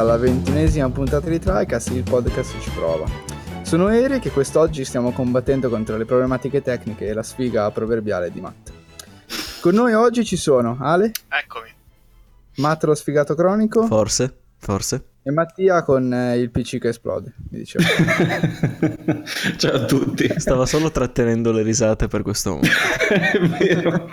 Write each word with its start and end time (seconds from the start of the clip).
alla 0.00 0.16
ventunesima 0.16 0.88
puntata 0.88 1.28
di 1.28 1.38
TriCast, 1.38 1.90
il 1.90 2.02
podcast 2.02 2.58
ci 2.58 2.70
prova. 2.70 3.04
Sono 3.62 3.88
Eric 3.88 4.24
e 4.24 4.30
quest'oggi 4.30 4.82
stiamo 4.84 5.12
combattendo 5.12 5.68
contro 5.68 5.96
le 5.98 6.06
problematiche 6.06 6.62
tecniche 6.62 7.06
e 7.06 7.12
la 7.12 7.22
sfiga 7.22 7.70
proverbiale 7.70 8.30
di 8.32 8.40
Matt. 8.40 8.70
Con 9.60 9.74
noi 9.74 9.92
oggi 9.92 10.24
ci 10.24 10.36
sono 10.36 10.78
Ale, 10.80 11.12
Eccomi. 11.28 11.68
Matt 12.56 12.82
lo 12.84 12.94
sfigato 12.94 13.34
cronico 13.34 13.86
Forse, 13.86 14.34
forse. 14.56 15.04
e 15.22 15.30
Mattia 15.30 15.82
con 15.82 16.10
eh, 16.12 16.38
il 16.38 16.50
PC 16.50 16.78
che 16.78 16.88
esplode, 16.88 17.34
mi 17.50 17.58
diceva. 17.58 17.84
Ciao 19.58 19.74
a 19.74 19.84
tutti. 19.84 20.32
Stava 20.38 20.64
solo 20.64 20.90
trattenendo 20.90 21.52
le 21.52 21.62
risate 21.62 22.08
per 22.08 22.22
questo 22.22 22.52
momento. 22.52 22.70
È 23.08 23.38
vero. 23.38 24.10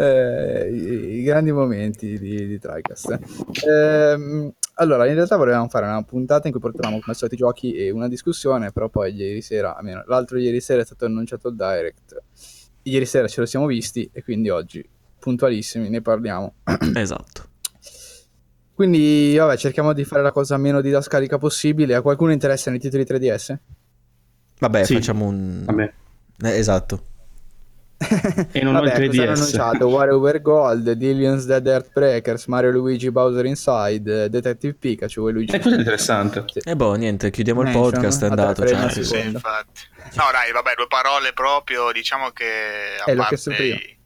Eh, 0.00 0.68
i, 0.70 1.18
i 1.18 1.22
grandi 1.22 1.50
momenti 1.50 2.18
di, 2.18 2.46
di 2.46 2.58
TriCast. 2.58 3.18
Ehm, 3.68 4.52
allora, 4.74 5.06
in 5.08 5.14
realtà 5.14 5.36
volevamo 5.36 5.68
fare 5.68 5.86
una 5.86 6.02
puntata 6.04 6.46
in 6.46 6.52
cui 6.52 6.60
portavamo 6.60 7.00
come 7.00 7.14
solito 7.16 7.34
i 7.34 7.38
giochi 7.38 7.72
e 7.74 7.90
una 7.90 8.06
discussione, 8.06 8.70
però 8.70 8.88
poi 8.88 9.12
ieri 9.12 9.42
sera, 9.42 9.76
almeno 9.76 10.04
l'altro 10.06 10.38
ieri 10.38 10.60
sera 10.60 10.82
è 10.82 10.84
stato 10.84 11.04
annunciato 11.06 11.48
il 11.48 11.56
Direct. 11.56 12.22
Ieri 12.82 13.06
sera 13.06 13.26
ce 13.26 13.40
lo 13.40 13.46
siamo 13.46 13.66
visti 13.66 14.08
e 14.12 14.22
quindi 14.22 14.50
oggi, 14.50 14.88
puntualissimi, 15.18 15.88
ne 15.88 16.00
parliamo. 16.00 16.54
Esatto. 16.94 17.46
Quindi, 18.72 19.34
vabbè, 19.36 19.56
cerchiamo 19.56 19.92
di 19.92 20.04
fare 20.04 20.22
la 20.22 20.30
cosa 20.30 20.56
meno 20.56 20.80
didascalica 20.80 21.36
possibile. 21.38 21.96
A 21.96 22.02
qualcuno 22.02 22.30
interessano 22.30 22.76
i 22.76 22.78
titoli 22.78 23.02
3DS? 23.02 23.56
Vabbè, 24.60 24.84
Sì. 24.84 24.94
facciamo 24.94 25.26
un... 25.26 25.64
Vabbè. 25.64 25.92
Eh, 26.44 26.56
esatto. 26.56 27.02
E 28.52 28.62
non 28.62 28.76
ho 28.76 28.82
il 28.82 28.90
Vabbè, 28.90 29.06
cosa 29.08 29.22
hanno 29.22 29.32
3DS. 29.32 29.36
annunciato? 29.40 29.86
WarioWare 29.88 30.40
Gold, 30.40 30.92
Dillions 30.92 31.46
Dead 31.46 31.66
Earthbreakers, 31.66 32.46
Mario 32.46 32.70
Luigi 32.70 33.10
Bowser 33.10 33.44
Inside, 33.44 34.24
eh, 34.24 34.28
Detective 34.28 34.74
Pikachu 34.74 35.26
e 35.28 35.32
Luigi. 35.32 35.54
E 35.54 35.58
questo 35.58 35.76
è 35.76 35.82
interessante. 35.82 36.44
E 36.64 36.76
boh, 36.76 36.94
niente, 36.94 37.30
chiudiamo 37.30 37.62
il 37.62 37.66
Mansion, 37.66 37.90
podcast, 37.90 38.22
è 38.24 38.28
andato. 38.28 38.62
la 38.64 38.88
Sì, 38.88 39.02
seconda. 39.04 39.30
infatti. 39.38 39.80
No, 40.14 40.24
dai, 40.30 40.52
vabbè, 40.52 40.74
due 40.76 40.86
parole 40.86 41.32
proprio, 41.32 41.90
diciamo 41.92 42.30
che 42.30 42.44
a 43.04 43.10
Eh, 43.10 43.14
l'ho 43.14 43.20
parte 43.22 43.34
chiesto 43.34 43.50
prima. 43.50 43.74
i- 43.74 43.96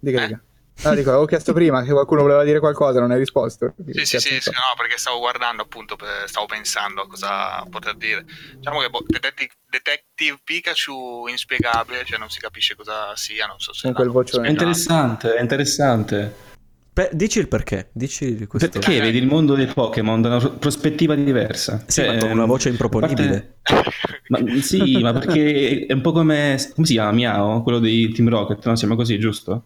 Dica, 0.00 0.22
Eh? 0.22 0.26
dica. 0.26 0.42
No, 0.82 0.94
dico, 0.94 1.10
avevo 1.10 1.24
chiesto 1.24 1.52
prima 1.52 1.82
che 1.82 1.92
qualcuno 1.92 2.22
voleva 2.22 2.44
dire 2.44 2.58
qualcosa, 2.58 3.00
non 3.00 3.10
hai 3.10 3.18
risposto. 3.18 3.74
Sì, 3.92 4.04
sì, 4.04 4.18
sì, 4.18 4.40
sì, 4.40 4.50
no, 4.50 4.74
perché 4.76 4.98
stavo 4.98 5.18
guardando 5.18 5.62
appunto, 5.62 5.96
stavo 6.26 6.46
pensando 6.46 7.02
a 7.02 7.06
cosa 7.06 7.64
poter 7.70 7.96
dire. 7.96 8.24
Diciamo 8.56 8.80
che 8.80 8.90
boh, 8.90 9.02
Detective, 9.06 9.52
Detective 9.70 10.38
Pikachu 10.44 11.26
inspiegabile, 11.28 12.04
cioè 12.04 12.18
non 12.18 12.28
si 12.28 12.38
capisce 12.40 12.74
cosa 12.74 13.14
sia, 13.16 13.46
non 13.46 13.58
so 13.60 13.72
se... 13.72 13.82
Con 13.86 13.94
quel 13.94 14.08
vocione. 14.10 14.48
È 14.48 14.50
interessante, 14.50 15.34
è 15.34 15.40
interessante. 15.40 16.52
Beh, 16.92 17.10
dici 17.12 17.40
il 17.40 17.48
perché, 17.48 17.88
dici 17.92 18.46
questo. 18.46 18.68
Perché 18.68 19.00
vedi 19.00 19.18
il 19.18 19.26
mondo 19.26 19.54
dei 19.54 19.66
Pokémon 19.66 20.22
da 20.22 20.28
una 20.28 20.38
pro- 20.38 20.52
prospettiva 20.52 21.16
diversa. 21.16 21.82
Sì, 21.86 22.02
Cioè, 22.02 22.14
ma 22.14 22.18
con 22.20 22.30
una 22.30 22.44
voce 22.44 22.68
a 22.68 22.70
improponibile. 22.72 23.56
parte- 23.62 23.92
Ma, 24.28 24.38
sì, 24.60 24.98
ma 25.00 25.12
perché 25.12 25.86
è 25.86 25.92
un 25.92 26.00
po' 26.00 26.12
come... 26.12 26.56
Come 26.74 26.86
si 26.86 26.92
chiama? 26.92 27.10
Miao? 27.12 27.62
Quello 27.62 27.78
di 27.78 28.12
Team 28.12 28.28
Rocket, 28.28 28.64
no? 28.64 28.74
Si 28.74 28.80
chiama 28.84 28.96
così, 28.96 29.18
giusto? 29.18 29.64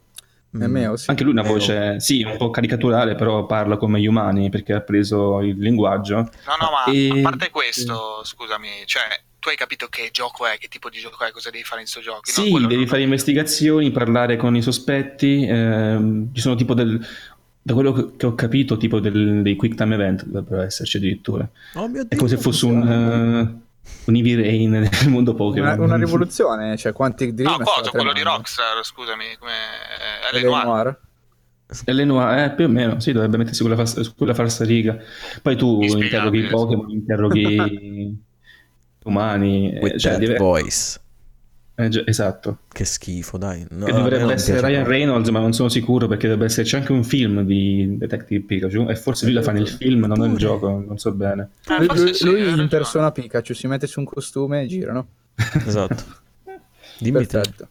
È 0.51 0.67
mio, 0.67 0.97
sì. 0.97 1.11
Anche 1.11 1.25
lui 1.25 1.33
ha 1.37 1.41
una 1.41 1.43
Meo. 1.49 1.53
voce, 1.59 2.01
sì, 2.01 2.23
un 2.23 2.37
po' 2.39 2.51
caricaturale, 2.51 3.15
però 3.15 3.45
parla 3.47 3.77
come 3.77 4.01
gli 4.01 4.07
umani 4.07 4.49
perché 4.49 4.73
ha 4.73 4.81
preso 4.81 5.41
il 5.43 5.59
linguaggio. 5.59 6.17
No, 6.17 6.57
no, 6.61 6.71
ma 6.71 6.93
E- 6.93 7.19
a 7.19 7.23
parte 7.23 7.51
questo, 7.51 8.23
scusami, 8.25 8.69
cioè, 8.87 9.03
tu 9.39 9.51
hai 9.51 9.57
capito 9.57 9.87
che 9.89 10.09
gioco 10.11 10.47
è, 10.47 10.57
che 10.59 10.69
tipo 10.69 10.89
di 10.89 10.99
gioco 10.99 11.23
è, 11.25 11.31
cosa 11.33 11.51
devi 11.51 11.65
fare 11.65 11.83
in 11.83 11.87
sto 11.87 12.01
gioco? 12.01 12.21
No, 12.37 12.43
Sì, 12.45 12.67
devi 12.67 12.87
fare 12.87 13.03
investigazioni, 13.03 13.91
parlare 13.91 14.37
con 14.37 14.57
i 14.57 14.63
sospetti. 14.63 15.47
ehm, 15.47 16.33
ci 16.35 16.41
sono 16.41 16.55
tipo 16.55 16.73
del. 16.75 16.99
Da 17.61 17.75
quello 17.75 18.15
che 18.17 18.25
ho 18.25 18.35
capito, 18.35 18.79
tipo 18.79 18.99
del- 18.99 19.43
dei 19.43 19.55
quick 19.55 19.75
time 19.77 19.95
event 19.95 20.25
dovrebbero 20.25 20.63
esserci 20.63 20.97
addirittura. 20.97 21.47
Oh 21.75 21.87
mio 21.89 22.07
È 22.09 22.17
come 22.17 22.29
se 22.31 22.39
fosse 22.39 22.65
un, 22.65 23.61
un 24.07 24.15
Heavy 24.17 24.35
Rain 24.35 24.71
nel 24.71 24.89
mondo 25.09 25.35
Pokémon. 25.35 25.73
Una, 25.75 25.85
una 25.85 25.97
rivoluzione, 25.97 26.77
cioè 26.77 26.93
Quantic 26.93 27.31
Dream 27.33 27.59
No, 27.59 27.65
cosa? 27.65 27.91
Quello 27.91 28.13
di. 28.13 28.23
Rockstar, 28.23 28.85
scusami, 28.85 29.25
come... 29.39 29.53
eh. 30.33 30.43
Noir. 30.43 31.01
L'Enoir, 31.85 32.39
eh, 32.45 32.55
più 32.55 32.65
o 32.65 32.69
meno, 32.69 32.99
sì, 32.99 33.13
dovrebbe 33.13 33.37
mettersi 33.37 33.63
quella, 33.63 33.85
su 33.85 34.15
quella 34.15 34.33
falsa 34.33 34.65
riga. 34.65 34.97
Poi 35.43 35.55
tu 35.55 35.83
interroghi 35.83 36.43
Pokémon, 36.45 36.91
interroghi 36.91 38.17
umani. 39.05 39.79
With 39.81 39.99
cioè, 39.99 40.13
that 40.13 40.21
deve- 40.21 40.39
voice. 40.39 40.99
Eh, 41.79 41.89
già- 41.89 42.03
esatto. 42.05 42.59
Che 42.73 42.85
schifo, 42.85 43.39
dai. 43.39 43.65
No, 43.71 43.87
Che 43.87 43.93
dovrebbe 43.93 44.33
essere 44.33 44.61
Ryan 44.61 44.83
proprio. 44.83 44.99
Reynolds, 44.99 45.29
ma 45.29 45.39
non 45.41 45.53
sono 45.53 45.69
sicuro 45.69 46.07
perché 46.09 46.27
dovrebbe 46.27 46.47
esserci 46.51 46.77
anche 46.77 46.93
un 46.93 47.05
film 47.05 47.43
di 47.43 47.97
Detective 47.97 48.45
Pikachu. 48.45 48.87
E 48.89 48.97
forse 48.97 49.25
lui 49.27 49.35
la 49.35 49.43
fa 49.43 49.53
nel 49.53 49.69
film, 49.69 50.05
non 50.07 50.19
nel 50.19 50.37
gioco, 50.37 50.69
non 50.87 50.99
so 50.99 51.13
bene. 51.13 51.51
Eh, 51.69 51.85
Lui, 51.87 52.17
lui- 52.23 52.61
impersona 52.61 53.13
Pikachu, 53.13 53.55
si 53.55 53.67
mette 53.67 53.87
su 53.87 54.01
un 54.01 54.07
costume 54.07 54.63
e 54.63 54.67
girano. 54.67 55.07
Esatto. 55.67 56.05
Dimmi. 56.99 57.25
Perfetto. 57.27 57.69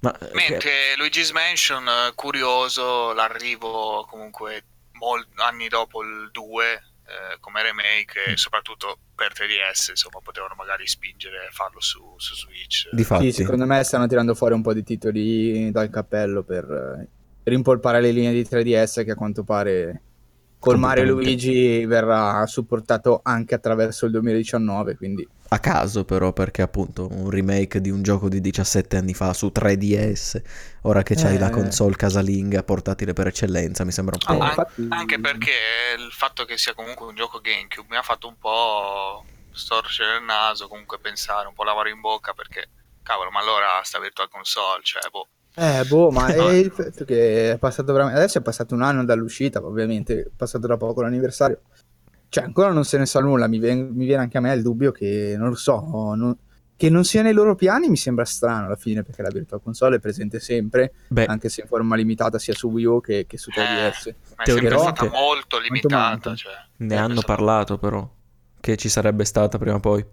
Ma 0.00 0.16
eh, 0.18 0.30
Mentre 0.34 0.70
Luigi's 0.96 1.30
Mansion, 1.32 1.86
eh, 1.86 2.12
curioso, 2.14 3.12
l'arrivo 3.14 4.06
comunque 4.08 4.62
molti 4.92 5.28
anni 5.36 5.68
dopo 5.68 6.02
il 6.02 6.28
2 6.32 6.82
eh, 7.08 7.38
come 7.40 7.62
remake 7.62 8.32
e 8.32 8.36
soprattutto 8.36 8.98
per 9.14 9.32
3DS, 9.32 9.90
insomma, 9.90 10.20
potevano 10.22 10.54
magari 10.56 10.86
spingere 10.86 11.46
a 11.46 11.50
farlo 11.50 11.80
su, 11.80 12.02
su 12.18 12.34
Switch. 12.34 12.90
Difatti. 12.92 13.32
Sì, 13.32 13.42
secondo 13.42 13.64
me 13.64 13.82
stanno 13.82 14.06
tirando 14.06 14.34
fuori 14.34 14.52
un 14.52 14.60
po' 14.60 14.74
di 14.74 14.82
titoli 14.82 15.70
dal 15.70 15.88
cappello 15.88 16.42
per 16.42 16.64
eh, 16.64 17.08
rimpolpare 17.44 18.02
le 18.02 18.10
linee 18.10 18.32
di 18.32 18.42
3DS 18.42 19.04
che 19.04 19.12
a 19.12 19.14
quanto 19.14 19.42
pare 19.42 20.02
col 20.58 20.78
Mario. 20.78 21.04
Luigi 21.04 21.84
verrà 21.86 22.44
supportato 22.46 23.20
anche 23.22 23.54
attraverso 23.54 24.04
il 24.04 24.12
2019, 24.12 24.96
quindi 24.96 25.26
A 25.50 25.60
caso 25.60 26.04
però, 26.04 26.34
perché 26.34 26.60
appunto 26.60 27.08
un 27.10 27.30
remake 27.30 27.80
di 27.80 27.88
un 27.88 28.02
gioco 28.02 28.28
di 28.28 28.38
17 28.38 28.98
anni 28.98 29.14
fa 29.14 29.32
su 29.32 29.50
3DS, 29.50 30.42
ora 30.82 31.02
che 31.02 31.14
c'hai 31.14 31.36
Eh. 31.36 31.38
la 31.38 31.48
console 31.48 31.96
casalinga 31.96 32.62
portatile 32.62 33.14
per 33.14 33.28
eccellenza, 33.28 33.82
mi 33.84 33.90
sembra 33.92 34.16
un 34.16 34.20
Ah, 34.26 34.36
po'... 34.36 34.42
An- 34.42 34.48
infatti- 34.50 34.86
Anche 34.90 35.18
perché 35.20 35.50
il 35.96 36.10
fatto 36.12 36.44
che 36.44 36.58
sia 36.58 36.74
comunque 36.74 37.06
un 37.06 37.14
gioco 37.14 37.40
GameCube 37.40 37.86
mi 37.88 37.96
ha 37.96 38.02
fatto 38.02 38.28
un 38.28 38.36
po' 38.38 39.24
storcere 39.50 40.18
il 40.18 40.24
naso, 40.24 40.68
comunque 40.68 40.98
pensare, 40.98 41.48
un 41.48 41.54
po' 41.54 41.64
lavare 41.64 41.90
in 41.90 42.00
bocca 42.00 42.34
perché, 42.34 42.68
cavolo, 43.02 43.30
ma 43.30 43.40
allora 43.40 43.80
sta 43.84 43.98
Virtual 43.98 44.28
Console, 44.28 44.80
cioè, 44.82 45.00
boh. 45.10 45.28
Eh, 45.54 45.82
boh, 45.86 46.10
ma 46.10 46.26
è 46.28 46.52
il 46.52 46.70
fatto 46.70 47.06
che 47.06 47.52
è 47.52 47.58
passato 47.58 47.90
veramente. 47.94 48.18
Adesso 48.20 48.36
è 48.38 48.42
passato 48.42 48.74
un 48.74 48.82
anno 48.82 49.02
dall'uscita, 49.02 49.64
ovviamente, 49.64 50.20
è 50.20 50.26
passato 50.36 50.66
da 50.66 50.76
poco 50.76 51.00
l'anniversario. 51.00 51.62
Cioè, 52.30 52.44
ancora 52.44 52.72
non 52.72 52.84
se 52.84 52.98
ne 52.98 53.06
sa 53.06 53.20
nulla. 53.20 53.46
Mi, 53.48 53.58
ven- 53.58 53.90
mi 53.94 54.04
viene 54.04 54.22
anche 54.22 54.36
a 54.38 54.40
me 54.40 54.52
il 54.52 54.62
dubbio 54.62 54.92
che 54.92 55.34
non 55.36 55.48
lo 55.50 55.54
so. 55.56 55.80
non- 56.14 56.36
Che 56.78 56.90
non 56.90 57.02
sia 57.02 57.22
nei 57.22 57.32
loro 57.32 57.56
piani 57.56 57.88
mi 57.88 57.96
sembra 57.96 58.24
strano 58.24 58.66
alla 58.66 58.76
fine, 58.76 59.02
perché 59.02 59.20
la 59.22 59.30
Virtual 59.30 59.60
Console 59.60 59.96
è 59.96 59.98
presente 59.98 60.38
sempre, 60.38 60.92
Beh, 61.08 61.24
anche 61.24 61.48
se 61.48 61.62
in 61.62 61.66
forma 61.66 61.96
limitata 61.96 62.38
sia 62.38 62.54
su 62.54 62.68
Wii 62.68 62.84
U 62.84 63.00
che, 63.00 63.26
che 63.26 63.36
su 63.36 63.50
3DS. 63.50 63.64
Ma 63.64 63.90
è 63.90 63.92
sempre 64.04 64.44
Teoricamente- 64.44 64.94
stata 65.06 65.10
molto 65.10 65.58
limitata, 65.58 66.36
cioè, 66.36 66.52
ne 66.76 66.96
hanno 66.96 67.16
stato- 67.16 67.26
parlato 67.26 67.78
però, 67.78 68.08
che 68.60 68.76
ci 68.76 68.88
sarebbe 68.88 69.24
stata 69.24 69.58
prima 69.58 69.74
o 69.74 69.80
poi. 69.80 70.06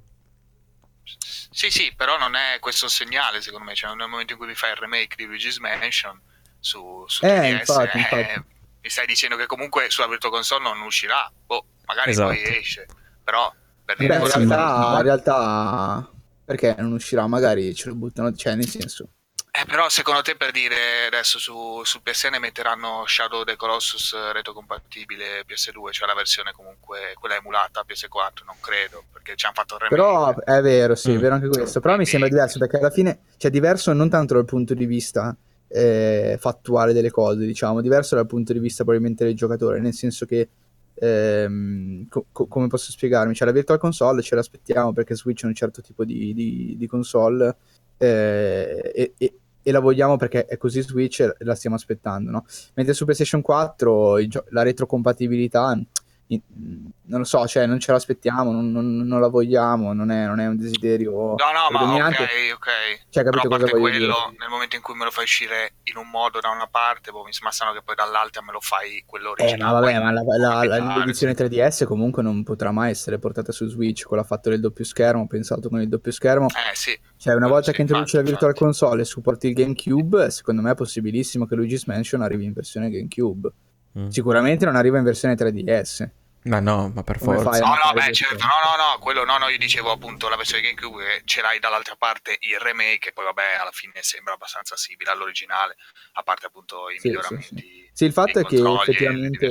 Sì, 1.51 1.69
sì, 1.69 1.93
però 1.95 2.17
non 2.17 2.35
è 2.35 2.57
questo 2.59 2.85
il 2.85 2.91
segnale, 2.91 3.41
secondo 3.41 3.65
me. 3.65 3.75
Cioè, 3.75 3.93
nel 3.93 4.07
momento 4.09 4.33
in 4.33 4.39
cui 4.39 4.47
vi 4.47 4.55
fai 4.55 4.71
il 4.71 4.77
remake 4.77 5.15
di 5.15 5.25
Luigi's 5.25 5.57
Mansion 5.59 6.19
su, 6.59 7.03
su 7.07 7.23
Eh, 7.25 7.29
3DS, 7.29 7.59
infatti, 7.59 7.97
eh, 7.97 7.99
infatti. 8.01 8.43
mi 8.81 8.89
stai 8.89 9.05
dicendo 9.05 9.35
che 9.35 9.45
comunque 9.45 9.85
sulla 9.89 10.07
Virtual 10.07 10.31
Console 10.33 10.63
non 10.63 10.81
uscirà. 10.81 11.31
Boh, 11.45 11.65
magari 11.85 12.11
Esatto. 12.11 12.27
poi 12.33 12.41
esce. 12.57 12.85
Però, 13.23 13.53
per 13.83 13.95
Beh, 13.97 14.03
dire 14.03 14.13
in 14.15 14.19
Forse 14.21 14.37
realtà, 14.45 14.95
in 14.97 15.01
realtà, 15.03 16.09
perché 16.45 16.75
non 16.79 16.91
uscirà? 16.93 17.27
Magari 17.27 17.73
ce 17.75 17.87
lo 17.89 17.95
buttano, 17.95 18.33
cioè, 18.33 18.55
nel 18.55 18.67
senso. 18.67 19.09
Eh, 19.57 19.63
però 19.65 19.87
secondo 19.87 20.21
te 20.21 20.35
per 20.35 20.51
dire 20.51 21.05
adesso 21.07 21.39
su, 21.39 21.79
su 21.85 22.01
PSN 22.01 22.35
metteranno 22.41 23.05
Shadow 23.07 23.39
of 23.39 23.45
the 23.45 23.55
Colossus 23.55 24.11
eh, 24.11 24.33
retrocompatibile 24.33 25.45
PS2, 25.47 25.91
cioè 25.91 26.07
la 26.07 26.13
versione 26.13 26.51
comunque 26.51 27.13
quella 27.17 27.35
emulata 27.35 27.85
PS4, 27.87 28.43
non 28.45 28.57
credo, 28.59 29.05
perché 29.13 29.35
ci 29.37 29.45
hanno 29.45 29.55
fatto 29.55 29.77
remake. 29.77 29.95
Però 29.95 30.35
è 30.35 30.61
vero, 30.61 30.93
sì, 30.95 31.11
è 31.13 31.15
Mm. 31.15 31.19
vero 31.19 31.35
anche 31.35 31.47
questo. 31.47 31.79
Però 31.79 31.95
mi 31.95 32.05
sembra 32.05 32.27
diverso 32.27 32.59
perché 32.59 32.77
alla 32.77 32.89
fine, 32.89 33.19
cioè, 33.37 33.49
diverso 33.49 33.93
non 33.93 34.09
tanto 34.09 34.33
dal 34.33 34.43
punto 34.43 34.73
di 34.73 34.85
vista 34.85 35.33
eh, 35.69 36.37
fattuale 36.37 36.91
delle 36.91 37.09
cose, 37.09 37.37
diciamo, 37.45 37.79
diverso 37.79 38.15
dal 38.15 38.27
punto 38.27 38.51
di 38.51 38.59
vista 38.59 38.83
probabilmente 38.83 39.23
del 39.23 39.35
giocatore, 39.35 39.79
nel 39.79 39.93
senso 39.93 40.25
che, 40.25 40.49
ehm, 40.95 42.07
co- 42.07 42.25
co- 42.31 42.47
come 42.47 42.67
posso 42.67 42.91
spiegarmi? 42.91 43.33
Cioè, 43.35 43.47
la 43.47 43.53
Virtual 43.53 43.77
Console 43.79 44.21
ce 44.21 44.35
l'aspettiamo 44.35 44.93
perché 44.93 45.15
Switch 45.15 45.43
è 45.43 45.47
un 45.47 45.53
certo 45.53 45.81
tipo 45.81 46.03
di, 46.05 46.33
di- 46.33 46.75
di 46.77 46.87
console 46.87 47.55
eh, 47.97 48.91
e, 48.93 49.13
e- 49.17 49.33
e 49.67 49.71
la 49.71 49.79
vogliamo 49.79 50.15
perché 50.15 50.45
è 50.45 50.57
così 50.57 50.81
Switch 50.81 51.21
e 51.21 51.33
la 51.39 51.55
stiamo 51.55 51.75
aspettando, 51.75 52.29
no? 52.29 52.45
Mentre 52.75 52.93
su 52.93 53.03
PlayStation 53.03 53.41
4 53.41 54.19
il 54.19 54.29
gio- 54.29 54.45
la 54.49 54.61
retrocompatibilità 54.63 55.79
non 56.27 57.19
lo 57.19 57.23
so, 57.23 57.45
cioè 57.45 57.67
non 57.67 57.79
ce 57.79 57.91
l'aspettiamo, 57.91 58.51
non, 58.51 58.71
non- 58.71 58.97
non 59.05 59.19
la 59.19 59.27
vogliamo, 59.27 59.93
non 59.93 60.09
è, 60.09 60.25
non 60.25 60.39
è 60.39 60.47
un 60.47 60.57
desiderio 60.57 61.11
No, 61.11 61.35
no, 61.53 61.69
ma 61.69 62.07
ok, 62.07 62.15
ok. 62.55 62.67
Cioè, 63.09 63.23
Però 63.23 63.29
capito 63.41 63.47
a 63.53 63.57
parte 63.59 63.71
quello, 63.79 63.97
dire? 63.97 64.35
nel 64.39 64.49
momento 64.49 64.75
in 64.75 64.81
cui 64.81 64.95
me 64.95 65.03
lo 65.05 65.11
fai 65.11 65.25
uscire 65.25 65.73
in 65.83 65.97
un 65.97 66.09
modo 66.09 66.39
da 66.39 66.49
una 66.49 66.65
parte, 66.67 67.11
boh, 67.11 67.23
mi 67.23 67.31
sembra 67.31 67.51
strano 67.51 67.73
che 67.73 67.81
poi 67.83 67.93
dall'altra 67.93 68.41
me 68.41 68.51
lo 68.53 68.59
fai 68.59 69.03
quello 69.05 69.35
Eh, 69.35 69.43
originale. 69.43 69.71
ma 69.73 69.79
vabbè, 69.79 69.99
ma 69.99 70.11
la, 70.11 70.23
la- 70.63 70.63
la- 70.79 70.97
l'edizione 70.97 71.35
3DS 71.35 71.85
comunque 71.85 72.23
non 72.23 72.43
potrà 72.43 72.71
mai 72.71 72.89
essere 72.89 73.19
portata 73.19 73.51
su 73.51 73.67
Switch 73.67 74.05
con 74.05 74.17
la 74.17 74.23
fatto 74.23 74.49
del 74.49 74.59
doppio 74.59 74.83
schermo, 74.83 75.27
pensato 75.27 75.69
con 75.69 75.79
il 75.81 75.87
doppio 75.89 76.11
schermo. 76.11 76.47
Eh 76.47 76.75
sì, 76.75 76.97
Cioè, 77.17 77.35
una 77.35 77.47
volta 77.47 77.69
Sì, 77.69 77.73
che 77.73 77.81
introduci 77.81 78.15
la 78.15 78.23
Virtual 78.23 78.49
infatti. 78.49 78.65
Console 78.65 79.01
e 79.03 79.05
supporti 79.05 79.47
il 79.47 79.53
GameCube, 79.53 80.31
secondo 80.31 80.61
me 80.63 80.71
è 80.71 80.75
possibilissimo 80.75 81.45
che 81.45 81.53
Luigi's 81.55 81.85
Mansion 81.85 82.21
arrivi 82.23 82.45
in 82.45 82.53
versione 82.53 82.89
GameCube. 82.89 83.51
Mm. 83.97 84.07
Sicuramente 84.07 84.65
non 84.65 84.75
arriva 84.75 84.97
in 84.97 85.03
versione 85.03 85.35
3DS. 85.35 86.09
Ma 86.45 86.59
no, 86.59 86.91
ma 86.93 87.01
per 87.01 87.17
Come 87.17 87.39
forza. 87.39 87.59
No, 87.59 87.73
no, 87.73 87.93
beh, 87.93 88.13
certo, 88.13 88.35
no, 88.35 88.59
no, 88.63 88.93
no, 88.93 88.99
quello 88.99 89.25
no, 89.25 89.37
no, 89.39 89.47
io 89.47 89.57
dicevo 89.57 89.91
appunto 89.91 90.29
la 90.29 90.35
versione 90.35 90.61
GameCube 90.61 91.03
che 91.03 91.21
ce 91.25 91.41
l'hai 91.41 91.57
dall'altra 91.57 91.95
parte 91.97 92.37
il 92.39 92.59
remake 92.59 93.09
e 93.09 93.13
poi 93.13 93.25
vabbè, 93.25 93.57
alla 93.59 93.71
fine 93.71 93.93
sembra 94.01 94.33
abbastanza 94.33 94.75
simile 94.77 95.09
all'originale, 95.09 95.75
a 96.13 96.21
parte 96.21 96.45
appunto 96.45 96.89
i 96.91 96.99
Sì, 96.99 97.07
miglioramenti. 97.07 97.89
Sì, 97.91 98.05
il 98.05 98.11
fatto 98.11 98.39
è 98.39 98.43
che 98.43 98.61
effettivamente 98.61 99.49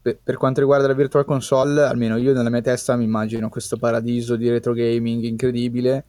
per, 0.00 0.18
per 0.22 0.36
quanto 0.36 0.60
riguarda 0.60 0.86
la 0.86 0.92
Virtual 0.92 1.24
Console, 1.24 1.82
almeno 1.82 2.18
io 2.18 2.34
nella 2.34 2.50
mia 2.50 2.60
testa 2.60 2.94
mi 2.94 3.04
immagino 3.04 3.48
questo 3.48 3.76
paradiso 3.76 4.36
di 4.36 4.48
retro 4.50 4.72
gaming 4.74 5.24
incredibile. 5.24 6.04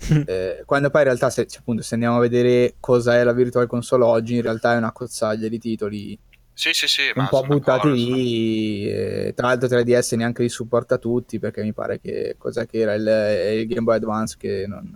Eh, 0.26 0.62
quando 0.64 0.88
poi 0.88 1.02
in 1.02 1.08
realtà, 1.08 1.28
se, 1.28 1.46
cioè, 1.46 1.60
appunto, 1.60 1.82
se 1.82 1.92
andiamo 1.92 2.16
a 2.16 2.20
vedere 2.20 2.76
cosa 2.80 3.16
è 3.16 3.22
la 3.22 3.34
Virtual 3.34 3.66
Console 3.66 4.04
oggi, 4.04 4.36
in 4.36 4.40
realtà 4.40 4.72
è 4.72 4.78
una 4.78 4.92
cozzaglia 4.92 5.46
di 5.46 5.58
titoli 5.58 6.18
Sì, 6.60 6.72
sì, 6.74 6.86
sì, 6.86 7.02
un 7.14 7.22
ma 7.22 7.28
po' 7.28 7.42
buttati 7.42 7.88
d'accordo, 7.88 7.94
lì. 7.94 8.86
eh, 8.90 9.32
tra 9.34 9.46
l'altro 9.48 9.66
3DS 9.68 10.16
neanche 10.16 10.42
li 10.42 10.48
supporta 10.50 10.98
tutti 10.98 11.38
perché 11.38 11.62
mi 11.62 11.72
pare 11.72 11.98
che 12.00 12.34
cos'è 12.38 12.66
che 12.66 12.78
era 12.80 12.92
il, 12.94 13.60
il 13.60 13.66
Game 13.66 13.82
Boy 13.82 13.96
Advance 13.96 14.36
che 14.38 14.66
non, 14.66 14.90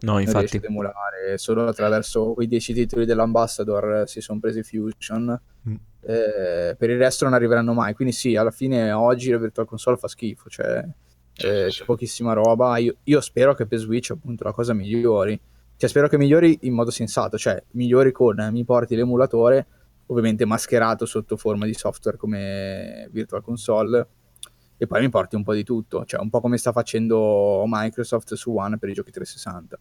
No, 0.00 0.18
non 0.22 0.34
riesce 0.34 0.56
infatti. 0.56 0.56
ad 0.58 0.64
emulare. 0.64 1.38
Solo 1.38 1.66
attraverso 1.66 2.34
quei 2.34 2.46
10 2.46 2.72
titoli 2.74 3.06
dell'Ambassador 3.06 4.02
eh, 4.02 4.06
si 4.06 4.20
sono 4.20 4.38
presi 4.38 4.62
Fusion. 4.62 5.40
Mm. 5.68 5.74
Eh, 6.00 6.76
per 6.78 6.90
il 6.90 6.98
resto 6.98 7.24
non 7.24 7.34
arriveranno 7.34 7.72
mai. 7.72 7.94
Quindi 7.94 8.12
sì, 8.14 8.36
alla 8.36 8.50
fine 8.50 8.92
oggi 8.92 9.30
la 9.30 9.38
Virtual 9.38 9.66
Console 9.66 9.96
fa 9.96 10.08
schifo. 10.08 10.48
Cioè, 10.50 10.86
Sì, 11.32 11.46
eh, 11.46 11.70
sì, 11.70 11.78
c'è 11.78 11.84
pochissima 11.84 12.34
roba. 12.34 12.76
Io, 12.78 12.96
io 13.04 13.20
spero 13.20 13.54
che 13.54 13.66
per 13.66 13.78
Switch 13.78 14.10
appunto 14.10 14.44
la 14.44 14.52
cosa 14.52 14.74
migliori. 14.74 15.40
Cioè, 15.76 15.88
spero 15.90 16.08
che 16.08 16.18
migliori 16.18 16.58
in 16.62 16.74
modo 16.74 16.90
sensato, 16.90 17.36
cioè 17.38 17.60
migliori 17.72 18.12
con 18.12 18.38
eh, 18.38 18.50
mi 18.52 18.64
porti 18.64 18.94
l'emulatore, 18.94 19.66
ovviamente 20.06 20.44
mascherato 20.44 21.06
sotto 21.06 21.36
forma 21.36 21.66
di 21.66 21.74
software 21.74 22.16
come 22.16 23.08
Virtual 23.10 23.42
Console, 23.42 24.08
e 24.76 24.86
poi 24.86 25.00
mi 25.00 25.08
porti 25.08 25.36
un 25.36 25.42
po' 25.42 25.54
di 25.54 25.62
tutto, 25.62 26.04
cioè 26.04 26.20
un 26.20 26.30
po' 26.30 26.40
come 26.40 26.58
sta 26.58 26.72
facendo 26.72 27.64
Microsoft 27.66 28.34
su 28.34 28.54
One 28.54 28.78
per 28.78 28.88
i 28.88 28.92
giochi 28.92 29.10
360. 29.10 29.78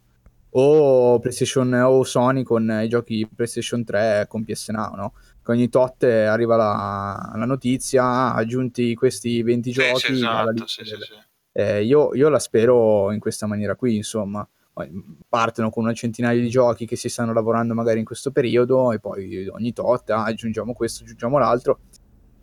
O 0.56 1.20
PlayStation 1.20 1.74
o 1.74 2.04
Sony 2.04 2.44
con 2.44 2.82
i 2.84 2.88
giochi 2.88 3.28
PlayStation 3.28 3.84
3 3.84 4.28
con 4.30 4.44
PS 4.44 4.70
Now, 4.70 4.94
no? 4.94 5.14
Che 5.44 5.52
ogni 5.52 5.68
tot 5.68 6.04
eh, 6.04 6.26
arriva 6.26 6.56
la, 6.56 7.34
la 7.36 7.46
notizia, 7.46 8.34
aggiunti 8.34 8.94
questi 8.94 9.42
20 9.42 9.74
Sì, 9.74 9.80
giochi 9.80 10.00
sì, 10.00 10.12
esatto, 10.14 10.68
sì, 10.68 10.86
sì, 10.86 10.96
sì. 10.96 11.14
eh, 11.54 11.84
io, 11.84 12.14
io 12.14 12.30
la 12.30 12.38
spero 12.38 13.12
in 13.12 13.20
questa 13.20 13.48
maniera 13.48 13.76
qui, 13.76 13.96
insomma. 13.96 14.48
Poi 14.74 14.90
Partono 15.30 15.70
con 15.70 15.84
una 15.84 15.94
centinaia 15.94 16.40
di 16.42 16.50
giochi 16.50 16.88
che 16.88 16.96
si 16.96 17.08
stanno 17.08 17.32
lavorando 17.32 17.76
magari 17.76 18.00
in 18.00 18.06
questo 18.06 18.32
periodo 18.32 18.92
e 18.92 19.00
poi 19.00 19.48
ogni 19.48 19.72
tot 19.72 20.10
ah, 20.10 20.26
aggiungiamo 20.26 20.74
questo, 20.74 21.04
aggiungiamo 21.04 21.38
l'altro. 21.38 21.80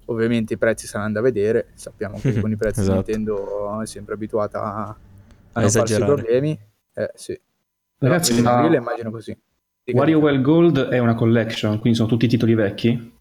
Ovviamente 0.07 0.55
i 0.55 0.59
prezzi 0.59 0.87
saranno 0.87 1.15
da 1.15 1.21
vedere, 1.21 1.69
sappiamo 1.75 2.19
che 2.19 2.39
con 2.41 2.51
i 2.51 2.57
prezzi 2.57 2.81
Esatto. 2.81 2.97
Nintendo 2.97 3.81
è 3.81 3.87
sempre 3.87 4.15
abituata 4.15 4.63
a, 4.63 4.87
a 4.87 4.97
A 5.53 5.61
non 5.61 5.71
farsi 5.71 5.99
problemi. 5.99 6.59
Eh, 6.95 7.11
sì. 7.15 7.39
Ragazzi, 7.99 8.41
ma 8.41 8.65
immagino 8.75 9.11
così. 9.11 9.37
WarioWare 9.93 10.41
Gold 10.41 10.89
è 10.89 10.99
una 10.99 11.15
collection, 11.15 11.79
quindi 11.81 11.99
sono 11.99 12.09
tutti 12.09 12.29
titoli 12.29 12.55
vecchi. 12.55 13.19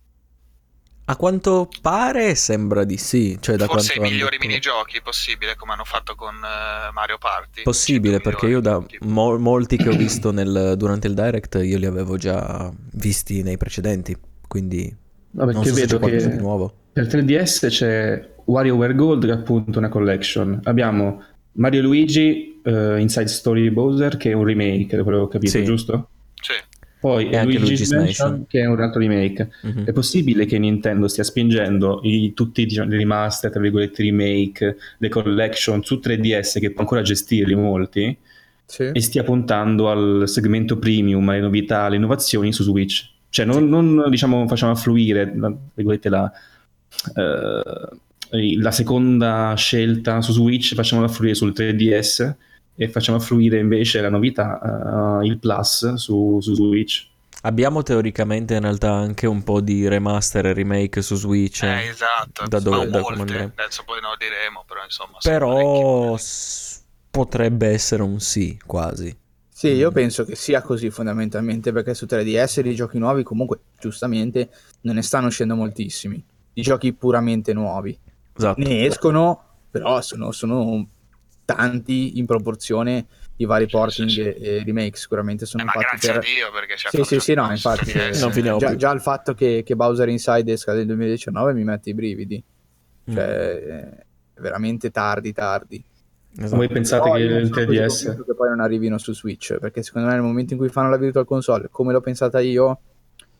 A 1.09 1.15
quanto 1.15 1.67
pare 1.81 2.35
sembra 2.35 2.83
di 2.83 2.97
sì. 2.97 3.35
Cioè, 3.41 3.55
da 3.55 3.65
Forse 3.65 3.95
i 3.97 3.99
migliori 3.99 4.37
detto- 4.37 4.45
minigiochi 4.47 5.01
possibile, 5.01 5.55
come 5.55 5.73
hanno 5.73 5.83
fatto 5.83 6.13
con 6.13 6.35
eh, 6.35 6.91
Mario 6.93 7.17
Party. 7.17 7.63
Possibile, 7.63 8.19
perché 8.21 8.45
io 8.45 8.59
da 8.59 8.79
mo- 8.99 9.37
molti 9.39 9.75
che 9.77 9.89
ho 9.89 9.95
visto 9.95 10.31
nel- 10.31 10.75
durante 10.77 11.07
il 11.07 11.15
direct, 11.15 11.55
io 11.63 11.79
li 11.79 11.87
avevo 11.87 12.15
già 12.17 12.71
visti 12.93 13.41
nei 13.41 13.57
precedenti. 13.57 14.15
Quindi 14.47 14.95
No, 15.31 15.45
non 15.45 15.53
perché 15.53 15.69
so 15.69 15.73
se 15.75 15.81
c'è 15.81 15.87
vedo 15.87 15.99
qualcosa 15.99 16.29
che 16.29 16.35
di 16.35 16.41
nuovo. 16.41 16.73
per 16.93 17.07
3DS 17.07 17.67
c'è 17.69 18.29
WarioWare 18.45 18.93
Gold, 18.93 19.25
che 19.25 19.31
è 19.31 19.33
appunto 19.33 19.79
una 19.79 19.89
collection. 19.89 20.59
Abbiamo 20.65 21.23
Mario 21.53 21.79
e 21.79 21.83
Luigi 21.83 22.61
eh, 22.63 22.99
Inside 22.99 23.27
Story 23.27 23.71
Bowser, 23.71 24.15
che 24.17 24.29
è 24.29 24.33
un 24.33 24.43
remake, 24.43 25.01
quello 25.01 25.17
che 25.17 25.23
ho 25.23 25.27
capito, 25.27 25.51
Sì. 25.53 25.63
giusto? 25.63 26.09
Sì. 26.39 26.53
Poi 26.99 27.29
E 27.29 27.37
anche 27.37 27.57
Luigi's 27.59 27.67
Luigi's 27.69 27.91
Mansion, 27.93 28.27
Mansion. 28.29 28.47
che 28.49 28.59
è 28.61 28.65
un 28.65 28.81
altro 28.81 28.99
remake. 28.99 29.49
Mhm. 29.63 29.85
È 29.85 29.91
possibile 29.93 30.45
che 30.45 30.59
Nintendo 30.59 31.07
stia 31.07 31.23
spingendo 31.23 32.01
i- 32.03 32.33
tutti 32.33 32.65
diciamo, 32.65 32.93
i 32.93 32.97
remaster, 32.97 33.49
tra 33.51 33.61
virgolette, 33.61 34.03
remake, 34.03 34.75
le 34.97 35.09
collection 35.09 35.81
su 35.83 35.99
3DS, 35.99 36.59
che 36.59 36.71
può 36.71 36.81
ancora 36.81 37.01
gestirli 37.01 37.55
molti, 37.55 38.17
Sì. 38.65 38.89
e 38.93 38.99
stia 39.01 39.23
puntando 39.23 39.89
al 39.89 40.23
segmento 40.27 40.77
premium, 40.77 41.27
alle 41.29 41.39
novità, 41.39 41.83
alle 41.83 41.95
innovazioni 41.95 42.51
su 42.51 42.63
Switch. 42.63 43.09
Cioè 43.29 43.45
non, 43.45 43.69
non, 43.69 44.05
diciamo, 44.09 44.45
facciamo 44.47 44.71
affluire 44.73 45.31
la, 45.35 45.55
virgolette, 45.75 46.09
la, 46.09 46.31
eh, 47.15 48.57
la 48.57 48.71
seconda 48.71 49.53
scelta 49.55 50.21
su 50.21 50.33
Switch, 50.33 50.73
facciamo 50.75 51.03
affluire 51.03 51.33
sul 51.35 51.53
3DS 51.53 52.35
e 52.81 52.87
facciamo 52.87 53.17
affluire 53.17 53.59
invece 53.59 53.99
la 53.99 54.09
novità, 54.09 55.19
eh, 55.21 55.25
il 55.25 55.37
Plus 55.37 55.95
su, 55.95 56.39
su 56.39 56.53
Switch. 56.55 57.07
Abbiamo 57.41 57.83
teoricamente 57.83 58.53
in 58.55 58.61
realtà 58.61 58.93
anche 58.93 59.27
un 59.27 59.43
po' 59.43 59.59
di 59.59 59.85
remaster 59.87 60.45
e 60.45 60.53
remake 60.53 61.01
su 61.01 61.15
Switch. 61.15 61.63
Eh, 61.63 61.87
esatto. 61.89 62.45
Da 62.47 62.59
dove- 62.61 62.77
ma 62.77 62.85
da 62.85 63.01
come 63.01 63.17
molte. 63.17 63.51
Adesso 63.55 63.83
poi 63.85 63.99
non 63.99 64.11
lo 64.11 64.17
diremo, 64.17 64.63
però 64.65 64.81
insomma. 64.83 65.17
Però 65.21 66.15
s- 66.15 66.81
potrebbe 67.11 67.67
essere 67.67 68.01
un 68.01 68.19
sì, 68.21 68.57
quasi. 68.65 69.13
Sì, 69.49 69.71
Mm. 69.73 69.77
io 69.77 69.91
penso 69.91 70.23
che 70.23 70.35
sia 70.35 70.61
così 70.61 70.89
fondamentalmente 70.89 71.73
perché 71.73 71.93
su 71.93 72.05
3DS 72.05 72.61
di 72.61 72.73
giochi 72.75 72.97
nuovi 72.97 73.23
comunque 73.23 73.59
giustamente 73.77 74.49
non 74.81 74.95
ne 74.95 75.01
stanno 75.01 75.27
uscendo 75.27 75.55
moltissimi, 75.55 76.23
di 76.53 76.61
giochi 76.61 76.93
puramente 76.93 77.51
nuovi. 77.53 77.97
Esatto. 78.37 78.61
Ne 78.61 78.85
escono, 78.85 79.43
però 79.69 79.99
sono, 80.01 80.31
sono 80.31 80.87
tanti 81.55 82.17
in 82.19 82.25
proporzione 82.25 83.05
i 83.37 83.45
vari 83.45 83.65
Sì, 83.65 83.71
porting 83.71 84.09
sì, 84.09 84.15
sì. 84.15 84.21
e, 84.21 84.63
remake 84.65 84.97
sicuramente 84.97 85.45
sono 85.45 85.63
Eh, 85.63 85.65
ma 85.67 85.71
grazie 85.73 86.11
per... 86.11 86.17
a 86.17 86.21
Dio 86.21 86.51
perché 86.51 86.73
ha 86.73 86.89
Sì, 86.89 87.03
sì, 87.03 87.19
sì, 87.19 87.33
no, 87.33 87.49
infatti 87.51 87.91
3DS. 87.91 88.19
Non 88.19 88.31
finiamo 88.31 88.57
già, 88.59 88.67
più. 88.69 88.77
già 88.77 88.91
il 88.91 89.01
fatto 89.01 89.33
che, 89.33 89.63
che 89.65 89.75
Bowser 89.75 90.09
Inside 90.09 90.51
esca 90.51 90.73
nel 90.73 90.85
2019 90.85 91.53
mi 91.53 91.63
mette 91.63 91.89
i 91.89 91.93
brividi, 91.93 92.43
Mm. 93.09 93.13
cioè 93.15 93.61
è 93.63 94.39
veramente 94.41 94.91
tardi 94.91 95.31
tardi. 95.33 95.83
Esatto. 96.37 96.55
Voi 96.57 96.67
pensate 96.67 97.01
Però 97.09 97.15
che 97.15 97.21
il 97.21 97.47
sono 97.47 97.65
così 97.65 97.77
3DS... 97.77 97.87
convinto 98.03 98.23
che 98.25 98.35
poi 98.35 98.49
non 98.49 98.59
arrivino 98.59 98.97
su 98.99 99.13
Switch 99.13 99.57
perché 99.57 99.81
secondo 99.81 100.07
me 100.09 100.13
nel 100.13 100.21
momento 100.23 100.53
in 100.53 100.59
cui 100.59 100.69
fanno 100.69 100.89
la 100.89 100.97
Virtual 100.97 101.25
Console 101.25 101.69
come 101.71 101.91
l'ho 101.91 102.01
pensata 102.01 102.39
io 102.39 102.79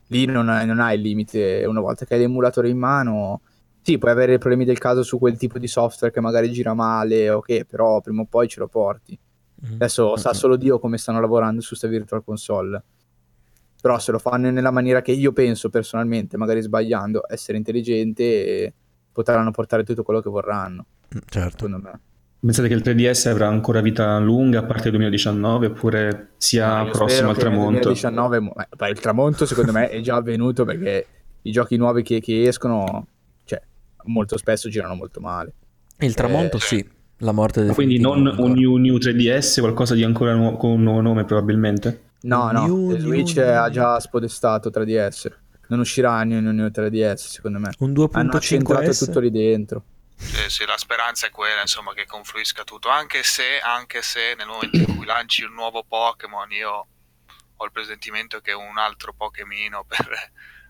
lì 0.07 0.25
non 0.25 0.49
hai, 0.49 0.65
non 0.65 0.79
hai 0.79 0.95
il 0.95 1.01
limite 1.01 1.63
una 1.67 1.81
volta 1.81 2.05
che 2.05 2.15
hai 2.15 2.21
l'emulatore 2.21 2.67
in 2.67 2.77
mano 2.79 3.41
sì 3.81 3.97
puoi 3.97 4.11
avere 4.11 4.37
problemi 4.37 4.65
del 4.65 4.77
caso 4.77 5.03
su 5.03 5.17
quel 5.19 5.37
tipo 5.37 5.57
di 5.57 5.67
software 5.67 6.13
che 6.13 6.19
magari 6.21 6.51
gira 6.51 6.73
male 6.73 7.29
o 7.29 7.39
che 7.41 7.65
però 7.65 8.01
prima 8.01 8.21
o 8.21 8.25
poi 8.25 8.47
ce 8.47 8.59
lo 8.59 8.67
porti 8.67 9.17
Mm. 9.61 9.73
adesso 9.73 10.15
sa 10.15 10.33
solo 10.33 10.55
Dio 10.55 10.79
come 10.79 10.97
stanno 10.97 11.19
lavorando 11.19 11.59
su 11.59 11.75
sta 11.75 11.87
Virtual 11.89 12.23
Console 12.23 12.81
però 13.81 13.99
se 13.99 14.13
lo 14.13 14.17
fanno 14.17 14.49
nella 14.51 14.71
maniera 14.71 15.01
che 15.01 15.11
io 15.11 15.33
penso 15.33 15.69
personalmente 15.69 16.37
magari 16.37 16.61
sbagliando 16.61 17.23
essere 17.27 17.57
intelligente 17.57 18.73
potranno 19.11 19.51
portare 19.51 19.83
tutto 19.83 20.03
quello 20.03 20.21
che 20.21 20.29
vorranno 20.29 20.85
Mm, 21.13 21.19
Certo. 21.27 21.65
secondo 21.65 21.79
me 21.81 21.99
Pensate 22.39 22.69
che 22.69 22.73
il 22.73 22.81
3DS 22.81 23.25
avrà 23.27 23.47
ancora 23.49 23.81
vita 23.81 24.17
lunga 24.19 24.59
a 24.59 24.63
parte 24.63 24.85
il 24.85 24.91
2019 24.91 25.65
oppure 25.65 26.29
sia 26.37 26.83
No, 26.83 26.91
prossimo 26.91 27.31
al 27.31 27.37
tramonto? 27.37 27.89
2019, 27.89 28.39
mo- 28.39 28.53
eh, 28.55 28.67
beh, 28.77 28.89
il 28.91 28.99
tramonto 29.01 29.45
secondo 29.45 29.73
me 29.73 29.89
è 29.89 29.99
già 29.99 30.15
avvenuto 30.15 30.63
perché 30.63 31.05
i 31.41 31.51
giochi 31.51 31.75
nuovi 31.75 32.01
che, 32.01 32.21
che 32.21 32.43
escono, 32.47 33.07
molto 34.09 34.37
spesso 34.37 34.69
girano 34.69 34.95
molto 34.95 35.19
male. 35.19 35.53
Il 35.99 36.13
tramonto 36.13 36.57
Eh, 36.57 36.61
sì, 36.61 36.89
la 37.17 37.31
morte 37.31 37.63
Ma 37.63 37.73
Quindi 37.73 37.99
non 37.99 38.25
un 38.25 38.51
new, 38.51 38.77
new 38.77 38.97
3DS, 38.97 39.59
qualcosa 39.59 39.93
di 39.93 40.03
ancora 40.03 40.33
nuovo, 40.33 40.57
con 40.57 40.71
un 40.71 40.83
nuovo 40.83 41.01
nome 41.01 41.25
probabilmente? 41.25 42.03
No, 42.21 42.51
no, 42.51 42.65
New, 42.65 42.97
Switch 42.97 43.35
new, 43.35 43.47
ha 43.47 43.69
già 43.69 43.99
spodestato 43.99 44.69
3DS. 44.69 45.31
Non 45.67 45.79
uscirà 45.79 46.23
New 46.23 46.39
New 46.39 46.51
New 46.51 46.67
3DS, 46.67 47.15
secondo 47.15 47.59
me. 47.59 47.71
Un 47.79 47.93
Hanno 48.11 48.31
accentrato 48.31 48.89
2.5S? 48.89 49.05
tutto 49.05 49.19
lì 49.19 49.29
dentro. 49.29 49.83
Sì, 50.15 50.49
sì, 50.49 50.65
la 50.65 50.77
speranza 50.77 51.27
è 51.27 51.29
quella, 51.29 51.61
insomma, 51.61 51.93
che 51.93 52.05
confluisca 52.05 52.63
tutto, 52.63 52.89
anche 52.89 53.23
se, 53.23 53.59
anche 53.63 54.01
se 54.01 54.35
nel 54.37 54.47
momento 54.47 54.77
in 54.77 54.97
cui 54.97 55.05
lanci 55.05 55.43
un 55.43 55.53
nuovo 55.53 55.85
Pokémon, 55.87 56.51
io 56.51 56.87
ho 57.55 57.65
il 57.65 57.71
presentimento 57.71 58.39
che 58.39 58.51
un 58.51 58.77
altro 58.77 59.13
Pokémon 59.15 59.81
per, 59.87 60.07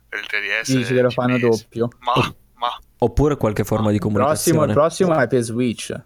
per 0.07 0.19
il 0.19 0.27
3DS 0.29 0.75
Dici 0.75 0.93
che 0.93 1.01
lo 1.01 1.09
fanno 1.09 1.39
doppio. 1.39 1.89
Ma, 1.99 2.13
ma 2.55 2.79
Oppure 3.01 3.37
qualche 3.37 3.63
forma 3.63 3.89
di 3.89 3.95
Il 3.95 3.99
prossimo, 4.01 4.19
comunicazione. 4.59 4.67
il 4.67 4.73
prossimo 4.77 5.15
è 5.17 5.27
per 5.27 5.41
Switch. 5.41 6.01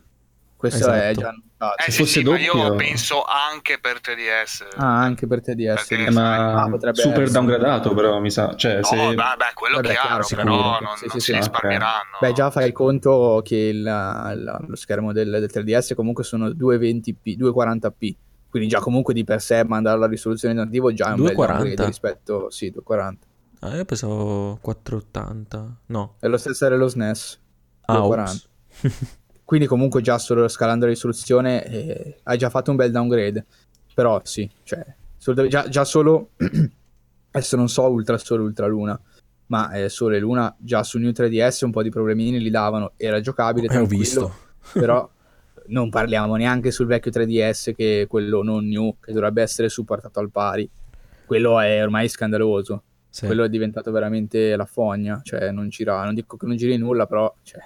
Questo 0.55 0.89
è 0.91 1.09
Esatto. 1.09 1.19
già 1.21 1.27
annunciato. 1.29 1.51
Eh 1.77 1.83
Se 1.85 1.91
sì, 1.91 1.97
fosse 1.99 2.11
sì, 2.11 2.19
io 2.19 2.53
doppio- 2.53 2.75
penso 2.75 3.23
anche 3.23 3.79
per 3.79 3.99
3DS. 4.01 4.65
Ah, 4.77 4.99
anche 4.99 5.27
per 5.27 5.41
te 5.41 5.55
di 5.55 5.65
essere. 5.65 6.03
Perché- 6.03 6.11
ma 6.19 6.63
Ah, 6.63 6.69
super 6.69 6.89
essere. 6.89 7.29
downgradato 7.31 7.93
però 7.93 8.19
mi 8.19 8.29
sa. 8.29 8.53
Cioè, 8.55 8.75
No, 8.77 8.83
se... 8.83 8.95
vabbè, 9.15 9.45
quello 9.53 9.75
Vabbè, 9.77 9.87
chiaro, 9.89 10.07
chiaro, 10.23 10.27
però 10.27 10.53
sicuro. 10.53 10.79
non, 10.87 10.97
Sì, 10.97 11.05
non 11.07 11.19
sì, 11.19 11.19
si 11.19 11.33
risparmieranno. 11.33 12.17
Beh, 12.19 12.33
già 12.33 12.51
fai 12.51 12.71
conto 12.73 13.41
che 13.43 13.55
il- 13.55 13.77
il- 13.77 14.65
lo 14.67 14.75
schermo 14.75 15.11
del, 15.13 15.29
del 15.31 15.49
3DS 15.51 15.93
comunque 15.95 16.23
sono 16.25 16.49
220p, 16.49 17.35
240p. 17.37 18.15
Quindi 18.49 18.67
già 18.69 18.79
comunque 18.79 19.13
di 19.13 19.23
per 19.23 19.41
sé 19.41 19.63
mandare 19.65 19.97
la 19.99 20.07
risoluzione 20.07 20.53
nativo 20.53 20.93
già 20.93 21.07
è 21.07 21.09
un 21.11 21.15
240? 21.15 21.75
bel 21.75 21.85
rispetto... 21.87 22.49
Sì, 22.51 22.69
240. 22.71 23.25
Ah, 23.63 23.77
io 23.77 23.85
pensavo 23.85 24.57
480. 24.59 25.81
No. 25.87 26.15
È 26.19 26.27
lo 26.27 26.35
stesso 26.37 26.67
dello 26.67 26.89
SNES. 26.89 27.39
Ah, 27.85 27.97
240. 27.99 28.31
ops. 28.31 29.19
Quindi 29.45 29.67
comunque 29.67 30.01
già 30.01 30.17
solo 30.17 30.47
scalando 30.49 30.85
la 30.85 30.91
risoluzione 30.91 31.65
eh, 31.65 32.19
hai 32.23 32.37
già 32.37 32.49
fatto 32.49 32.71
un 32.71 32.75
bel 32.75 32.91
downgrade. 32.91 33.45
Però 33.93 34.19
sì, 34.23 34.49
cioè, 34.63 34.85
già, 35.47 35.69
già 35.69 35.85
solo... 35.85 36.31
adesso 37.31 37.55
non 37.55 37.69
so 37.69 37.87
Ultra 37.89 38.17
Sole 38.17 38.43
Ultra 38.43 38.67
Luna, 38.67 38.99
ma 39.47 39.71
eh, 39.71 39.87
Sole 39.87 40.17
e 40.17 40.19
Luna 40.19 40.53
già 40.59 40.83
su 40.83 40.97
New 40.97 41.11
3DS 41.11 41.63
un 41.63 41.71
po' 41.71 41.83
di 41.83 41.89
problemini 41.89 42.39
li 42.39 42.49
davano, 42.49 42.91
era 42.97 43.21
giocabile, 43.21 43.67
Eh, 43.67 43.77
ho 43.77 43.85
visto. 43.85 44.33
però 44.73 45.09
non 45.67 45.89
parliamo 45.89 46.35
neanche 46.35 46.71
sul 46.71 46.87
vecchio 46.87 47.11
3DS 47.11 47.73
che 47.73 48.01
è 48.01 48.07
quello 48.07 48.43
non 48.43 48.67
new, 48.67 48.97
che 48.99 49.13
dovrebbe 49.13 49.41
essere 49.41 49.69
supportato 49.69 50.19
al 50.19 50.31
pari. 50.31 50.69
Quello 51.25 51.59
è 51.59 51.81
ormai 51.81 52.09
scandaloso. 52.09 52.83
Sì. 53.13 53.27
Quello 53.27 53.43
è 53.43 53.49
diventato 53.49 53.91
veramente 53.91 54.55
la 54.55 54.65
fogna, 54.65 55.21
cioè 55.21 55.51
non 55.51 55.69
gira, 55.69 56.03
non 56.03 56.15
dico 56.15 56.35
che 56.35 56.47
non 56.47 56.55
giri 56.55 56.77
nulla, 56.77 57.05
però 57.05 57.31
cioè, 57.43 57.61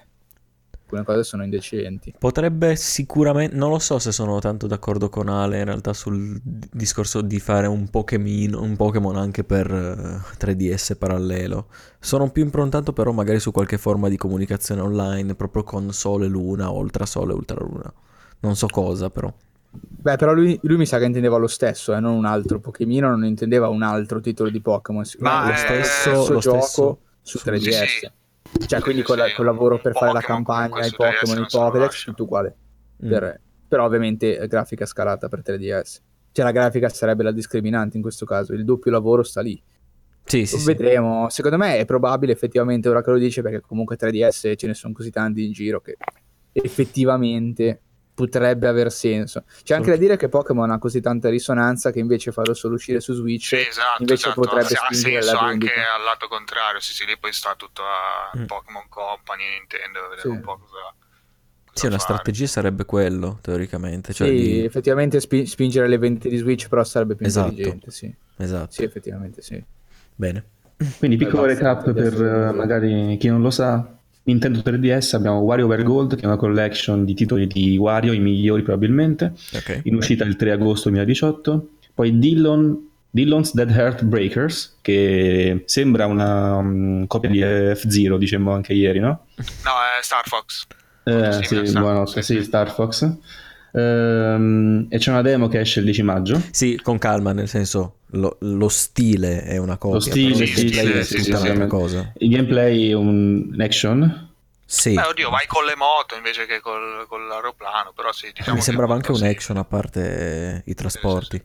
alcune 0.74 1.06
cose 1.06 1.24
sono 1.24 1.46
indecenti. 1.46 2.13
Potrebbe 2.20 2.75
sicuramente, 2.75 3.56
non 3.56 3.70
lo 3.70 3.80
so 3.80 3.98
se 3.98 4.12
sono 4.12 4.39
tanto 4.39 4.68
d'accordo 4.68 5.08
con 5.08 5.30
Ale 5.30 5.60
in 5.60 5.63
realtà 5.63 5.94
sul 5.94 6.38
discorso 6.44 7.22
di 7.22 7.39
fare 7.39 7.66
un 7.66 7.88
Pokémon, 7.88 8.56
un 8.56 8.75
Pokémon 8.75 9.16
anche 9.16 9.46
per 9.46 9.72
eh, 9.72 10.36
3DS 10.38 10.98
parallelo. 10.98 11.68
Sono 11.98 12.30
più 12.30 12.44
improntato 12.44 12.92
però 12.92 13.13
magari 13.13 13.39
su 13.39 13.51
qualche 13.51 13.77
forma 13.77 14.10
di 14.10 14.18
comunicazione 14.18 14.82
online, 14.82 15.34
proprio 15.36 15.63
con 15.63 15.94
Sole, 15.94 16.27
Luna, 16.27 16.70
Ultrasole, 16.72 17.32
Ultraluna. 17.32 17.94
Non 18.42 18.58
so 18.58 18.68
cosa 18.68 19.10
però. 19.10 19.34
Beh, 19.69 20.15
però 20.15 20.33
lui, 20.33 20.57
lui 20.63 20.77
mi 20.77 20.86
sa 20.86 20.97
che 21.00 21.05
intendeva 21.05 21.38
lo 21.38 21.47
stesso, 21.47 21.93
eh, 21.93 22.00
non 22.00 22.13
un 22.15 22.25
altro 22.25 22.59
Pokémon, 22.59 23.09
non 23.12 23.25
intendeva 23.25 23.67
un 23.67 23.81
altro 23.83 24.19
titolo 24.21 24.50
di 24.50 24.62
Pokémon. 24.62 25.03
Ma 25.19 25.45
lo 25.47 25.51
è- 25.51 25.55
stesso, 25.55 26.31
lo 26.31 26.39
gioco 26.39 26.62
stesso 26.62 27.00
su 27.21 27.38
su- 27.39 27.43
3DS. 27.50 27.83
Sì, 27.83 27.88
sì. 28.59 28.67
Cioè, 28.67 28.79
quindi 28.79 29.01
Sì, 29.01 29.07
col, 29.07 29.31
col 29.36 29.45
lavoro 29.45 29.79
per 29.79 29.91
fare 29.93 30.13
la 30.13 30.21
campagna, 30.21 30.86
i 30.86 30.89
su 30.89 30.95
3DS 30.95 31.19
Pokémon, 31.19 31.43
i 31.43 31.47
Pokédex, 31.50 32.03
tutto 32.05 32.24
uguale. 32.24 32.55
Mm. 33.05 33.09
Per- 33.09 33.41
però 33.67 33.83
ovviamente 33.86 34.38
eh, 34.38 34.47
grafica 34.47 34.86
scalata 34.86 35.27
per 35.27 35.41
3DS. 35.43 36.01
Cioè 36.31 36.45
la 36.45 36.51
grafica 36.51 36.88
sarebbe 36.88 37.24
la 37.24 37.31
discriminante 37.31 37.97
in 37.97 38.01
questo 38.03 38.25
caso, 38.25 38.53
il 38.53 38.63
doppio 38.63 38.91
lavoro 38.91 39.24
sta 39.24 39.41
lì. 39.41 39.62
Sì, 40.24 40.45
sì, 40.45 40.57
sì. 40.59 40.65
Vedremo, 40.65 41.27
secondo 41.29 41.57
me 41.57 41.77
è 41.77 41.86
probabile 41.86 42.31
effettivamente 42.31 42.88
ora 42.89 43.01
che 43.01 43.12
lo 43.12 43.17
dice 43.17 43.41
perché 43.41 43.62
comunque 43.62 43.97
3DS 43.97 44.53
ce 44.55 44.67
ne 44.67 44.74
sono 44.74 44.93
così 44.93 45.09
tanti 45.09 45.45
in 45.45 45.51
giro 45.51 45.81
che 45.81 45.97
effettivamente 46.51 47.81
potrebbe 48.17 48.67
aver 48.67 48.91
senso. 48.91 49.43
C'è 49.62 49.75
anche 49.75 49.91
da 49.91 49.95
dire 49.95 50.17
che 50.17 50.27
Pokémon 50.27 50.71
ha 50.71 50.79
così 50.79 51.01
tanta 51.01 51.29
risonanza 51.29 51.91
che 51.91 52.00
invece 52.00 52.31
farlo 52.31 52.55
solo 52.55 52.74
uscire 52.74 53.00
su 53.00 53.13
Switch 53.13 53.45
Sì, 53.45 53.57
esatto, 53.57 54.01
invece 54.01 54.29
esatto. 54.29 54.41
potrebbe 54.41 54.74
ha 54.74 54.86
spingere 54.91 55.21
senso 55.21 55.36
la 55.36 55.41
anche 55.41 55.69
al 55.71 56.03
lato 56.03 56.27
contrario. 56.27 56.79
Sì, 56.79 56.93
sì, 56.93 57.05
lì 57.05 57.15
poi 57.19 57.31
sta 57.31 57.53
tutto 57.55 57.83
a 57.83 58.36
Mm. 58.36 58.45
Pokémon 58.45 58.86
Company, 58.89 59.43
Nintendo, 59.59 60.01
vedere 60.09 60.21
Sì. 60.21 60.27
un 60.29 60.41
po' 60.41 60.57
cosa. 60.57 60.95
Sì, 61.74 61.86
una 61.86 62.00
fare. 62.00 62.12
strategia 62.12 62.47
sarebbe 62.47 62.86
quello, 62.86 63.38
teoricamente. 63.39 64.13
Cioè 64.13 64.27
sì, 64.29 64.33
di- 64.36 64.63
effettivamente 64.65 65.19
spi- 65.19 65.45
spingere 65.45 65.88
le 65.88 66.00
vendite 66.00 66.27
di 66.27 66.38
Switch 66.38 66.67
però 66.69 66.83
sarebbe 66.83 67.13
più 67.15 67.27
Esatto. 67.27 67.50
intelligente, 67.50 67.91
sì. 67.91 68.12
Esatto. 68.38 68.71
Sì, 68.71 68.83
effettivamente 68.83 69.43
sì. 69.43 69.63
Bene. 70.15 70.43
Quindi 70.97 71.17
piccolo 71.17 71.45
recap 71.45 71.91
per 71.93 72.13
eh, 72.19 72.51
magari 72.51 73.17
chi 73.19 73.27
non 73.27 73.41
lo 73.43 73.51
sa. 73.51 73.95
Nintendo 74.27 74.60
3DS 74.60 75.15
abbiamo 75.15 75.39
WarioWare 75.39 75.84
Gold 75.84 76.15
che 76.15 76.22
è 76.22 76.25
una 76.25 76.36
collection 76.36 77.05
di 77.05 77.13
titoli 77.13 77.48
di 77.48 77.77
Wario, 77.77 78.12
i 78.13 78.19
migliori 78.19 78.62
probabilmente, 78.62 79.34
Ok. 79.53 79.81
in 79.84 79.96
uscita 79.96 80.24
il 80.25 80.36
3 80.36 80.51
agosto 80.51 80.89
2018. 80.89 81.69
Poi 81.93 82.19
Dillon, 82.19 82.89
Dillon's 83.10 83.53
Dead 83.53 83.69
Heart 83.69 84.03
Breakers 84.03 84.77
che 84.81 85.63
sembra 85.65 86.05
una 86.07 86.62
mm, 86.62 87.03
copia 87.05 87.29
di 87.29 87.39
F-Zero, 87.41 88.17
dicemmo 88.17 88.51
anche 88.51 88.74
ieri, 88.74 89.00
no? 89.00 89.25
No, 89.38 89.43
è 90.00 90.03
Star 90.03 90.27
Fox. 90.27 90.65
Eh, 91.05 91.31
Sì, 91.43 91.43
sì, 91.55 91.65
Star- 91.67 92.07
sì, 92.10 92.22
sì. 92.22 92.43
Star 92.43 92.69
Fox. 92.72 93.10
Ehm, 93.77 94.88
e 94.89 94.98
c'è 94.98 95.12
una 95.12 95.22
demo 95.22 95.48
che 95.48 95.60
esce 95.60 95.79
il 95.79 95.86
10 95.86 96.01
maggio. 96.01 96.41
Sì, 96.51 96.79
con 96.81 96.98
calma, 96.98 97.31
nel 97.31 97.48
senso, 97.48 98.00
lo, 98.12 98.38
lo 98.39 98.69
stile 98.69 99.43
è 99.43 99.57
una 99.57 99.77
cosa. 99.77 100.10
stile, 100.10 100.31
però 100.31 100.39
il 100.39 100.48
sì, 100.48 100.53
gameplay 100.53 100.86
sì, 100.86 100.98
è 100.98 101.03
sì, 101.03 101.15
tutta 101.24 101.38
sì, 101.38 101.43
un'altra 101.43 101.63
sì. 101.63 101.69
cosa. 101.69 102.13
Il 102.17 102.29
gameplay 102.29 102.89
è 102.89 102.93
un 102.93 103.55
action. 103.60 104.25
Sì, 104.65 104.96
Beh, 104.96 105.03
oddio, 105.03 105.29
vai 105.29 105.46
con 105.48 105.63
le 105.63 105.75
moto 105.77 106.15
invece 106.15 106.46
che 106.46 106.60
col, 106.60 107.05
con 107.07 107.25
l'aeroplano, 107.27 107.93
però 107.96 108.12
sì, 108.12 108.31
diciamo 108.34 108.57
mi 108.57 108.62
sembrava 108.62 108.96
anche 108.96 109.12
un 109.12 109.24
action 109.24 109.57
a 109.57 109.63
parte 109.63 110.63
i 110.65 110.74
trasporti. 110.74 111.41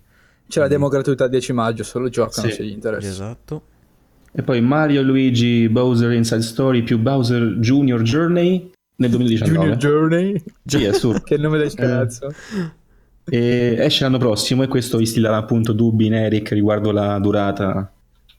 C'è 0.48 0.58
la 0.58 0.68
demo 0.68 0.88
gratuita 0.88 1.24
al 1.24 1.30
10 1.30 1.52
maggio, 1.52 1.84
solo 1.84 2.08
giocano 2.08 2.48
Sì, 2.48 2.54
se 2.54 2.64
gli 2.64 2.72
interessa. 2.72 3.08
Esatto. 3.08 3.62
E 4.32 4.42
poi 4.42 4.60
Mario 4.60 5.02
Luigi 5.02 5.68
Bowser 5.68 6.10
Inside 6.12 6.42
Story 6.42 6.82
più 6.82 6.98
Bowser 6.98 7.58
Junior 7.58 8.00
Journey 8.00 8.71
nel 8.96 9.11
2019. 9.11 9.58
Junior 9.58 9.76
Journey, 9.76 10.42
Sì, 10.64 10.84
è 10.84 10.88
assurdo. 10.88 11.20
che 11.25 11.37
nome 11.37 11.58
del 11.58 11.75
cazzo. 11.75 12.32
E 13.25 13.76
esce 13.78 14.04
l'anno 14.04 14.18
prossimo 14.18 14.62
e 14.62 14.68
questo 14.68 14.99
instilla 14.99 15.37
appunto 15.37 15.72
dubbi 15.72 16.06
in 16.06 16.14
Eric 16.14 16.50
riguardo 16.50 16.90
la 16.90 17.18
durata 17.18 17.92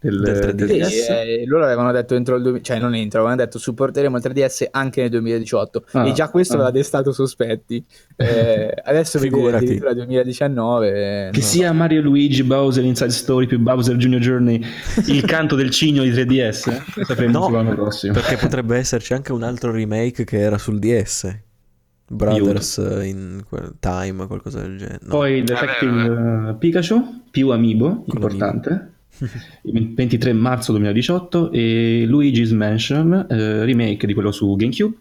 del, 0.03 0.19
Del 0.21 0.37
3DS. 0.37 0.53
del 0.53 0.85
Sì, 0.85 0.99
3DS. 0.99 1.09
eh, 1.09 1.43
loro 1.47 1.63
avevano 1.63 1.91
detto 1.91 2.13
entro 2.15 2.35
il 2.35 2.41
2000, 2.43 2.63
cioè 2.63 2.79
non 2.79 2.93
entro, 2.93 3.19
avevano 3.21 3.41
detto 3.41 3.57
supporteremo 3.57 4.17
il 4.17 4.23
3DS 4.23 4.65
anche 4.71 5.01
nel 5.01 5.09
2018 5.11 5.85
Ah, 5.93 6.07
e 6.07 6.11
già 6.11 6.29
questo 6.29 6.53
ah. 6.53 6.57
aveva 6.57 6.71
destato 6.71 7.11
sospetti. 7.11 7.83
Eh, 8.15 8.73
adesso 8.83 9.17
vedere 9.19 9.35
Figurati. 9.37 9.63
addirittura 9.63 9.89
il 9.91 9.95
2019 9.95 10.87
eh, 11.27 11.29
Che 11.31 11.39
no. 11.39 11.43
sia 11.45 11.71
Mario 11.71 12.01
Luigi 12.01 12.43
Bowser 12.43 12.83
Inside 12.83 13.09
Story 13.11 13.47
più 13.47 13.59
Bowser 13.59 13.95
Junior 13.95 14.21
Journey 14.21 14.61
il 15.07 15.23
canto 15.25 15.55
del 15.55 15.69
cigno 15.71 16.03
di 16.03 16.11
3DS 16.11 16.71
eh? 16.71 16.81
lo 16.95 17.05
sapremo 17.05 17.39
No, 17.39 17.49
l'anno 17.49 17.73
prossimo. 17.73 18.13
Perché 18.13 18.35
potrebbe 18.37 18.77
esserci 18.77 19.13
anche 19.13 19.31
un 19.31 19.41
altro 19.43 19.71
remake 19.71 20.23
che 20.25 20.39
era 20.39 20.57
sul 20.57 20.79
DS. 20.79 21.35
Brothers 22.05 22.77
eh, 22.77 23.05
in 23.07 23.43
Time, 23.79 24.27
qualcosa 24.27 24.59
del 24.59 24.77
genere. 24.77 24.99
No. 25.03 25.09
Poi 25.09 25.41
Detective 25.43 26.55
Pikachu 26.59 27.21
più 27.31 27.49
Amiibo, 27.49 28.03
Con 28.03 28.03
importante. 28.07 28.91
Il 29.63 29.93
23 29.93 30.33
marzo 30.33 30.71
2018 30.71 31.51
e 31.51 32.03
Luigi's 32.07 32.51
Mansion 32.51 33.27
eh, 33.29 33.63
remake 33.63 34.07
di 34.07 34.13
quello 34.13 34.31
su 34.31 34.55
GameCube 34.55 34.95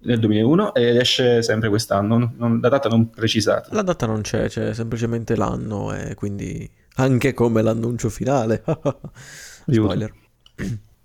nel 0.00 0.20
2001 0.20 0.74
ed 0.74 0.96
esce 0.96 1.42
sempre 1.42 1.68
quest'anno, 1.68 2.18
non- 2.18 2.32
non- 2.36 2.60
la 2.60 2.68
data 2.68 2.88
non 2.88 3.10
precisata. 3.10 3.68
La 3.72 3.82
data 3.82 4.06
non 4.06 4.20
c'è, 4.20 4.48
c'è 4.48 4.72
semplicemente 4.72 5.34
l'anno 5.34 5.92
e 5.94 6.14
quindi 6.14 6.68
anche 6.96 7.34
come 7.34 7.62
l'annuncio 7.62 8.08
finale. 8.08 8.62
Spoiler. 9.66 10.12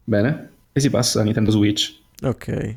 Bene, 0.03 0.49
e 0.71 0.79
si 0.79 0.89
passa 0.89 1.21
a 1.21 1.23
Nintendo 1.23 1.51
Switch. 1.51 1.99
Ok. 2.23 2.75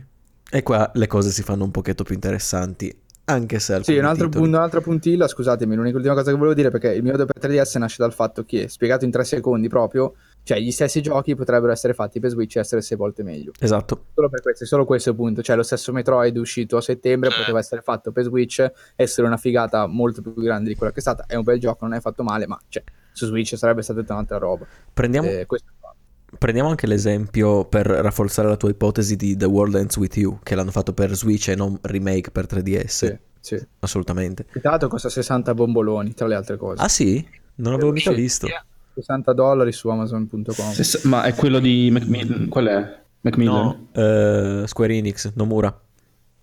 E 0.50 0.62
qua 0.62 0.90
le 0.94 1.06
cose 1.06 1.30
si 1.30 1.42
fanno 1.42 1.64
un 1.64 1.70
pochetto 1.70 2.04
più 2.04 2.14
interessanti, 2.14 2.94
anche 3.26 3.58
se 3.58 3.82
Sì, 3.82 3.96
un 3.96 4.04
altro 4.04 4.28
un'altra 4.34 4.80
puntilla, 4.80 5.26
scusatemi, 5.26 5.74
l'unica 5.74 5.96
ultima 5.96 6.14
cosa 6.14 6.30
che 6.30 6.36
volevo 6.36 6.54
dire 6.54 6.70
perché 6.70 6.92
il 6.92 7.02
mio 7.02 7.16
per 7.16 7.38
3DS 7.40 7.78
nasce 7.78 7.96
dal 7.98 8.12
fatto 8.12 8.44
che, 8.44 8.68
spiegato 8.68 9.04
in 9.04 9.10
tre 9.10 9.24
secondi 9.24 9.68
proprio, 9.68 10.14
cioè 10.42 10.58
gli 10.58 10.70
stessi 10.70 11.00
giochi 11.00 11.34
potrebbero 11.34 11.72
essere 11.72 11.94
fatti 11.94 12.20
per 12.20 12.30
Switch 12.30 12.56
e 12.56 12.60
essere 12.60 12.82
sei 12.82 12.96
volte 12.96 13.22
meglio. 13.22 13.52
Esatto. 13.58 14.06
Solo 14.14 14.28
per 14.28 14.42
questo, 14.42 14.66
solo 14.66 14.84
questo 14.84 15.14
punto. 15.14 15.42
Cioè, 15.42 15.56
lo 15.56 15.62
stesso 15.62 15.92
Metroid 15.92 16.36
uscito 16.36 16.76
a 16.76 16.80
settembre 16.82 17.30
Sì. 17.30 17.38
poteva 17.38 17.58
essere 17.58 17.80
fatto 17.80 18.12
per 18.12 18.24
Switch, 18.24 18.70
essere 18.94 19.26
una 19.26 19.38
figata 19.38 19.86
molto 19.86 20.20
più 20.20 20.34
grande 20.34 20.68
di 20.68 20.74
quella 20.76 20.92
che 20.92 20.98
è 20.98 21.02
stata. 21.02 21.24
È 21.26 21.34
un 21.34 21.44
bel 21.44 21.58
gioco, 21.58 21.86
non 21.86 21.94
è 21.94 22.00
fatto 22.00 22.22
male, 22.22 22.46
ma 22.46 22.58
cioè, 22.68 22.82
su 23.12 23.26
Switch 23.26 23.56
sarebbe 23.56 23.80
stata 23.80 24.00
tutta 24.00 24.12
un'altra 24.12 24.36
roba. 24.38 24.66
Prendiamo, 24.92 25.28
Eh, 25.28 25.46
questo. 25.46 25.68
Prendiamo 26.38 26.68
anche 26.68 26.86
l'esempio 26.86 27.64
per 27.64 27.86
rafforzare 27.86 28.48
la 28.48 28.56
tua 28.56 28.70
ipotesi 28.70 29.16
di 29.16 29.36
The 29.36 29.44
World 29.46 29.74
Ends 29.76 29.96
With 29.96 30.16
You, 30.16 30.38
che 30.42 30.54
l'hanno 30.54 30.70
fatto 30.70 30.92
per 30.92 31.14
Switch 31.14 31.48
e 31.48 31.54
non 31.54 31.78
remake 31.82 32.30
per 32.30 32.46
3DS. 32.46 32.86
Sì, 32.86 33.16
sì. 33.40 33.66
Assolutamente. 33.80 34.46
Tra 34.60 34.70
l'altro 34.70 34.88
costa 34.88 35.08
60 35.08 35.54
bomboloni, 35.54 36.14
tra 36.14 36.26
le 36.26 36.34
altre 36.34 36.56
cose. 36.56 36.82
Ah 36.82 36.88
sì? 36.88 37.26
Non 37.56 37.72
l'avevo 37.72 37.92
mica 37.92 38.10
Sì. 38.10 38.16
visto. 38.16 38.46
Yeah. 38.46 38.64
60 38.94 39.32
dollari 39.32 39.72
su 39.72 39.88
Amazon.com. 39.88 40.70
Se- 40.72 41.00
ma 41.08 41.24
è 41.24 41.34
quello 41.34 41.58
di 41.58 41.90
Macmillan, 41.90 42.48
qual 42.48 42.66
è? 42.66 43.02
Macmillan? 43.22 43.54
No, 43.54 43.88
eh, 43.92 44.66
Square 44.66 44.94
Enix, 44.94 45.32
Nomura. 45.34 45.80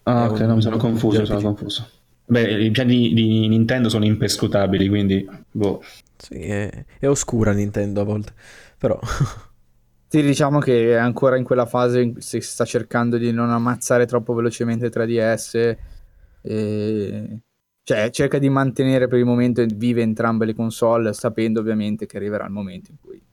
Ah, 0.03 0.25
È 0.25 0.29
ok, 0.29 0.39
un- 0.39 0.45
no, 0.47 0.55
mi 0.55 0.61
sono 0.61 0.77
confuso, 0.77 1.19
mi 1.19 1.25
sono 1.25 1.41
confuso. 1.41 1.87
Beh, 2.25 2.63
i 2.63 2.71
piani 2.71 3.13
di 3.13 3.47
Nintendo 3.47 3.87
sono 3.89 4.05
imperscrutabili, 4.05 4.87
quindi 4.89 5.27
boh. 5.51 5.81
Sì, 6.17 6.35
è, 6.35 6.85
è 6.99 7.07
oscura 7.07 7.51
Nintendo 7.51 8.01
a 8.01 8.03
volte, 8.03 8.33
però 8.77 8.97
Sì, 10.11 10.21
diciamo 10.21 10.59
che 10.59 10.91
è 10.91 10.95
ancora 10.95 11.37
in 11.37 11.45
quella 11.45 11.65
fase 11.65 12.01
in 12.01 12.11
cui 12.11 12.21
si 12.21 12.41
sta 12.41 12.65
cercando 12.65 13.17
di 13.17 13.31
non 13.31 13.49
ammazzare 13.49 14.05
troppo 14.05 14.33
velocemente 14.33 14.89
3DS. 14.89 15.77
E... 16.41 17.39
Cioè, 17.81 18.09
cerca 18.09 18.37
di 18.37 18.49
mantenere 18.49 19.07
per 19.07 19.19
il 19.19 19.25
momento 19.25 19.63
vive 19.65 20.01
entrambe 20.01 20.43
le 20.43 20.53
console, 20.53 21.13
sapendo 21.13 21.61
ovviamente 21.61 22.07
che 22.07 22.17
arriverà 22.17 22.43
il 22.43 22.51
momento 22.51 22.91
in 22.91 22.97
cui 22.99 23.23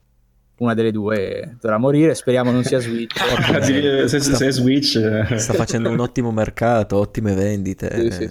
una 0.59 0.73
delle 0.73 0.91
due 0.91 1.57
dovrà 1.59 1.77
morire. 1.77 2.15
Speriamo 2.15 2.49
non 2.49 2.63
sia 2.63 2.79
Switch. 2.79 3.13
se, 4.07 4.07
se, 4.07 4.19
se 4.21 4.47
è 4.47 4.51
Switch, 4.51 4.95
eh. 4.95 5.37
Sta 5.37 5.51
facendo 5.51 5.89
un 5.89 5.99
ottimo 5.99 6.31
mercato, 6.31 6.95
ottime 6.95 7.33
vendite. 7.33 8.09
Sì, 8.09 8.11
sì. 8.11 8.29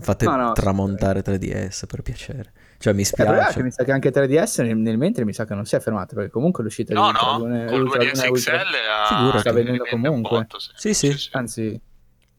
Fate 0.00 0.24
No, 0.24 0.36
no, 0.36 0.52
tramontare 0.52 1.20
3DS 1.20 1.82
per 1.86 2.00
piacere. 2.00 2.52
Cioè, 2.82 2.94
mi 2.94 3.02
Eh, 3.02 3.10
però 3.14 3.32
è 3.32 3.34
che 3.36 3.40
spiace. 3.42 3.62
mi 3.62 3.70
sa 3.72 3.84
che 3.84 3.92
anche 3.92 4.10
3DS 4.10 4.62
nel, 4.62 4.74
nel 4.78 4.96
mentre 4.96 5.26
mi 5.26 5.34
sa 5.34 5.44
che 5.44 5.54
non 5.54 5.66
si 5.66 5.76
è 5.76 5.80
fermato 5.80 6.14
perché 6.14 6.30
comunque 6.30 6.64
l'uscita 6.64 6.94
No, 6.94 7.02
di 7.02 7.08
Ultra 7.08 7.26
no, 7.32 7.38
con 7.38 7.50
Ultra 7.52 8.02
2DS 8.02 8.14
Lune 8.14 8.28
Ultra- 8.30 8.58
XL 8.58 8.74
ha... 8.90 9.06
Figurati. 9.06 9.38
Sta 9.40 9.52
un 9.52 9.78
comunque. 9.90 10.38
botto, 10.38 10.58
Sì, 10.76 10.94
sì. 10.94 11.14
Anzi, 11.32 11.78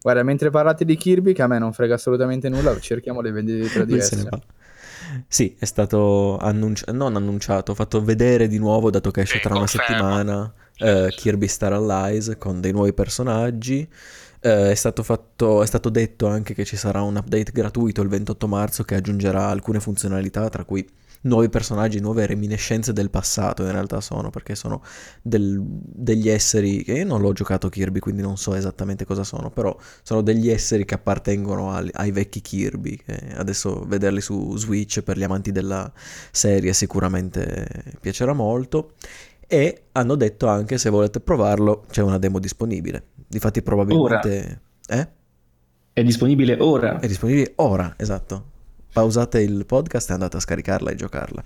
guarda, 0.01 0.23
mentre 0.23 0.49
parlate 0.49 0.83
di 0.83 0.95
Kirby, 0.97 1.33
che 1.33 1.43
a 1.43 1.47
me 1.47 1.59
non 1.59 1.73
frega 1.73 1.93
assolutamente 1.93 2.49
nulla, 2.49 2.75
cerchiamo 2.79 3.21
le 3.21 3.31
vendite 3.31 3.57
di 3.85 3.85
Lui 3.91 4.01
se 4.01 4.15
ne 4.15 4.21
3DS. 4.23 4.29
va. 4.29 4.39
Sì, 5.27 5.55
è 5.59 5.65
stato 5.65 6.37
annunciato, 6.39 6.91
non 6.93 7.15
annunciato, 7.15 7.75
fatto 7.75 8.01
vedere 8.01 8.47
di 8.47 8.57
nuovo, 8.57 8.89
dato 8.89 9.11
che 9.11 9.21
esce 9.21 9.35
Sì, 9.35 9.41
tra 9.41 9.51
una 9.51 9.59
conferma. 9.59 9.85
settimana, 9.85 10.53
Sì, 10.73 10.83
eh, 10.83 11.07
sì. 11.11 11.17
Kirby 11.17 11.47
Star 11.47 11.73
Allies 11.73 12.35
con 12.39 12.61
dei 12.61 12.71
nuovi 12.71 12.93
personaggi. 12.93 13.87
Eh, 14.43 14.71
è 14.71 14.75
stato 14.75 15.03
fatto, 15.03 15.61
è 15.61 15.65
stato 15.67 15.89
detto 15.89 16.25
anche 16.27 16.53
che 16.55 16.65
ci 16.65 16.75
sarà 16.75 17.01
un 17.03 17.15
update 17.15 17.51
gratuito 17.51 18.01
il 18.01 18.09
28 18.09 18.47
marzo 18.47 18.83
che 18.83 18.95
aggiungerà 18.95 19.47
alcune 19.49 19.79
funzionalità, 19.79 20.49
tra 20.49 20.65
cui 20.65 20.87
nuovi 21.23 21.49
personaggi, 21.49 21.99
nuove 21.99 22.25
reminiscenze 22.25 22.91
del 22.93 23.11
passato 23.11 23.61
in 23.63 23.71
realtà 23.71 24.01
sono, 24.01 24.31
perché 24.31 24.55
sono 24.55 24.81
del- 25.21 25.61
degli 25.63 26.27
esseri 26.29 26.83
che 26.83 26.93
io 26.93 27.05
non 27.05 27.21
l'ho 27.21 27.31
giocato 27.33 27.69
Kirby, 27.69 27.99
quindi 27.99 28.23
non 28.23 28.35
so 28.37 28.55
esattamente 28.55 29.05
cosa 29.05 29.23
sono, 29.23 29.51
però 29.51 29.77
sono 30.01 30.21
degli 30.23 30.49
esseri 30.49 30.85
che 30.85 30.95
appartengono 30.95 31.71
al- 31.71 31.91
ai 31.93 32.11
vecchi 32.11 32.41
Kirby. 32.41 32.99
adesso 33.35 33.83
vederli 33.87 34.21
su 34.21 34.57
Switch 34.57 35.01
per 35.01 35.17
gli 35.17 35.23
amanti 35.23 35.51
della 35.51 35.91
serie 36.31 36.73
sicuramente 36.73 37.67
piacerà 37.99 38.33
molto. 38.33 38.93
E 39.53 39.87
hanno 39.91 40.15
detto 40.15 40.47
anche 40.47 40.77
se 40.77 40.89
volete 40.89 41.19
provarlo 41.19 41.83
c'è 41.89 42.01
una 42.01 42.17
demo 42.17 42.39
disponibile. 42.39 43.07
Difatti 43.27 43.61
probabilmente... 43.61 44.61
Eh? 44.87 45.07
è 45.91 46.03
disponibile 46.03 46.55
ora. 46.61 46.99
È 46.99 47.07
disponibile 47.07 47.51
ora, 47.57 47.95
esatto. 47.97 48.45
Pausate 48.93 49.41
il 49.41 49.65
podcast 49.65 50.09
e 50.09 50.13
andate 50.13 50.37
a 50.37 50.39
scaricarla 50.39 50.91
e 50.91 50.95
giocarla. 50.95 51.43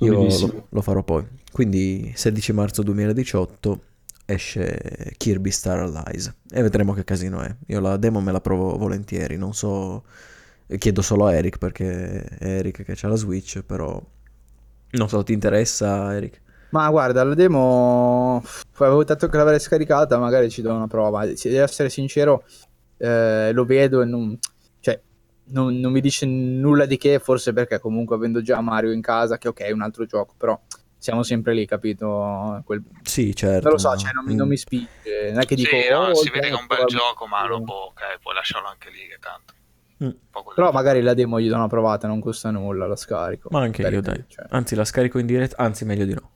Io 0.00 0.12
lo, 0.14 0.66
lo 0.66 0.80
farò 0.80 1.02
poi. 1.02 1.26
Quindi 1.52 2.10
16 2.14 2.54
marzo 2.54 2.82
2018 2.82 3.82
esce 4.24 5.12
Kirby 5.18 5.50
Star 5.50 5.80
Allies 5.80 6.34
e 6.50 6.62
vedremo 6.62 6.94
che 6.94 7.04
casino 7.04 7.42
è. 7.42 7.54
Io 7.66 7.80
la 7.80 7.98
demo 7.98 8.22
me 8.22 8.32
la 8.32 8.40
provo 8.40 8.78
volentieri, 8.78 9.36
non 9.36 9.52
so... 9.52 10.04
Chiedo 10.78 11.02
solo 11.02 11.26
a 11.26 11.34
Eric 11.34 11.58
perché 11.58 12.24
è 12.24 12.46
Eric 12.46 12.82
che 12.82 12.96
ha 12.98 13.08
la 13.08 13.16
Switch, 13.16 13.60
però... 13.60 14.02
Non 14.92 15.08
so, 15.10 15.22
ti 15.22 15.34
interessa 15.34 16.16
Eric? 16.16 16.44
Ma 16.70 16.90
guarda, 16.90 17.22
la 17.24 17.34
demo 17.34 18.42
avevo 18.78 19.04
detto 19.04 19.28
che 19.28 19.36
l'avrei 19.36 19.60
scaricata, 19.60 20.18
magari 20.18 20.50
ci 20.50 20.62
do 20.62 20.74
una 20.74 20.86
prova. 20.86 21.24
Se 21.36 21.48
devo 21.48 21.64
essere 21.64 21.88
sincero, 21.88 22.44
eh, 22.98 23.50
lo 23.52 23.64
vedo 23.64 24.02
e 24.02 24.04
non, 24.04 24.36
cioè, 24.80 25.00
non, 25.50 25.78
non 25.78 25.92
mi 25.92 26.00
dice 26.00 26.26
nulla 26.26 26.84
di 26.86 26.96
che, 26.96 27.18
forse 27.18 27.52
perché 27.52 27.78
comunque 27.78 28.16
avendo 28.16 28.42
già 28.42 28.60
Mario 28.60 28.90
in 28.92 29.00
casa, 29.00 29.38
che 29.38 29.48
ok, 29.48 29.60
è 29.62 29.70
un 29.70 29.82
altro 29.82 30.04
gioco, 30.06 30.34
però 30.36 30.58
siamo 30.98 31.22
sempre 31.22 31.54
lì, 31.54 31.66
capito? 31.66 32.60
Quel- 32.64 32.82
Sì, 33.02 33.34
certo. 33.34 33.62
Non 33.64 33.72
lo 33.72 33.78
so, 33.78 33.96
cioè, 33.96 34.10
non, 34.12 34.24
mi, 34.24 34.34
non 34.34 34.48
mi 34.48 34.56
spinge. 34.56 35.30
Non 35.30 35.40
è 35.40 35.44
che 35.46 35.54
dico, 35.54 35.70
Sì, 35.76 35.88
no, 35.90 35.98
"Oh, 36.08 36.14
si 36.14 36.30
vede 36.30 36.48
che 36.48 36.54
è 36.56 36.58
un 36.58 36.66
bel 36.66 36.78
gioco- 36.78 36.92
gioco, 36.92 37.26
ma 37.26 37.46
dopo, 37.46 37.72
ok, 37.72 38.18
puoi 38.20 38.34
lasciarlo 38.34 38.68
anche 38.68 38.90
lì, 38.90 39.06
che 39.08 39.18
tanto. 39.20 39.54
Mm. 40.04 40.52
Però 40.54 40.72
magari 40.72 41.00
la 41.00 41.14
demo 41.14 41.40
gli 41.40 41.48
do 41.48 41.54
una 41.54 41.68
provata, 41.68 42.06
non 42.08 42.20
costa 42.20 42.50
nulla, 42.50 42.86
la 42.86 42.96
scarico. 42.96 43.48
Ma 43.52 43.60
anche 43.60 43.82
Per- 43.82 43.92
io, 43.92 44.00
dai. 44.02 44.24
cioè, 44.26 44.44
Anzi, 44.50 44.74
la 44.74 44.84
scarico 44.84 45.18
in 45.18 45.26
diretta, 45.26 45.56
anzi, 45.62 45.84
meglio 45.84 46.04
di 46.04 46.12
no. 46.14 46.30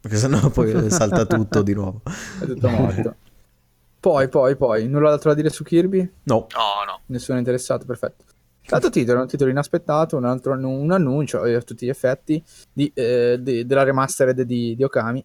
Perché 0.00 0.16
sennò 0.16 0.48
poi 0.50 0.90
salta 0.90 1.26
tutto 1.26 1.62
di 1.62 1.74
nuovo. 1.74 2.02
è 2.40 2.44
tutto 2.46 2.68
morto. 2.68 3.14
Poi, 4.00 4.28
poi, 4.28 4.56
poi, 4.56 4.88
nulla 4.88 5.12
altro 5.12 5.30
da 5.30 5.36
dire 5.36 5.50
su 5.50 5.62
Kirby? 5.62 5.98
No, 6.22 6.46
No, 6.54 6.84
no. 6.86 7.00
Nessuno 7.06 7.36
è 7.36 7.40
interessato, 7.40 7.84
perfetto. 7.84 8.24
L'altro 8.66 8.88
titolo 8.88 9.18
è 9.18 9.22
un 9.22 9.28
titolo 9.28 9.50
inaspettato, 9.50 10.16
un 10.16 10.24
altro 10.24 10.52
un 10.52 10.90
annuncio 10.90 11.44
eh, 11.44 11.54
a 11.54 11.60
tutti 11.60 11.86
gli 11.86 11.88
effetti 11.88 12.42
di, 12.72 12.90
eh, 12.94 13.36
di- 13.40 13.66
della 13.66 13.82
remastered 13.82 14.42
di, 14.42 14.74
di 14.74 14.82
Okami. 14.84 15.24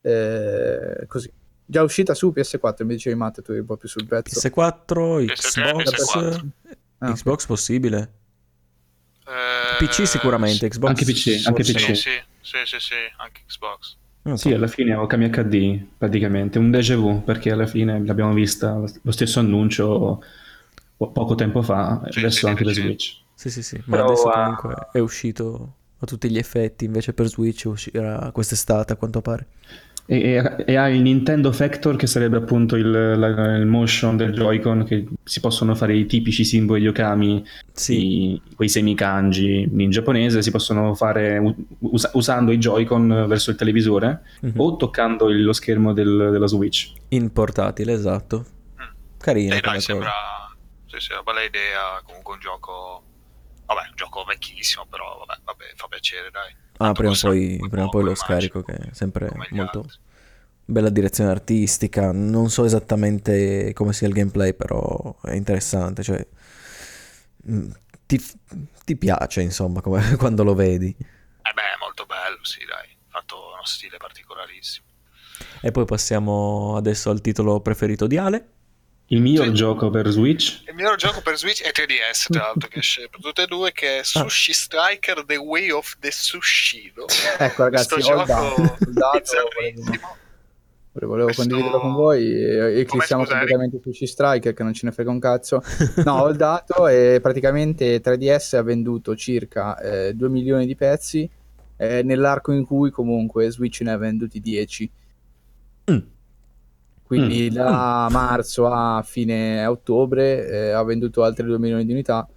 Eh, 0.00 1.04
così. 1.06 1.30
Già 1.68 1.82
uscita 1.82 2.14
su 2.14 2.32
PS4, 2.34 2.84
mi 2.84 2.94
dicevi 2.94 3.16
Matt, 3.16 3.42
tu 3.42 3.50
eri 3.50 3.60
un 3.60 3.66
po' 3.66 3.76
più 3.76 3.88
sul 3.88 4.06
pezzo. 4.06 4.40
PS4, 4.40 5.24
PS3, 5.24 5.34
Xbox, 5.34 6.14
PS4. 6.14 6.46
Ah. 6.98 7.12
Xbox 7.12 7.46
possibile? 7.46 8.12
Eh, 9.26 9.84
PC 9.84 10.06
sicuramente, 10.06 10.68
Xbox 10.68 10.88
Anche 10.88 11.04
PC, 11.04 11.46
anche 11.46 11.62
PC. 11.62 11.96
Sì, 11.96 12.10
sì, 12.40 12.58
sì, 12.64 12.76
sì, 12.78 12.94
anche 13.18 13.42
Xbox. 13.46 13.96
So. 14.34 14.48
Sì, 14.48 14.52
alla 14.52 14.66
fine 14.66 14.94
Okami 14.94 15.30
HD 15.30 15.84
praticamente, 15.96 16.58
un 16.58 16.70
déjà 16.70 16.96
vu, 16.96 17.22
perché 17.22 17.50
alla 17.52 17.66
fine 17.66 18.04
l'abbiamo 18.04 18.32
vista 18.34 18.74
lo 19.02 19.10
stesso 19.12 19.40
annuncio 19.40 20.22
po- 20.96 21.10
poco 21.12 21.34
tempo 21.34 21.62
fa, 21.62 22.02
Sì, 22.08 22.18
adesso 22.18 22.38
sì, 22.40 22.46
anche 22.48 22.64
per 22.64 22.74
sì. 22.74 22.80
Switch. 22.80 23.24
Sì, 23.34 23.50
sì, 23.50 23.62
sì, 23.62 23.82
ma 23.86 23.96
Però, 23.96 24.04
adesso 24.04 24.30
comunque 24.30 24.74
è 24.92 24.98
uscito 24.98 25.74
a 25.98 26.06
tutti 26.06 26.30
gli 26.30 26.38
effetti, 26.38 26.84
invece 26.86 27.12
per 27.12 27.26
Switch 27.28 27.64
uscirà 27.66 28.30
quest'estate 28.32 28.92
a 28.94 28.96
quanto 28.96 29.20
pare. 29.20 29.46
E, 30.08 30.64
e- 30.66 30.76
ha 30.76 30.88
il 30.88 31.00
Nintendo 31.00 31.50
Factor 31.50 31.96
che 31.96 32.06
sarebbe 32.06 32.36
appunto 32.36 32.76
il, 32.76 32.88
la- 32.90 33.56
il 33.56 33.66
motion 33.66 34.16
del 34.16 34.32
Joy-Con 34.32 34.84
che 34.84 35.04
si 35.24 35.40
possono 35.40 35.74
fare 35.74 35.96
i 35.96 36.06
tipici 36.06 36.44
simboli 36.44 36.80
di 36.82 36.86
Okami, 36.88 37.44
Sì, 37.72 38.32
i- 38.34 38.42
quei 38.54 38.68
semikanji 38.68 39.68
in 39.76 39.90
giapponese, 39.90 40.42
si 40.42 40.50
possono 40.52 40.94
fare 40.94 41.38
u- 41.38 41.54
usa- 41.80 42.10
usando 42.14 42.52
i 42.52 42.58
Joy-Con 42.58 43.24
verso 43.26 43.50
il 43.50 43.56
televisore 43.56 44.22
mhm. 44.42 44.52
o 44.60 44.76
toccando 44.76 45.28
il- 45.28 45.42
lo 45.42 45.52
schermo 45.52 45.92
del- 45.92 46.28
della 46.30 46.46
Switch. 46.46 46.92
in 47.08 47.32
portatile, 47.32 47.92
esatto. 47.92 48.44
Mm. 48.80 48.84
Carina 49.18 49.56
Eh, 49.56 49.60
dai, 49.60 49.80
sembra... 49.80 50.10
Sì, 50.86 51.00
sì, 51.00 51.12
una 51.12 51.22
bella 51.22 51.42
idea, 51.42 52.00
comunque 52.04 52.34
un 52.34 52.40
gioco... 52.40 53.02
Vabbè, 53.66 53.88
un 53.88 53.96
gioco 53.96 54.22
vecchissimo, 54.22 54.86
però 54.88 55.24
vabbè, 55.26 55.40
vabbè, 55.44 55.64
fa 55.74 55.88
piacere, 55.88 56.30
dai. 56.30 56.54
Ah, 56.78 56.92
prima 56.92 57.12
o 57.12 57.16
poi, 57.20 57.58
prima 57.68 57.88
poi 57.88 58.04
lo 58.04 58.14
scarico, 58.14 58.62
che 58.62 58.74
è 58.74 58.88
sempre 58.92 59.30
molto 59.50 59.80
altri. 59.80 59.98
bella 60.64 60.88
direzione 60.90 61.30
artistica. 61.30 62.12
Non 62.12 62.50
so 62.50 62.64
esattamente 62.64 63.72
come 63.72 63.92
sia 63.92 64.06
il 64.08 64.12
gameplay, 64.14 64.54
però 64.54 65.16
è 65.22 65.32
interessante. 65.32 66.02
Cioè, 66.02 66.26
mm, 67.50 67.70
ti, 68.06 68.20
ti 68.84 68.96
piace, 68.96 69.40
insomma, 69.42 69.80
come- 69.80 70.16
quando 70.16 70.44
lo 70.44 70.54
vedi. 70.54 70.94
Eh 70.98 71.52
beh, 71.52 71.62
è 71.62 71.78
molto 71.80 72.04
bello, 72.06 72.38
sì, 72.42 72.58
dai. 72.64 72.94
Fatto 73.08 73.36
uno 73.54 73.64
stile 73.64 73.96
particolarissimo. 73.96 74.84
E 75.60 75.70
poi 75.70 75.84
passiamo 75.84 76.76
adesso 76.76 77.10
al 77.10 77.20
titolo 77.20 77.60
preferito 77.60 78.06
di 78.06 78.16
Ale. 78.16 78.48
Il 79.08 79.20
miglior 79.20 79.52
gioco 79.52 79.88
per 79.88 80.08
Switch 80.08 80.62
Il 80.68 80.74
mio 80.74 80.96
gioco 80.96 81.20
per 81.20 81.36
Switch 81.36 81.62
è 81.62 81.70
3DS, 81.70 82.26
tra 82.32 82.42
l'altro, 82.50 82.68
che 82.68 82.80
esce 82.80 83.08
per 83.08 83.20
tutte 83.20 83.42
e 83.42 83.46
due, 83.46 83.70
che 83.72 84.00
è 84.00 84.02
Sushi 84.02 84.52
Striker 84.52 85.24
The 85.24 85.36
Way 85.36 85.70
of 85.70 85.96
the 86.00 86.10
Sushido. 86.10 87.06
Ecco 87.38 87.62
ragazzi, 87.62 87.94
Questo 87.94 88.12
ho 88.12 88.20
il 88.20 88.26
dato, 88.26 88.54
gioco 88.56 88.76
il 88.80 88.92
dato, 88.92 89.18
bizzarrissimo. 89.18 90.16
volevo, 90.92 91.12
volevo 91.12 91.24
Questo- 91.26 91.42
condividerlo 91.42 91.80
con 91.80 91.92
voi 91.94 92.24
e, 92.32 92.80
e 92.80 92.86
scusa, 92.88 93.16
completamente 93.16 93.78
su 93.80 93.90
C-Striker 93.90 94.52
che 94.54 94.62
non 94.64 94.72
ce 94.72 94.86
ne 94.86 94.92
frega 94.92 95.10
un 95.10 95.20
cazzo. 95.20 95.62
No, 96.04 96.22
ho 96.22 96.28
il 96.28 96.36
dato 96.36 96.88
e 96.88 97.20
praticamente 97.22 98.00
3DS 98.00 98.56
ha 98.56 98.62
venduto 98.62 99.14
circa 99.14 99.78
eh, 99.78 100.14
2 100.14 100.28
milioni 100.28 100.66
di 100.66 100.74
pezzi 100.74 101.28
eh, 101.76 102.02
nell'arco 102.02 102.50
in 102.52 102.64
cui 102.64 102.90
comunque 102.90 103.50
Switch 103.50 103.82
ne 103.82 103.92
ha 103.92 103.96
venduti 103.98 104.40
10. 104.40 104.90
Mm. 107.06 107.08
Quindi 107.08 107.50
da 107.50 108.08
marzo 108.10 108.66
a 108.66 109.00
fine 109.02 109.64
ottobre 109.64 110.48
eh, 110.48 110.70
ha 110.70 110.82
venduto 110.82 111.22
altre 111.22 111.46
2 111.46 111.58
milioni 111.58 111.86
di 111.86 111.92
unità. 111.92 112.28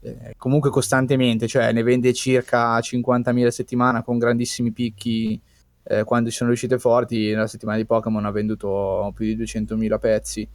Eh, 0.00 0.34
comunque 0.36 0.70
costantemente, 0.70 1.46
cioè 1.46 1.72
ne 1.72 1.82
vende 1.82 2.12
circa 2.14 2.78
50.000 2.78 3.46
a 3.46 3.50
settimana 3.50 4.02
con 4.02 4.18
grandissimi 4.18 4.72
picchi 4.72 5.40
eh, 5.84 6.04
quando 6.04 6.30
ci 6.30 6.36
sono 6.36 6.52
uscite 6.52 6.78
forti. 6.78 7.30
Nella 7.30 7.46
settimana 7.46 7.76
di 7.76 7.84
Pokémon 7.84 8.24
ha 8.24 8.30
venduto 8.30 9.12
più 9.14 9.26
di 9.26 9.36
200.000 9.36 9.98
pezzi. 9.98 10.48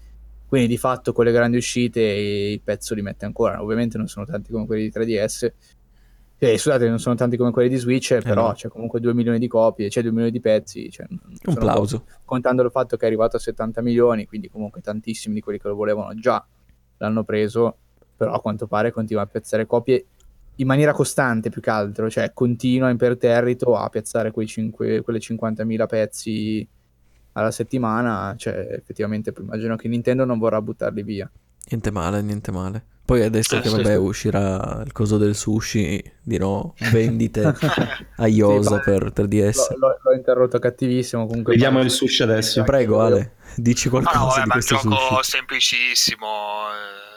Quindi 0.48 0.68
di 0.68 0.78
fatto 0.78 1.12
con 1.12 1.26
le 1.26 1.32
grandi 1.32 1.58
uscite 1.58 2.02
il 2.02 2.62
pezzo 2.62 2.96
li 2.96 3.02
mette 3.02 3.26
ancora. 3.26 3.62
Ovviamente 3.62 3.98
non 3.98 4.08
sono 4.08 4.26
tanti 4.26 4.52
come 4.52 4.66
quelli 4.66 4.90
di 4.90 4.92
3DS. 4.94 5.52
Eh, 6.40 6.58
scusate, 6.58 6.88
non 6.88 7.00
sono 7.00 7.16
tanti 7.16 7.36
come 7.36 7.52
quelli 7.52 7.70
di 7.70 7.78
Switch, 7.78 8.20
però 8.22 8.48
no. 8.48 8.54
c'è 8.54 8.68
comunque 8.68 9.00
2 9.00 9.14
milioni 9.14 9.40
di 9.40 9.48
copie, 9.48 9.90
c'è 9.90 10.02
2 10.02 10.12
milioni 10.12 10.32
di 10.32 10.40
pezzi. 10.40 10.90
Cioè, 10.92 11.08
Un 11.10 11.56
plauso. 11.56 12.06
contando 12.26 12.62
il 12.62 12.70
fatto 12.70 12.96
che 12.96 13.04
è 13.06 13.08
arrivato 13.08 13.38
a 13.38 13.40
70 13.40 13.82
milioni, 13.82 14.28
quindi 14.28 14.50
comunque 14.50 14.82
tantissimi 14.82 15.34
di 15.36 15.42
quelli 15.42 15.60
che 15.60 15.68
lo 15.68 15.76
volevano 15.76 16.14
già 16.14 16.46
l'hanno 16.98 17.24
preso, 17.24 17.78
però 18.16 18.34
a 18.34 18.42
quanto 18.42 18.68
pare 18.68 18.92
continua 18.92 19.24
a 19.24 19.28
piazzare 19.28 19.66
copie 19.66 20.06
in 20.60 20.68
maniera 20.68 20.92
costante 20.92 21.50
più 21.50 21.62
che 21.62 21.70
altro, 21.70 22.10
cioè 22.10 22.32
continua 22.34 22.90
imperterrito 22.90 23.76
a 23.76 23.90
piazzare 23.90 24.32
quei 24.32 24.48
cinque- 24.48 25.02
quelle 25.02 25.20
50.000 25.20 25.86
pezzi 25.86 26.68
alla 27.34 27.52
settimana, 27.52 28.34
cioè 28.36 28.68
effettivamente 28.72 29.32
immagino 29.38 29.76
che 29.76 29.88
Nintendo 29.88 30.26
non 30.26 30.40
vorrà 30.40 30.62
buttarli 30.62 31.04
via. 31.04 31.30
Niente 31.70 31.92
male, 31.92 32.22
niente 32.22 32.52
male. 32.52 32.86
Poi 33.08 33.24
adesso 33.24 33.56
Eh, 33.56 33.62
che 33.62 33.70
sì, 33.70 33.76
vabbè 33.78 33.92
sì. 33.94 33.96
uscirà 33.96 34.82
il 34.86 34.92
coso 34.92 35.18
del 35.18 35.34
sushi, 35.34 36.04
dirò 36.22 36.74
vendite 36.92 37.42
a 38.18 38.28
Yosa 38.28 38.82
Sì, 38.84 38.92
per 38.92 39.14
3DS. 39.14 39.56
L'ho, 39.56 39.78
l'ho- 39.88 40.00
l'ho 40.04 40.14
interrotto 40.14 40.60
cattivissimo 40.60 41.26
comunque. 41.26 41.54
Vediamo 41.54 41.80
il 41.80 41.90
sushi 41.90 42.24
adesso. 42.24 42.64
Prego 42.64 43.00
Ale, 43.00 43.36
dici 43.56 43.88
qualcosa 43.88 44.18
no, 44.20 44.26
vabbè, 44.26 44.42
di 44.42 44.48
ma 44.48 44.54
è 44.54 44.58
un 44.58 44.64
questo 44.66 44.90
gioco 44.90 45.16
sushi. 45.16 45.30
semplicissimo. 45.32 46.68
eh, 46.74 47.16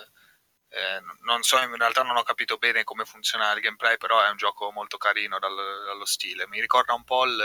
eh, 0.78 1.00
non 1.24 1.42
so, 1.42 1.58
in 1.58 1.74
realtà 1.76 2.02
non 2.02 2.16
ho 2.16 2.22
capito 2.22 2.56
bene 2.56 2.84
come 2.84 3.04
funziona 3.04 3.52
il 3.52 3.60
gameplay, 3.60 3.96
però 3.96 4.24
è 4.24 4.30
un 4.30 4.36
gioco 4.36 4.70
molto 4.70 4.96
carino 4.96 5.40
dal- 5.40 5.56
dallo 5.86 6.04
stile. 6.04 6.46
Mi 6.46 6.60
ricorda 6.60 6.94
un 6.94 7.02
po' 7.02 7.24
il. 7.24 7.36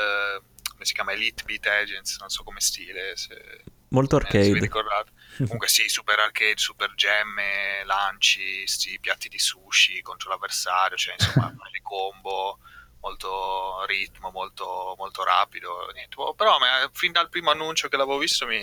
come 0.69 0.85
si 0.85 0.93
chiama? 0.93 1.13
Elite 1.13 1.41
Beat 1.45 1.65
Agents, 1.65 2.19
non 2.19 2.29
so 2.29 2.43
come 2.43 2.59
stile. 2.59 3.15
Se, 3.15 3.63
Molto 3.95 4.15
eh, 4.17 4.17
arcade. 4.17 4.59
ricordate. 4.59 5.11
Comunque 5.43 5.67
sì, 5.67 5.87
super 5.89 6.19
arcade, 6.19 6.57
super 6.57 6.93
gemme, 6.95 7.83
lanci, 7.85 8.65
sti 8.67 8.99
piatti 8.99 9.29
di 9.29 9.39
sushi 9.39 10.01
contro 10.01 10.29
l'avversario, 10.29 10.97
cioè 10.97 11.13
insomma 11.13 11.53
le 11.71 11.81
combo, 11.81 12.59
molto 13.01 13.85
ritmo, 13.85 14.31
molto, 14.31 14.95
molto 14.97 15.23
rapido. 15.23 15.89
Niente. 15.93 16.15
Oh, 16.19 16.33
Però 16.33 16.57
me- 16.59 16.89
fin 16.93 17.11
dal 17.11 17.29
primo 17.29 17.51
annuncio 17.51 17.87
che 17.87 17.97
l'avevo 17.97 18.17
visto 18.17 18.45
mi, 18.45 18.57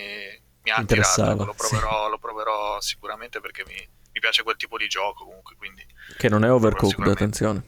mi 0.63 0.71
ha 0.71 0.77
Interessava, 0.77 1.33
attirato, 1.33 1.45
lo 1.45 1.55
proverò, 1.55 2.09
lo 2.09 2.19
proverò 2.19 2.81
sicuramente 2.81 3.41
perché 3.41 3.65
mi, 3.67 3.75
mi 4.13 4.21
piace 4.21 4.43
quel 4.43 4.57
tipo 4.57 4.77
di 4.77 4.89
gioco 4.89 5.25
comunque, 5.25 5.57
quindi 5.57 5.85
Che 6.17 6.29
non 6.29 6.45
è 6.45 6.51
overcooked, 6.51 7.07
attenzione. 7.09 7.63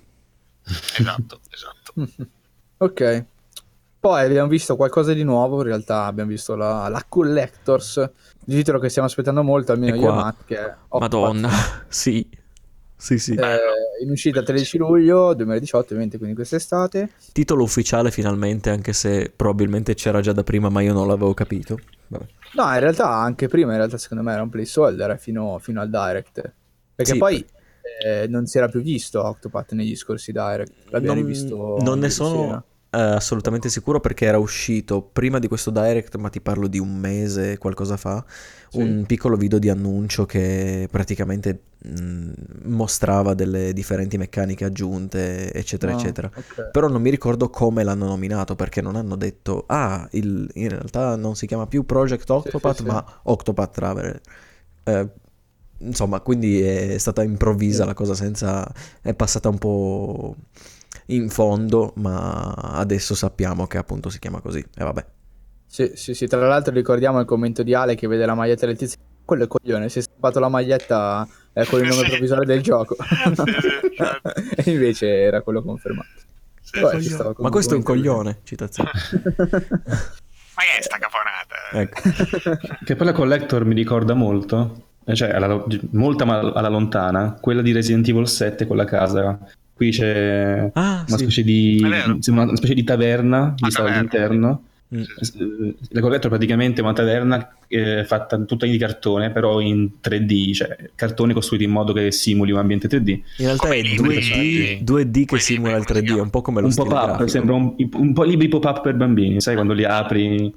esatto, 0.92 1.40
esatto. 1.50 1.94
Ok. 2.78 3.26
Poi 4.04 4.22
abbiamo 4.22 4.48
visto 4.48 4.76
qualcosa 4.76 5.14
di 5.14 5.22
nuovo, 5.22 5.62
in 5.62 5.68
realtà 5.68 6.04
abbiamo 6.04 6.28
visto 6.28 6.54
la, 6.54 6.88
la 6.88 7.02
Collectors, 7.08 7.96
il 8.44 8.54
titolo 8.54 8.78
che 8.78 8.90
stiamo 8.90 9.08
aspettando 9.08 9.42
molto, 9.42 9.72
almeno 9.72 9.96
io 9.96 10.10
e 10.10 10.14
Matt, 10.14 10.44
che 10.44 10.58
è. 10.58 10.74
Madonna, 10.90 11.48
sì. 11.88 12.28
Sì, 12.94 13.18
sì. 13.18 13.32
Eh, 13.32 14.02
in 14.02 14.10
uscita 14.10 14.42
13 14.42 14.76
luglio 14.76 15.32
2018, 15.32 15.84
ovviamente 15.84 16.18
quindi 16.18 16.34
quest'estate. 16.34 17.12
Titolo 17.32 17.62
ufficiale 17.62 18.10
finalmente, 18.10 18.68
anche 18.68 18.92
se 18.92 19.32
probabilmente 19.34 19.94
c'era 19.94 20.20
già 20.20 20.32
da 20.32 20.42
prima, 20.42 20.68
ma 20.68 20.82
io 20.82 20.92
non 20.92 21.06
l'avevo 21.06 21.32
capito. 21.32 21.78
Vabbè. 22.08 22.26
No, 22.56 22.74
in 22.74 22.80
realtà 22.80 23.08
anche 23.08 23.48
prima, 23.48 23.70
in 23.70 23.78
realtà 23.78 23.96
secondo 23.96 24.22
me 24.22 24.34
era 24.34 24.42
un 24.42 24.50
placeholder 24.50 25.12
eh, 25.12 25.16
fino, 25.16 25.58
fino 25.60 25.80
al 25.80 25.88
Direct. 25.88 26.52
Perché 26.94 27.12
Sì, 27.12 27.16
poi 27.16 27.42
eh, 28.04 28.26
non 28.28 28.44
si 28.44 28.58
era 28.58 28.68
più 28.68 28.82
visto 28.82 29.26
Octopath 29.26 29.72
negli 29.72 29.96
scorsi 29.96 30.30
Direct. 30.30 30.90
L'abbiamo 30.90 31.20
non, 31.20 31.26
visto 31.26 31.78
non 31.80 32.00
ne 32.00 32.10
sono 32.10 32.44
sera. 32.44 32.64
Eh, 32.96 33.00
assolutamente 33.16 33.68
sicuro 33.68 34.00
perché 34.00 34.26
era 34.26 34.38
uscito 34.38 35.02
prima 35.02 35.38
di 35.38 35.48
questo 35.48 35.70
direct, 35.70 36.16
ma 36.16 36.28
ti 36.30 36.40
parlo 36.40 36.66
di 36.68 36.78
un 36.78 36.96
mese, 36.96 37.58
qualcosa 37.58 37.96
fa, 37.96 38.24
Sì. 38.68 38.80
un 38.80 39.04
piccolo 39.06 39.36
video 39.36 39.58
di 39.58 39.68
annuncio 39.68 40.26
che 40.26 40.88
praticamente 40.90 41.60
mh, 41.84 42.30
mostrava 42.64 43.34
delle 43.34 43.72
differenti 43.72 44.16
meccaniche 44.18 44.64
aggiunte, 44.64 45.52
eccetera, 45.52 45.92
Ah, 45.92 45.94
eccetera. 45.94 46.30
ok. 46.34 46.70
Però 46.70 46.88
non 46.88 47.00
mi 47.02 47.10
ricordo 47.10 47.50
come 47.50 47.84
l'hanno 47.84 48.06
nominato 48.06 48.56
perché 48.56 48.80
non 48.80 48.96
hanno 48.96 49.16
detto, 49.16 49.64
ah, 49.68 50.08
il- 50.12 50.48
in 50.54 50.68
realtà 50.68 51.16
non 51.16 51.36
si 51.36 51.46
chiama 51.46 51.66
più 51.66 51.84
Project 51.84 52.28
Octopath, 52.30 52.76
sì, 52.76 52.82
sì. 52.82 52.88
ma 52.88 53.04
Octopath 53.24 53.72
Traveler. 53.74 54.20
Eh, 54.84 55.08
insomma, 55.78 56.20
quindi 56.20 56.60
è 56.62 56.98
stata 56.98 57.22
improvvisa 57.22 57.84
la 57.84 57.94
cosa 57.94 58.14
senza... 58.14 58.70
è 59.02 59.14
passata 59.14 59.48
un 59.48 59.58
po' 59.58 60.36
in 61.06 61.28
fondo, 61.28 61.92
ma 61.96 62.52
adesso 62.54 63.14
sappiamo 63.14 63.66
che 63.66 63.78
appunto 63.78 64.08
si 64.10 64.18
chiama 64.18 64.40
così. 64.40 64.58
E 64.60 64.84
vabbè. 64.84 65.04
Sì, 65.66 65.92
sì, 65.94 66.14
sì, 66.14 66.26
tra 66.26 66.46
l'altro 66.46 66.72
ricordiamo 66.72 67.18
il 67.20 67.26
commento 67.26 67.62
di 67.62 67.74
Ale 67.74 67.94
che 67.96 68.06
vede 68.06 68.24
la 68.26 68.34
maglietta 68.34 68.66
del 68.66 68.76
tizio. 68.76 68.98
Quello 69.24 69.44
è 69.44 69.46
coglione, 69.46 69.88
si 69.88 69.98
è 70.00 70.02
stampato 70.02 70.38
la 70.38 70.48
maglietta 70.48 71.26
eh, 71.52 71.64
con 71.66 71.80
il 71.80 71.88
nome 71.88 72.02
Sì. 72.02 72.08
provvisorio 72.10 72.44
del 72.44 72.60
gioco. 72.62 72.96
Certo. 73.04 73.44
e 74.56 74.70
invece 74.70 75.06
era 75.08 75.40
quello 75.42 75.62
confermato. 75.62 76.08
Stava 76.60 77.32
Ma 77.38 77.48
questo 77.50 77.74
è 77.74 77.76
un 77.76 77.82
coglione, 77.82 78.40
citazione. 78.42 78.90
Ma 79.34 80.62
che 80.62 80.78
è 80.78 80.82
sta 80.82 80.98
cafonata? 80.98 81.54
Ecco. 81.72 82.74
Che 82.84 82.96
poi 82.96 83.06
la 83.06 83.12
Collector 83.12 83.64
mi 83.64 83.74
ricorda 83.74 84.14
molto, 84.14 84.86
eh, 85.04 85.14
cioè 85.14 85.30
alla- 85.30 85.64
molta 85.90 86.24
ma 86.24 86.38
alla 86.38 86.68
lontana, 86.68 87.36
quella 87.40 87.62
di 87.62 87.72
Resident 87.72 88.06
Evil 88.08 88.28
7 88.28 88.66
con 88.66 88.76
la 88.76 88.84
casa. 88.84 89.38
Qui 89.74 89.90
c'è 89.90 90.70
Ah, 90.74 91.04
una 91.06 91.16
sì. 91.16 91.24
specie 91.24 91.42
di 91.42 91.80
una 91.82 92.56
specie 92.56 92.74
di 92.74 92.84
taverna 92.84 93.54
vista 93.56 93.82
taverna. 93.82 93.94
dall'interno. 94.08 94.62
Mm. 94.94 95.00
Eh, 95.00 95.74
La 95.88 96.00
praticamente 96.28 96.80
è 96.80 96.84
una 96.84 96.92
taverna 96.92 97.56
eh, 97.66 98.04
fatta 98.04 98.38
tutta 98.44 98.66
di 98.66 98.78
cartone, 98.78 99.30
però 99.32 99.58
in 99.60 99.90
3D, 100.00 100.52
cioè 100.52 100.90
cartone 100.94 101.32
costruito 101.32 101.64
in 101.64 101.70
modo 101.70 101.92
che 101.92 102.12
simuli 102.12 102.52
un 102.52 102.58
ambiente 102.58 102.86
3D. 102.88 103.08
In 103.08 103.22
realtà 103.38 103.62
Come 103.62 103.74
è 103.74 103.78
i 103.78 103.82
libri, 103.88 104.18
2D, 104.18 104.84
2D 104.84 105.24
che 105.24 105.38
simula 105.38 105.72
il 105.72 105.78
libri, 105.78 105.92
come 105.92 106.06
si 106.06 106.12
3D, 106.12 106.16
è 106.16 106.20
un 106.20 106.30
po' 106.30 106.42
come 106.42 106.60
lo 106.60 106.66
Un 106.66 106.72
stile 106.72 106.88
pop-up, 106.88 107.24
sembra 107.26 107.54
un, 107.54 107.74
un 107.94 108.12
po' 108.12 108.22
libri 108.22 108.48
pop-up 108.48 108.82
per 108.82 108.94
bambini, 108.94 109.40
sai 109.40 109.54
quando 109.54 109.72
li 109.72 109.84
apri 109.84 110.54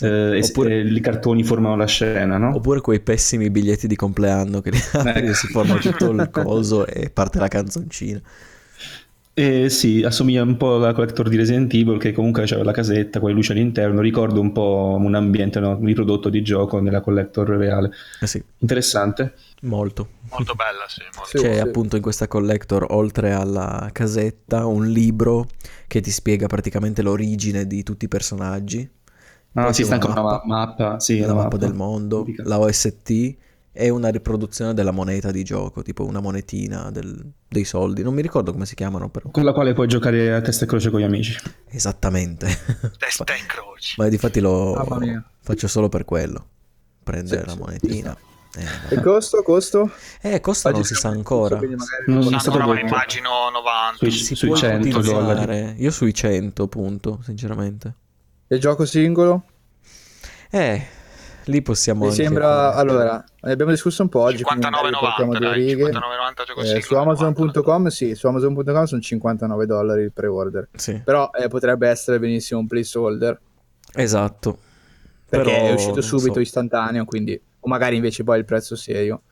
eh, 0.00 0.38
e- 0.38 0.42
Oppure- 0.42 0.80
i 0.80 1.00
cartoni 1.00 1.42
formano 1.42 1.76
la 1.76 1.86
scena, 1.86 2.36
no? 2.38 2.54
Oppure 2.54 2.80
quei 2.80 3.00
pessimi 3.00 3.50
biglietti 3.50 3.86
di 3.86 3.96
compleanno 3.96 4.60
che 4.60 4.70
li 4.70 4.78
apri 4.92 5.28
e 5.28 5.34
si 5.34 5.46
forma 5.48 5.76
tutto 5.76 6.10
il 6.10 6.28
coso 6.30 6.86
e 6.86 7.10
parte 7.10 7.38
la 7.38 7.48
canzoncina. 7.48 8.20
Eh, 9.38 9.68
sì, 9.68 10.02
assomiglia 10.02 10.42
un 10.42 10.56
po' 10.56 10.76
alla 10.76 10.94
collector 10.94 11.28
di 11.28 11.36
Resident 11.36 11.70
Evil 11.74 11.98
che 11.98 12.12
comunque 12.12 12.44
c'era 12.44 12.64
la 12.64 12.72
casetta 12.72 13.20
con 13.20 13.28
le 13.28 13.34
luci 13.34 13.52
all'interno, 13.52 14.00
ricordo 14.00 14.40
un 14.40 14.50
po' 14.50 14.96
un 14.98 15.14
ambiente 15.14 15.60
no, 15.60 15.78
riprodotto 15.78 16.30
di 16.30 16.40
gioco 16.40 16.80
nella 16.80 17.02
collector 17.02 17.46
reale. 17.50 17.90
Eh 18.18 18.26
sì, 18.26 18.42
Interessante. 18.60 19.34
molto. 19.64 20.08
Molto 20.30 20.54
bella, 20.54 20.86
sì. 20.88 21.02
Molto. 21.14 21.36
Sì. 21.36 21.44
C'è 21.44 21.58
appunto 21.58 21.96
in 21.96 22.02
questa 22.02 22.26
collector, 22.28 22.86
oltre 22.88 23.32
alla 23.32 23.90
casetta, 23.92 24.64
un 24.64 24.86
libro 24.86 25.48
che 25.86 26.00
ti 26.00 26.10
spiega 26.10 26.46
praticamente 26.46 27.02
l'origine 27.02 27.66
di 27.66 27.82
tutti 27.82 28.06
i 28.06 28.08
personaggi. 28.08 28.88
Ah, 29.58 29.64
Poi 29.64 29.74
sì, 29.74 29.80
c'è 29.80 29.86
sta 29.86 29.94
anche 29.94 30.06
una 30.06 30.22
mappa, 30.22 30.42
ma- 30.46 30.56
mappa, 30.66 31.00
sì, 31.00 31.18
la 31.18 31.32
una 31.32 31.42
mappa 31.42 31.56
del 31.56 31.72
mondo, 31.74 32.22
Tipica. 32.24 32.42
la 32.46 32.58
OST 32.58 33.34
e 33.72 33.88
una 33.90 34.08
riproduzione 34.08 34.72
della 34.74 34.90
moneta 34.90 35.30
di 35.30 35.42
gioco, 35.44 35.82
tipo 35.82 36.04
una 36.04 36.20
monetina 36.20 36.90
del- 36.90 37.24
dei 37.48 37.64
soldi. 37.64 38.02
Non 38.02 38.14
mi 38.14 38.22
ricordo 38.22 38.52
come 38.52 38.66
si 38.66 38.74
chiamano 38.74 39.08
però. 39.08 39.30
Con 39.30 39.44
la 39.44 39.52
quale 39.52 39.72
puoi 39.74 39.86
giocare 39.88 40.32
a 40.34 40.40
testa 40.40 40.64
e 40.64 40.68
croce 40.68 40.90
con 40.90 41.00
gli 41.00 41.04
amici. 41.04 41.36
Esattamente. 41.68 42.46
Testa 42.98 43.24
in 43.34 43.46
croce. 43.46 43.94
Ma 43.98 44.08
difatti 44.08 44.40
lo 44.40 44.74
mia. 44.98 45.22
faccio 45.40 45.68
solo 45.68 45.88
per 45.88 46.04
quello. 46.04 46.46
Prendere 47.02 47.40
Sì, 47.42 47.46
la 47.46 47.52
sì, 47.52 47.58
monetina. 47.58 48.16
Eh, 48.56 48.94
E 48.94 49.00
costo? 49.02 49.42
Costo? 49.42 49.90
Eh, 50.22 50.40
costa 50.40 50.70
non 50.70 50.82
si 50.84 50.94
sa 50.94 51.08
ancora. 51.08 51.58
Non 51.60 51.76
non 52.06 52.34
è 52.34 52.38
stato 52.38 52.58
Ancora, 52.58 52.80
immagino 52.80 53.50
90. 53.52 53.96
Sui- 53.98 54.10
Si 54.10 54.34
sui 54.34 54.48
può 54.48 54.56
100 54.56 54.88
ipotizzare. 54.88 55.24
dollari. 55.44 55.74
Io 55.82 55.90
sui 55.90 56.14
100, 56.14 56.66
punto, 56.66 57.20
sinceramente. 57.22 57.94
Il 58.48 58.60
gioco 58.60 58.84
singolo? 58.84 59.44
Eh, 60.50 60.82
lì 61.46 61.62
possiamo 61.62 62.04
Mi 62.04 62.10
anche 62.10 62.22
sembra... 62.22 62.72
fare- 62.72 62.76
Allora, 62.80 63.24
ne 63.40 63.52
abbiamo 63.52 63.72
discusso 63.72 64.02
un 64.02 64.08
po' 64.08 64.20
oggi, 64.20 64.42
quindi 64.42 64.64
magari 64.68 64.88
59,90 64.90 64.98
portiamo 65.00 65.32
due 65.32 65.40
dai, 65.40 65.64
righe. 65.66 65.84
59,90 65.84 65.90
gioco 66.46 66.60
Eh, 66.60 66.64
singolo, 66.64 66.80
su 66.82 66.94
90. 66.94 67.00
Amazon.com 67.00 67.86
sì, 67.88 68.14
su 68.14 68.26
Amazon.com 68.28 68.84
sono 68.84 69.00
59 69.00 69.66
dollari 69.66 70.02
il 70.02 70.12
pre-order. 70.12 70.68
Sì, 70.74 71.00
Però 71.04 71.30
eh, 71.32 71.48
potrebbe 71.48 71.88
essere 71.88 72.18
benissimo 72.20 72.60
un 72.60 72.66
placeholder, 72.68 73.40
esatto. 73.94 74.58
perché 75.28 75.50
Però, 75.50 75.66
è 75.66 75.72
uscito 75.72 76.00
subito 76.00 76.34
so. 76.34 76.40
istantaneo, 76.40 77.04
quindi... 77.04 77.40
O 77.60 77.68
magari 77.68 77.96
invece 77.96 78.22
poi 78.22 78.38
il 78.38 78.44
prezzo 78.44 78.76
serio. 78.76 79.22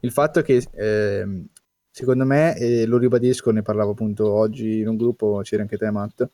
Il 0.00 0.12
fatto 0.12 0.38
è 0.38 0.42
che, 0.44 0.64
ehm, 0.74 1.44
secondo 1.90 2.24
me, 2.24 2.56
e 2.56 2.86
lo 2.86 2.98
ribadisco, 2.98 3.50
ne 3.50 3.62
parlavo 3.62 3.90
appunto 3.90 4.30
oggi 4.32 4.78
in 4.78 4.86
un 4.86 4.96
gruppo, 4.96 5.40
c'era 5.42 5.62
anche 5.62 5.76
te 5.76 5.90
Matt, 5.90 6.24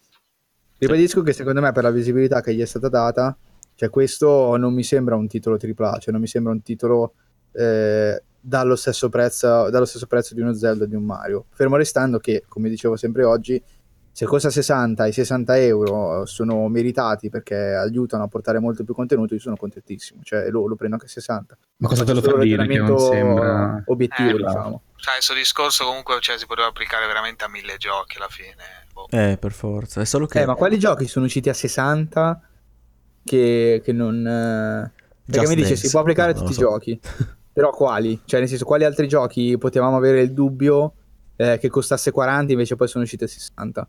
ribadisco 0.78 1.22
che 1.22 1.32
secondo 1.32 1.60
me 1.60 1.72
per 1.72 1.82
la 1.82 1.90
visibilità 1.90 2.40
che 2.40 2.54
gli 2.54 2.60
è 2.60 2.66
stata 2.66 2.88
data, 2.88 3.36
cioè 3.74 3.90
questo 3.90 4.56
non 4.56 4.72
mi 4.72 4.82
sembra 4.82 5.16
un 5.16 5.28
titolo 5.28 5.58
AAA, 5.60 5.98
cioè 5.98 6.12
non 6.12 6.20
mi 6.20 6.26
sembra 6.26 6.52
un 6.52 6.62
titolo 6.62 7.14
eh, 7.52 8.22
dallo, 8.40 8.76
stesso 8.76 9.08
prezzo, 9.08 9.68
dallo 9.70 9.84
stesso 9.84 10.06
prezzo 10.06 10.34
di 10.34 10.40
uno 10.40 10.54
Zelda 10.54 10.84
o 10.84 10.86
di 10.86 10.94
un 10.94 11.04
Mario. 11.04 11.46
Fermo 11.50 11.76
restando 11.76 12.18
che, 12.18 12.44
come 12.48 12.68
dicevo 12.68 12.96
sempre 12.96 13.24
oggi, 13.24 13.62
se 14.16 14.24
costa 14.24 14.48
60 14.48 15.04
e 15.04 15.12
60 15.12 15.58
euro 15.58 16.24
sono 16.24 16.68
meritati 16.68 17.28
perché 17.28 17.54
aiutano 17.54 18.22
a 18.22 18.28
portare 18.28 18.58
molto 18.60 18.82
più 18.82 18.94
contenuto, 18.94 19.34
io 19.34 19.40
sono 19.40 19.56
contentissimo, 19.56 20.22
cioè 20.22 20.48
lo, 20.48 20.66
lo 20.66 20.74
prendo 20.74 20.94
anche 20.94 21.06
a 21.06 21.10
60. 21.10 21.58
Ma 21.76 21.88
cosa 21.88 22.02
te 22.02 22.14
lo 22.14 22.22
fa 22.22 22.38
dire 22.38 22.66
che 22.66 22.78
non 22.78 22.98
sembra... 22.98 23.82
obiettivo, 23.84 24.30
Eh, 24.30 24.36
diciamo. 24.38 24.82
Sai, 24.96 25.16
questo 25.16 25.34
discorso 25.34 25.84
comunque 25.84 26.16
cioè, 26.20 26.38
si 26.38 26.46
poteva 26.46 26.68
applicare 26.68 27.06
veramente 27.06 27.44
a 27.44 27.48
mille 27.48 27.76
giochi 27.76 28.16
alla 28.16 28.28
fine. 28.30 28.85
Boh. 28.96 29.08
Eh, 29.10 29.36
per 29.38 29.52
forza. 29.52 30.00
È 30.00 30.04
solo 30.06 30.24
che 30.26 30.40
Eh, 30.40 30.46
ma 30.46 30.54
quali 30.54 30.78
giochi 30.78 31.06
sono 31.06 31.26
usciti 31.26 31.50
a 31.50 31.54
60 31.54 32.40
che, 33.22 33.82
che 33.84 33.92
non... 33.92 34.26
eh, 34.26 34.92
Perché 35.26 35.40
Just 35.40 35.48
mi 35.50 35.54
dice 35.56 35.68
Dance. 35.68 35.84
si 35.84 35.90
può 35.90 36.00
applicare 36.00 36.30
a 36.30 36.34
No, 36.34 36.40
non 36.40 36.48
tutti 36.48 36.60
lo 36.60 36.66
i 36.66 36.70
so. 36.70 36.72
giochi, 36.72 37.00
però 37.52 37.70
quali? 37.70 38.20
Cioè 38.24 38.40
nel 38.40 38.48
senso 38.48 38.64
quali 38.64 38.84
altri 38.84 39.06
giochi 39.06 39.58
potevamo 39.58 39.96
avere 39.96 40.20
il 40.22 40.32
dubbio 40.32 40.94
eh, 41.36 41.58
che 41.58 41.68
costasse 41.68 42.10
40 42.10 42.52
invece 42.52 42.76
poi 42.76 42.88
sono 42.88 43.04
usciti 43.04 43.24
a 43.24 43.28
60? 43.28 43.88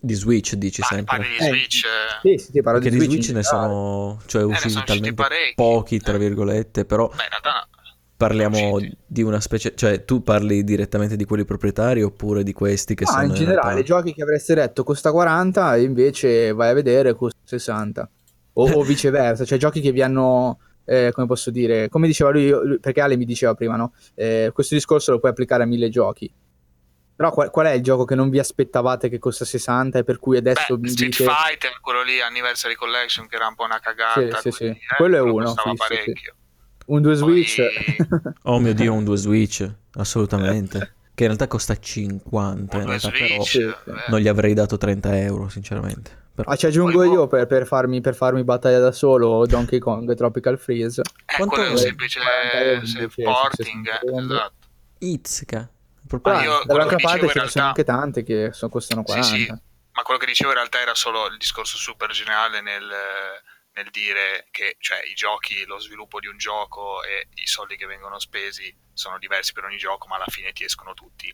Di 0.00 0.14
Switch 0.14 0.54
dici 0.54 0.80
Ma 0.80 0.86
sempre. 0.88 1.16
parli 1.18 1.28
di 1.36 1.44
Eh, 1.44 1.48
Switch? 1.48 1.84
eh? 1.84 2.36
Sì, 2.38 2.44
sì, 2.44 2.50
sì, 2.52 2.62
parlo 2.62 2.78
Perché 2.80 2.94
di 2.94 2.98
di 2.98 3.04
Switch, 3.04 3.24
Switch 3.24 3.28
in 3.30 3.36
ne 3.36 3.42
sono, 3.42 4.20
cioè 4.26 4.42
Eh, 4.42 4.46
ne 4.46 4.50
usciti 4.52 4.70
sono 4.70 4.84
usciti 4.84 5.00
talmente 5.00 5.22
parecchi. 5.22 5.54
pochi, 5.54 5.98
tra 6.00 6.14
Eh. 6.14 6.18
virgolette, 6.18 6.84
però 6.84 7.08
Beh, 7.08 7.22
in 7.22 7.28
realtà 7.28 7.50
no. 7.70 7.77
Parliamo 8.18 8.72
usciti. 8.72 8.96
di 9.06 9.22
una 9.22 9.40
specie, 9.40 9.74
cioè 9.76 10.04
tu 10.04 10.22
parli 10.22 10.64
direttamente 10.64 11.14
di 11.16 11.24
quelli 11.24 11.44
proprietari 11.44 12.02
oppure 12.02 12.42
di 12.42 12.52
questi 12.52 12.94
che 12.94 13.04
No, 13.04 13.10
sono 13.12 13.22
in 13.22 13.32
generale, 13.34 13.60
realtà- 13.74 13.82
giochi 13.84 14.12
che 14.12 14.22
avreste 14.22 14.54
detto 14.54 14.82
costa 14.82 15.12
40 15.12 15.76
e 15.76 15.82
invece 15.82 16.52
vai 16.52 16.70
a 16.70 16.74
vedere 16.74 17.14
costa 17.14 17.38
60. 17.44 18.10
O, 18.54 18.70
o 18.72 18.82
viceversa, 18.82 19.44
cioè 19.44 19.56
giochi 19.56 19.80
che 19.80 19.92
vi 19.92 20.02
hanno, 20.02 20.58
eh, 20.84 21.12
come 21.14 21.26
posso 21.28 21.50
dire, 21.50 21.88
come 21.88 22.08
diceva 22.08 22.30
lui, 22.30 22.50
lui- 22.50 22.80
perché 22.80 23.00
Ale 23.00 23.16
mi 23.16 23.24
diceva 23.24 23.54
prima, 23.54 23.76
no? 23.76 23.94
Eh, 24.16 24.50
questo 24.52 24.74
discorso 24.74 25.12
lo 25.12 25.20
puoi 25.20 25.30
applicare 25.30 25.62
a 25.62 25.66
mille 25.66 25.88
giochi. 25.88 26.30
Però 27.14 27.30
qual, 27.30 27.50
qual 27.50 27.66
è 27.66 27.72
il 27.72 27.82
gioco 27.82 28.04
che 28.04 28.14
non 28.16 28.30
vi 28.30 28.38
aspettavate 28.40 29.08
che 29.08 29.18
costa 29.18 29.44
60 29.44 29.98
e 30.00 30.04
per 30.04 30.18
cui 30.18 30.36
adesso 30.36 30.76
Beh, 30.76 30.82
mi 30.82 30.88
Street 30.88 31.16
dite... 31.16 31.24
Fighter, 31.24 31.78
quello 31.80 32.02
lì, 32.02 32.20
Anniversary 32.20 32.74
Collection, 32.74 33.26
che 33.26 33.36
era 33.36 33.46
un 33.48 33.54
po' 33.54 33.64
una 33.64 33.80
cagata. 33.80 34.38
Sì, 34.40 34.50
sì, 34.50 34.56
sì. 34.56 34.64
eh, 34.66 34.78
Quello 34.96 35.16
è 35.16 35.20
uno, 35.20 35.46
costava 35.46 35.70
fisso, 35.70 35.84
sì. 35.84 35.94
parecchio. 35.94 36.34
Un 36.88 37.02
2 37.02 37.16
Poi- 37.18 37.44
Switch... 37.44 37.62
Oh 38.44 38.58
mio 38.60 38.72
Dio, 38.74 38.92
un 38.94 39.04
2 39.04 39.16
Switch, 39.16 39.68
assolutamente. 39.94 40.78
Che 41.14 41.24
in 41.24 41.30
realtà 41.30 41.46
costa 41.48 41.76
50, 41.76 42.76
in 42.76 42.82
Un 42.82 42.88
realtà 42.88 43.08
Switch, 43.08 43.28
però 43.28 43.42
Sì, 43.44 43.60
eh, 43.62 43.74
non 44.08 44.20
gli 44.20 44.28
avrei 44.28 44.54
dato 44.54 44.76
30 44.78 45.18
euro, 45.18 45.48
sinceramente. 45.48 46.26
Però- 46.34 46.48
Ah, 46.50 46.54
ci 46.56 46.66
aggiungo 46.66 46.98
Poi- 46.98 47.10
io 47.10 47.26
per, 47.26 47.46
per 47.46 47.66
farmi, 47.66 48.00
per 48.00 48.14
farmi 48.14 48.44
battaglia 48.44 48.78
da 48.78 48.92
solo 48.92 49.44
Donkey 49.46 49.78
Kong 49.80 50.14
Tropical 50.14 50.58
Freeze. 50.58 51.00
eh, 51.00 51.34
Quanto 51.36 51.54
quello 51.56 51.68
è 51.68 51.72
un 51.72 51.78
semplice 51.78 52.20
40 52.20 52.64
euro 52.70 52.86
sì, 52.86 52.96
invece, 52.98 53.22
porting, 53.22 53.86
60 53.88 54.00
eh, 54.00 54.24
esatto. 54.24 54.52
Izzica. 54.98 55.68
Proprio- 56.06 56.34
io- 56.34 56.40
quello 56.40 56.62
dall'altra 56.64 56.96
parte 56.96 57.18
ce 57.18 57.24
in 57.24 57.26
ne 57.26 57.32
sono 57.32 57.34
realtà- 57.50 57.64
anche 57.66 57.84
tante 57.84 58.22
che 58.22 58.50
so- 58.52 58.68
costano 58.68 59.02
40. 59.02 59.28
Sì, 59.28 59.42
sì, 59.42 59.50
ma 59.50 60.02
quello 60.02 60.20
che 60.20 60.26
dicevo 60.26 60.50
in 60.50 60.56
realtà 60.56 60.80
era 60.80 60.94
solo 60.94 61.26
il 61.26 61.36
discorso 61.36 61.76
super 61.76 62.10
generale 62.12 62.62
nel, 62.62 62.84
nel 63.78 63.90
dire 63.90 64.46
che 64.50 64.76
cioè, 64.80 64.98
i 65.08 65.14
giochi, 65.14 65.64
lo 65.64 65.78
sviluppo 65.78 66.18
di 66.18 66.26
un 66.26 66.36
gioco 66.36 67.02
e 67.04 67.28
i 67.34 67.46
soldi 67.46 67.76
che 67.76 67.86
vengono 67.86 68.18
spesi 68.18 68.74
sono 68.92 69.18
diversi 69.18 69.52
per 69.52 69.64
ogni 69.64 69.76
gioco, 69.76 70.08
ma 70.08 70.16
alla 70.16 70.26
fine 70.28 70.50
ti 70.52 70.64
escono 70.64 70.94
tutti 70.94 71.32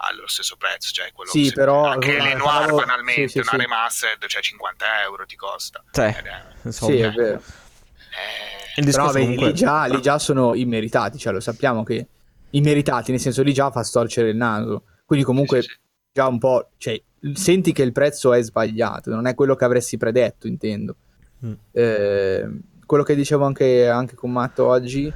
allo 0.00 0.26
stesso 0.26 0.56
prezzo. 0.56 0.92
Cioè 0.92 1.12
quello 1.12 1.30
Sì, 1.30 1.52
però, 1.52 1.84
anche 1.86 2.16
guarda, 2.16 2.24
le 2.24 2.34
Noir 2.34 2.62
stavo- 2.64 2.76
banalmente, 2.78 3.28
sì, 3.28 3.28
sì, 3.28 3.38
una 3.38 3.50
sì. 3.50 3.56
remastered, 3.56 4.26
cioè 4.26 4.42
50 4.42 5.02
euro 5.02 5.24
ti 5.26 5.36
costa. 5.36 5.84
Sì, 5.90 6.00
Ed 6.00 6.26
è- 6.26 6.42
insomma. 6.64 6.92
Sì, 6.92 6.98
è 7.00 7.10
vero. 7.12 7.38
eh, 8.76 8.80
Il 8.80 8.90
Però 8.90 9.10
vedi, 9.10 9.24
comunque... 9.24 9.48
lì, 9.48 9.54
già, 9.54 9.84
lì 9.86 10.00
già 10.02 10.18
sono 10.18 10.54
immeritati, 10.54 11.18
cioè 11.18 11.32
lo 11.32 11.40
sappiamo 11.40 11.82
che 11.84 12.06
immeritati, 12.50 13.10
nel 13.12 13.20
senso 13.20 13.42
lì 13.42 13.52
già 13.52 13.70
fa 13.70 13.82
storcere 13.84 14.30
il 14.30 14.36
naso. 14.36 14.84
Quindi 15.04 15.24
comunque 15.24 15.62
sì, 15.62 15.68
sì. 15.68 15.78
già 16.12 16.26
un 16.26 16.38
po', 16.38 16.70
cioè, 16.78 17.00
senti 17.34 17.72
che 17.72 17.82
il 17.82 17.92
prezzo 17.92 18.32
è 18.32 18.42
sbagliato, 18.42 19.10
non 19.10 19.26
è 19.26 19.34
quello 19.34 19.54
che 19.54 19.64
avresti 19.64 19.96
predetto, 19.96 20.46
intendo. 20.46 20.96
Eh, 21.72 22.48
quello 22.84 23.02
che 23.02 23.14
dicevo 23.14 23.44
anche, 23.44 23.88
anche 23.88 24.14
con 24.14 24.32
Matto 24.32 24.66
oggi, 24.66 25.12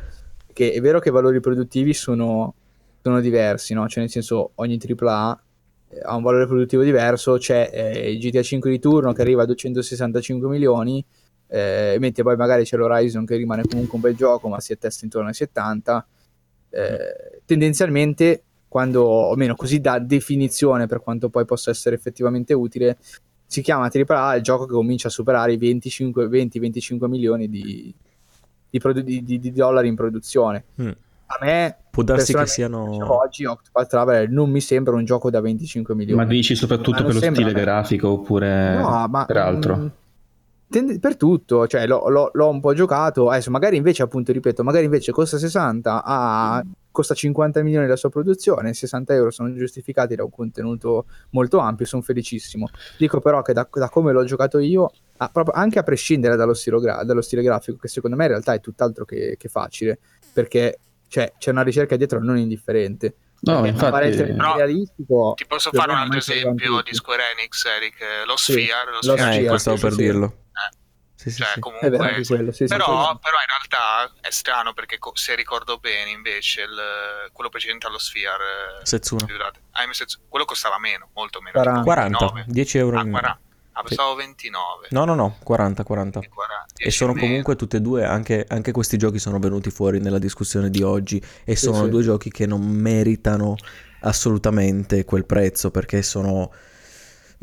che 0.53 0.73
è 0.73 0.81
vero 0.81 0.99
che 1.01 1.09
i 1.09 1.13
valori 1.13 1.41
produttivi 1.41 1.95
sono, 1.95 2.55
sono 3.01 3.21
diversi, 3.21 3.75
no? 3.75 3.89
Cioè 3.89 4.01
nel 4.01 4.11
senso 4.11 4.53
ogni 4.57 4.79
AAA 4.79 5.43
eh, 5.89 6.01
ha 6.03 6.15
un 6.15 6.23
valore 6.23 6.47
produttivo 6.47 6.83
diverso, 6.83 7.39
c'è 7.39 7.71
eh, 7.73 8.13
il 8.13 8.19
GTA 8.19 8.43
5 8.43 8.71
di 8.71 8.79
turno 8.79 9.13
che 9.13 9.23
arriva 9.23 9.43
a 9.43 9.47
265 9.47 10.49
milioni, 10.49 11.05
eh, 11.49 11.97
mentre 11.99 12.23
poi 12.23 12.37
magari 12.37 12.65
c'è 12.65 12.77
l'Horizon 12.77 13.25
che 13.25 13.37
rimane 13.37 13.63
comunque 13.69 13.97
un 13.97 14.01
bel 14.01 14.17
gioco, 14.17 14.49
ma 14.49 14.61
si 14.61 14.73
attesta 14.73 15.05
intorno 15.05 15.29
ai 15.29 15.35
70. 15.35 16.07
Eh, 16.71 17.41
tendenzialmente, 17.45 18.43
quando, 18.69 19.03
o 19.03 19.35
meno 19.37 19.55
così 19.55 19.81
da 19.81 19.99
definizione 19.99 20.87
per 20.87 21.01
quanto 21.01 21.29
poi 21.29 21.45
possa 21.45 21.71
essere 21.71 21.95
effettivamente 21.95 22.55
utile, 22.55 22.99
si 23.53 23.61
chiama 23.61 23.91
AAA 23.93 24.37
il 24.37 24.43
gioco 24.43 24.65
che 24.65 24.73
comincia 24.73 25.09
a 25.09 25.11
superare 25.11 25.53
i 25.53 25.59
25 25.59 26.27
20-25 26.27 27.07
milioni 27.07 27.51
di, 27.51 27.95
di, 28.71 28.79
produ- 28.79 29.05
di- 29.05 29.23
di- 29.23 29.39
di 29.39 29.53
dollari 29.53 29.89
in 29.89 29.95
produzione. 29.95 30.65
Mm. 30.81 30.89
A 31.27 31.39
me, 31.43 31.77
Può 31.91 32.03
darsi 32.03 32.33
che 32.33 32.47
siano... 32.47 32.89
oggi 33.23 33.45
Octopath 33.45 33.89
Traveler 33.89 34.31
non 34.31 34.51
mi 34.51 34.61
sembra 34.63 34.95
un 34.95 35.05
gioco 35.05 35.29
da 35.31 35.41
25 35.43 35.95
milioni. 35.95 36.23
Ma 36.25 36.27
dici 36.27 36.55
soprattutto 36.55 37.05
per 37.05 37.13
lo 37.15 37.21
sembra 37.21 37.43
stile 37.43 37.61
grafico 37.61 38.09
oppure 38.09 38.77
No, 38.79 39.07
ma 39.09 39.25
per 39.27 39.37
altro? 39.37 39.77
mm, 39.77 39.87
tende- 40.71 40.99
per 40.99 41.17
tutto, 41.17 41.67
cioè 41.67 41.87
l'ho, 41.87 42.09
l'ho- 42.09 42.31
l'ho 42.33 42.49
un 42.49 42.61
po' 42.61 42.73
giocato. 42.75 43.29
Adesso, 43.29 43.51
magari 43.51 43.77
invece, 43.77 44.03
appunto, 44.03 44.33
ripeto, 44.33 44.63
magari 44.63 44.85
invece 44.87 45.13
costa 45.13 45.37
60, 45.39 46.03
a- 46.05 46.63
costa 46.93 47.15
50 47.15 47.63
milioni 47.63 47.87
la 47.89 47.97
sua 47.97 48.11
produzione, 48.11 48.73
60 48.75 49.15
euro 49.15 49.31
sono 49.31 49.53
giustificati 49.55 50.15
da 50.15 50.23
un 50.23 50.31
contenuto 50.31 51.07
molto 51.31 51.59
ampio. 51.59 51.85
Sono 51.87 52.03
felicissimo. 52.03 52.69
Dico 52.97 53.21
però 53.21 53.43
che 53.43 53.53
da, 53.53 53.67
da 53.73 53.89
come 53.89 54.13
l'ho 54.13 54.25
giocato 54.25 54.59
io, 54.59 54.91
ah, 55.17 55.29
proprio- 55.31 55.55
anche 55.55 55.79
a 55.81 55.83
prescindere 55.83 56.37
dallo, 56.37 56.55
gra- 56.81 57.03
dallo 57.03 57.23
stile 57.23 57.43
grafico, 57.43 57.79
che 57.79 57.89
secondo 57.89 58.17
me 58.17 58.25
in 58.25 58.31
realtà 58.31 58.53
è 58.55 58.61
tutt'altro 58.61 59.05
che, 59.05 59.35
che 59.37 59.49
facile, 59.49 59.99
perché 60.33 60.79
cioè, 61.09 61.33
c'è 61.39 61.51
una 61.51 61.63
ricerca 61.63 61.97
dietro 61.97 62.23
non 62.23 62.37
indifferente. 62.39 63.15
No, 63.41 63.67
infatti- 63.67 64.07
essere 64.07 64.35
Però- 64.35 64.55
realistico. 64.55 65.33
Ti 65.37 65.47
posso 65.47 65.71
fare 65.73 65.91
un 65.91 65.99
altro 65.99 66.19
esempio 66.19 66.81
di 66.83 66.95
Square 66.95 67.23
Enix, 67.37 67.65
Eric? 67.65 68.01
Eh, 68.01 68.27
Lo 68.27 68.37
Sì, 68.37 68.53
Sphere, 68.53 68.69
lo 68.87 68.93
lo 68.93 69.03
Sphere 69.17 69.31
Eh, 69.31 69.33
Sphere, 69.41 69.59
stavo 69.59 69.77
per 69.79 69.93
sì. 69.93 69.97
dirlo. 69.99 70.35
Eh, 71.25 71.31
Sì, 71.31 71.31
sì, 71.31 71.37
cioè, 71.43 71.47
sì. 71.47 71.53
È 71.53 71.61
vero, 71.61 71.97
comunque, 71.97 72.09
anche 72.09 72.27
quello, 72.27 72.53
sì, 72.53 72.65
però, 72.67 72.87
però 72.87 73.37
in 73.39 73.69
realtà 73.71 74.13
è 74.21 74.31
strano 74.31 74.73
perché 74.73 74.99
co- 74.99 75.13
se 75.15 75.35
ricordo 75.35 75.79
bene 75.79 76.11
invece 76.11 76.63
il- 76.63 77.31
quello 77.33 77.49
precedente 77.51 77.87
allo 77.87 77.99
Sphere 77.99 78.81
eh, 78.83 78.87
Setsuna. 78.87 79.27
ah, 79.73 79.87
mi 79.87 79.95
Setsu- 79.95 80.21
quello 80.29 80.45
costava 80.45 80.79
meno 80.79 81.11
molto 81.15 81.41
meno 81.41 81.53
40. 81.53 81.81
tipo 81.81 81.85
40, 81.93 82.19
29. 82.19 82.45
10 82.53 82.79
euro 82.79 82.99
ah, 82.99 83.03
in 83.03 83.11
40. 83.11 83.41
ah 83.75 83.83
pensavo 83.83 84.15
29 84.17 84.87
No, 84.91 85.05
no, 85.05 85.15
no, 85.15 85.37
40, 85.43 85.83
40. 85.85 86.21
E 86.21 86.29
40, 86.29 86.65
E 86.75 86.83
10 86.83 86.97
sono 86.97 87.13
meno. 87.13 87.27
comunque 87.27 87.57
tutte 87.57 87.77
e 87.77 87.81
due, 87.81 88.05
anche, 88.05 88.45
anche 88.49 88.73
questi 88.73 88.97
giochi 88.99 89.19
sono 89.19 89.39
venuti 89.39 89.71
fuori 89.71 90.01
nella 90.01 90.19
discussione 90.19 90.71
di 90.71 90.83
oggi 90.83 91.23
e 91.45 91.55
Sì, 91.57 91.65
sono 91.67 91.85
sì. 91.85 91.89
due 91.91 92.03
giochi 92.03 92.31
che 92.31 92.47
non 92.47 92.61
meritano 92.63 93.55
assolutamente 94.01 95.05
quel 95.05 95.25
prezzo 95.25 95.71
perché 95.71 96.03
sono... 96.03 96.53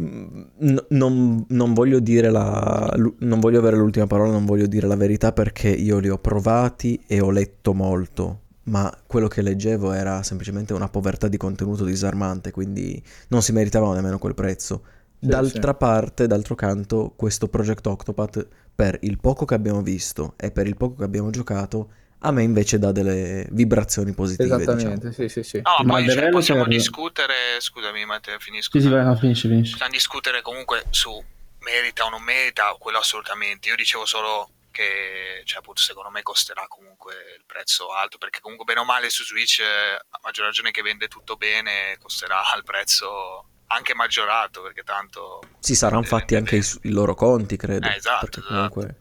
mm, 0.02 0.78
non, 0.90 1.46
non 1.48 1.74
voglio 1.74 2.00
dire 2.00 2.30
la... 2.30 2.94
non 3.20 3.40
voglio 3.40 3.60
avere 3.60 3.78
l'ultima 3.78 4.08
parola, 4.08 4.32
non 4.32 4.46
voglio 4.46 4.68
dire 4.68 4.88
la 4.88 4.96
verità 4.96 5.32
perché 5.32 5.70
io 5.70 6.00
li 6.00 6.10
ho 6.10 6.18
provati 6.18 7.02
e 7.08 7.20
ho 7.22 7.30
letto 7.32 7.74
molto, 7.74 8.42
ma 8.64 8.92
quello 9.08 9.28
che 9.28 9.42
leggevo 9.42 9.92
era 9.92 10.24
semplicemente 10.24 10.74
una 10.74 10.90
povertà 10.90 11.28
di 11.28 11.38
contenuto 11.38 11.84
disarmante, 11.84 12.52
quindi 12.52 13.02
non 13.30 13.42
si 13.42 13.52
meritavano 13.52 13.94
nemmeno 13.94 14.20
quel 14.20 14.36
prezzo. 14.36 14.82
Sì, 15.20 15.28
D'altra 15.28 15.72
sì. 15.72 15.78
parte, 15.78 16.28
d'altro 16.28 16.56
canto, 16.56 17.14
questo 17.16 17.48
Project 17.50 17.86
Octopath, 17.88 18.48
per 18.74 18.98
il 19.02 19.20
poco 19.20 19.44
che 19.44 19.54
abbiamo 19.54 19.82
visto 19.82 20.34
e 20.38 20.52
per 20.52 20.66
il 20.68 20.78
poco 20.78 20.96
che 20.96 21.04
abbiamo 21.04 21.30
giocato, 21.30 21.90
a 22.22 22.32
me 22.32 22.44
invece 22.44 22.78
dà 22.80 22.92
delle 22.92 23.48
vibrazioni 23.52 24.14
positive. 24.14 24.58
diciamo. 24.58 24.78
Esattamente, 24.78 25.14
sì, 25.14 25.30
sì, 25.30 25.44
sì. 25.44 25.62
no 25.62 25.84
Ma 25.86 25.94
poi 25.94 26.04
il 26.06 26.12
cioè, 26.12 26.30
possiamo 26.30 26.62
per- 26.64 26.70
discutere 26.72 27.34
scusami 27.60 28.06
Matteo 28.06 28.40
finisco 28.40 28.78
Sì, 28.78 28.86
sì, 28.86 28.92
vai, 28.92 29.06
no, 29.06 29.16
finisci, 29.16 29.48
finisci. 29.48 29.72
possiamo 29.72 29.92
discutere 29.94 30.42
comunque 30.42 30.84
su 30.90 31.24
merita 31.60 32.06
o 32.06 32.10
non 32.10 32.22
merita 32.24 32.76
quello 32.78 32.98
assolutamente 33.00 33.70
io 33.70 33.76
dicevo 33.76 34.06
solo 34.06 34.50
che 34.72 35.42
cioè, 35.46 35.60
appunto, 35.60 35.82
secondo 35.82 36.10
me 36.10 36.22
costerà 36.22 36.66
comunque 36.68 37.14
il 37.38 37.44
prezzo 37.46 37.90
alto 37.94 38.18
perché 38.18 38.40
comunque 38.40 38.66
bene 38.66 38.80
o 38.82 38.86
male 38.86 39.10
su 39.10 39.24
Switch 39.24 39.60
eh, 39.60 39.96
a 39.98 40.20
maggior 40.24 40.46
ragione 40.46 40.72
che 40.72 40.82
vende 40.82 41.08
tutto 41.08 41.36
bene 41.38 41.98
costerà 42.02 42.42
al 42.54 42.64
prezzo 42.64 43.46
anche 43.68 43.94
maggiorato 43.94 44.62
perché 44.62 44.84
tanto 44.84 45.40
Sì, 45.60 45.76
saranno 45.76 46.04
fatti 46.04 46.36
anche 46.36 46.58
i, 46.58 46.64
i 46.84 46.90
loro 46.92 47.14
conti, 47.16 47.56
credo. 47.56 47.88
Eh, 47.88 47.96
esatto, 47.96 48.40
esatto. 48.40 48.48
comunque 48.48 49.00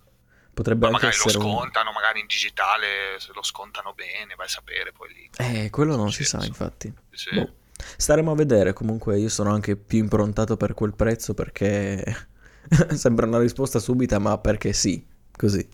potrebbe 0.59 0.87
ma 0.89 0.93
anche 0.93 1.07
magari 1.07 1.23
lo 1.23 1.29
essere 1.29 1.45
un... 1.45 1.53
scontano 1.53 1.93
magari 1.93 2.21
in 2.21 2.27
digitale 2.27 2.87
se 3.19 3.31
lo 3.33 3.43
scontano 3.43 3.93
bene 3.95 4.35
vai 4.37 4.47
a 4.47 4.49
sapere 4.49 4.91
poi 4.93 5.13
lì 5.13 5.31
Eh, 5.37 5.71
quello 5.71 5.95
non 5.97 6.11
si 6.11 6.25
sa, 6.25 6.45
infatti. 6.45 6.93
Sì. 7.11 7.31
Boh. 7.35 7.53
Staremo 7.97 8.33
a 8.33 8.35
vedere, 8.35 8.73
comunque 8.73 9.19
io 9.19 9.29
sono 9.29 9.53
anche 9.53 9.77
più 9.77 9.99
improntato 9.99 10.57
per 10.57 10.75
quel 10.75 10.95
prezzo 10.95 11.33
perché 11.33 12.03
sembra 12.95 13.27
una 13.27 13.39
risposta 13.39 13.79
subita, 13.79 14.19
ma 14.19 14.37
perché 14.39 14.73
sì, 14.73 15.05
così. 15.37 15.67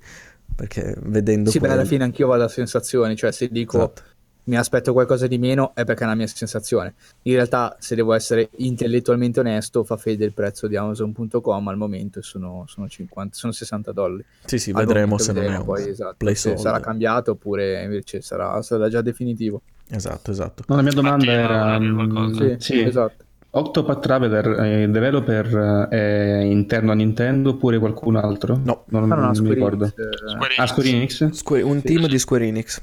Perché 0.55 0.95
vedendo 0.99 1.51
Sì, 1.51 1.59
beh, 1.59 1.67
poi- 1.67 1.77
alla 1.77 1.87
fine 1.87 2.05
anch'io 2.05 2.27
vado 2.27 2.45
a 2.45 2.49
sensazioni, 2.49 3.17
cioè 3.17 3.33
se 3.33 3.49
dico 3.49 3.79
Esatto. 3.79 4.03
Mi 4.45 4.57
aspetto 4.57 4.93
qualcosa 4.93 5.27
di 5.27 5.39
meno 5.39 5.73
è 5.75 5.85
perché 5.85 6.03
è 6.03 6.07
una 6.07 6.15
mia 6.15 6.27
sensazione. 6.27 6.95
In 7.23 7.35
realtà, 7.35 7.77
se 7.79 7.95
devo 7.95 8.13
essere 8.13 8.51
intellettualmente 8.57 9.41
onesto, 9.41 9.85
fa 9.85 9.97
fede 9.97 10.25
il 10.25 10.33
prezzo 10.33 10.67
di 10.67 10.77
Amazon.com 10.77 11.69
al 11.69 11.77
momento 11.77 12.19
e 12.19 12.23
sono, 12.23 12.65
sono 12.67 12.89
50, 12.89 13.35
sono 13.35 13.53
60 13.53 13.93
dollari. 13.93 14.25
Sì, 14.45 14.59
sì, 14.59 14.73
vedremo 14.73 15.17
momento 15.17 15.23
se 15.25 15.33
non 15.33 15.43
è 15.43 15.45
vedremo 15.47 15.65
un 15.65 15.75
poi, 15.75 15.89
esatto, 15.89 16.35
se 16.35 16.57
sarà 16.57 16.81
cambiato 16.81 17.31
oppure 17.33 17.83
invece 17.83 18.21
sarà, 18.21 18.61
sarà 18.63 18.89
già 18.89 19.01
definitivo. 19.01 19.63
Esatto, 19.89 20.31
esatto. 20.31 20.63
No, 20.69 20.77
la 20.77 20.83
mia 20.83 20.93
domanda 20.93 21.25
Infatti, 21.25 21.85
era... 21.85 21.95
qualcosa. 21.95 22.55
Sì, 22.59 22.81
esatto. 22.81 23.25
Octopath 23.57 24.01
Traveler, 24.01 24.47
eh, 24.65 24.89
developer 24.89 25.89
eh, 25.91 25.97
è 26.41 26.43
interno 26.43 26.91
a 26.91 26.95
Nintendo 26.95 27.51
oppure 27.51 27.79
qualcun 27.79 28.17
altro? 28.17 28.61
No. 28.63 28.85
non, 28.89 29.05
Ah, 29.05 29.15
no, 29.15 29.15
no, 29.15 29.21
non 29.21 29.31
mi 29.31 29.37
Square 29.37 29.55
ricordo. 29.55 29.85
Enix, 29.85 29.99
eh, 29.99 30.29
Square 30.29 30.55
Ah, 30.57 30.67
Square 30.67 30.89
Enix? 30.89 31.29
Square- 31.31 31.63
un 31.63 31.79
Sì, 31.79 31.87
team 31.87 32.03
sì. 32.03 32.09
di 32.09 32.19
Square 32.19 32.47
Enix, 32.47 32.83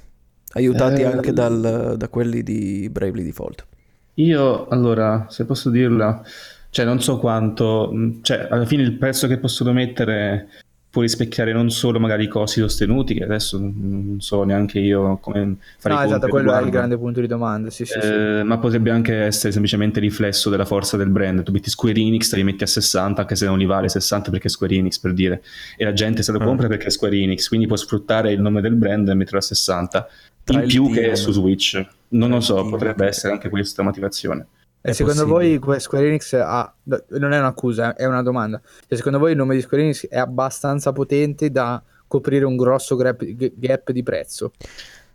aiutati 0.53 1.01
Eh, 1.01 1.05
anche 1.05 1.33
dal- 1.33 1.95
da 1.97 2.07
quelli 2.09 2.43
di 2.43 2.89
Bravely 2.91 3.23
Default. 3.23 3.65
Io, 4.15 4.67
allora, 4.67 5.25
se 5.29 5.45
posso 5.45 5.69
dirla, 5.69 6.21
Cioè, 6.73 6.85
non 6.85 7.01
so 7.01 7.17
quanto, 7.17 7.91
cioè, 8.21 8.47
alla 8.49 8.65
fine 8.65 8.81
il 8.83 8.93
prezzo 8.97 9.27
che 9.27 9.37
possono 9.39 9.73
mettere 9.73 10.47
può 10.91 11.01
rispecchiare 11.03 11.53
non 11.53 11.69
solo 11.71 11.99
magari 11.99 12.25
i 12.25 12.27
costi 12.27 12.59
sostenuti, 12.59 13.13
che 13.13 13.23
adesso 13.23 13.57
non 13.57 14.17
so 14.19 14.43
neanche 14.43 14.77
io 14.77 15.17
come 15.21 15.55
fare 15.79 15.95
No, 15.95 16.01
i 16.01 16.05
esatto, 16.05 16.27
quello 16.27 16.49
è 16.51 16.57
il 16.57 16.63
riguardo. 16.65 16.69
grande 16.69 16.97
punto 16.97 17.21
di 17.21 17.27
domanda. 17.27 17.69
Sì, 17.69 17.85
sì, 17.85 17.97
sì. 18.01 18.07
Eh, 18.07 18.43
ma 18.43 18.57
potrebbe 18.57 18.91
anche 18.91 19.15
essere 19.15 19.53
semplicemente 19.53 20.01
riflesso 20.01 20.49
della 20.49 20.65
forza 20.65 20.97
del 20.97 21.09
brand. 21.09 21.43
Tu 21.43 21.51
metti 21.53 21.69
Square 21.69 21.97
Enix, 21.97 22.27
te 22.29 22.35
li 22.35 22.43
metti 22.43 22.63
a 22.63 22.67
60, 22.67 23.21
anche 23.21 23.35
se 23.37 23.45
non 23.45 23.57
li 23.57 23.65
vale 23.65 23.87
60 23.87 24.29
perché 24.31 24.47
è 24.47 24.49
Square 24.49 24.75
Enix 24.75 24.99
per 24.99 25.13
dire, 25.13 25.41
e 25.77 25.85
la 25.85 25.93
gente 25.93 26.23
se 26.23 26.31
lo 26.33 26.39
Ah. 26.39 26.43
compra 26.43 26.67
perché 26.67 26.87
è 26.87 26.89
Square 26.91 27.15
Enix, 27.17 27.47
quindi 27.47 27.67
può 27.67 27.77
sfruttare 27.77 28.33
il 28.33 28.41
nome 28.41 28.59
del 28.59 28.75
brand 28.75 29.07
e 29.07 29.13
metterlo 29.13 29.39
a 29.39 29.43
60 29.43 30.07
Tra 30.43 30.61
in 30.61 30.67
più 30.67 30.91
team. 30.91 30.95
che 31.09 31.15
su 31.15 31.31
Switch. 31.31 31.75
Non 32.09 32.27
Tra 32.27 32.35
lo 32.37 32.41
so, 32.43 32.55
team. 32.55 32.69
potrebbe 32.69 33.05
essere 33.07 33.31
anche 33.31 33.47
questa 33.47 33.81
motivazione. 33.81 34.45
E 34.83 34.89
È 34.89 34.93
secondo 34.93 35.27
possibile. 35.27 35.59
voi 35.59 35.79
Square 35.79 36.07
Enix 36.07 36.33
ha, 36.33 36.73
non 37.09 37.33
è 37.33 37.37
un'accusa, 37.39 37.95
è 37.95 38.05
una 38.05 38.23
domanda. 38.23 38.59
Cioè, 38.87 38.97
secondo 38.97 39.19
voi 39.19 39.31
il 39.31 39.37
nome 39.37 39.55
di 39.55 39.61
Square 39.61 39.83
Enix 39.83 40.07
è 40.07 40.17
abbastanza 40.17 40.91
potente 40.91 41.51
da 41.51 41.81
coprire 42.07 42.45
un 42.45 42.57
grosso 42.57 42.95
gap, 42.95 43.23
gap 43.23 43.91
di 43.91 44.01
prezzo? 44.03 44.51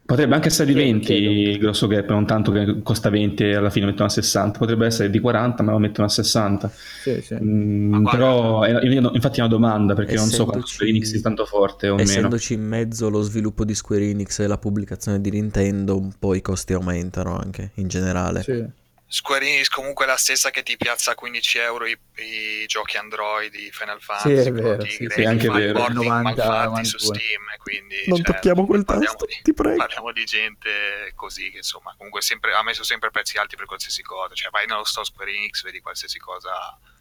Potrebbe 0.07 0.37
anche 0.37 0.47
essere 0.47 0.67
di 0.69 0.73
Chiedo, 0.75 0.91
20 0.93 1.05
chiedo. 1.07 1.31
il 1.51 1.59
grosso 1.59 1.89
gap, 1.89 2.09
non 2.11 2.25
tanto 2.27 2.53
che 2.53 2.81
costa 2.85 3.11
20 3.11 3.43
e 3.43 3.55
alla 3.57 3.71
fine 3.71 3.87
mettono 3.87 4.07
a 4.07 4.11
60, 4.11 4.57
potrebbe 4.57 4.87
essere 4.87 5.11
di 5.11 5.19
40 5.19 5.65
ma 5.65 5.73
lo 5.73 5.79
mettono 5.81 6.07
a 6.07 6.11
60. 6.11 6.71
Sì, 7.03 7.21
sì. 7.23 7.35
Mm, 7.43 8.05
però 8.07 8.63
è- 8.63 8.71
infatti 8.85 9.39
è 9.39 9.43
una 9.43 9.49
domanda 9.49 9.95
perché 9.95 10.15
non 10.15 10.27
so 10.29 10.45
quanto 10.45 10.65
Essendoci- 10.65 10.75
Square 10.75 10.91
Enix 10.93 11.11
sia 11.11 11.21
tanto 11.23 11.45
forte 11.45 11.89
o 11.89 11.97
meno. 11.97 12.09
Essendoci 12.09 12.55
in 12.55 12.63
mezzo 12.63 13.11
lo 13.11 13.21
sviluppo 13.23 13.65
di 13.65 13.75
Square 13.75 14.09
Enix 14.09 14.39
e 14.39 14.47
la 14.47 14.59
pubblicazione 14.59 15.21
di 15.21 15.31
Nintendo, 15.31 15.99
un 15.99 16.13
po' 16.17 16.35
i 16.35 16.41
costi 16.41 16.73
aumentano 16.73 17.37
anche 17.37 17.73
in 17.75 17.89
generale. 17.89 18.43
sì. 18.43 18.65
Square 19.09 19.47
Enix 19.47 19.69
comunque 19.69 20.05
è 20.05 20.09
la 20.09 20.17
stessa 20.17 20.51
che 20.51 20.65
ti 20.65 20.77
piazza 20.77 21.13
a 21.13 21.15
15 21.15 21.59
euro 21.59 21.87
i, 21.87 21.97
i 22.17 22.67
giochi 22.67 22.97
Android 22.97 23.53
di 23.53 23.71
Final 23.71 23.99
Sì, 24.01 24.05
Fantasy 24.07 24.35
è 24.49 24.53
Pro 24.53 24.63
vero, 24.63 24.83
Tigre, 24.83 25.11
sì, 25.15 25.21
sì, 25.21 25.25
anche 25.25 25.49
vero. 25.49 25.79
porting 25.79 26.03
90, 26.05 26.23
malfatti 26.23 26.85
su 26.85 26.97
91. 26.97 26.99
Steam 26.99 27.43
quindi 27.63 27.97
Non 28.07 28.17
cioè, 28.19 28.35
tocchiamo 28.35 28.67
quel 28.67 28.85
tasto, 28.85 29.25
di- 29.27 29.39
ti 29.43 29.55
prego. 29.55 29.77
parliamo 29.77 30.13
di 30.13 30.25
gente 30.25 31.13
così 31.15 31.51
che 31.51 31.59
insomma 31.59 31.95
comunque 31.97 32.21
sempre, 32.21 32.53
ha 32.55 32.63
messo 32.65 32.83
sempre 32.83 33.11
prezzi 33.11 33.39
alti 33.39 33.55
per 33.55 33.67
qualsiasi 33.67 34.03
cosa 34.03 34.35
cioè 34.35 34.51
vai 34.51 34.67
nello 34.67 34.85
store 34.85 35.07
Square 35.07 35.31
Enix 35.33 35.63
vedi 35.63 35.81
qualsiasi 35.81 36.19
cosa 36.19 36.51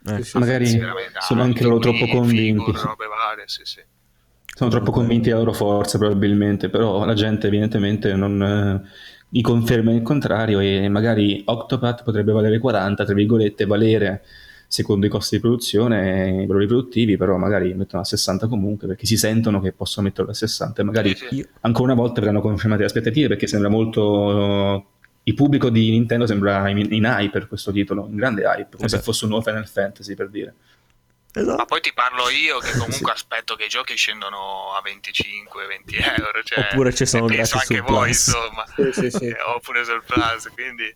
Eh, 0.07 0.17
Sì, 0.17 0.29
sì, 0.29 0.37
Magari 0.37 0.67
sono 1.21 1.41
anche 1.41 1.63
loro 1.63 1.79
troppo 1.79 1.97
figure, 2.05 2.17
convinti. 2.19 2.71
robe 2.71 3.07
varie 3.07 3.47
sì 3.47 3.61
sì 3.65 3.83
Sono 4.55 4.69
troppo 4.69 4.91
convinti 4.91 5.29
della 5.29 5.39
loro 5.39 5.53
forza 5.53 5.97
probabilmente, 5.97 6.69
però 6.69 7.03
la 7.03 7.13
gente 7.15 7.47
evidentemente 7.47 8.13
non 8.13 8.41
eh, 8.41 8.89
gli 9.29 9.41
conferma 9.41 9.91
il 9.91 10.01
contrario 10.01 10.59
e 10.59 10.87
magari 10.87 11.41
Octopath 11.45 12.03
potrebbe 12.03 12.31
valere 12.31 12.59
40, 12.59 13.05
tra 13.05 13.13
virgolette, 13.13 13.65
valere 13.65 14.23
secondo 14.67 15.05
i 15.05 15.09
costi 15.09 15.35
di 15.35 15.41
produzione 15.41 16.25
e 16.25 16.41
i 16.43 16.45
valori 16.45 16.67
produttivi, 16.67 17.17
però 17.17 17.37
magari 17.37 17.73
mettono 17.73 18.01
a 18.01 18.05
60 18.05 18.47
comunque 18.47 18.87
perché 18.87 19.05
si 19.05 19.17
sentono 19.17 19.61
che 19.61 19.71
possono 19.71 20.07
metterlo 20.07 20.31
a 20.31 20.33
60 20.33 20.81
e 20.81 20.85
magari 20.85 21.15
Sì, 21.15 21.45
ancora 21.61 21.93
una 21.93 22.01
volta 22.01 22.19
verranno 22.19 22.41
confermate 22.41 22.81
le 22.81 22.87
aspettative 22.87 23.27
perché 23.27 23.47
sembra 23.47 23.69
molto... 23.69 24.89
Il 25.27 25.33
pubblico 25.33 25.71
di 25.71 25.89
Nintendo 25.89 26.27
sembra 26.27 26.69
in, 26.69 26.77
in 26.91 27.03
hype 27.03 27.31
per 27.31 27.47
questo 27.47 27.71
titolo, 27.71 28.05
in 28.07 28.15
grande 28.15 28.43
hype, 28.43 28.75
come 28.75 28.85
Eh 28.85 28.89
se 28.89 28.99
fosse 28.99 29.23
un 29.23 29.31
nuovo 29.31 29.43
Final 29.43 29.67
Fantasy 29.67 30.13
per 30.13 30.29
dire. 30.29 30.53
Esatto. 31.37 31.57
ma 31.57 31.65
poi 31.65 31.81
ti 31.81 31.91
parlo 31.93 32.29
io 32.29 32.59
che 32.59 32.71
comunque 32.77 33.11
Sì. 33.11 33.11
aspetto 33.11 33.55
che 33.55 33.65
i 33.65 33.69
giochi 33.69 33.95
scendono 33.95 34.73
a 34.73 34.81
25-20 34.83 36.17
euro 36.17 36.41
cioè, 36.43 36.69
Oppure 36.71 36.93
ci 36.93 37.05
sono 37.05 37.25
gratis 37.25 37.53
anche 37.53 37.65
sul 37.65 37.81
voi 37.81 38.03
Plus. 38.09 38.27
insomma 38.27 38.65
Sì, 38.75 38.91
sì, 38.91 39.09
sì. 39.11 39.25
Eh, 39.35 39.41
oppure 39.41 39.83
sul 39.83 40.03
plus 40.03 40.49
quindi 40.53 40.95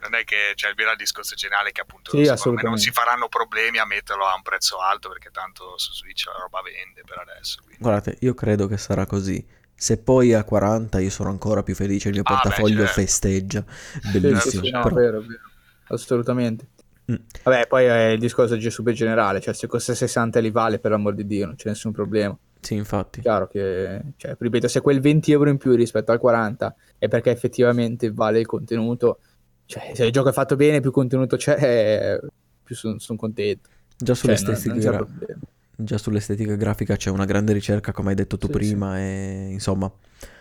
non 0.00 0.14
è 0.14 0.24
che 0.24 0.52
c'è 0.54 0.68
il 0.68 0.74
vero 0.74 0.94
discorso 0.94 1.34
generale 1.34 1.72
che 1.72 1.80
appunto 1.80 2.10
Sì, 2.10 2.30
non 2.62 2.78
si 2.78 2.90
faranno 2.90 3.28
problemi 3.28 3.78
a 3.78 3.84
metterlo 3.86 4.26
a 4.26 4.34
un 4.34 4.42
prezzo 4.42 4.78
alto 4.80 5.08
perché 5.08 5.30
tanto 5.30 5.78
su 5.78 5.92
Switch 5.92 6.26
la 6.26 6.38
roba 6.38 6.60
vende 6.62 7.02
per 7.04 7.18
adesso 7.18 7.60
quindi. 7.62 7.82
Guardate, 7.82 8.16
io 8.20 8.34
credo 8.34 8.66
che 8.68 8.76
sarà 8.76 9.06
così. 9.06 9.44
Se 9.74 9.98
poi 9.98 10.32
a 10.32 10.44
40 10.44 11.00
io 11.00 11.10
sono 11.10 11.30
ancora 11.30 11.62
più 11.62 11.74
felice, 11.74 12.08
il 12.08 12.14
mio 12.14 12.22
Ah, 12.24 12.34
beh, 12.34 12.40
portafoglio 12.42 12.84
certo. 12.84 12.92
festeggia. 13.00 13.64
Sì, 13.66 14.00
sì, 14.02 14.20
Bellissimo. 14.20 14.62
sì, 14.64 14.70
no, 14.70 14.82
Però- 14.82 14.94
vero, 14.94 15.20
vero. 15.20 15.50
Assolutamente. 15.88 16.66
Mm. 17.10 17.16
Vabbè, 17.44 17.66
poi 17.68 17.84
è 17.84 18.06
il 18.08 18.18
discorso 18.18 18.54
è 18.54 18.70
super 18.70 18.92
generale, 18.92 19.40
cioè 19.40 19.54
se 19.54 19.66
costa 19.66 19.94
60 19.94 20.40
li 20.40 20.50
vale 20.50 20.78
per 20.78 20.90
l'amor 20.90 21.14
di 21.14 21.26
Dio, 21.26 21.46
non 21.46 21.54
c'è 21.54 21.68
nessun 21.68 21.92
problema. 21.92 22.36
Sì, 22.60 22.74
infatti. 22.74 23.20
Chiaro 23.20 23.46
che, 23.46 24.02
cioè, 24.16 24.36
ripeto, 24.36 24.66
se 24.66 24.80
quel 24.80 25.00
20 25.00 25.30
euro 25.30 25.50
in 25.50 25.56
più 25.56 25.74
rispetto 25.76 26.10
al 26.10 26.18
40 26.18 26.74
è 26.98 27.06
perché 27.06 27.30
effettivamente 27.30 28.10
vale 28.10 28.40
il 28.40 28.46
contenuto, 28.46 29.20
cioè 29.66 29.92
se 29.94 30.06
il 30.06 30.10
gioco 30.12 30.30
è 30.30 30.32
fatto 30.32 30.56
bene, 30.56 30.80
più 30.80 30.90
contenuto 30.90 31.36
c'è, 31.36 32.18
più 32.64 32.74
sono 32.74 32.96
contento. 33.16 33.68
Già 33.96 34.14
Cioè, 34.14 34.26
non, 34.34 34.36
sull'estetica, 34.36 34.72
non 34.74 34.82
c'è 34.82 34.88
gra- 34.88 34.96
problema. 35.04 35.40
già 35.76 35.98
sull'estetica 35.98 36.54
grafica 36.56 36.96
c'è 36.96 37.10
una 37.10 37.24
grande 37.24 37.52
ricerca, 37.52 37.92
come 37.92 38.10
hai 38.10 38.14
detto 38.16 38.36
tu 38.36 38.46
Sì, 38.46 38.52
prima, 38.52 38.98
e 38.98 39.48
insomma, 39.52 39.86
mm, 39.86 40.35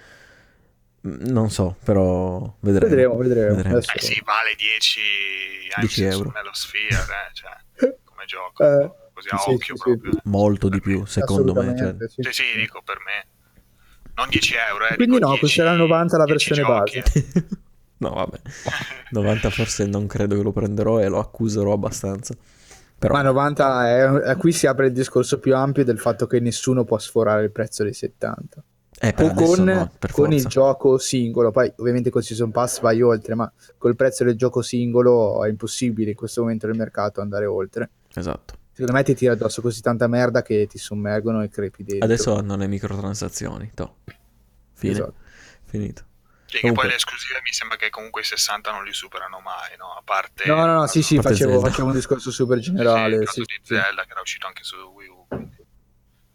non 1.08 1.50
so, 1.52 1.76
però 1.84 2.56
vedremo. 2.62 2.90
Vedremo, 2.90 3.16
vedremo. 3.18 3.56
Vedremo. 3.56 3.76
Adesso- 3.78 3.92
eh 3.96 4.00
sì 4.02 4.22
vale 4.26 4.56
10 4.58 5.00
10 5.80 6.04
euro. 6.06 6.32
nello 6.34 6.54
Sphere 6.54 6.96
eh, 6.96 7.34
cioè, 7.34 7.96
come 8.04 8.24
gioco 8.26 8.64
Eh, 8.64 8.92
così 9.14 9.28
a 9.30 9.38
sì, 9.38 9.50
occhio 9.52 9.76
sì, 9.76 9.82
proprio 9.84 10.12
sì. 10.12 10.18
eh. 10.18 10.22
Molto 10.26 10.70
di 10.70 10.82
più, 10.82 11.06
secondo 11.06 11.54
me. 11.54 11.78
Cioè, 11.78 11.96
sì. 12.10 12.22
sì 12.24 12.32
sì 12.32 12.44
dico 12.58 12.82
per 12.84 12.98
me 13.06 13.28
non 14.16 14.30
10 14.30 14.54
euro 14.70 14.88
eh, 14.88 14.96
Quindi 14.96 15.20
no, 15.20 15.28
10 15.28 15.42
costerà 15.42 15.74
90 15.76 16.18
la 16.18 16.24
10 16.26 16.50
versione 16.50 16.70
giochi, 16.70 17.00
base. 17.00 17.28
eh. 17.34 17.46
no, 17.98 18.10
vabbè. 18.12 18.40
90 19.12 19.50
forse 19.50 19.86
non 19.86 20.08
credo 20.08 20.36
che 20.38 20.42
lo 20.44 20.52
prenderò 20.52 21.00
e 21.00 21.08
lo 21.08 21.20
accuserò 21.20 21.74
abbastanza. 21.74 22.34
Però, 22.98 23.14
Ma 23.14 23.22
90 23.22 24.22
è, 24.32 24.38
qui 24.38 24.54
si 24.54 24.68
apre 24.68 24.88
il 24.88 24.94
discorso 24.94 25.40
più 25.40 25.54
ampio 25.54 25.84
del 25.84 26.00
fatto 26.00 26.28
che 26.28 26.40
nessuno 26.40 26.86
può 26.86 26.98
sforare 26.98 27.44
il 27.44 27.52
prezzo 27.52 27.84
dei 27.84 27.94
70. 27.94 28.64
Eh, 29.00 29.14
O 29.20 29.34
con, 29.34 29.64
no, 29.64 29.92
con 30.12 30.32
il 30.32 30.46
gioco 30.46 30.98
singolo, 30.98 31.52
poi 31.52 31.72
ovviamente 31.78 32.10
col 32.10 32.24
Season 32.24 32.52
Pass 32.52 32.80
vai 32.80 33.02
oltre, 33.02 33.36
ma 33.36 33.52
col 33.78 33.96
prezzo 33.96 34.24
del 34.24 34.36
gioco 34.36 34.62
singolo 34.62 35.44
è 35.44 35.50
impossibile 35.50 36.12
in 36.12 36.16
questo 36.16 36.42
momento 36.42 36.68
del 36.68 36.76
mercato 36.78 37.22
andare 37.22 37.46
oltre. 37.46 37.90
Esatto. 38.14 38.58
Secondo 38.72 38.94
me 38.94 39.04
ti 39.04 39.16
tira 39.16 39.34
addosso 39.34 39.62
così 39.62 39.82
tanta 39.82 40.08
merda 40.08 40.42
che 40.42 40.68
ti 40.68 40.78
sommergono 40.78 41.42
e 41.44 41.50
crepi 41.50 41.84
dentro. 41.84 42.06
Adesso 42.06 42.36
hanno 42.36 42.58
le 42.58 42.68
microtransazioni. 42.68 43.72
To. 43.74 43.96
Fine. 44.74 44.92
Esatto. 44.92 45.14
Finito. 45.64 46.04
Sì, 46.46 46.60
che 46.60 46.72
poi 46.72 46.88
le 46.88 46.96
esclusive 46.96 47.40
mi 47.44 47.52
sembra 47.52 47.76
che 47.78 47.90
comunque 47.90 48.22
i 48.22 48.24
60 48.24 48.72
non 48.72 48.84
li 48.84 48.94
superano 48.94 49.40
mai, 49.40 49.76
no? 49.78 49.88
A 49.92 50.02
parte... 50.04 50.44
No, 50.48 50.66
no, 50.66 50.74
no, 50.74 50.88
sì, 50.88 51.02
sì, 51.02 51.20
facevo, 51.20 51.60
facevo 51.60 51.88
un 51.88 51.94
discorso 51.94 52.32
super 52.32 52.58
Sì, 52.62 52.72
generale. 52.72 53.16
il 53.16 53.20
Sì, 53.22 53.26
caso 53.26 53.42
di 53.42 53.60
sì. 53.62 53.76
Zelda 53.76 54.04
che 54.04 54.12
era 54.12 54.22
uscito 54.22 54.48
anche 54.48 54.64
su 54.64 54.76
Wii 54.76 55.08
U, 55.08 55.26
quindi 55.28 55.58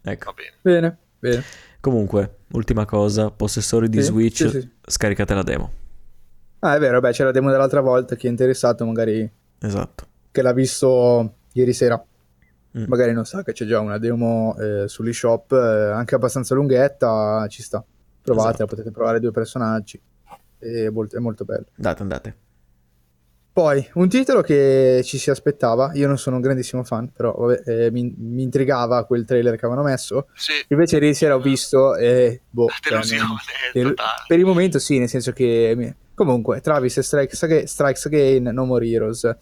Ecco. 0.02 0.24
va 0.24 0.32
bene. 0.32 0.56
Bene, 0.60 0.98
bene. 1.18 1.44
Comunque, 1.80 2.36
ultima 2.52 2.84
cosa, 2.84 3.30
possessori 3.30 3.88
di 3.88 3.98
Sì, 4.02 4.04
Switch, 4.08 4.48
sì, 4.48 4.60
sì. 4.60 4.70
scaricate 4.86 5.34
la 5.34 5.42
demo. 5.42 5.72
Ah, 6.60 6.76
è 6.76 6.78
vero, 6.78 7.00
beh, 7.00 7.12
c'era 7.12 7.26
la 7.26 7.32
demo 7.32 7.50
dell'altra 7.50 7.80
volta, 7.80 8.16
chi 8.16 8.26
è 8.26 8.30
interessato 8.30 8.84
magari 8.84 9.28
Esatto. 9.60 10.06
che 10.30 10.42
l'ha 10.42 10.52
visto 10.52 11.34
ieri 11.52 11.72
sera. 11.72 12.02
Mm. 12.78 12.84
Magari 12.86 13.12
non 13.14 13.24
sa 13.24 13.42
che 13.42 13.52
c'è 13.52 13.64
già 13.66 13.80
una 13.80 13.98
demo 13.98 14.54
eh, 14.58 14.86
sull'eShop, 14.86 15.52
eh, 15.52 15.90
anche 15.90 16.14
abbastanza 16.14 16.54
lunghetta, 16.54 17.46
ci 17.48 17.62
sta. 17.62 17.82
Provatela, 18.22 18.52
Esatto. 18.54 18.66
potete 18.66 18.90
provare 18.90 19.18
due 19.18 19.30
personaggi. 19.32 19.98
È 20.58 20.88
molto, 20.90 21.16
è 21.16 21.18
molto 21.20 21.44
bello. 21.46 21.64
Andate, 21.76 22.02
andate. 22.02 22.36
Poi, 23.52 23.84
un 23.94 24.08
titolo 24.08 24.42
che 24.42 25.00
ci 25.04 25.18
si 25.18 25.28
aspettava, 25.28 25.90
io 25.94 26.06
non 26.06 26.16
sono 26.18 26.36
un 26.36 26.42
grandissimo 26.42 26.84
fan, 26.84 27.10
però 27.12 27.34
vabbè, 27.34 27.62
eh, 27.86 27.90
mi, 27.90 28.14
mi 28.16 28.42
intrigava 28.44 29.04
quel 29.04 29.24
trailer 29.24 29.56
che 29.56 29.66
avevano 29.66 29.86
messo. 29.86 30.28
Sì, 30.34 30.52
Invece 30.68 30.96
ieri 30.96 31.14
sera 31.14 31.34
ho 31.34 31.40
visto 31.40 31.96
e 31.96 32.42
boh, 32.48 32.68
cioè, 32.68 32.92
delusione 32.92 33.24
per, 33.72 33.86
totale. 33.88 34.24
per 34.28 34.38
il 34.38 34.44
momento 34.44 34.78
sì, 34.78 34.98
nel 34.98 35.08
senso 35.08 35.32
che 35.32 35.74
mi- 35.76 35.92
comunque 36.14 36.60
Travis 36.60 37.00
Strikes, 37.00 37.42
Aga- 37.42 37.66
Strikes 37.66 38.06
Again, 38.06 38.44
No 38.52 38.64
More 38.64 38.86
Heroes. 38.86 39.36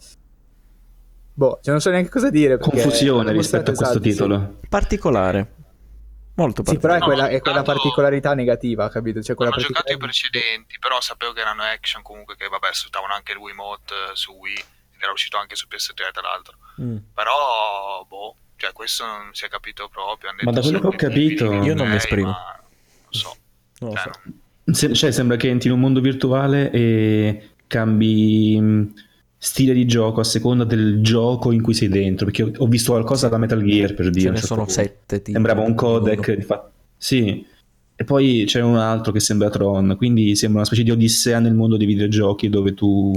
Boh, 1.33 1.59
cioè 1.61 1.71
non 1.71 1.79
so 1.79 1.89
neanche 1.91 2.09
cosa 2.09 2.29
dire. 2.31 2.57
perché 2.57 2.81
Confusione 2.81 3.31
rispetto 3.31 3.71
a 3.71 3.73
questo 3.75 3.83
esatto, 3.99 4.03
sì. 4.03 4.09
titolo. 4.09 4.55
Particolare. 4.67 5.47
Molto 6.39 6.63
Sì, 6.65 6.77
però 6.77 6.93
è. 6.93 6.99
No, 6.99 7.05
quella, 7.05 7.27
è 7.27 7.41
quella 7.41 7.61
particolarità 7.63 8.33
negativa, 8.33 8.89
capito? 8.89 9.21
Cioè 9.21 9.35
quella 9.35 9.51
ho 9.51 9.57
giocato 9.59 9.91
i 9.91 9.97
precedenti, 9.97 10.79
però 10.79 11.01
sapevo 11.01 11.33
che 11.33 11.41
erano 11.41 11.63
action 11.63 12.01
comunque 12.01 12.35
che 12.37 12.47
vabbè 12.47 12.69
sfruttavano 12.71 13.13
anche 13.13 13.33
il 13.33 13.37
Wiimote 13.39 13.93
eh, 13.93 14.15
su 14.15 14.31
Wii, 14.31 14.53
ed 14.55 15.01
era 15.01 15.11
uscito 15.11 15.37
anche 15.37 15.55
su 15.55 15.67
PS3 15.69 16.11
tra 16.13 16.21
l'altro. 16.21 16.55
Mm. 16.81 16.97
Però, 17.13 18.05
boh, 18.07 18.35
cioè 18.55 18.71
questo 18.71 19.05
non 19.05 19.29
si 19.33 19.43
è 19.45 19.49
capito 19.49 19.89
proprio. 19.89 20.29
hanno 20.29 20.39
Ma 20.43 20.51
da 20.51 20.61
quello 20.61 20.79
che 20.79 20.87
ho 20.87 20.91
capito- 20.91 21.51
Io 21.61 21.75
non 21.75 21.89
mi 21.89 21.95
esprimo. 21.95 22.29
ma 22.29 22.59
Non 22.61 23.11
so. 23.21 23.35
Non 23.79 23.89
lo 23.91 23.95
Cioè, 23.97 24.11
so. 24.13 24.19
non- 24.23 24.75
Se- 24.75 24.93
cioè, 24.93 25.11
sembra 25.11 25.35
che 25.35 25.49
entri 25.49 25.67
in 25.69 25.73
un 25.75 25.81
mondo 25.81 25.99
virtuale 25.99 26.69
e 26.71 27.49
cambi 27.67 28.57
mh, 28.59 28.93
stile 29.41 29.73
di 29.73 29.85
gioco 29.85 30.19
a 30.19 30.23
seconda 30.25 30.65
del 30.65 31.01
gioco 31.01 31.51
in 31.51 31.61
cui 31.61 31.73
sei 31.73 31.87
dentro. 31.87 32.25
Perché 32.25 32.51
ho, 32.57 32.67
visto 32.67 32.91
qualcosa 32.91 33.29
da 33.29 33.37
Metal 33.37 33.63
Gear 33.63 33.93
per 33.93 34.09
dire. 34.09 34.25
Ce 34.25 34.29
ne 34.29 34.35
certo 34.35 34.47
sono 34.47 34.65
punto. 34.65 34.73
sette. 34.81 35.17
Tipo, 35.21 35.31
Sembrava 35.31 35.61
un 35.61 35.73
codec. 35.75 36.31
Di 36.33 36.41
fa- 36.43 36.69
Sì. 36.97 37.45
E 37.95 38.03
poi 38.03 38.43
c'è 38.45 38.61
un 38.61 38.75
altro 38.77 39.11
che 39.11 39.19
sembra 39.19 39.49
Tron. 39.49 39.95
Quindi 39.97 40.35
sembra 40.35 40.59
una 40.59 40.67
specie 40.67 40.83
di 40.83 40.91
odissea 40.91 41.39
nel 41.39 41.53
mondo 41.53 41.77
dei 41.77 41.87
videogiochi 41.87 42.49
dove 42.49 42.73
tu 42.73 43.13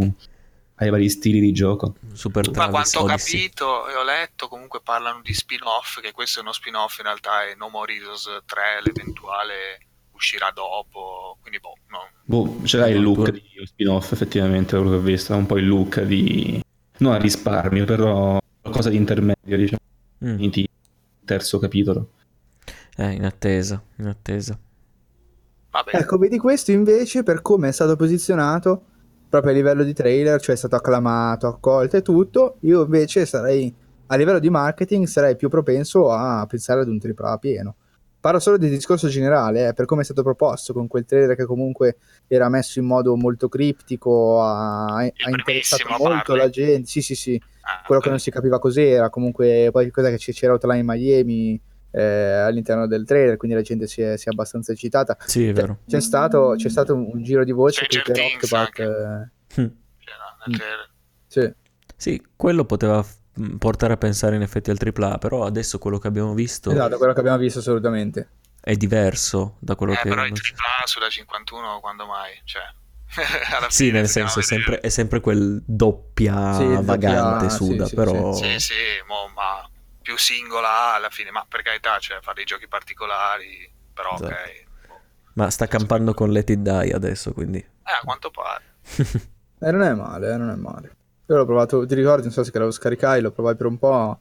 ai 0.77 0.91
vari 0.91 1.09
stili 1.09 1.39
di 1.41 1.53
gioco. 1.53 1.95
Super 2.13 2.47
Ma 2.47 2.53
Travis 2.53 2.73
quanto 2.73 2.99
ho 2.99 3.03
Odyssey. 3.13 3.41
capito 3.43 3.89
e 3.89 3.95
ho 3.95 4.03
letto, 4.03 4.49
comunque 4.49 4.81
parlano 4.83 5.21
di 5.23 5.33
spin-off, 5.33 6.01
che 6.01 6.11
questo 6.13 6.41
è 6.41 6.43
uno 6.43 6.53
spin-off 6.53 6.99
in 6.99 7.05
realtà 7.05 7.45
è 7.45 7.55
No 7.57 7.69
More 7.69 7.95
Heroes 7.95 8.25
3, 8.45 8.63
l'eventuale 8.85 9.79
uscirà 10.23 10.51
dopo, 10.55 11.37
quindi 11.41 11.59
boh, 11.61 11.75
no. 11.91 11.99
Boh, 12.25 12.65
ce 12.65 12.79
l'hai 12.79 12.93
il 12.93 13.03
look 13.03 13.31
di 13.31 13.43
spin-off, 13.65 14.13
effettivamente, 14.13 14.77
quello 14.77 14.91
che 14.91 14.97
ho 14.97 15.01
visto, 15.01 15.35
un 15.35 15.47
po' 15.47 15.59
il 15.59 15.67
look 15.67 16.01
di... 16.03 16.63
non 16.99 17.13
a 17.13 17.17
risparmio, 17.17 17.85
però 17.85 18.39
qualcosa 18.61 18.89
di 18.89 18.97
intermedio, 18.97 19.57
diciamo, 19.57 19.81
Mm. 20.25 20.37
di 20.37 20.69
terzo 21.25 21.59
capitolo. 21.59 22.13
Eh, 22.97 23.11
in 23.11 23.25
attesa, 23.25 23.83
in 23.97 24.07
attesa. 24.07 24.57
Vabbè, 25.73 25.97
Ecco, 25.97 26.17
vedi 26.17 26.39
questo 26.39 26.71
invece 26.71 27.25
per 27.25 27.43
come 27.43 27.69
è 27.69 27.73
stato 27.73 27.97
posizionato 27.97 28.85
proprio 29.29 29.51
a 29.51 29.55
livello 29.55 29.83
di 29.83 29.93
trailer, 29.93 30.41
cioè 30.41 30.55
è 30.55 30.59
stato 30.59 30.77
acclamato, 30.77 31.49
accolto 31.49 31.97
e 31.97 32.03
tutto. 32.03 32.59
Io 32.61 32.85
invece 32.85 33.27
sarei 33.27 33.75
a 34.07 34.17
livello 34.17 34.39
di 34.39 34.51
marketing 34.51 35.07
sarei 35.07 35.35
più 35.35 35.49
propenso 35.49 36.13
a 36.13 36.47
pensare 36.47 36.83
ad 36.83 36.89
un 36.89 37.01
AAA 37.01 37.39
pieno. 37.39 37.77
Parlo 38.23 38.39
solo 38.39 38.57
del 38.57 38.71
discorso 38.71 39.09
generale, 39.09 39.67
eh, 39.67 39.73
per 39.75 39.85
come 39.85 40.03
è 40.03 40.05
stato 40.05 40.23
proposto, 40.23 40.73
con 40.73 40.87
quel 40.87 41.05
trailer 41.05 41.35
che 41.35 41.45
comunque 41.45 41.97
era 42.29 42.49
messo 42.49 42.79
in 42.79 42.85
modo 42.85 43.17
molto 43.17 43.49
criptico, 43.49 44.41
ha, 44.41 44.95
ha 44.99 45.05
interessato 45.29 45.89
molto 45.99 46.23
parli? 46.27 46.39
la 46.39 46.49
gente. 46.49 46.87
Sì, 46.89 47.03
sì, 47.03 47.17
sì, 47.17 47.43
ah, 47.63 47.83
quello 47.85 48.01
che 48.01 48.07
beh. 48.07 48.13
non 48.15 48.21
si 48.23 48.31
capiva 48.31 48.61
cos'era, 48.61 49.11
comunque 49.11 49.71
poi 49.73 49.91
cosa 49.91 50.09
che 50.09 50.19
c'era 50.19 50.53
Hotline 50.53 50.85
Miami 50.85 51.61
eh, 51.91 52.01
all'interno 52.03 52.87
del 52.87 53.05
trailer, 53.05 53.37
quindi 53.37 53.57
la 53.57 53.63
gente 53.65 53.89
si 53.89 54.03
è, 54.03 54.17
si 54.17 54.29
è 54.29 54.31
abbastanza 54.31 54.71
eccitata. 54.71 55.17
Sì, 55.27 55.49
è 55.49 55.53
C'è- 55.53 55.61
vero. 55.61 55.79
C'è 55.85 56.01
stato, 56.01 56.55
c'è 56.57 56.69
stato 56.69 56.95
un, 56.95 57.11
un 57.15 57.23
giro 57.25 57.43
di 57.43 57.51
voce 57.51 57.87
che 57.89 58.03
Rockback, 58.05 58.53
anche. 58.55 58.83
eh, 58.85 59.61
Mm. 59.61 59.67
C'era 59.99 60.37
nel 60.47 60.57
trailer. 60.57 60.91
sì. 61.27 61.53
Sì, 61.97 62.23
quello 62.37 62.65
poteva 62.65 63.03
f- 63.03 63.17
mm, 63.17 63.22
portare 63.59 63.95
a 63.95 63.97
pensare 63.97 64.37
in 64.37 64.43
effetti 64.43 64.71
al 64.71 64.79
AAA, 64.79 65.19
però 65.19 65.45
adesso 65.45 65.79
quello 65.79 65.99
che 65.99 66.07
abbiamo 66.09 66.35
visto 66.35 66.71
esatto, 66.71 66.97
quello 66.99 67.13
che 67.13 67.21
abbiamo 67.21 67.39
visto 67.39 67.59
assolutamente. 67.61 68.29
è 68.61 68.75
diverso 68.77 69.57
da 69.61 69.75
quello 69.77 69.95
Eh, 69.95 69.97
che... 69.97 70.09
però 70.09 70.25
il 70.25 70.33
AAA 70.33 70.87
sulla 70.87 71.09
51 71.09 71.81
quando 71.81 72.07
mai? 72.07 72.41
Cioè, 72.45 72.63
alla 73.57 73.71
Sì, 73.71 73.87
fine 73.87 73.93
nel 73.93 74.09
senso 74.09 74.39
è 74.41 74.43
sempre, 74.43 74.81
è 74.81 74.89
sempre 74.89 75.21
quel 75.21 75.63
doppia 75.67 76.53
Sì, 76.53 76.81
doppia, 76.81 76.83
vagante 76.83 77.49
sì, 77.51 77.57
suda, 77.57 77.87
sì, 77.87 77.95
però... 77.95 78.33
Sì, 78.33 78.59
sì, 78.59 78.75
mo, 79.07 79.29
ma 79.35 79.69
più 80.01 80.17
singola 80.17 80.95
alla 80.95 81.11
fine, 81.11 81.31
ma 81.31 81.45
per 81.49 81.63
carità, 81.63 81.99
cioè 81.99 82.21
fare 82.21 82.37
dei 82.37 82.45
giochi 82.45 82.69
particolari, 82.69 83.71
però 83.93 84.15
Esatto. 84.15 84.25
ok. 84.25 84.67
boh. 84.87 85.01
Ma 85.35 85.51
sta 85.51 85.67
campando 85.67 86.15
con 86.15 86.31
Let 86.31 86.51
It 86.51 86.59
Die 86.61 86.93
adesso, 86.93 87.33
quindi... 87.33 87.59
Eh, 87.59 87.93
a 87.93 88.01
quanto 88.05 88.31
pare. 88.31 88.65
Eh, 89.61 89.71
non 89.71 89.83
è 89.83 89.95
male, 89.95 90.33
eh, 90.33 90.37
non 90.37 90.51
è 90.51 90.57
male. 90.57 90.97
Io 91.33 91.39
l'ho 91.39 91.47
provato, 91.47 91.87
ti 91.87 91.95
ricordi, 91.95 92.25
non 92.25 92.31
so 92.31 92.45
se 92.45 92.51
che 92.51 92.59
l'avevo 92.59 92.77
scaricai, 92.77 93.23
lo 93.23 93.31
provai 93.31 93.57
per 93.57 93.65
un 93.65 93.79
po'. 93.79 94.21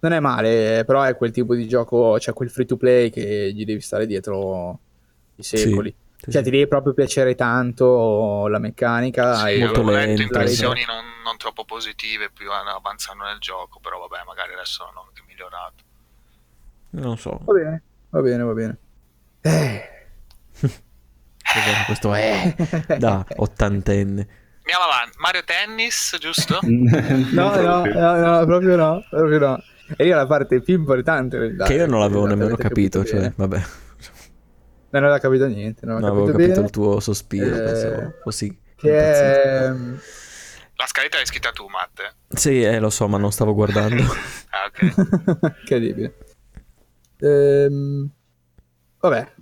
Non 0.00 0.12
è 0.12 0.18
male, 0.18 0.80
eh, 0.80 0.84
però 0.84 1.02
è 1.02 1.16
quel 1.16 1.30
tipo 1.30 1.54
di 1.54 1.68
gioco, 1.68 2.18
cioè 2.18 2.34
quel 2.34 2.50
free 2.50 2.66
to 2.66 2.76
play 2.76 3.10
che 3.10 3.52
gli 3.52 3.64
devi 3.64 3.80
stare 3.80 4.06
dietro 4.06 4.78
i 5.36 5.42
secoli. 5.44 5.94
Sì, 6.16 6.30
Cioè 6.32 6.42
sì. 6.42 6.42
ti 6.42 6.50
devi 6.50 6.66
proprio 6.66 6.94
piacere 6.94 7.36
tanto 7.36 8.48
la 8.48 8.58
meccanica 8.58 9.36
Sì, 9.36 9.52
e 9.52 9.58
molto 9.60 9.82
letto 9.84 10.06
lento, 10.06 10.22
impressioni 10.22 10.84
non, 10.84 11.04
non 11.22 11.36
troppo 11.36 11.64
positive 11.64 12.30
più 12.30 12.50
avanzando 12.50 13.22
nel 13.24 13.38
gioco, 13.38 13.78
però 13.78 14.00
vabbè, 14.06 14.24
magari 14.26 14.52
adesso 14.52 14.84
hanno 14.84 15.04
anche 15.06 15.22
migliorato. 15.28 15.84
Non 16.90 17.16
so. 17.18 17.40
Va 17.44 17.52
bene, 17.52 17.82
va 18.10 18.20
bene, 18.20 18.42
va 18.42 18.52
bene. 18.52 18.78
Eh. 19.42 19.88
Questo 21.86 22.14
è 22.14 22.54
da 22.98 23.24
ottantenne. 23.36 24.28
Andiamo 24.70 24.92
avanti. 24.92 25.16
Mario 25.18 25.44
Tennis, 25.44 26.16
giusto? 26.20 26.58
No, 27.32 27.54
no, 27.56 27.84
no, 27.86 28.16
no, 28.16 28.44
proprio 28.44 28.76
no, 28.76 29.02
proprio 29.08 29.38
no. 29.38 29.62
E 29.96 30.04
io 30.04 30.14
la 30.14 30.26
parte 30.26 30.60
più 30.60 30.74
importante 30.74 31.38
del 31.38 31.56
Che 31.66 31.72
io 31.72 31.86
non 31.86 32.00
l'avevo 32.00 32.26
nemmeno 32.26 32.54
capito, 32.54 33.00
bene. 33.00 33.10
cioè, 33.20 33.32
vabbè. 33.34 33.62
Non 34.90 35.02
aveva 35.04 35.18
capito 35.18 35.46
niente, 35.46 35.86
non 35.86 36.00
Non 36.00 36.10
avevo 36.10 36.26
capito, 36.26 36.38
capito 36.38 36.54
bene. 36.56 36.66
il 36.66 36.70
tuo 36.72 37.00
sospiro, 37.00 37.46
Eh, 37.46 37.62
pensavo 37.62 38.14
fossi 38.22 38.60
Che 38.76 38.98
è... 38.98 39.68
La 39.70 40.86
scaletta 40.86 41.16
l'hai 41.16 41.26
scritta 41.26 41.50
tu, 41.52 41.66
Matte. 41.68 42.12
Sì, 42.28 42.62
eh, 42.62 42.78
lo 42.78 42.90
so, 42.90 43.08
ma 43.08 43.16
non 43.18 43.32
stavo 43.32 43.54
guardando. 43.54 44.02
Ah, 44.50 44.64
ok. 44.66 45.56
Incredibile. 45.60 46.14
Ehm, 47.20 48.08
Vabbè, 49.00 49.32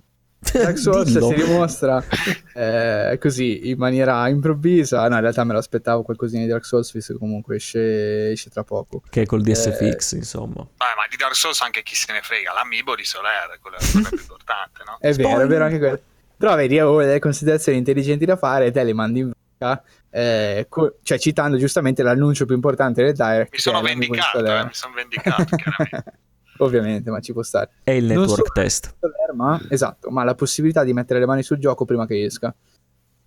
Dark 0.53 0.77
Souls 0.77 1.11
Dillo. 1.11 1.29
si 1.29 1.35
dimostra 1.35 2.03
eh, 2.53 3.17
così 3.19 3.69
in 3.69 3.77
maniera 3.77 4.27
improvvisa. 4.27 5.07
No, 5.07 5.15
in 5.15 5.21
realtà 5.21 5.43
me 5.43 5.53
lo 5.53 5.59
aspettavo 5.59 6.03
qualcosina 6.03 6.43
di 6.43 6.47
Dark 6.49 6.65
Souls, 6.65 6.91
visto 6.91 7.13
che 7.13 7.19
comunque 7.19 7.55
esce, 7.57 8.31
esce 8.31 8.49
tra 8.49 8.63
poco. 8.63 9.01
Che 9.09 9.21
è 9.21 9.25
col 9.25 9.41
DS 9.41 9.65
Eh, 9.67 9.73
fix, 9.73 10.11
insomma. 10.13 10.55
Vabbè, 10.55 10.93
ma 10.95 11.07
di 11.09 11.15
Dark 11.17 11.35
Souls 11.35 11.61
anche 11.61 11.83
chi 11.83 11.95
se 11.95 12.11
ne 12.13 12.21
frega. 12.21 12.53
L'amiibo 12.53 12.95
di 12.95 13.03
Soler, 13.05 13.57
quello 13.61 13.77
è 13.77 13.79
la 13.83 13.91
cosa 13.93 14.09
più 14.09 14.17
importante, 14.19 14.83
no? 14.85 14.97
È 14.99 15.13
vero, 15.13 15.39
è 15.41 15.47
vero 15.47 15.63
anche 15.65 15.77
quello. 15.77 15.99
Però 16.37 16.55
vedi, 16.55 16.79
ho 16.79 16.97
delle 16.99 17.19
considerazioni 17.19 17.77
intelligenti 17.79 18.23
da 18.25 18.35
fare 18.37 18.67
e 18.67 18.71
te 18.71 18.83
le 18.83 18.93
mandi 18.93 19.19
in 19.21 19.31
vacca, 19.57 19.81
eh, 20.11 20.67
co- 20.69 20.97
cioè 21.01 21.17
citando 21.17 21.57
giustamente 21.57 22.03
l'annuncio 22.03 22.45
più 22.45 22.53
importante 22.53 23.03
del 23.03 23.13
Direct. 23.13 23.51
Mi 23.53 23.57
sono 23.59 23.81
vendicato, 23.81 24.37
eh, 24.45 24.63
mi 24.65 24.69
sono 24.73 24.93
vendicato, 24.93 25.55
chiaramente. 25.55 26.13
Ovviamente, 26.59 27.09
ma 27.11 27.19
ci 27.19 27.33
può 27.33 27.43
stare. 27.43 27.69
È 27.83 27.91
il 27.91 28.05
Non 28.05 28.17
network 28.21 28.51
test. 28.53 28.95
ma 29.35 29.59
esatto, 29.69 30.09
ma 30.09 30.23
la 30.23 30.35
possibilità 30.35 30.83
di 30.83 30.93
mettere 30.93 31.19
le 31.19 31.25
mani 31.25 31.43
sul 31.43 31.57
gioco 31.57 31.85
prima 31.85 32.05
che 32.05 32.23
esca. 32.23 32.53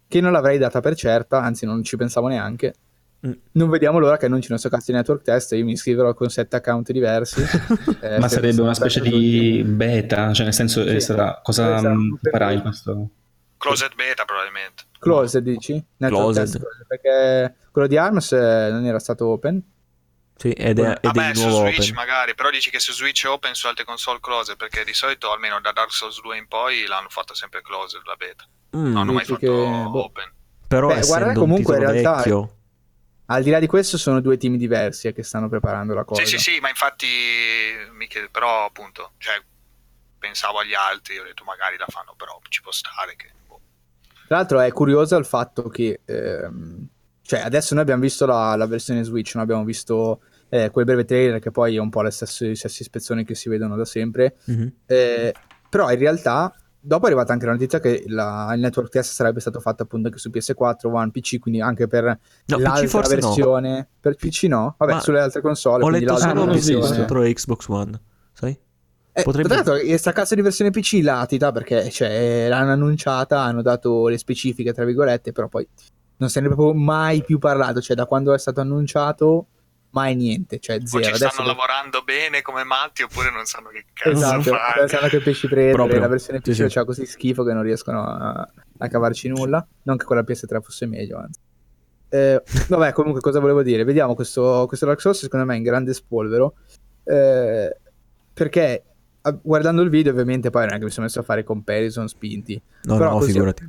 Che 0.08 0.20
non 0.20 0.32
l'avrei 0.32 0.58
data 0.58 0.80
per 0.80 0.94
certa, 0.96 1.40
anzi 1.42 1.66
non 1.66 1.82
ci 1.84 1.96
pensavo 1.96 2.26
neanche. 2.28 2.74
Mm. 3.26 3.32
Non 3.52 3.68
vediamo 3.68 3.98
l'ora 3.98 4.16
che 4.16 4.26
annuncino 4.26 4.56
sto 4.56 4.68
cazzo 4.68 4.90
di 4.90 4.96
network 4.96 5.22
test. 5.22 5.52
Io 5.52 5.64
mi 5.64 5.72
iscriverò 5.72 6.14
con 6.14 6.28
sette 6.30 6.56
account 6.56 6.90
diversi. 6.90 7.42
Eh, 8.02 8.18
Ma 8.18 8.28
sarebbe 8.28 8.62
una 8.62 8.72
specie 8.74 9.00
di 9.02 9.62
beta, 9.64 10.32
cioè 10.32 10.44
nel 10.46 10.54
senso 10.54 10.82
eh, 10.82 10.98
Sì. 11.00 11.06
sarà 11.06 11.38
cosa 11.42 11.76
Esatto, 11.76 12.18
per- 12.22 12.32
farà 12.32 12.50
in 12.52 12.62
questo? 12.62 13.10
Closed 13.58 13.94
beta, 13.94 14.24
probabilmente. 14.24 14.84
Closed, 14.98 15.42
dici? 15.42 15.74
Network 15.98 16.32
Closed. 16.32 16.60
test 16.62 16.86
perché 16.88 17.54
quello 17.70 17.86
di 17.86 17.98
ARMS 17.98 18.32
eh, 18.32 18.68
non 18.72 18.86
era 18.86 18.98
stato 18.98 19.26
open. 19.26 19.62
Sì, 20.40 20.52
ed 20.52 20.78
è, 20.78 20.82
ed 20.92 20.96
è 20.96 20.98
Vabbè, 21.02 21.32
di 21.32 21.38
su 21.38 21.50
Switch 21.50 21.78
open. 21.80 21.94
magari, 21.94 22.34
però 22.34 22.48
dici 22.48 22.70
che 22.70 22.80
su 22.80 22.92
Switch 22.92 23.26
è 23.26 23.28
open 23.28 23.52
su 23.54 23.66
altre 23.66 23.84
console 23.84 24.20
closed, 24.20 24.56
perché 24.56 24.84
di 24.84 24.94
solito, 24.94 25.30
almeno 25.30 25.60
da 25.60 25.70
Dark 25.72 25.92
Souls 25.92 26.18
2 26.22 26.38
in 26.38 26.46
poi, 26.48 26.86
l'hanno 26.86 27.10
fatto 27.10 27.34
sempre 27.34 27.60
closed 27.60 28.00
la 28.06 28.14
beta. 28.16 28.44
Mm, 28.74 28.84
Non 28.84 28.96
hanno 28.96 29.12
mai 29.12 29.24
fatto 29.24 29.38
che- 29.38 29.46
boh. 29.46 30.04
open. 30.04 30.32
Però 30.66 30.86
Beh, 30.88 31.00
guarda, 31.06 31.32
comunque, 31.34 31.74
in 31.76 31.80
realtà- 31.80 32.16
vecchio... 32.16 32.54
Al 33.26 33.44
di 33.44 33.50
là 33.50 33.60
di 33.60 33.66
questo, 33.68 33.96
sono 33.96 34.20
due 34.20 34.36
team 34.38 34.56
diversi 34.56 35.06
eh, 35.06 35.12
che 35.12 35.22
stanno 35.22 35.48
preparando 35.48 35.94
la 35.94 36.02
cosa. 36.04 36.24
Sì, 36.24 36.36
sì, 36.36 36.38
sì, 36.38 36.58
ma 36.58 36.68
infatti, 36.68 37.06
Michele, 37.92 38.28
però 38.28 38.64
appunto, 38.64 39.12
cioè, 39.18 39.40
pensavo 40.18 40.58
agli 40.58 40.74
altri, 40.74 41.16
ho 41.18 41.22
detto 41.22 41.44
magari 41.44 41.76
la 41.76 41.86
fanno, 41.86 42.14
però 42.16 42.40
ci 42.48 42.60
può 42.60 42.72
stare 42.72 43.14
che... 43.14 43.30
boh. 43.46 43.60
Tra 44.26 44.36
l'altro 44.38 44.58
è 44.60 44.72
curioso 44.72 45.16
il 45.16 45.24
fatto 45.26 45.68
che, 45.68 46.00
ehm, 46.04 46.86
cioè 47.22 47.40
adesso 47.40 47.74
noi 47.74 47.82
abbiamo 47.84 48.00
visto 48.02 48.26
la, 48.26 48.56
la 48.56 48.66
versione 48.66 49.04
Switch, 49.04 49.34
non 49.34 49.44
abbiamo 49.44 49.62
visto 49.62 50.22
eh, 50.50 50.68
quel 50.70 50.84
breve 50.84 51.04
trailer 51.06 51.38
che 51.40 51.50
poi 51.50 51.76
è 51.76 51.78
un 51.78 51.88
po' 51.88 52.02
le 52.02 52.10
stesse, 52.10 52.54
stesse 52.54 52.82
ispezioni 52.82 53.24
che 53.24 53.34
si 53.34 53.48
vedono 53.48 53.76
da 53.76 53.84
sempre, 53.86 54.36
Mhm. 54.44 54.72
eh, 54.86 55.34
però 55.68 55.90
in 55.90 55.98
realtà 55.98 56.52
dopo 56.82 57.04
è 57.04 57.06
arrivata 57.08 57.32
anche 57.32 57.46
la 57.46 57.52
notizia 57.52 57.78
che 57.78 58.04
la- 58.08 58.50
il 58.54 58.60
network 58.60 58.88
test 58.90 59.12
sarebbe 59.12 59.40
stato 59.40 59.60
fatto 59.60 59.82
appunto 59.82 60.08
anche 60.08 60.18
su 60.18 60.30
PS4, 60.30 60.90
One, 60.92 61.10
PC, 61.10 61.38
quindi 61.38 61.60
anche 61.60 61.86
per 61.86 62.04
No, 62.04 62.18
l'altra 62.58 62.82
PC 62.84 62.86
forse 62.88 63.14
no. 63.16 63.20
versione, 63.28 63.88
per 64.00 64.14
PC 64.16 64.42
no, 64.44 64.74
vabbè 64.78 64.92
Ma 64.94 65.00
sulle 65.00 65.20
altre 65.20 65.40
console, 65.40 65.84
Ho 65.84 65.88
letto 65.88 66.16
solo 66.16 66.46
contro 66.46 67.22
Xbox 67.22 67.66
One, 67.68 68.00
sai? 68.32 68.58
Eh, 69.12 69.22
Potrebbe- 69.22 69.48
Tra 69.48 69.56
l'altro, 69.56 69.74
questa 69.78 70.12
cazzo 70.12 70.34
di 70.36 70.40
versione 70.40 70.70
PC 70.70 71.00
latita 71.02 71.50
perché 71.52 71.90
cioè, 71.90 72.46
l'hanno 72.48 72.70
annunciata, 72.72 73.40
hanno 73.40 73.60
dato 73.60 74.06
le 74.08 74.16
specifiche, 74.16 74.72
tra 74.72 74.84
virgolette, 74.84 75.32
però 75.32 75.48
poi 75.48 75.66
non 76.18 76.28
se 76.30 76.40
ne 76.40 76.46
è 76.46 76.48
proprio 76.54 76.72
mai 76.80 77.22
più 77.24 77.38
parlato. 77.38 77.80
Cioè, 77.80 77.96
da 77.96 78.06
quando 78.06 78.32
è 78.32 78.38
stato 78.38 78.60
annunciato, 78.60 79.46
mai 79.92 80.14
niente, 80.14 80.58
cioè 80.58 80.76
O 80.76 80.86
zero. 80.86 81.02
ci 81.04 81.10
Adesso 81.10 81.28
stanno 81.30 81.48
lavorando 81.48 82.02
bene 82.02 82.42
come 82.42 82.64
matti 82.64 83.02
oppure 83.02 83.30
non 83.30 83.44
sanno 83.44 83.68
che 83.70 83.84
cazzo 83.92 84.10
Esatto, 84.16 84.42
fare. 84.42 84.88
sanno 84.88 85.08
che 85.08 85.20
pesci 85.20 85.46
prendere. 85.48 85.72
Proprio. 85.74 85.98
La 86.00 86.08
versione 86.08 86.40
Sì, 86.42 86.50
PC 86.50 86.56
sì. 86.56 86.66
c'ha 86.68 86.84
così 86.84 87.06
schifo 87.06 87.44
che 87.44 87.52
non 87.52 87.62
riescono 87.62 88.02
a, 88.04 88.48
a 88.78 88.88
cavarci 88.88 89.28
nulla. 89.28 89.66
Non 89.82 89.96
che 89.96 90.04
quella 90.04 90.22
PS3 90.22 90.60
fosse 90.62 90.86
meglio, 90.86 91.18
anzi. 91.18 91.40
Eh, 92.08 92.42
vabbè, 92.68 92.92
comunque, 92.92 93.20
cosa 93.20 93.40
volevo 93.40 93.62
dire? 93.62 93.84
Vediamo 93.84 94.14
questo, 94.14 94.64
questo 94.66 94.86
Dark 94.86 95.00
Souls, 95.00 95.18
secondo 95.20 95.46
me, 95.46 95.54
è 95.54 95.56
in 95.58 95.62
grande 95.62 95.92
spolvero. 95.94 96.54
eh, 97.04 97.76
perché 98.32 98.84
guardando 99.42 99.82
il 99.82 99.90
video, 99.90 100.12
ovviamente, 100.12 100.50
poi 100.50 100.64
non 100.66 100.74
è 100.74 100.78
che 100.78 100.84
mi 100.84 100.90
sono 100.90 101.06
messo 101.06 101.20
a 101.20 101.22
fare 101.22 101.44
comparison 101.44 102.08
spinti. 102.08 102.60
No, 102.84 102.96
Però 102.96 103.10
no, 103.10 103.20
figurati. 103.20 103.68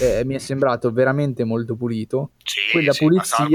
Eh, 0.00 0.24
mi 0.24 0.34
è 0.34 0.38
sembrato 0.38 0.90
veramente 0.92 1.44
molto 1.44 1.74
pulito. 1.74 2.32
Sì, 2.42 2.60
Quella 2.72 2.92
sì, 2.92 3.04
pulizia. 3.04 3.46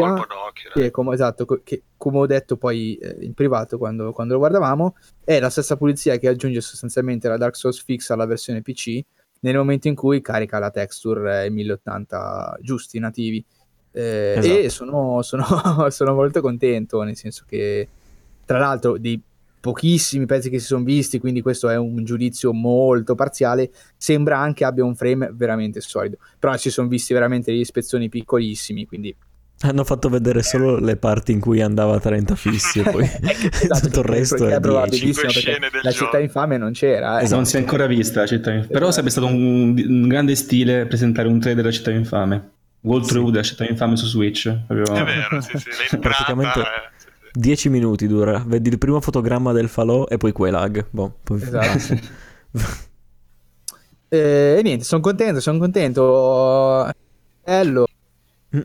Che 0.73 0.91
come, 0.91 1.13
esatto, 1.13 1.45
che, 1.63 1.83
come 1.97 2.17
ho 2.19 2.25
detto 2.25 2.57
poi 2.57 2.95
eh, 2.95 3.17
in 3.21 3.33
privato 3.33 3.77
quando, 3.77 4.11
quando 4.11 4.33
lo 4.33 4.39
guardavamo, 4.39 4.95
è 5.23 5.39
la 5.39 5.49
stessa 5.49 5.77
pulizia 5.77 6.17
che 6.17 6.27
aggiunge 6.27 6.61
sostanzialmente 6.61 7.27
la 7.27 7.37
Dark 7.37 7.55
Souls 7.55 7.81
Fix 7.83 8.09
alla 8.09 8.25
versione 8.25 8.61
PC 8.61 9.01
nel 9.41 9.55
momento 9.57 9.87
in 9.87 9.95
cui 9.95 10.21
carica 10.21 10.59
la 10.59 10.69
texture 10.69 11.45
eh, 11.45 11.49
1080 11.49 12.57
giusti, 12.61 12.99
nativi. 12.99 13.43
Eh, 13.91 14.35
Esatto. 14.37 14.57
E 14.59 14.69
sono, 14.69 15.21
sono- 15.21 15.45
sono 15.89 16.13
molto 16.13 16.41
contento, 16.41 17.01
nel 17.03 17.15
senso 17.17 17.43
che, 17.47 17.87
tra 18.45 18.59
l'altro, 18.59 18.97
dei 18.97 19.21
pochissimi 19.61 20.25
pezzi 20.25 20.49
che 20.49 20.59
si 20.59 20.65
sono 20.65 20.83
visti, 20.83 21.19
quindi 21.19 21.41
questo 21.41 21.69
è 21.69 21.77
un 21.77 22.03
giudizio 22.03 22.51
molto 22.51 23.15
parziale, 23.15 23.69
sembra 23.95 24.37
anche 24.39 24.65
abbia 24.65 24.83
un 24.83 24.95
frame 24.95 25.29
veramente 25.33 25.79
solido. 25.81 26.17
Però 26.39 26.57
si 26.57 26.69
sono 26.71 26.87
visti 26.89 27.13
veramente 27.13 27.51
degli 27.51 27.63
spezzoni 27.63 28.09
piccolissimi, 28.09 28.85
quindi 28.85 29.15
Hanno 29.63 29.83
fatto 29.83 30.09
vedere 30.09 30.41
solo 30.41 30.79
le 30.79 30.95
parti 30.97 31.31
in 31.31 31.39
cui 31.39 31.61
andava 31.61 31.95
a 31.95 31.99
30 31.99 32.35
fissi 32.35 32.79
e 32.79 32.89
poi 32.89 33.03
Esatto, 33.21 33.79
tutto 33.87 33.99
il 33.99 34.05
resto 34.05 34.35
è 34.37 34.47
10. 34.47 34.59
probabilissimo 34.59 35.29
la 35.83 35.91
città 35.91 36.17
infame 36.19 36.57
non 36.57 36.71
c'era. 36.71 37.19
eh. 37.19 37.23
Esatto. 37.25 37.35
Non 37.35 37.45
si 37.45 37.57
è 37.57 37.59
ancora 37.59 37.85
vista 37.85 38.21
la 38.21 38.25
città 38.25 38.51
infame. 38.51 38.71
Però 38.73 38.89
sarebbe 38.89 39.11
stato 39.11 39.27
un, 39.27 39.75
un 39.87 40.07
grande 40.07 40.33
stile 40.35 40.87
presentare 40.87 41.27
un 41.27 41.39
trailer 41.39 41.61
della 41.61 41.73
città 41.75 41.91
infame. 41.91 42.49
Walkthrough 42.81 43.25
Sì. 43.27 43.31
della 43.31 43.43
città 43.43 43.65
infame 43.67 43.95
su 43.95 44.07
Switch. 44.07 44.51
Proprio- 44.65 44.95
È 44.95 45.03
vero, 45.03 45.39
sì, 45.41 45.55
sì, 45.59 45.69
l'entrata, 45.69 45.97
Praticamente-. 46.33 46.63
10 47.33 47.69
minuti 47.69 48.07
dura, 48.07 48.43
vedi 48.45 48.69
il 48.69 48.77
primo 48.77 48.99
fotogramma 48.99 49.51
del 49.53 49.69
falò 49.69 50.05
e 50.07 50.17
poi 50.17 50.31
quei 50.31 50.51
lag. 50.51 50.85
Boh, 50.89 51.17
poi 51.23 51.41
Esatto. 51.41 52.19
Eh, 54.13 54.57
e 54.57 54.61
niente, 54.61 54.83
sono 54.83 54.99
contento, 54.99 55.39
sono 55.39 55.57
contento. 55.57 56.91
Bello. 57.45 57.87
Mm. 58.53 58.59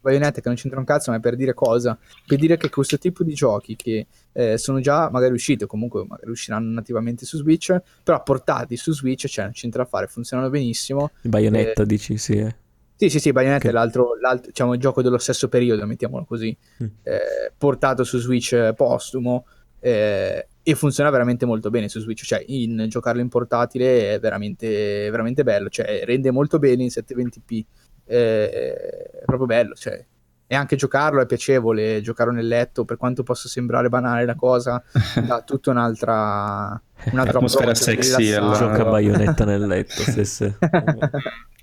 Bayonetta 0.00 0.40
che 0.40 0.48
non 0.48 0.56
c'entra 0.56 0.80
un 0.80 0.84
cazzo, 0.84 1.12
ma 1.12 1.18
è 1.18 1.20
per 1.20 1.36
dire 1.36 1.54
cosa? 1.54 1.96
Per 2.26 2.36
dire 2.36 2.56
che 2.56 2.70
questo 2.70 2.98
tipo 2.98 3.22
di 3.22 3.32
giochi 3.32 3.76
che 3.76 4.08
eh, 4.32 4.58
sono 4.58 4.80
già 4.80 5.08
magari 5.08 5.32
usciti 5.32 5.62
o 5.62 5.68
comunque 5.68 6.04
magari 6.04 6.32
usciranno 6.32 6.72
nativamente 6.72 7.24
su 7.24 7.36
Switch, 7.36 7.80
però 8.02 8.20
portati 8.24 8.76
su 8.76 8.92
Switch, 8.92 9.28
cioè 9.28 9.44
non 9.44 9.54
c'entra 9.54 9.84
a 9.84 9.86
fare, 9.86 10.08
funzionano 10.08 10.50
benissimo. 10.50 11.12
Il 11.20 11.30
baionetta 11.30 11.84
dici 11.84 12.18
sì. 12.18 12.38
eh. 12.38 12.56
Sì, 13.00 13.08
sì, 13.08 13.18
sì, 13.18 13.32
Bayonetta 13.32 13.62
Che- 13.62 13.68
è 13.70 13.72
l'altro, 13.72 14.10
l'altro 14.20 14.48
diciamo, 14.48 14.74
il 14.74 14.80
gioco 14.80 15.00
dello 15.00 15.16
stesso 15.16 15.48
periodo, 15.48 15.86
mettiamolo 15.86 16.26
così, 16.26 16.54
Mm. 16.82 16.86
eh, 17.04 17.50
portato 17.56 18.04
su 18.04 18.18
Switch 18.18 18.74
postumo 18.74 19.46
eh, 19.80 20.48
e 20.62 20.74
funziona 20.74 21.08
veramente 21.08 21.46
molto 21.46 21.70
bene 21.70 21.88
su 21.88 21.98
Switch, 22.00 22.22
cioè 22.26 22.44
in 22.48 22.84
giocarlo 22.90 23.22
in 23.22 23.30
portatile 23.30 24.12
è 24.12 24.20
veramente, 24.20 25.08
veramente 25.10 25.42
bello, 25.44 25.70
cioè 25.70 26.02
rende 26.04 26.30
molto 26.30 26.58
bene 26.58 26.82
in 26.82 26.90
720p, 26.90 27.64
eh, 28.04 28.50
è 28.50 29.24
proprio 29.24 29.46
bello, 29.46 29.72
cioè, 29.74 30.04
e 30.46 30.54
anche 30.54 30.76
giocarlo 30.76 31.22
è 31.22 31.26
piacevole, 31.26 32.02
giocarlo 32.02 32.34
nel 32.34 32.48
letto, 32.48 32.84
per 32.84 32.98
quanto 32.98 33.22
possa 33.22 33.48
sembrare 33.48 33.88
banale 33.88 34.26
la 34.26 34.34
cosa, 34.34 34.82
dà 35.26 35.40
tutta 35.40 35.70
un'altra... 35.70 36.78
un'altra 37.12 37.36
Atmosfera 37.38 37.70
approccio, 37.70 37.82
sexy 37.82 38.30
Gioca 38.30 38.82
a 38.82 38.90
baionetta 38.90 39.46
nel 39.46 39.66
letto. 39.66 40.02
Sì, 40.02 40.24
sì. 40.26 40.52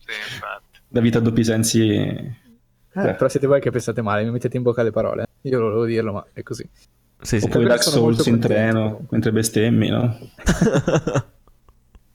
Sì, 0.08 0.14
Da 0.88 1.02
vita 1.02 1.18
a 1.18 1.22
doppi 1.22 1.44
sensi. 1.44 1.90
Eh, 1.90 2.34
però 2.92 3.28
siete 3.28 3.46
voi 3.48 3.60
che 3.60 3.70
pensate 3.72 4.02
male, 4.02 4.24
mi 4.24 4.32
mettete 4.32 4.58
in 4.58 4.64
bocca 4.64 4.84
le 4.84 4.92
parole. 4.92 5.26
Io 5.42 5.60
volevo 5.60 5.86
dirlo, 5.86 6.14
ma 6.14 6.26
è 6.34 6.42
così. 6.44 6.68
Sì, 7.22 7.40
sì. 7.40 7.46
Oppure 7.46 7.66
Dark 7.66 7.84
Souls 7.84 8.26
in 8.26 8.34
contento. 8.40 8.48
treno 8.48 9.06
mentre 9.10 9.32
bestemmi, 9.32 9.90
no? 9.90 10.18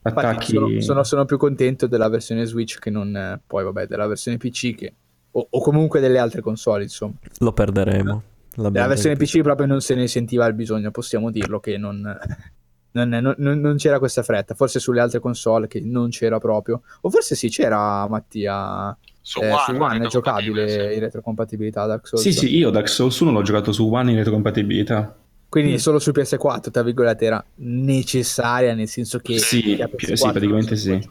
Attacchi. 0.05 0.53
sono, 0.53 0.81
sono- 0.81 1.05
sono 1.05 1.25
più 1.25 1.37
contento 1.37 1.87
della 1.87 2.09
versione 2.09 2.45
Switch 2.45 2.79
che 2.79 2.91
non 2.91 3.15
eh, 3.15 3.41
poi, 3.47 3.63
vabbè, 3.65 3.87
della 3.87 4.07
versione 4.07 4.37
PC 4.37 4.75
che, 4.75 4.95
o, 5.31 5.47
o 5.49 5.61
comunque 5.61 6.01
delle 6.01 6.19
altre 6.19 6.41
console, 6.41 6.83
insomma. 6.83 7.15
Lo 7.39 7.53
perderemo. 7.53 8.23
L'abbiamo 8.57 8.89
versione. 8.89 9.17
PC 9.17 9.41
proprio 9.41 9.67
non 9.67 9.81
se 9.81 9.95
ne 9.95 10.07
sentiva 10.09 10.47
il 10.47 10.55
bisogno, 10.55 10.91
possiamo 10.91 11.31
dirlo 11.31 11.61
che 11.61 11.79
non, 11.79 12.03
non, 12.93 13.09
non- 13.39 13.61
non- 13.61 13.77
c'era 13.77 13.99
questa 13.99 14.23
fretta. 14.23 14.55
Forse 14.55 14.79
sulle 14.81 15.01
altre 15.01 15.19
console 15.21 15.67
che 15.69 15.81
non 15.81 16.11
c'era 16.11 16.39
proprio. 16.39 16.83
O 17.03 17.11
forse 17.11 17.35
sì, 17.35 17.49
c'era 17.49 18.07
Mattia. 18.09 18.97
Su 19.21 19.41
eh, 19.41 19.51
One, 19.51 19.61
su 19.65 19.73
One 19.81 20.05
è 20.05 20.09
giocabile 20.09 20.51
compatibile, 20.67 20.95
in 20.95 21.01
retrocompatibilità 21.01 21.87
Dark 21.87 22.07
Souls. 22.09 22.23
Sì, 22.25 22.33
sì, 22.33 22.57
io 22.57 22.71
Dark 22.71 22.89
Souls 22.89 23.19
1 23.21 23.31
l'ho 23.31 23.43
giocato 23.43 23.71
su 23.73 23.89
One 23.93 24.11
in 24.11 24.17
retrocompatibilità. 24.17 25.17
Quindi 25.49 25.73
Mm. 25.73 25.77
solo 25.77 25.99
su 25.99 26.11
PS4, 26.13 26.71
tra 26.71 26.83
virgolette, 26.83 27.25
era 27.27 27.45
necessaria, 27.57 28.75
nel 28.75 28.89
senso 28.89 29.19
che 29.19 29.39
Sì, 29.39 29.61
chi 29.63 29.83
ha 29.83 29.87
più- 29.89 29.99
PS4 29.99 30.15
sì, 30.17 30.31
praticamente 30.33 30.77
sì. 30.77 31.09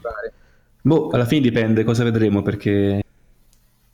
Boh, 0.82 1.08
alla 1.10 1.24
fine 1.24 1.40
dipende 1.42 1.84
cosa 1.84 2.02
vedremo 2.04 2.42
perché 2.42 3.02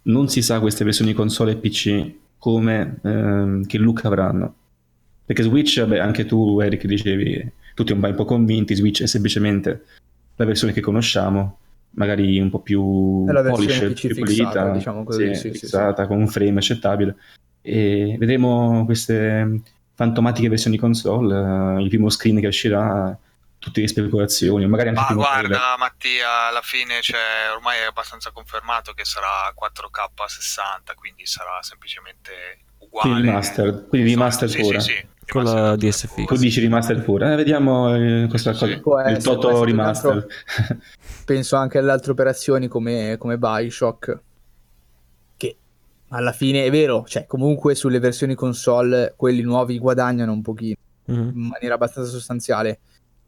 non 0.03 0.29
si 0.29 0.41
sa 0.43 0.59
queste 0.59 0.85
versioni 0.85 1.13
console 1.13 1.53
e 1.53 1.57
PC 1.57 2.13
come 2.39 2.99
ehm, 3.03 3.67
che 3.67 3.77
look 3.79 4.05
avranno. 4.07 4.55
Perché 5.27 5.43
Switch, 5.43 5.79
vabbè, 5.81 5.99
anche 5.99 6.25
tu 6.25 6.59
Eric 6.61 6.87
dicevi, 6.87 7.53
tutti 7.79 7.93
un 7.93 8.15
po' 8.17 8.25
convinti, 8.25 8.75
Switch 8.75 9.03
è 9.03 9.07
semplicemente 9.07 9.85
la 10.35 10.45
versione 10.45 10.73
che 10.73 10.81
conosciamo, 10.81 11.59
magari 11.91 12.41
un 12.41 12.51
po' 12.51 12.59
più 12.59 13.25
È 13.29 13.31
la 13.31 13.43
polished, 13.43 13.93
più 13.95 14.17
pulita, 14.17 14.71
diciamo 14.71 15.05
così, 15.05 15.33
sì, 15.37 15.41
sì, 15.41 15.53
sì. 15.53 15.59
fissata, 15.61 16.09
con 16.09 16.19
un 16.19 16.27
frame 16.27 16.59
accettabile. 16.59 17.15
E 17.63 18.17
vedremo 18.19 18.85
queste 18.85 19.63
fantomatiche 19.95 20.49
versioni 20.49 20.77
console, 20.77 21.79
eh, 21.79 21.83
il 21.83 21.89
primo 21.89 22.09
screen 22.09 22.41
che 22.41 22.49
uscirà, 22.49 23.17
tutte 23.61 23.81
le 23.81 23.87
speculazioni, 23.87 24.67
magari 24.67 24.89
anche 24.89 25.01
Ma 25.01 25.15
guarda 25.15 25.77
Mattia, 25.79 26.49
alla 26.49 26.63
fine 26.63 26.99
c'è, 26.99 27.53
ormai 27.55 27.79
è 27.79 27.85
abbastanza 27.85 28.33
confermato 28.33 28.93
che 28.93 29.05
sarà 29.05 29.53
4K 29.55 30.27
60, 30.27 30.95
quindi 30.95 31.27
sarà 31.27 31.63
semplicemente 31.63 32.59
uguale. 32.79 33.09
Quindi 33.09 33.29
remastered, 33.29 33.89
quindi 33.89 34.11
remastered 34.11 34.53
Sì. 34.53 34.65
Sì, 34.65 34.81
sì, 34.81 35.07
Con 35.31 35.45
la 35.45 35.53
remastered 35.77 35.91
DSF. 35.91 36.15
pure. 36.15 36.27
Tu 36.27 36.37
dici 36.37 36.61
remaster 36.61 37.03
pure, 37.03 37.33
eh, 37.33 37.37
vediamo 37.37 37.95
eh, 37.95 38.27
questa 38.29 38.53
cosa, 38.53 38.67
il 38.67 38.81
essere, 39.17 39.21
può 39.35 39.39
Toto 39.39 39.65
remaster. 39.65 40.27
Penso 41.25 41.57
anche 41.57 41.79
alle 41.79 41.91
altre 41.91 42.13
operazioni 42.13 42.69
come, 42.69 43.17
come 43.19 43.37
Bioshock, 43.39 44.21
che 45.37 45.57
alla 46.09 46.33
fine 46.33 46.65
è 46.65 46.71
vero, 46.71 47.05
cioè 47.07 47.27
comunque 47.27 47.75
sulle 47.75 47.99
versioni 47.99 48.35
console 48.35 49.13
quelli 49.17 49.43
nuovi 49.43 49.79
guadagnano 49.79 50.33
un 50.33 50.43
pochino, 50.43 50.77
Mhm. 51.05 51.33
in 51.35 51.47
maniera 51.49 51.75
abbastanza 51.75 52.11
sostanziale. 52.11 52.79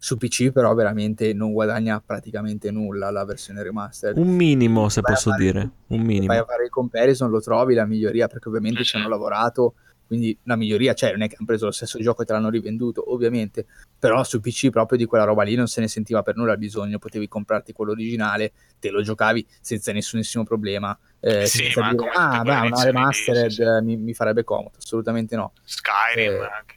Su 0.03 0.17
PC 0.17 0.51
però 0.51 0.73
veramente 0.73 1.35
non 1.35 1.53
guadagna 1.53 2.03
praticamente 2.05 2.71
nulla 2.71 3.11
la 3.11 3.23
versione 3.27 3.63
remastered. 3.63 4.17
Un 4.17 4.29
minimo, 4.35 4.89
se 4.89 5.03
Vai 5.03 5.13
posso 5.13 5.29
fare- 5.31 5.43
dire. 5.45 5.61
Un 5.89 5.97
Vai 5.99 6.07
minimo. 6.07 6.33
a 6.33 6.45
fare 6.47 6.65
il 6.65 6.71
comparison, 6.71 7.29
lo 7.31 7.41
trovi 7.43 7.75
la 7.75 7.85
miglioria 7.85 8.27
perché 8.27 8.49
ovviamente 8.49 8.83
ci 8.83 8.97
hanno 8.97 9.09
lavorato, 9.09 9.75
quindi 10.11 10.37
la 10.43 10.57
miglioria 10.57 10.93
c'è, 10.93 11.13
non 11.13 11.23
è 11.23 11.29
che 11.29 11.37
hanno 11.37 11.47
preso 11.47 11.67
lo 11.67 11.71
stesso 11.71 12.01
gioco 12.01 12.23
e 12.23 12.25
te 12.25 12.33
l'hanno 12.33 12.51
rivenduto, 12.51 13.13
ovviamente, 13.13 13.65
però 13.97 14.25
su 14.25 14.41
PC 14.41 14.71
proprio 14.71 14.99
di 14.99 15.05
quella 15.05 15.23
roba 15.23 15.45
lì 15.45 15.55
non 15.55 15.69
se 15.69 15.81
ne 15.81 15.87
sentiva 15.87 16.23
per 16.25 16.35
nulla 16.35 16.51
il 16.53 16.59
bisogno, 16.59 16.99
potevi 16.99 17.29
comprarti 17.29 17.73
quello 17.73 17.93
originale, 17.93 18.51
te 18.81 18.91
lo 18.91 19.03
giocavi 19.03 19.47
senza 19.61 19.93
nessunissimo 19.93 20.43
problema, 20.43 20.99
eh, 21.21 21.47
Sì, 21.47 21.59
senza 21.63 21.81
ma 21.83 21.91
dire, 21.95 22.11
ah, 22.13 22.43
beh, 22.43 22.67
una 22.67 22.83
remastered 22.83 23.51
sì, 23.51 23.55
sì. 23.55 23.63
eh, 23.63 23.81
Mi, 23.83 23.97
mi 23.97 24.13
farebbe 24.13 24.43
comodo, 24.43 24.73
assolutamente 24.77 25.37
no. 25.37 25.53
Skyrim 25.63 26.33
Eh, 26.33 26.51
anche. 26.59 26.75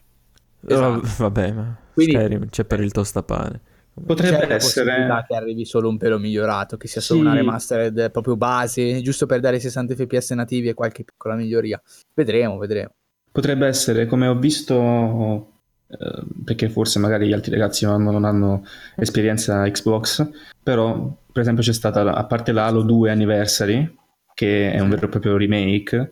esatto. 0.68 1.06
Eh, 1.08 1.10
Vabbè, 1.18 1.52
ma 1.54 1.78
Quindi- 1.92 2.14
Skyrim 2.14 2.50
c'è 2.50 2.66
per 2.66 2.82
il 2.82 2.92
tostapane. 2.92 3.62
Potrebbe 4.06 4.38
C'è 4.40 4.48
la 4.48 4.54
essere... 4.56 4.86
possibilità 4.86 5.26
che 5.28 5.36
arrivi 5.36 5.66
solo 5.66 5.88
un 5.88 5.98
pelo 5.98 6.18
migliorato, 6.18 6.78
che 6.78 6.88
sia 6.88 7.00
solo 7.02 7.20
Sì. 7.22 7.26
una 7.28 7.36
remastered 7.36 8.10
proprio 8.12 8.36
base, 8.36 9.02
giusto 9.02 9.28
per 9.28 9.40
dare 9.40 9.58
i 9.58 9.60
60 9.60 9.94
fps 9.96 10.32
nativi 10.32 10.68
e 10.70 10.74
qualche 10.74 11.04
piccola 11.04 11.36
miglioria. 11.36 11.80
Vedremo, 12.14 12.58
vedremo. 12.58 12.92
Potrebbe 13.34 13.66
essere, 13.66 14.06
come 14.06 14.28
ho 14.28 14.36
visto, 14.38 15.48
eh, 15.88 16.24
perché 16.46 16.70
forse 16.70 17.00
magari 17.00 17.28
gli 17.28 17.34
altri 17.34 17.50
ragazzi 17.50 17.84
non 17.84 17.96
hanno, 17.96 18.12
non 18.12 18.26
hanno 18.26 18.64
esperienza 18.96 19.68
Xbox, 19.72 20.30
però 20.62 21.12
per 21.32 21.42
esempio 21.42 21.64
c'è 21.64 21.74
stata, 21.74 22.14
a 22.14 22.26
parte 22.26 22.52
l'Halo 22.52 22.84
2 22.84 23.10
Anniversary, 23.10 23.92
che 24.36 24.72
è 24.72 24.80
un 24.80 24.90
vero 24.90 25.08
e 25.08 25.10
proprio 25.10 25.36
remake, 25.36 26.12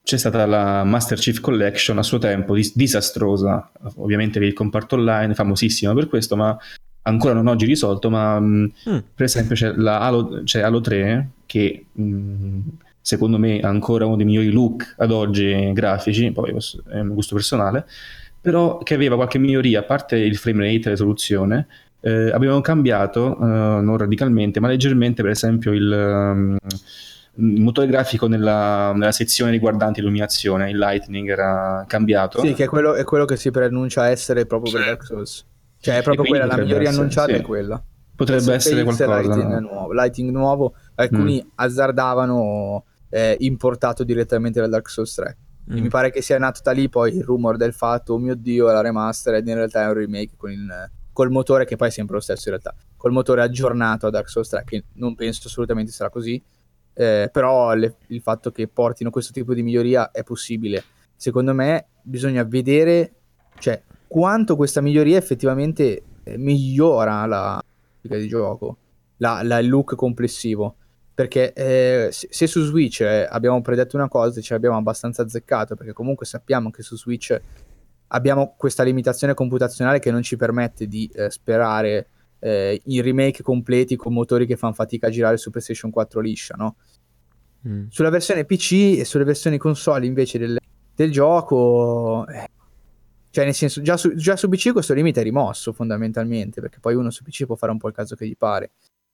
c'è 0.00 0.16
stata 0.16 0.46
la 0.46 0.84
Master 0.84 1.18
Chief 1.18 1.40
Collection 1.40 1.98
a 1.98 2.04
suo 2.04 2.18
tempo, 2.18 2.54
dis- 2.54 2.76
disastrosa, 2.76 3.72
ovviamente 3.96 4.38
per 4.38 4.46
il 4.46 4.54
comparto 4.54 4.94
online, 4.94 5.34
famosissima 5.34 5.92
per 5.92 6.06
questo, 6.08 6.36
ma 6.36 6.56
ancora 7.02 7.34
non 7.34 7.48
oggi 7.48 7.66
risolto, 7.66 8.10
ma 8.10 8.38
mh, 8.38 8.72
Mm. 8.88 8.98
per 9.12 9.24
esempio 9.24 9.56
c'è, 9.56 9.72
la 9.74 9.98
Halo, 9.98 10.42
c'è 10.44 10.60
Halo 10.60 10.80
3 10.80 11.30
che 11.46 11.86
mh, 11.90 12.58
secondo 13.00 13.38
me 13.38 13.60
ancora 13.60 14.06
uno 14.06 14.16
dei 14.16 14.26
migliori 14.26 14.50
look 14.50 14.94
ad 14.98 15.10
oggi 15.10 15.72
grafici, 15.72 16.30
poi 16.32 16.54
è 16.90 16.98
un 16.98 17.14
gusto 17.14 17.34
personale, 17.34 17.86
però 18.40 18.78
che 18.78 18.94
aveva 18.94 19.16
qualche 19.16 19.38
miglioria, 19.38 19.80
a 19.80 19.84
parte 19.84 20.16
il 20.16 20.36
frame 20.36 20.64
rate 20.64 20.76
e 20.76 20.84
la 20.84 20.90
risoluzione, 20.90 21.66
eh, 22.00 22.30
avevano 22.30 22.60
cambiato, 22.60 23.36
eh, 23.36 23.44
non 23.44 23.96
radicalmente, 23.96 24.60
ma 24.60 24.68
leggermente 24.68 25.22
per 25.22 25.30
esempio 25.32 25.72
il, 25.72 25.92
ehm, 25.92 26.56
il 27.34 27.60
motore 27.60 27.86
grafico 27.86 28.26
nella, 28.26 28.92
nella 28.94 29.12
sezione 29.12 29.50
riguardante 29.50 30.00
illuminazione, 30.00 30.70
il 30.70 30.78
lightning 30.78 31.28
era 31.28 31.84
cambiato. 31.86 32.40
Sì, 32.40 32.54
che 32.54 32.64
è 32.64 32.66
quello, 32.66 32.94
è 32.94 33.04
quello 33.04 33.24
che 33.24 33.36
si 33.36 33.50
preannuncia 33.50 34.08
essere 34.08 34.46
proprio 34.46 34.72
per. 34.72 34.84
Dark 34.84 35.04
Souls. 35.04 35.46
Cioè 35.78 35.98
è 35.98 36.02
proprio 36.02 36.24
quella, 36.24 36.44
la 36.44 36.56
miglioria 36.56 36.88
essere, 36.88 36.96
annunciata 36.98 37.32
sì. 37.32 37.38
è 37.38 37.42
quella. 37.42 37.82
Potrebbe 38.14 38.52
essere 38.52 38.82
qualcosa. 38.82 39.18
Lighting 39.18 39.58
nuovo, 39.60 39.92
lighting 39.92 40.30
nuovo, 40.30 40.74
alcuni 40.96 41.42
azzardavano 41.54 42.84
eh, 43.10 43.36
importato 43.40 44.02
direttamente 44.04 44.60
dal 44.60 44.70
Dark 44.70 44.88
Souls 44.88 45.14
3. 45.14 45.36
E 45.70 45.74
Mm. 45.74 45.82
mi 45.82 45.88
pare 45.88 46.10
che 46.10 46.22
sia 46.22 46.38
nato 46.38 46.60
da 46.64 46.72
lì 46.72 46.88
poi 46.88 47.14
il 47.14 47.22
rumor 47.22 47.56
del 47.56 47.72
fatto, 47.72 48.14
oh 48.14 48.18
mio 48.18 48.34
dio, 48.34 48.68
è 48.68 48.72
la 48.72 48.80
remastered, 48.80 49.46
in 49.46 49.54
realtà 49.54 49.82
è 49.82 49.86
un 49.86 49.92
remake 49.94 50.30
con 50.36 50.50
il, 50.50 50.90
col 51.12 51.30
motore 51.30 51.64
che 51.64 51.76
poi 51.76 51.88
è 51.88 51.90
sempre 51.90 52.14
lo 52.16 52.20
stesso 52.20 52.48
in 52.48 52.58
realtà, 52.58 52.74
col 52.96 53.12
motore 53.12 53.42
aggiornato 53.42 54.06
a 54.06 54.10
Dark 54.10 54.28
Souls 54.28 54.48
3, 54.48 54.64
che 54.64 54.84
non 54.94 55.14
penso 55.14 55.46
assolutamente 55.46 55.92
sarà 55.92 56.10
così, 56.10 56.42
Eh, 56.92 57.30
però 57.32 57.72
le- 57.74 57.94
il 58.08 58.20
fatto 58.20 58.50
che 58.50 58.66
portino 58.66 59.10
questo 59.10 59.32
tipo 59.32 59.54
di 59.54 59.62
miglioria 59.62 60.10
è 60.10 60.24
possibile. 60.24 60.82
Secondo 61.14 61.54
me 61.54 61.86
bisogna 62.02 62.42
vedere 62.42 63.12
cioè, 63.58 63.80
quanto 64.08 64.56
questa 64.56 64.80
miglioria 64.80 65.16
effettivamente 65.16 66.02
eh, 66.24 66.36
migliora 66.36 67.24
la 67.26 67.62
di 68.02 68.26
gioco, 68.28 68.76
la- 69.18 69.40
la- 69.42 69.60
il 69.60 69.68
look 69.68 69.94
complessivo. 69.94 70.74
Perché 71.20 71.52
eh, 71.52 72.08
se, 72.10 72.46
su 72.46 72.64
Switch 72.64 73.02
eh, 73.02 73.26
abbiamo 73.28 73.60
predetto 73.60 73.94
una 73.94 74.08
cosa 74.08 74.40
e 74.40 74.42
ce 74.42 74.54
l'abbiamo 74.54 74.78
abbastanza 74.78 75.20
azzeccato, 75.20 75.74
perché 75.74 75.92
comunque 75.92 76.24
sappiamo 76.24 76.70
che 76.70 76.82
su 76.82 76.96
Switch 76.96 77.38
abbiamo 78.06 78.54
questa 78.56 78.84
limitazione 78.84 79.34
computazionale 79.34 79.98
che 79.98 80.10
non 80.10 80.22
ci 80.22 80.38
permette 80.38 80.86
di 80.86 81.10
eh, 81.12 81.28
sperare 81.28 82.08
eh, 82.38 82.80
in 82.86 83.02
remake 83.02 83.42
completi 83.42 83.96
con 83.96 84.14
motori 84.14 84.46
che 84.46 84.56
fanno 84.56 84.72
fatica 84.72 85.08
a 85.08 85.10
girare 85.10 85.36
su 85.36 85.50
PlayStation 85.50 85.90
4 85.90 86.20
liscia, 86.20 86.54
no? 86.56 86.76
Mm. 87.68 87.88
Sulla 87.90 88.08
versione 88.08 88.46
PC 88.46 88.96
e 89.00 89.04
sulle 89.04 89.24
versioni 89.24 89.58
console 89.58 90.06
invece 90.06 90.38
del, 90.38 90.58
del 90.94 91.12
gioco, 91.12 92.26
eh, 92.28 92.48
cioè 93.28 93.44
nel 93.44 93.52
senso, 93.52 93.82
già 93.82 93.98
su, 93.98 94.14
già 94.14 94.36
su 94.36 94.48
PC 94.48 94.72
questo 94.72 94.94
limite 94.94 95.20
è 95.20 95.22
rimosso 95.22 95.74
fondamentalmente, 95.74 96.62
perché 96.62 96.78
poi 96.80 96.94
uno 96.94 97.10
su 97.10 97.22
PC 97.22 97.44
può 97.44 97.56
fare 97.56 97.72
un 97.72 97.78
po' 97.78 97.88
il 97.88 97.94
caso 97.94 98.14
che 98.14 98.26
gli 98.26 98.38
pare. 98.38 98.70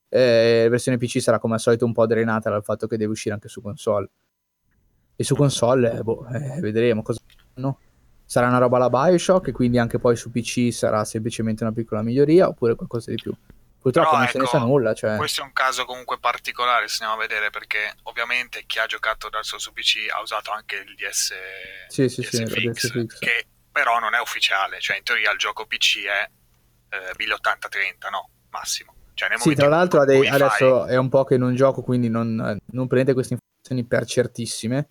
Eh, 0.09 0.63
la 0.63 0.69
versione 0.69 0.97
PC 0.97 1.21
sarà 1.21 1.39
come 1.39 1.55
al 1.55 1.59
solito 1.59 1.85
un 1.85 1.93
po' 1.93 2.05
drenata 2.05 2.49
dal 2.49 2.63
fatto 2.63 2.87
che 2.87 2.97
deve 2.97 3.11
uscire 3.11 3.33
anche 3.33 3.47
su 3.47 3.61
console. 3.61 4.09
E 5.15 5.23
su 5.23 5.35
console, 5.35 5.91
eh, 5.91 6.01
boh, 6.03 6.27
eh, 6.27 6.59
vedremo 6.59 7.01
cosa 7.01 7.19
fanno. 7.53 7.79
Sarà 8.25 8.47
una 8.47 8.57
roba 8.57 8.77
alla 8.77 8.89
Bioshock 8.89 9.47
e 9.47 9.51
quindi 9.51 9.77
anche 9.77 9.99
poi 9.99 10.15
su 10.15 10.31
PC 10.31 10.71
sarà 10.73 11.05
semplicemente 11.05 11.63
una 11.63 11.71
piccola 11.71 12.01
miglioria 12.01 12.47
oppure 12.47 12.75
qualcosa 12.75 13.09
di 13.11 13.17
più. 13.17 13.33
Purtroppo 13.79 14.09
Però, 14.09 14.21
non 14.21 14.27
se 14.27 14.37
ne 14.37 14.43
ecco, 14.43 14.57
sa 14.57 14.63
nulla, 14.63 14.93
cioè... 14.93 15.15
Questo 15.15 15.41
è 15.41 15.43
un 15.45 15.53
caso 15.53 15.85
comunque 15.85 16.19
particolare, 16.19 16.89
se 16.89 17.03
andiamo 17.03 17.23
a 17.23 17.25
vedere, 17.25 17.49
perché 17.51 17.95
ovviamente 18.03 18.65
chi 18.65 18.79
ha 18.79 18.85
giocato 18.85 19.29
dal 19.29 19.45
suo 19.45 19.59
su 19.59 19.71
PC 19.71 20.07
ha 20.13 20.19
usato 20.19 20.51
anche 20.51 20.75
il 20.75 20.93
DS, 20.95 21.33
Sì, 21.87 22.09
sì, 22.09 22.21
sì, 22.21 22.39
la 22.39 22.45
DSFX, 22.47 22.91
DSFX. 22.91 23.19
che 23.19 23.47
però 23.71 23.99
non 23.99 24.13
è 24.13 24.19
ufficiale, 24.19 24.79
cioè 24.81 24.97
in 24.97 25.03
teoria 25.03 25.31
il 25.31 25.37
gioco 25.37 25.65
PC 25.65 26.03
è 26.03 26.29
eh, 26.89 27.13
1080-30, 27.15 28.09
no? 28.09 28.29
Massimo. 28.49 28.96
Cioè, 29.17 29.29
Sì, 29.37 29.55
tra 29.55 29.67
l'altro 29.67 30.03
cui 30.03 30.15
ade- 30.15 30.27
fai- 30.27 30.41
adesso 30.41 30.85
è 30.85 30.95
un 30.95 31.09
po' 31.09 31.23
che 31.23 31.37
non 31.37 31.55
gioco, 31.55 31.81
quindi 31.81 32.07
non, 32.07 32.35
non 32.65 32.87
prendete 32.87 33.13
queste 33.13 33.33
informazioni 33.33 33.83
per 33.83 34.05
certissime. 34.05 34.89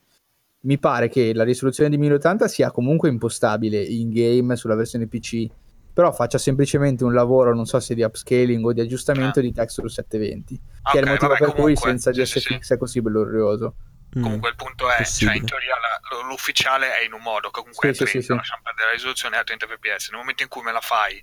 Mi 0.63 0.79
pare 0.79 1.09
che 1.09 1.33
la 1.33 1.45
risoluzione 1.45 1.89
di 1.91 1.97
1080 1.97 2.49
sia 2.49 2.73
comunque 2.73 3.09
impostabile 3.09 3.81
in 3.81 4.11
game 4.11 4.57
sulla 4.57 4.75
versione 4.75 5.07
PC, 5.07 5.47
però 5.93 6.11
faccia 6.13 6.39
semplicemente 6.39 7.05
un 7.05 7.15
lavoro, 7.15 7.55
non 7.55 7.67
so 7.67 7.79
se 7.79 7.95
di 7.95 8.03
upscaling 8.03 8.65
o 8.65 8.73
di 8.73 8.81
aggiustamento 8.81 9.39
Ah. 9.39 9.43
di 9.43 9.53
texture 9.53 9.89
720, 9.89 10.61
Ah, 10.83 10.91
che 10.91 10.99
è 10.99 11.03
il 11.03 11.07
motivo 11.07 11.29
vabbè, 11.29 11.39
per 11.39 11.49
cui 11.53 11.75
comunque, 11.75 11.89
senza 11.99 12.13
sì, 12.27 12.41
sì, 12.61 12.73
è 12.75 12.77
così 12.77 13.01
glorioso. 13.01 13.77
Mm. 14.19 14.23
Comunque 14.23 14.49
il 14.49 14.57
punto 14.57 14.91
è, 14.91 14.97
Possibile. 14.97 15.31
cioè 15.35 15.41
in 15.41 15.47
teoria 15.47 15.75
la- 15.79 16.27
l'ufficiale 16.29 16.99
è 16.99 17.05
in 17.05 17.13
un 17.13 17.23
modo, 17.23 17.51
che 17.51 17.61
comunque 17.61 17.95
Sì, 17.95 18.03
è 18.03 18.07
sì, 18.07 18.11
30, 18.11 18.21
sì, 18.21 18.27
sì. 18.27 18.35
lasciamo 18.35 18.63
perdere 18.65 18.87
la 18.89 18.93
risoluzione 18.95 19.37
a 19.37 19.45
30 19.45 19.67
fps. 19.69 20.11
Nel 20.11 20.19
momento 20.19 20.43
in 20.43 20.49
cui 20.49 20.63
me 20.63 20.73
la 20.73 20.81
fai 20.81 21.23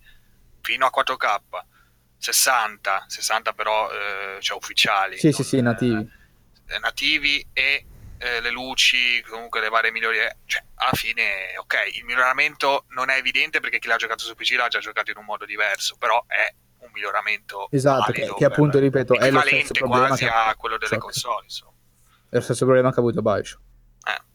fino 0.62 0.86
a 0.86 0.90
4K, 0.90 1.66
60, 2.24 3.06
60 3.08 3.54
però 3.54 3.90
eh, 3.92 4.38
cioè 4.42 4.58
ufficiali, 4.58 5.18
Sì, 5.18 5.26
non, 5.26 5.34
sì, 5.34 5.44
sì, 5.44 5.62
nativi. 5.62 6.10
eh, 6.68 6.80
nativi 6.80 7.46
e 7.54 7.86
eh, 8.18 8.40
le 8.40 8.50
luci, 8.52 9.22
comunque 9.24 9.60
le 9.60 9.68
varie 9.70 9.92
migliorie, 9.92 10.38
cioè 10.46 10.64
alla 10.76 10.94
fine 10.94 11.58
ok, 11.58 11.76
il 11.96 12.06
miglioramento 12.06 12.86
non 12.90 13.10
è 13.10 13.18
evidente 13.18 13.60
perché 13.60 13.80
chi 13.80 13.88
l'ha 13.90 13.98
giocato 13.98 14.24
su 14.24 14.34
PC 14.36 14.56
l'ha 14.56 14.70
già 14.70 14.80
giocato 14.80 15.12
in 15.12 15.18
un 15.18 15.26
modo 15.26 15.44
diverso, 15.46 15.98
però 15.98 16.24
è 16.28 16.54
un 16.80 16.90
miglioramento 16.94 17.68
Esatto, 17.72 18.12
che, 18.14 18.34
che 18.38 18.46
appunto, 18.46 18.80
ripeto, 18.80 19.16
è 19.20 19.30
lo 19.30 19.42
stesso 19.42 19.74
problema 19.74 20.08
quasi 20.08 20.24
che 20.24 20.30
a 20.32 20.56
quello 20.56 20.78
delle 20.78 20.98
Bioshock. 20.98 21.12
console, 21.12 21.44
insomma. 21.44 21.72
È 22.30 22.36
lo 22.36 22.42
stesso 22.42 22.64
problema 22.66 22.90
che 22.90 22.96
ha 22.96 23.00
avuto 23.00 23.22
Bioshock. 23.22 23.62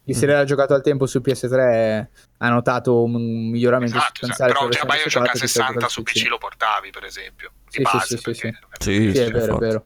Chi 0.05 0.15
se 0.15 0.25
l'era 0.25 0.43
giocato 0.43 0.73
al 0.73 0.81
tempo 0.81 1.05
su 1.05 1.19
PS3 1.19 2.07
ha 2.37 2.49
notato 2.49 3.03
un 3.03 3.49
miglioramento 3.51 3.95
Esatto, 3.97 4.25
esatto. 4.25 4.27
sostanziale 4.33 4.51
però 4.53 4.63
sulla 4.65 4.73
già 4.73 4.85
Bioshock 4.95 5.27
a 5.27 5.29
PS4 5.29 5.31
rispetto 5.33 5.47
60 5.47 5.85
al 5.85 5.91
su 5.91 6.01
PC. 6.03 6.27
Lo 6.27 6.37
portavi 6.39 6.89
per 6.89 7.03
esempio 7.05 7.51
di 7.65 7.69
Sì, 7.69 7.75
sì, 7.77 7.81
base 7.83 8.05
sì, 8.07 8.17
sì, 8.17 8.23
perché- 8.23 8.59
Sì, 8.79 8.93
Sì, 8.93 9.11
sì, 9.13 9.17
è 9.19 9.29
vero, 9.31 9.55
è 9.55 9.59
vero. 9.59 9.85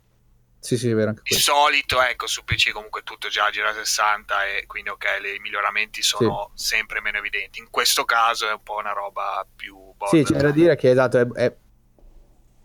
Sì, 0.60 0.78
sì, 0.78 0.90
è 0.92 0.94
vero 0.96 1.10
anche 1.10 1.22
di 1.26 1.36
solito 1.36 2.02
ecco 2.02 2.26
su 2.28 2.46
PC 2.46 2.72
comunque 2.72 3.04
tutto 3.04 3.28
già 3.28 3.50
gira 3.50 3.72
a 3.72 3.74
60 3.74 4.46
e 4.46 4.66
quindi 4.66 4.92
ok 4.92 5.04
i 5.36 5.40
miglioramenti 5.42 6.02
sono 6.02 6.52
sempre 6.54 7.02
meno 7.02 7.18
evidenti. 7.18 7.60
In 7.60 7.68
questo 7.70 8.06
caso 8.06 8.48
è 8.48 8.54
un 8.54 8.64
po' 8.64 8.78
una 8.78 8.94
roba 8.94 9.46
più 9.54 9.76
Sì, 10.10 10.24
c'è 10.24 10.38
da 10.40 10.52
dire 10.52 10.78
che 10.78 10.90
esatto, 10.92 11.18
è, 11.20 11.28
è- 11.34 11.56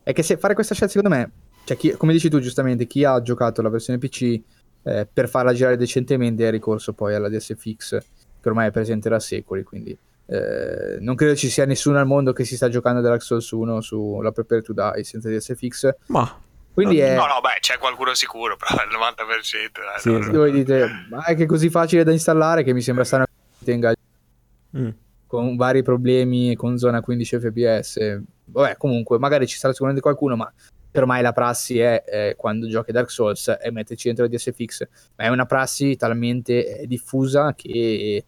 è 0.05 0.12
che 0.12 0.23
se 0.23 0.37
fare 0.37 0.55
questa 0.55 0.75
scelta 0.77 0.93
secondo 0.93 1.16
me, 1.16 1.31
cioè 1.64 1.77
chi- 1.77 1.91
come 1.97 2.12
dici 2.12 2.29
tu 2.29 2.39
giustamente, 2.39 2.87
chi 2.87 3.03
ha 3.05 3.21
giocato 3.21 3.62
la 3.62 3.69
versione 3.69 3.99
PC 3.99 4.41
eh, 4.83 5.07
per 5.11 5.29
farla 5.29 5.53
girare 5.53 5.76
decentemente 5.76 6.47
è 6.47 6.51
ricorso 6.51 6.93
poi 6.93 7.14
alla 7.14 7.29
DSFX, 7.29 7.99
che 8.41 8.49
ormai 8.49 8.68
è 8.68 8.70
presente 8.70 9.09
da 9.09 9.18
secoli, 9.18 9.62
quindi 9.62 9.97
eh, 10.26 10.99
non 11.01 11.14
credo 11.14 11.35
ci 11.35 11.49
sia 11.49 11.64
nessuno 11.64 11.99
al 11.99 12.07
mondo 12.07 12.33
che 12.33 12.45
si 12.45 12.57
sta 12.57 12.68
giocando 12.68 13.01
Dark 13.01 13.22
Souls 13.22 13.51
1 13.51 13.81
sulla 13.81 14.31
Prepare 14.31 14.62
to 14.62 14.72
Die 14.72 15.05
senza 15.05 15.31
DSFX, 15.31 15.95
Ma 16.07 16.43
quindi 16.74 16.99
è... 16.99 17.16
no 17.16 17.26
no 17.26 17.41
beh 17.41 17.59
c'è 17.61 17.76
qualcuno 17.76 18.14
sicuro 18.14 18.57
però 18.57 18.81
il 18.85 18.91
90% 18.97 19.70
dai, 19.72 19.99
Sì, 19.99 20.12
no, 20.12 20.18
no. 20.18 20.33
Voi 20.39 20.53
dite, 20.53 20.89
ma 21.11 21.24
è 21.24 21.35
che 21.35 21.45
è 21.45 21.47
così 21.47 21.70
facile 21.70 22.05
da 22.05 22.12
installare 22.12 22.62
che 22.62 22.72
mi 22.72 22.83
sembra 22.83 23.05
strano 23.05 23.24
che 23.24 23.64
tenga 23.64 23.93
mm. 24.76 24.89
con 25.26 25.57
vari 25.57 25.83
problemi 25.83 26.55
con 26.55 26.79
zona 26.79 27.01
15 27.01 27.41
fps. 27.41 28.20
Vabbè, 28.45 28.76
comunque, 28.76 29.18
magari 29.18 29.47
ci 29.47 29.59
sarà 29.59 29.72
sicuramente 29.72 30.03
qualcuno, 30.03 30.37
ma 30.37 30.53
ormai 30.99 31.22
la 31.22 31.32
prassi 31.32 31.78
è 31.78 32.05
eh, 32.07 32.34
quando 32.36 32.68
giochi 32.68 32.92
Dark 32.92 33.11
Souls 33.11 33.49
è 33.49 33.70
metterci 33.70 34.09
dentro 34.09 34.24
la 34.24 34.30
DSFX, 34.30 34.86
ma 35.16 35.24
è 35.24 35.28
una 35.28 35.46
prassi 35.46 35.96
talmente 35.96 36.80
eh, 36.80 36.86
diffusa 36.86 37.55
che, 37.55 38.24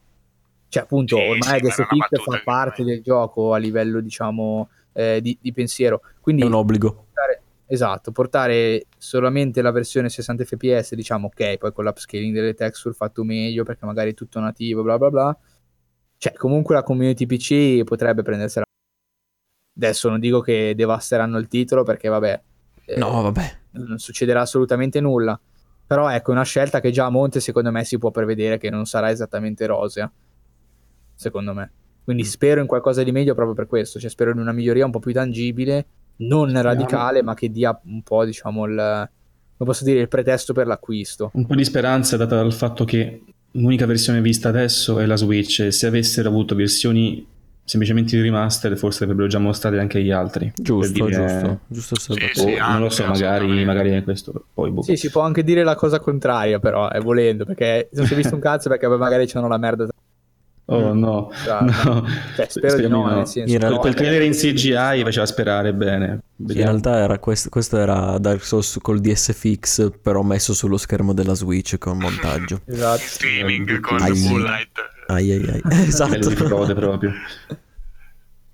cioè, 0.68 0.82
appunto, 0.82 1.16
Sì, 1.16 1.22
ormai 1.22 1.58
sì, 1.60 1.66
DSFX 1.66 1.96
battuta 1.96 2.22
fa 2.22 2.40
parte 2.44 2.84
del 2.84 3.02
gioco 3.02 3.52
a 3.52 3.58
livello, 3.58 4.00
diciamo, 4.00 4.68
eh, 4.92 5.20
di, 5.20 5.36
di 5.40 5.52
pensiero. 5.52 6.00
Quindi 6.20 6.42
è 6.42 6.46
un 6.46 6.54
obbligo. 6.54 6.94
portare- 6.94 7.42
esatto, 7.66 8.12
portare 8.12 8.86
solamente 8.96 9.62
la 9.62 9.70
versione 9.70 10.08
60 10.08 10.44
fps, 10.44 10.94
diciamo 10.94 11.26
ok, 11.26 11.58
poi 11.58 11.72
con 11.72 11.84
l'upscaling 11.84 12.32
delle 12.34 12.54
texture 12.54 12.94
fatto 12.94 13.24
meglio 13.24 13.64
perché 13.64 13.84
magari 13.84 14.10
è 14.10 14.14
tutto 14.14 14.40
nativo, 14.40 14.82
bla 14.82 14.98
bla 14.98 15.10
bla. 15.10 15.38
Cioè, 16.16 16.34
comunque 16.34 16.74
la 16.74 16.82
community 16.82 17.26
PC 17.26 17.82
potrebbe 17.84 18.22
prendersela. 18.22 18.64
Adesso 19.76 20.08
non 20.08 20.20
dico 20.20 20.40
che 20.40 20.74
devasteranno 20.76 21.38
il 21.38 21.48
titolo 21.48 21.82
perché 21.82 22.08
vabbè, 22.08 22.42
No, 22.96 23.22
vabbè. 23.22 23.56
non 23.72 23.98
succederà 23.98 24.42
assolutamente 24.42 25.00
nulla. 25.00 25.38
Però 25.86 26.08
ecco, 26.08 26.30
è 26.30 26.34
una 26.34 26.44
scelta 26.44 26.80
che 26.80 26.92
già 26.92 27.06
a 27.06 27.10
monte 27.10 27.40
secondo 27.40 27.70
me 27.72 27.84
si 27.84 27.98
può 27.98 28.10
prevedere 28.10 28.58
che 28.58 28.70
non 28.70 28.86
sarà 28.86 29.10
esattamente 29.10 29.66
rosea. 29.66 30.10
Secondo 31.14 31.52
me. 31.52 31.72
Quindi 32.04 32.24
spero 32.24 32.60
in 32.60 32.66
qualcosa 32.66 33.02
di 33.02 33.12
meglio 33.12 33.34
proprio 33.34 33.54
per 33.54 33.66
questo. 33.66 33.98
Cioè 33.98 34.08
spero 34.08 34.30
in 34.30 34.38
una 34.38 34.52
miglioria 34.52 34.84
un 34.84 34.90
po' 34.90 35.00
più 35.00 35.12
tangibile, 35.12 35.86
non 36.18 36.60
radicale, 36.62 37.22
ma 37.22 37.34
che 37.34 37.50
dia 37.50 37.78
un 37.84 38.02
po', 38.02 38.24
diciamo, 38.24 38.64
il, 38.66 38.76
come 39.56 39.70
posso 39.70 39.84
dire, 39.84 40.00
il 40.00 40.08
pretesto 40.08 40.52
per 40.52 40.66
l'acquisto. 40.66 41.30
Un 41.34 41.46
po' 41.46 41.54
di 41.54 41.64
speranza 41.64 42.16
data 42.16 42.36
dal 42.36 42.52
fatto 42.52 42.84
che 42.84 43.22
l'unica 43.52 43.86
versione 43.86 44.20
vista 44.20 44.48
adesso 44.48 45.00
è 45.00 45.06
la 45.06 45.16
Switch 45.16 45.72
se 45.72 45.86
avessero 45.86 46.28
avuto 46.28 46.54
versioni 46.54 47.26
semplicemente 47.70 48.16
di 48.16 48.22
remaster 48.22 48.76
forse 48.76 49.04
avrebbero 49.04 49.28
già 49.28 49.38
mostrate 49.38 49.78
anche 49.78 50.02
gli 50.02 50.10
altri. 50.10 50.52
Giusto, 50.56 51.04
dire- 51.04 51.60
giusto, 51.68 51.94
giusto. 51.94 52.14
Sì, 52.14 52.28
sì, 52.32 52.56
non 52.56 52.80
lo 52.80 52.90
so, 52.90 53.06
magari, 53.06 53.64
magari 53.64 53.90
è 53.90 54.02
questo 54.02 54.46
poi 54.52 54.72
boh. 54.72 54.82
Sì, 54.82 54.96
si 54.96 55.08
può 55.08 55.20
anche 55.22 55.44
dire 55.44 55.62
la 55.62 55.76
cosa 55.76 56.00
contraria, 56.00 56.58
però, 56.58 56.88
eh, 56.90 56.98
volendo, 56.98 57.44
perché 57.44 57.88
non 57.92 58.06
si 58.06 58.14
è 58.14 58.16
visto 58.16 58.34
un 58.34 58.40
cazzo 58.40 58.68
perché 58.68 58.88
magari 58.88 59.26
c'hanno 59.28 59.46
la 59.46 59.58
merda. 59.58 59.86
Oh 60.72 60.94
no, 60.94 61.30
Tra- 61.44 61.60
no. 61.62 62.04
Cioè, 62.36 62.46
spero 62.48 62.76
di 62.76 62.82
Speriamo 62.82 63.08
no, 63.08 63.16
nel 63.16 63.26
senso, 63.26 63.52
In 63.52 63.58
realtà- 63.60 63.78
Quel 63.80 63.94
trailer 63.94 64.22
in 64.22 64.32
CGI 64.32 65.02
faceva 65.02 65.26
sperare 65.26 65.72
bene. 65.74 66.06
In 66.36 66.46
Vediamo. 66.46 66.70
realtà 66.70 66.96
era 66.98 67.18
questo, 67.18 67.48
questo 67.48 67.76
era 67.76 68.16
Dark 68.18 68.44
Souls 68.44 68.78
col 68.80 69.00
DSFX, 69.00 69.90
però 70.00 70.22
messo 70.22 70.54
sullo 70.54 70.76
schermo 70.76 71.12
della 71.12 71.34
Switch 71.34 71.76
con 71.78 71.98
montaggio. 71.98 72.60
Esatto. 72.66 73.00
in 73.02 73.06
streaming 73.08 73.80
con. 73.80 73.96
Moonlight 73.98 74.70
Ai 75.12 75.30
ai 75.32 75.48
ai. 75.48 75.60
Di 75.64 75.82
Esatto. 75.88 76.30
frode 76.30 76.74
proprio. 76.74 77.12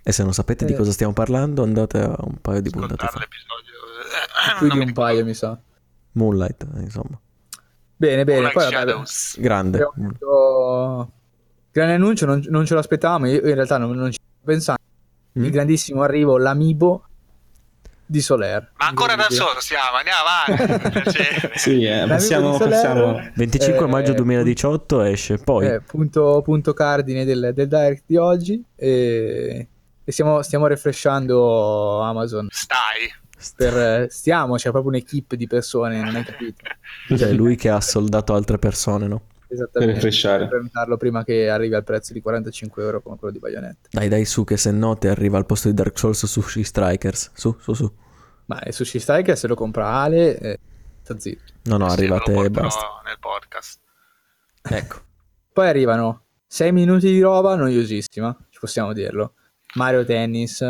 E 0.02 0.12
se 0.12 0.22
non 0.22 0.32
sapete 0.32 0.64
di 0.64 0.72
Eh. 0.72 0.76
cosa 0.76 0.92
stiamo 0.92 1.12
parlando, 1.12 1.62
andate 1.62 1.98
a 2.00 2.14
un 2.20 2.36
paio 2.40 2.60
di 2.60 2.70
puntate 2.70 3.06
fa. 3.06 3.18
l'episodio 3.18 3.74
eh, 4.54 4.58
Più 4.58 4.68
di 4.70 4.78
mi 4.78 4.84
un 4.84 4.92
paio, 4.92 5.24
mi 5.24 5.34
sa. 5.34 5.58
Moonlight, 6.12 6.66
eh, 6.76 6.80
insomma. 6.80 7.18
Bene, 7.96 8.24
bene. 8.24 8.50
Poi, 8.50 8.70
vabbè. 8.72 8.94
Grande. 9.38 9.82
avuto- 9.82 11.10
Grande 11.72 11.94
annuncio, 11.94 12.24
non, 12.24 12.42
non 12.48 12.64
ce 12.64 12.74
lo 12.74 12.80
aspettavamo. 12.80 13.26
Io 13.26 13.46
in 13.46 13.54
realtà 13.54 13.76
non, 13.78 13.90
non 13.96 14.10
ci 14.12 14.18
stavo 14.20 14.44
pensando. 14.44 14.80
Mm? 15.38 15.44
Il 15.44 15.50
grandissimo 15.50 16.02
arrivo, 16.02 16.38
l'amibo 16.38 17.04
di 18.06 18.20
Soler. 18.20 18.70
ma 18.76 18.86
ancora 18.86 19.14
da 19.16 19.26
solo 19.30 19.58
stiamo 19.60 19.96
andiamo 19.96 20.20
avanti. 20.64 21.50
Sì, 21.58 21.82
eh, 21.84 22.04
passiamo, 22.06 22.56
passiamo- 22.56 23.20
25 23.34 23.84
Eh, 23.84 23.88
maggio 23.88 24.12
2018 24.14 25.02
esce, 25.02 25.38
poi 25.38 25.66
Eh, 25.66 25.80
punto, 25.80 26.40
punto 26.44 26.72
cardine 26.72 27.24
del, 27.24 27.50
del 27.54 27.66
direct 27.68 28.02
di 28.06 28.16
oggi. 28.16 28.62
E, 28.74 29.66
e 30.04 30.12
stiamo, 30.12 30.42
stiamo 30.42 30.66
refreshando 30.66 32.00
Amazon. 32.02 32.46
stai 32.50 33.12
per 33.56 33.76
eh, 33.76 34.06
stiamo, 34.08 34.54
c'è 34.56 34.70
proprio 34.70 34.90
un'equipe 34.92 35.36
di 35.36 35.46
persone, 35.46 36.00
non 36.00 36.14
hai 36.16 36.24
capito? 36.24 36.62
Cioè, 37.16 37.32
lui 37.32 37.54
che 37.56 37.68
ha 37.68 37.80
soldato 37.80 38.34
altre 38.34 38.58
persone, 38.58 39.06
no? 39.08 39.22
Esattamente. 39.48 39.94
Per 39.94 40.02
refreshare. 40.02 40.38
Per 40.40 40.48
prenotarlo 40.48 40.96
prima 40.96 41.24
che 41.24 41.48
arrivi 41.48 41.74
al 41.74 41.84
prezzo 41.84 42.12
di 42.12 42.20
45 42.20 42.82
euro 42.82 43.00
come 43.02 43.16
quello 43.16 43.32
di 43.32 43.38
Bayonetta. 43.38 43.88
Dai, 43.90 44.08
dai, 44.08 44.24
su, 44.24 44.44
che 44.44 44.56
se 44.56 44.70
no 44.72 44.96
ti 44.96 45.06
arriva 45.08 45.38
al 45.38 45.46
posto 45.46 45.68
di 45.68 45.74
Dark 45.74 45.98
Souls 45.98 46.26
Sushi 46.26 46.64
Strikers. 46.64 47.30
Su, 47.34 47.56
su, 47.60 47.72
su. 47.74 47.92
Ma 48.46 48.60
il 48.64 48.72
Sushi 48.72 48.98
Striker 48.98 49.36
se 49.36 49.46
lo 49.46 49.54
compra 49.54 49.88
Ale, 49.88 50.38
eh, 50.38 50.58
sta 51.02 51.18
zitto. 51.18 51.52
No, 51.64 51.76
no, 51.78 51.88
Sì, 51.88 51.98
arrivate 51.98 52.32
lo 52.32 52.38
e 52.38 52.42
porterò 52.50 52.66
basta. 52.66 52.86
nel 53.04 53.18
podcast. 53.18 53.80
Ecco. 54.62 54.96
Poi 55.52 55.68
arrivano 55.68 56.24
6 56.46 56.72
minuti 56.72 57.06
di 57.06 57.20
roba 57.20 57.54
noiosissima, 57.56 58.36
ci 58.50 58.58
possiamo 58.60 58.92
dirlo. 58.92 59.34
Mario 59.74 60.04
Tennis, 60.04 60.60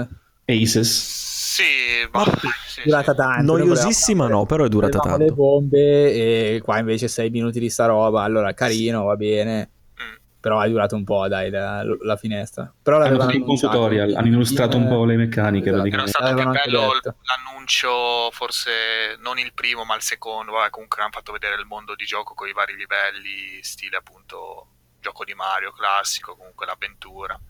Aces. 0.45 1.26
Sì, 1.57 2.07
boh, 2.11 2.18
Ma 2.18 2.24
sì, 2.66 2.82
durata 2.84 3.12
sì. 3.12 3.16
tanto. 3.16 3.42
noi 3.52 3.66
Noiosissima 3.66 4.28
no, 4.28 4.44
però 4.44 4.64
è 4.64 4.68
durata 4.68 4.98
volevamo 4.98 5.22
le 5.22 5.28
tanto. 5.28 5.42
bombe 5.42 6.12
e 6.54 6.61
qua 6.62 6.78
invece 6.78 7.09
6 7.09 7.30
minuti 7.30 7.59
di 7.59 7.70
sta 7.70 7.86
roba, 7.86 8.24
allora 8.24 8.52
carino, 8.52 9.04
va 9.04 9.16
bene. 9.16 9.70
Mm. 9.98 10.14
Però 10.38 10.61
è 10.61 10.68
durato 10.68 10.96
un 10.96 11.04
po', 11.04 11.26
dai, 11.28 11.48
la, 11.48 11.82
la 12.02 12.16
finestra. 12.16 12.70
Però 12.82 13.00
Hanno 13.00 13.18
fatto 13.18 13.36
un 13.36 13.44
po' 13.44 13.50
un 13.52 13.59
tutorial, 13.59 14.14
hanno 14.16 14.26
illustrato 14.26 14.76
un 14.76 14.86
po' 14.86 15.04
le 15.07 15.16
meccaniche 15.16 15.70
Esatto. 15.70 15.86
Era 15.86 16.07
stato 16.07 16.40
anche 16.42 16.61
bello 16.64 16.92
detto. 16.92 17.16
l'annuncio, 17.22 18.30
forse 18.32 19.16
non 19.20 19.38
il 19.38 19.52
primo, 19.54 19.84
ma 19.84 19.94
il 19.96 20.02
secondo. 20.02 20.52
Vabbè, 20.52 20.68
comunque 20.68 21.00
hanno 21.00 21.11
fatto 21.11 21.32
vedere 21.32 21.54
il 21.59 21.64
mondo 21.66 21.94
di 21.94 22.04
gioco 22.04 22.34
con 22.34 22.48
i 22.48 22.52
vari 22.52 22.76
livelli, 22.76 23.62
stile 23.62 23.96
appunto 23.96 24.66
gioco 25.00 25.24
di 25.24 25.32
Mario 25.32 25.72
classico, 25.72 26.36
comunque 26.36 26.66
l'avventura. 26.66 27.40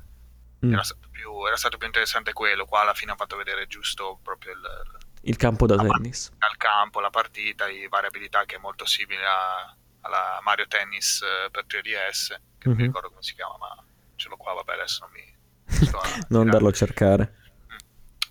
Mm. 0.65 0.73
Era, 0.73 0.83
più, 1.17 1.47
era 1.47 1.57
stato 1.57 1.77
più 1.79 1.87
interessante 1.87 2.33
quello. 2.33 2.65
Qua 2.67 2.81
alla 2.83 2.95
fine 2.95 3.11
hanno 3.11 3.21
fatto 3.21 3.37
vedere 3.37 3.67
giusto 3.67 4.19
proprio 4.23 4.53
il, 4.53 4.61
Il 5.23 5.37
campo 5.37 5.67
da 5.67 5.77
tennis. 5.77 6.31
al 6.39 6.57
campo, 6.57 7.01
la 7.01 7.11
partita, 7.11 7.67
le 7.67 7.89
variabilità 7.89 8.45
che 8.45 8.57
è 8.57 8.59
molto 8.59 8.85
simile 8.85 9.25
a- 9.25 9.75
alla 10.03 10.39
Mario 10.43 10.67
Tennis 10.69 11.23
eh, 11.23 11.51
per 11.51 11.65
3DS, 11.67 12.29
che 12.59 12.69
non 12.69 12.75
Mhm. 12.75 12.81
mi 12.81 12.87
ricordo 12.87 13.09
come 13.09 13.23
si 13.23 13.35
chiama, 13.35 13.57
ma 13.59 13.85
ce 14.17 14.29
l'ho 14.29 14.37
qua, 14.37 14.53
vabbè, 14.53 14.73
adesso 14.75 15.01
non 15.05 15.11
mi... 15.13 15.35
sto 15.87 15.99
a 15.99 16.03
Non 16.29 16.43
andarlo 16.43 16.69
a 16.69 16.73
cercare. 16.73 17.35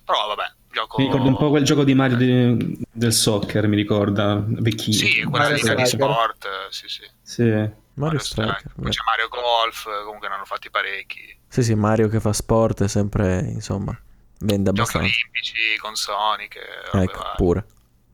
Però 0.04 0.26
vabbè, 0.28 0.52
gioco... 0.70 0.98
Mi 0.98 1.04
ricorda 1.06 1.28
un 1.28 1.36
po' 1.36 1.50
quel 1.50 1.64
gioco 1.64 1.84
di 1.84 1.94
Mario 1.94 2.16
di- 2.16 2.78
del 2.90 3.12
soccer, 3.12 3.66
mi 3.66 3.76
ricorda, 3.76 4.42
vecchino. 4.46 4.96
Sì, 4.96 5.22
quella 5.24 5.50
di 5.50 5.86
sport, 5.86 6.44
eh, 6.44 6.72
sì, 6.72 6.88
sì. 6.88 7.10
Sì. 7.22 7.84
Mario 7.96 8.18
Mario 8.18 8.18
Striker. 8.20 8.58
Striker. 8.58 8.82
Poi 8.82 8.90
c'è 8.90 9.02
Mario 9.04 9.28
Golf, 9.28 9.86
eh, 9.86 10.04
comunque 10.04 10.28
ne 10.28 10.34
hanno 10.34 10.44
fatti 10.44 10.70
parecchi. 10.70 11.38
Sì, 11.48 11.62
sì, 11.62 11.74
Mario 11.74 12.08
che 12.08 12.20
fa 12.20 12.32
sport 12.32 12.84
è 12.84 12.88
sempre, 12.88 13.40
insomma, 13.40 13.92
vende 14.40 14.70
Giochi 14.72 14.80
abbastanza. 14.96 15.06
olimpici 15.06 15.76
con 15.80 15.94
Sonic, 15.94 16.56
e 16.56 16.60
robe 16.92 17.04
Ecco, 17.04 17.18
varie. 17.18 17.34
pure. 17.36 17.66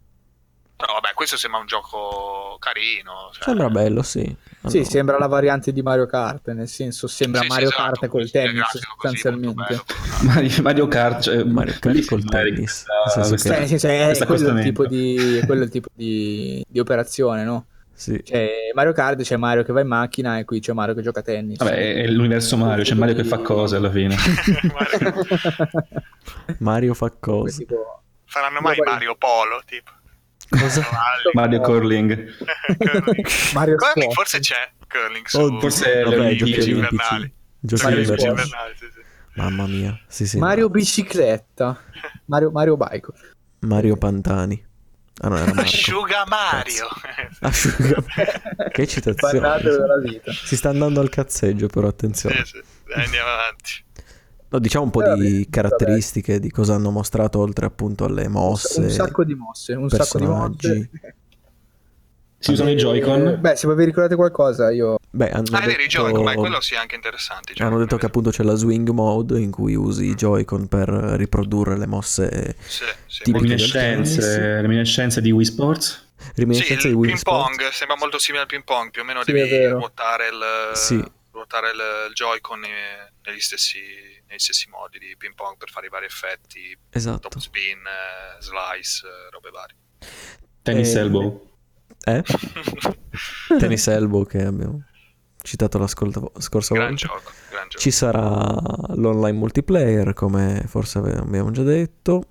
Però 0.78 0.92
vabbè, 0.92 1.12
questo 1.14 1.36
sembra 1.36 1.58
un 1.58 1.66
gioco 1.66 2.56
carino. 2.60 3.30
cioè- 3.32 3.42
Sembra 3.42 3.68
bello, 3.68 4.02
sì. 4.02 4.20
Sì, 4.66 4.76
Allora, 4.76 4.84
sembra 4.90 5.18
la 5.18 5.26
variante 5.26 5.72
di 5.72 5.82
Mario 5.82 6.06
Kart, 6.06 6.52
nel 6.52 6.68
senso 6.68 7.08
sembra 7.08 7.40
Sì, 7.40 7.46
sì, 7.46 7.52
Mario 7.52 7.68
esatto, 7.70 7.82
Kart 7.98 8.06
col 8.06 8.30
tennis 8.30 8.78
sostanzialmente. 8.78 9.82
Mario, 10.22 10.62
Mario 10.62 10.86
Kart, 10.86 11.20
cioè, 11.22 11.42
Mario 11.42 11.74
Kart 11.80 12.04
col 12.06 12.24
tennis, 12.24 12.84
questa- 12.84 12.92
nel 13.04 13.10
senso 13.12 13.28
questa- 13.30 13.48
Cioè, 13.48 13.58
nel 13.58 13.68
senso, 13.68 13.86
è, 13.88 14.26
quello 14.26 14.60
tipo 14.60 14.86
di, 14.86 15.42
quello 15.46 15.62
è 15.62 15.64
il 15.64 15.70
tipo 15.70 15.88
di, 15.92 16.64
di 16.68 16.78
operazione, 16.78 17.42
no? 17.42 17.66
Sì. 17.98 18.22
Cioè, 18.22 18.48
Mario 18.74 18.92
Kart 18.92 19.20
c'è 19.22 19.36
Mario 19.36 19.64
che 19.64 19.72
va 19.72 19.80
in 19.80 19.88
macchina 19.88 20.38
e 20.38 20.44
qui 20.44 20.60
c'è 20.60 20.72
Mario 20.72 20.94
che 20.94 21.02
gioca 21.02 21.18
a 21.18 21.22
tennis. 21.24 21.58
Vabbè, 21.58 21.72
è, 21.74 21.94
è 22.02 22.06
l'universo 22.06 22.56
Mario, 22.56 22.84
c'è 22.84 22.94
Mario 22.94 23.16
che 23.16 23.24
fa 23.24 23.38
cose 23.38 23.74
alla 23.74 23.90
fine. 23.90 24.14
Mario- 24.72 25.14
Mario 26.58 26.94
fa 26.94 27.10
cose. 27.18 27.56
tipo- 27.58 28.02
Faranno 28.24 28.60
mai 28.60 28.76
Mario 28.84 29.16
Polo, 29.16 29.60
tipo. 29.66 29.90
Cosa? 30.48 30.86
Mario 31.32 31.60
Curling. 31.60 32.34
curling. 32.36 33.52
Mario 33.52 33.74
Curling 33.76 34.12
forse 34.12 34.38
c'è 34.38 34.70
curling 34.88 35.26
su 35.26 35.38
Oh, 35.40 35.58
forse 35.60 35.92
è 36.00 36.04
Vabbè, 36.04 36.34
giochi 36.36 36.70
invernali. 36.70 37.32
Giochi 37.58 37.84
invernali. 37.86 38.46
Sì, 38.76 38.86
sì. 38.94 39.00
Mamma 39.34 39.66
mia. 39.66 39.98
Sì, 40.06 40.26
sì. 40.26 40.38
Mario 40.38 40.68
bicicletta. 40.70 41.76
Mario, 42.26 42.50
Mario 42.52 42.76
Bike. 42.76 43.08
Mario 43.60 43.96
Pantani. 43.96 44.66
Ah, 45.20 45.28
no, 45.28 45.36
era 45.36 45.46
Marco. 45.46 45.60
Asciuga 45.62 46.24
Mario. 46.26 46.86
Asciuga. 47.40 48.02
che 48.70 48.86
citazione. 48.86 49.60
Della 49.62 49.98
vita. 49.98 50.32
Si 50.32 50.56
sta 50.56 50.68
andando 50.68 51.00
al 51.00 51.08
cazzeggio, 51.08 51.66
però 51.66 51.88
attenzione. 51.88 52.36
Sì, 52.44 52.52
sì. 52.56 52.62
Dai, 52.86 53.04
andiamo 53.04 53.28
avanti. 53.28 53.84
No, 54.50 54.58
diciamo 54.60 54.84
un 54.84 54.90
po' 54.90 55.02
Eh, 55.02 55.14
di 55.16 55.32
vabbè, 55.40 55.50
caratteristiche 55.50 56.40
di 56.40 56.50
cosa 56.50 56.74
hanno 56.74 56.90
mostrato 56.90 57.38
oltre 57.40 57.66
appunto 57.66 58.04
alle 58.04 58.28
mosse. 58.28 58.80
Un 58.80 58.90
sacco 58.90 59.24
di 59.24 59.34
mosse, 59.34 59.74
un 59.74 59.88
sacco 59.90 60.18
di 60.18 60.24
personaggi. 60.24 60.68
mosse. 60.68 61.14
Si 62.40 62.52
usano 62.52 62.70
i 62.70 62.74
Eh, 62.74 62.76
Joy-Con. 62.76 63.38
Beh, 63.40 63.56
se 63.56 63.66
voi 63.66 63.74
vi 63.76 63.84
ricordate 63.84 64.14
qualcosa, 64.14 64.70
io 64.70 64.98
Beh, 65.10 65.30
hanno 65.30 65.44
Ah, 65.52 65.58
è 65.62 65.66
vero, 65.66 65.82
i 65.82 65.86
detto... 65.86 65.88
Joy-Con, 66.02 66.24
beh, 66.24 66.34
quello 66.36 66.60
sì, 66.60 66.74
è 66.74 66.76
anche 66.76 66.94
interessante. 66.94 67.52
Hanno 67.62 67.78
detto 67.78 67.96
che 67.96 68.06
appunto 68.06 68.30
c'è 68.30 68.44
la 68.44 68.54
swing 68.54 68.88
mode 68.90 69.40
in 69.40 69.50
cui 69.50 69.74
usi 69.74 70.06
i 70.06 70.14
Joy-Con 70.14 70.68
per 70.68 70.88
riprodurre 70.88 71.76
le 71.76 71.86
mosse 71.86 72.56
Sì, 72.64 72.84
sì, 73.06 73.32
Reminiscenze, 73.32 74.60
reminiscenze 74.60 75.20
di 75.20 75.30
Wii 75.32 75.44
Sports. 75.44 76.06
Sì, 76.16 76.30
reminiscenze 76.36 76.86
il 76.88 76.92
di 76.94 76.98
Wii 76.98 77.08
ping 77.10 77.18
Sports. 77.20 77.56
pong 77.56 77.68
sembra 77.72 77.96
molto 77.96 78.18
simile 78.18 78.42
al 78.42 78.48
ping 78.48 78.64
pong, 78.64 78.90
più 78.90 79.02
o 79.02 79.04
meno 79.04 79.22
Sì, 79.24 79.32
devi 79.32 79.66
ruotare 79.66 80.28
il, 80.28 80.76
Sì. 80.76 81.02
ruotare 81.32 81.70
il, 81.70 81.80
il 82.08 82.14
Joy-Con 82.14 82.60
negli 82.60 83.40
stessi, 83.40 83.80
negli 84.28 84.38
stessi 84.38 84.68
modi 84.68 84.98
di 84.98 85.14
ping 85.18 85.34
pong 85.34 85.56
per 85.56 85.70
fare 85.70 85.86
i 85.86 85.88
vari 85.90 86.06
effetti, 86.06 86.76
Esatto. 86.90 87.28
top 87.28 87.38
spin, 87.40 87.78
eh, 87.78 88.42
slice, 88.42 89.06
eh, 89.06 89.30
robe 89.30 89.50
varie. 89.50 89.76
Tennis 90.62 90.94
Eh, 90.94 90.98
Elbow. 91.00 91.46
Eh? 92.04 92.22
Tennis 93.58 93.86
Elbow 93.88 94.24
che 94.24 94.44
abbiamo 94.44 94.82
citato 95.42 95.78
la 95.78 95.86
scorsa 95.86 96.20
gran 96.74 96.88
volta. 96.88 96.94
gioco, 96.94 97.22
gran 97.50 97.68
gioco. 97.68 97.78
Ci 97.78 97.90
sarà 97.90 98.54
l'online 98.94 99.38
multiplayer, 99.38 100.12
come 100.12 100.62
forse 100.66 100.98
abbiamo 100.98 101.50
già 101.50 101.62
detto, 101.62 102.24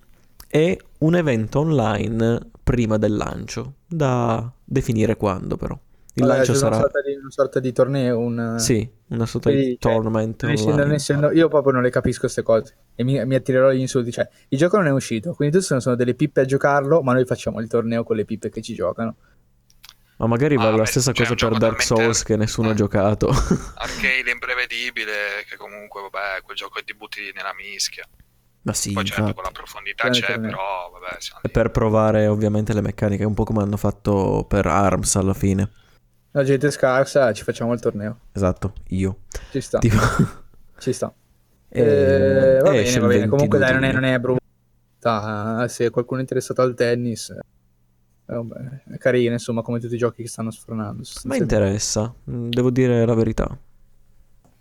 e 0.47 0.79
un 0.99 1.15
evento 1.15 1.59
online 1.59 2.49
prima 2.63 2.97
del 2.97 3.15
lancio, 3.15 3.75
da 3.87 4.51
definire 4.63 5.15
quando 5.17 5.57
però. 5.57 5.77
Il 6.13 6.23
Vabbè, 6.23 6.37
lancio 6.37 6.53
c'è 6.53 6.57
una 6.59 6.67
sarà... 6.67 6.81
sorta, 6.81 7.01
di, 7.01 7.15
una 7.15 7.29
sorta 7.29 7.59
di 7.59 7.71
torneo, 7.71 8.17
un... 8.17 8.55
Sì, 8.57 8.89
una 9.09 9.25
sorta 9.27 9.49
Quindi, 9.49 9.67
di 9.67 9.77
cioè, 9.79 9.93
tournament 9.93 10.43
essendo- 10.45 10.93
essendo- 10.93 11.31
io 11.31 11.47
proprio 11.47 11.73
non 11.73 11.83
le 11.83 11.91
capisco 11.91 12.21
queste 12.21 12.41
cose 12.41 12.75
e 12.95 13.03
mi, 13.03 13.23
mi 13.23 13.35
attirerò 13.35 13.71
gli 13.71 13.79
insulti. 13.79 14.11
Cioè, 14.11 14.27
il 14.49 14.57
gioco 14.57 14.77
non 14.77 14.87
è 14.87 14.91
uscito, 14.91 15.33
quindi 15.33 15.53
tutti 15.55 15.67
sono, 15.67 15.79
sono 15.79 15.95
delle 15.95 16.15
pippe 16.15 16.41
a 16.41 16.45
giocarlo, 16.45 17.03
ma 17.03 17.13
noi 17.13 17.25
facciamo 17.25 17.61
il 17.61 17.67
torneo 17.67 18.03
con 18.03 18.15
le 18.15 18.25
pippe 18.25 18.49
che 18.49 18.61
ci 18.61 18.73
giocano. 18.73 19.15
Ma 20.17 20.25
magari 20.27 20.55
Ah, 20.55 20.59
vale 20.59 20.77
la 20.77 20.83
beh, 20.83 20.87
stessa 20.87 21.11
c'è 21.11 21.25
cosa 21.27 21.47
per 21.47 21.57
Dark 21.59 21.81
Souls 21.83 22.23
che 22.23 22.35
nessuno 22.37 22.69
ha 22.69 22.71
eh. 22.71 22.75
giocato. 22.75 23.27
Arcade 23.75 24.31
imprevedibile, 24.31 25.45
che 25.47 25.55
comunque, 25.57 26.01
vabbè, 26.01 26.41
quel 26.43 26.57
gioco 26.57 26.79
è 26.79 26.81
di 26.83 26.95
butti 26.95 27.31
nella 27.35 27.53
mischia. 27.55 28.03
Ma 28.63 28.73
sì, 28.73 28.91
Poi 28.93 29.05
certo, 29.05 29.21
infatti. 29.21 29.35
con 29.41 29.43
la 29.45 29.51
profondità 29.57 30.09
c'è, 30.09 30.25
torneo. 30.25 30.49
però, 30.49 30.91
vabbè, 30.91 31.17
E 31.43 31.49
per 31.49 31.69
provare 31.71 32.27
ovviamente 32.27 32.73
le 32.73 32.81
meccaniche, 32.81 33.23
un 33.23 33.33
po' 33.35 33.43
come 33.43 33.61
hanno 33.61 33.77
fatto 33.77 34.45
per 34.49 34.65
ARMS 34.65 35.15
alla 35.15 35.33
fine. 35.35 35.69
La 36.31 36.43
gente 36.43 36.69
scarsa, 36.71 37.31
ci 37.31 37.43
facciamo 37.43 37.71
il 37.73 37.79
torneo. 37.79 38.19
Esatto, 38.33 38.73
io. 38.89 39.19
Ci 39.51 39.61
sta, 39.61 39.77
Tipo... 39.79 39.97
ci 40.79 40.91
sta. 40.93 41.13
Eh, 41.69 41.81
Eh, 41.81 42.59
va 42.61 42.71
bene, 42.71 42.99
va 42.99 43.07
bene. 43.07 43.27
Comunque 43.27 43.57
22 43.57 43.59
dai, 43.59 43.73
non 43.73 43.83
è, 43.83 43.91
non 43.93 44.03
è 44.03 44.19
brutta. 44.19 45.67
Se 45.69 45.89
qualcuno 45.89 46.17
è 46.19 46.21
interessato 46.23 46.61
al 46.61 46.73
tennis, 46.73 47.29
eh, 47.29 47.39
vabbè, 48.35 48.93
è 48.93 48.97
carino, 48.97 49.33
insomma, 49.33 49.61
come 49.61 49.79
tutti 49.79 49.95
i 49.95 49.97
giochi 49.97 50.21
che 50.21 50.27
stanno 50.27 50.51
sfornando. 50.51 51.03
Ma 51.23 51.35
interessa, 51.35 52.13
mm, 52.29 52.49
devo 52.49 52.69
dire 52.69 53.05
la 53.05 53.13
verità. 53.13 53.57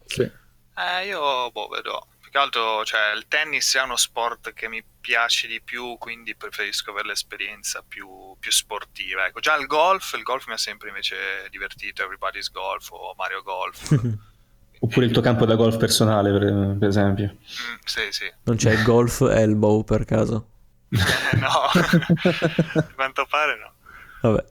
Sì. 0.04 0.22
Eh, 0.22 1.06
io, 1.06 1.50
boh, 1.50 1.68
vedo. 1.68 2.06
Più 2.20 2.30
che 2.30 2.38
altro, 2.38 2.84
cioè, 2.84 3.12
il 3.16 3.26
tennis 3.28 3.76
è 3.76 3.82
uno 3.82 3.96
sport 3.96 4.52
che 4.52 4.68
mi 4.68 4.84
piace 5.00 5.46
di 5.46 5.60
più, 5.62 5.96
quindi 5.98 6.34
preferisco 6.34 6.90
avere 6.90 7.08
l'esperienza 7.08 7.82
più, 7.86 8.08
più 8.38 8.50
sportiva. 8.50 9.26
Ecco, 9.26 9.40
già 9.40 9.56
il 9.56 9.66
golf, 9.66 10.14
il 10.14 10.22
golf 10.22 10.46
mi 10.46 10.54
ha 10.54 10.58
sempre 10.58 10.88
invece 10.88 11.16
divertito, 11.50 12.02
Everybody's 12.02 12.50
Golf 12.50 12.90
o 12.90 13.14
Mario 13.16 13.42
Golf. 13.42 13.90
Oppure 14.78 15.06
il 15.06 15.12
tuo 15.12 15.22
campo 15.22 15.46
da 15.46 15.54
golf 15.54 15.78
personale, 15.78 16.30
per, 16.30 16.76
per 16.78 16.88
esempio. 16.88 17.24
Mm, 17.24 17.74
sì, 17.84 18.02
sì. 18.10 18.30
Non 18.42 18.56
c'è 18.56 18.72
il 18.72 18.82
golf 18.82 19.22
elbow 19.22 19.82
per 19.84 20.04
caso? 20.04 20.50
Eh, 20.88 21.36
no, 21.38 21.48
a 22.80 22.86
quanto 22.94 23.26
pare 23.28 23.56
no. 23.58 23.72
Vabbè, 24.30 24.44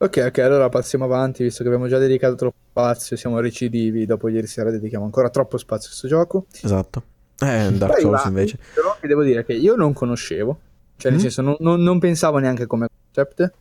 Ok, 0.00 0.24
ok, 0.28 0.38
allora 0.38 0.68
passiamo 0.68 1.04
avanti, 1.06 1.42
visto 1.42 1.62
che 1.62 1.68
abbiamo 1.68 1.88
già 1.88 1.98
dedicato 1.98 2.36
troppo 2.36 2.56
spazio, 2.70 3.16
siamo 3.16 3.40
recidivi, 3.40 4.06
dopo 4.06 4.28
ieri 4.28 4.46
sera 4.46 4.70
dedichiamo 4.70 5.04
ancora 5.04 5.28
troppo 5.28 5.58
spazio 5.58 5.86
a 5.86 5.88
questo 5.90 6.06
gioco. 6.08 6.46
esatto. 6.62 7.02
Eh, 7.40 7.70
Dark 7.72 7.92
Poi 7.94 8.00
Souls 8.02 8.22
va- 8.22 8.28
invece. 8.28 8.58
Però 8.74 8.96
che 9.00 9.06
devo 9.08 9.22
dire 9.24 9.44
che 9.44 9.54
io 9.54 9.74
non 9.74 9.92
conoscevo, 9.92 10.58
cioè 10.96 11.10
nel 11.10 11.20
Mm. 11.20 11.22
senso 11.24 11.42
non, 11.42 11.56
non- 11.60 11.80
non 11.82 11.98
pensavo 11.98 12.38
neanche 12.38 12.66
come 12.66 12.86
concept. 13.12 13.52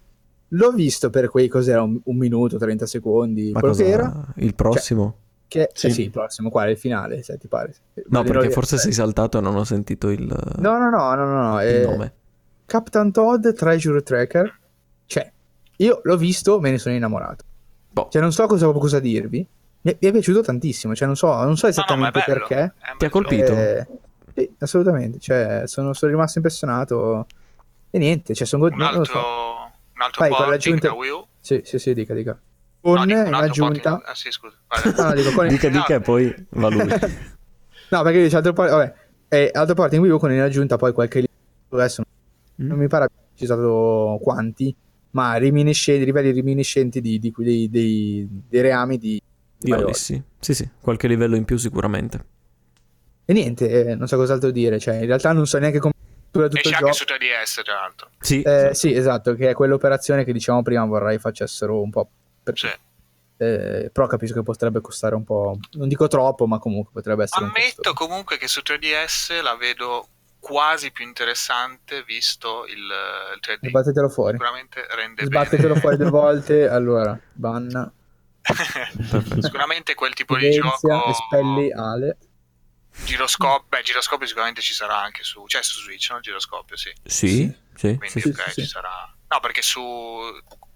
L'ho 0.49 0.71
visto 0.71 1.09
per 1.09 1.27
quei 1.29 1.47
cos'era 1.47 1.81
un, 1.81 1.99
un 2.03 2.15
minuto, 2.17 2.57
30 2.57 2.85
secondi, 2.85 3.51
Ma 3.51 3.59
quello 3.59 3.73
cosa? 3.73 3.85
che 3.85 3.89
era. 3.91 4.25
Il 4.35 4.53
prossimo? 4.53 5.17
Che, 5.47 5.69
Sì. 5.73 5.87
eh 5.87 5.89
sì, 5.89 6.01
il 6.03 6.11
prossimo, 6.11 6.49
quale? 6.49 6.71
Il 6.71 6.77
finale, 6.77 7.23
se 7.23 7.37
ti 7.37 7.47
pare. 7.47 7.73
no, 8.09 8.23
perché 8.23 8.49
forse 8.51 8.75
eh. 8.75 8.79
sei 8.79 8.91
saltato 8.91 9.37
e 9.39 9.41
non 9.41 9.55
ho 9.55 9.63
sentito 9.63 10.09
il, 10.09 10.21
No, 10.57 10.77
no, 10.77 10.89
no, 10.89 11.15
no, 11.15 11.25
no, 11.25 11.51
no, 11.53 11.61
il 11.63 11.67
eh, 11.67 11.85
nome. 11.85 12.13
Captain 12.67 13.11
Todd 13.11 13.47
Treasure 13.53 14.03
Tracker. 14.03 14.59
Cioè, 15.07 15.31
io 15.77 16.01
l'ho 16.03 16.17
visto, 16.17 16.59
me 16.59 16.69
ne 16.71 16.77
sono 16.77 16.93
innamorato. 16.93 17.43
Boh. 17.89 18.09
Cioè, 18.11 18.21
non 18.21 18.31
so 18.31 18.45
cosa, 18.45 18.69
cosa 18.71 18.99
dirvi. 18.99 19.47
Mi 19.81 19.91
è, 19.91 19.97
mi 19.99 20.09
è 20.09 20.11
piaciuto 20.11 20.41
tantissimo. 20.41 20.93
Cioè, 20.93 21.07
non 21.07 21.15
so, 21.15 21.27
non 21.43 21.55
so 21.57 21.65
No, 21.67 21.73
no, 21.73 21.79
esattamente 21.81 22.23
bello. 22.27 22.45
perché. 22.45 22.73
Ti 22.97 23.05
ha 23.05 23.09
colpito? 23.09 23.51
Eh, 23.53 23.87
sì, 24.35 24.53
assolutamente. 24.59 25.19
Cioè, 25.19 25.63
sono, 25.65 25.93
sono 25.93 26.11
rimasto 26.11 26.37
impressionato. 26.37 27.25
E 27.89 27.97
niente, 27.97 28.35
cioè, 28.35 28.45
sono, 28.45 28.65
Un 28.65 28.69
non 28.75 28.79
lo 28.79 28.99
altro, 28.99 29.05
so. 29.05 29.19
un 29.19 30.01
altro 30.01 30.21
Vai, 30.27 30.31
con 30.37 30.49
l'aggiunta- 30.49 30.93
Wii. 30.93 31.25
Sì, 31.39 31.61
sì, 31.63 31.79
sì, 31.79 31.93
dica, 31.93 32.13
dica. 32.13 32.31
No, 32.81 32.93
Con 32.95 33.07
dico 33.07 33.19
un 33.19 33.25
in 33.27 33.33
altro 33.33 33.49
aggiunta. 33.49 33.89
porting- 33.91 34.09
Ah, 34.11 34.15
sì, 34.15 34.29
scusa. 34.31 34.55
Vai. 34.67 34.93
No, 34.95 35.03
no, 35.03 35.13
dico, 35.13 35.31
con- 35.31 35.47
Dica, 35.47 35.69
no. 35.69 35.77
dica 35.77 35.95
e 35.95 35.99
poi 36.01 36.47
va 36.49 36.67
lui. 36.69 36.87
No, 37.89 38.01
perché 38.03 38.21
dice 38.21 38.35
altro 38.35 38.51
port- 38.51 38.69
vabbè, 38.69 38.93
eh, 39.29 39.49
altro 39.53 39.73
porting 39.73 40.01
Wii 40.01 40.11
U 40.11 40.19
con 40.19 40.29
in 40.33 40.41
aggiunta 40.41 40.75
poi 40.75 40.91
qualche 40.91 41.23
adesso 41.69 42.03
Mm? 42.61 42.67
non 42.67 42.77
mi 42.77 42.87
pare 42.87 43.05
abbia 43.05 43.17
precisato 43.29 44.17
quanti, 44.21 44.75
ma 45.11 45.35
riminiscenti, 45.35 46.05
livelli 46.05 46.31
riminiscenti 46.31 47.01
di, 47.01 47.19
di- 47.19 47.33
dei, 47.37 47.69
dei- 47.69 48.27
dei 48.49 48.61
reami 48.61 48.97
di, 48.97 49.21
di 49.57 49.65
Di 49.65 49.71
Odyssey. 49.71 50.21
Sì, 50.39 50.53
sì, 50.53 50.69
qualche 50.81 51.07
livello 51.07 51.35
in 51.35 51.45
più 51.45 51.57
sicuramente. 51.57 52.25
E 53.25 53.33
niente, 53.33 53.89
eh, 53.89 53.95
non 53.95 54.07
so 54.07 54.15
cos'altro 54.17 54.51
dire, 54.51 54.79
cioè 54.79 54.95
in 54.95 55.05
realtà 55.05 55.33
non 55.33 55.45
so 55.45 55.57
neanche 55.59 55.79
come 55.79 55.93
struttura 56.29 56.47
tutto 56.47 56.57
Esce 56.59 56.69
il 56.69 56.75
anche 56.75 56.91
gioco. 56.91 56.97
su 56.97 57.03
3DS, 57.03 57.63
tra 57.63 57.73
l'altro. 57.75 58.09
Sì, 58.19 58.41
Eh, 58.41 58.69
sì, 58.73 58.93
esatto, 58.93 59.33
che 59.35 59.49
è 59.49 59.53
quell'operazione 59.53 60.23
che 60.23 60.31
diciamo 60.33 60.61
prima 60.63 60.85
vorrei 60.85 61.19
facessero 61.19 61.81
un 61.81 61.89
po'. 61.89 62.09
Per... 62.41 62.57
Sì. 62.57 62.67
eh, 63.37 63.89
però 63.91 64.07
capisco 64.07 64.35
che 64.35 64.43
potrebbe 64.43 64.79
costare 64.81 65.13
un 65.15 65.23
po', 65.25 65.59
non 65.73 65.87
dico 65.89 66.07
troppo, 66.07 66.47
ma 66.47 66.57
comunque 66.59 66.91
potrebbe 66.93 67.23
essere 67.23 67.45
Ammetto 67.45 67.93
comunque 67.93 68.37
che 68.37 68.47
su 68.47 68.61
3DS 68.65 69.41
la 69.43 69.55
vedo 69.55 70.07
quasi 70.47 70.91
più 70.91 71.03
interessante 71.03 72.03
visto 72.03 72.65
il, 72.67 72.77
il 72.77 73.39
3D. 73.41 73.67
Sbattetelo 73.67 74.07
fuori. 74.07 74.37
Sicuramente 74.37 74.87
rende 74.91 75.25
Sbattetelo 75.25 75.67
bene. 75.69 75.79
fuori 75.81 75.97
due 75.97 76.09
volte, 76.09 76.67
allora, 76.69 77.19
banna, 77.33 77.91
Sicuramente 79.41 79.93
quel 79.93 80.13
tipo 80.13 80.37
di 80.37 80.45
evidenzia, 80.45 80.95
gioco 80.95 81.09
espelli 81.09 81.69
Ale. 81.73 82.17
giroscopio, 83.03 83.65
beh, 83.67 83.81
giroscopio 83.81 84.25
sicuramente 84.25 84.61
ci 84.61 84.73
sarà 84.73 84.97
anche 85.01 85.23
su, 85.23 85.45
cioè 85.47 85.61
su 85.63 85.81
Switch, 85.81 86.09
no? 86.11 86.21
Giroscopio, 86.21 86.77
sì. 86.77 86.93
sì, 87.03 87.53
sì, 87.75 87.97
Quindi 87.97 88.07
sì, 88.07 88.21
sì, 88.21 88.29
ok, 88.29 88.51
sì, 88.51 88.61
ci 88.61 88.67
sarà. 88.67 89.13
No, 89.27 89.39
perché 89.41 89.61
su 89.61 89.81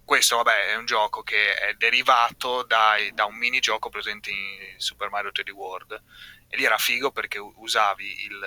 questo, 0.03 0.35
vabbè, 0.35 0.73
è 0.73 0.75
un 0.75 0.85
gioco 0.85 1.23
che 1.23 1.55
è 1.55 1.73
derivato 1.75 2.63
dai- 2.63 3.13
da 3.13 3.23
un 3.23 3.35
minigioco 3.37 3.89
presente 3.89 4.29
in 4.31 4.75
Super 4.77 5.09
Mario 5.09 5.31
3D 5.31 5.51
World. 5.51 6.01
E 6.49 6.57
lì 6.57 6.65
era 6.65 6.77
figo 6.77 7.11
perché 7.11 7.37
usavi 7.39 8.23
il, 8.25 8.39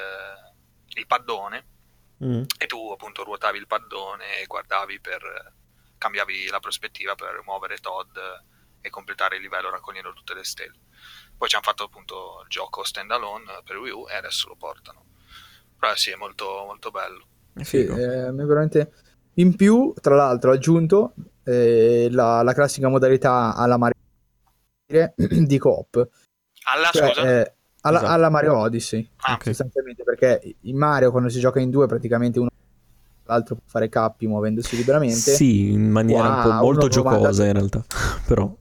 il 0.94 1.06
paddone 1.06 1.66
Mm. 2.24 2.42
e 2.58 2.66
tu 2.66 2.90
appunto 2.92 3.24
ruotavi 3.24 3.58
il 3.58 3.66
paddone 3.66 4.40
e 4.40 4.46
guardavi 4.46 5.00
per 5.00 5.52
cambiavi 5.98 6.46
la 6.46 6.60
prospettiva 6.60 7.16
per 7.16 7.42
muovere 7.44 7.78
Todd 7.78 8.16
e 8.80 8.88
completare 8.88 9.36
il 9.36 9.42
livello 9.42 9.68
raccogliendo 9.68 10.12
tutte 10.12 10.32
le 10.32 10.44
stelle. 10.44 10.78
Poi 11.36 11.48
ci 11.48 11.56
hanno 11.56 11.64
fatto 11.64 11.82
appunto 11.84 12.40
il 12.42 12.48
gioco 12.48 12.84
standalone 12.84 13.62
per 13.64 13.78
Wii 13.78 13.90
U 13.92 14.08
e 14.08 14.14
adesso 14.14 14.46
lo 14.48 14.54
portano. 14.54 15.06
Però 15.78 15.94
sì, 15.96 16.10
è 16.10 16.14
molto, 16.14 16.44
molto 16.66 16.90
bello. 16.90 17.26
Sì, 17.62 17.84
eh, 17.84 18.30
mi 18.32 18.42
è 18.42 18.46
veramente... 18.46 18.92
In 19.34 19.56
più, 19.56 19.92
tra 20.00 20.14
l'altro, 20.14 20.50
ho 20.50 20.54
aggiunto 20.54 21.14
eh, 21.42 22.06
la, 22.12 22.42
la 22.42 22.54
classica 22.54 22.88
modalità 22.88 23.54
alla 23.56 23.76
Mario 23.76 23.96
di 25.16 25.58
coop. 25.58 26.08
Alla 26.66 26.90
Cioè, 26.90 27.08
scusa? 27.08 27.22
eh, 27.40 27.54
alla, 27.86 27.98
Esatto. 27.98 28.12
alla 28.12 28.30
Mario 28.30 28.56
Odyssey, 28.58 29.08
Ah, 29.22 29.38
sostanzialmente, 29.42 30.02
perché 30.04 30.56
in 30.62 30.76
Mario 30.76 31.10
quando 31.10 31.28
si 31.28 31.38
gioca 31.38 31.60
in 31.60 31.70
due 31.70 31.86
praticamente 31.86 32.38
uno 32.38 32.48
l'altro 33.26 33.54
può 33.54 33.64
fare 33.66 33.88
cappi 33.88 34.26
muovendosi 34.26 34.76
liberamente. 34.76 35.16
Sì, 35.32 35.70
in 35.72 35.90
maniera 35.90 36.28
un 36.28 36.42
po' 36.42 36.48
Wow, 36.48 36.60
molto 36.62 36.88
giocosa 36.88 37.46
in 37.46 37.52
realtà. 37.52 37.82
Però 38.26 38.54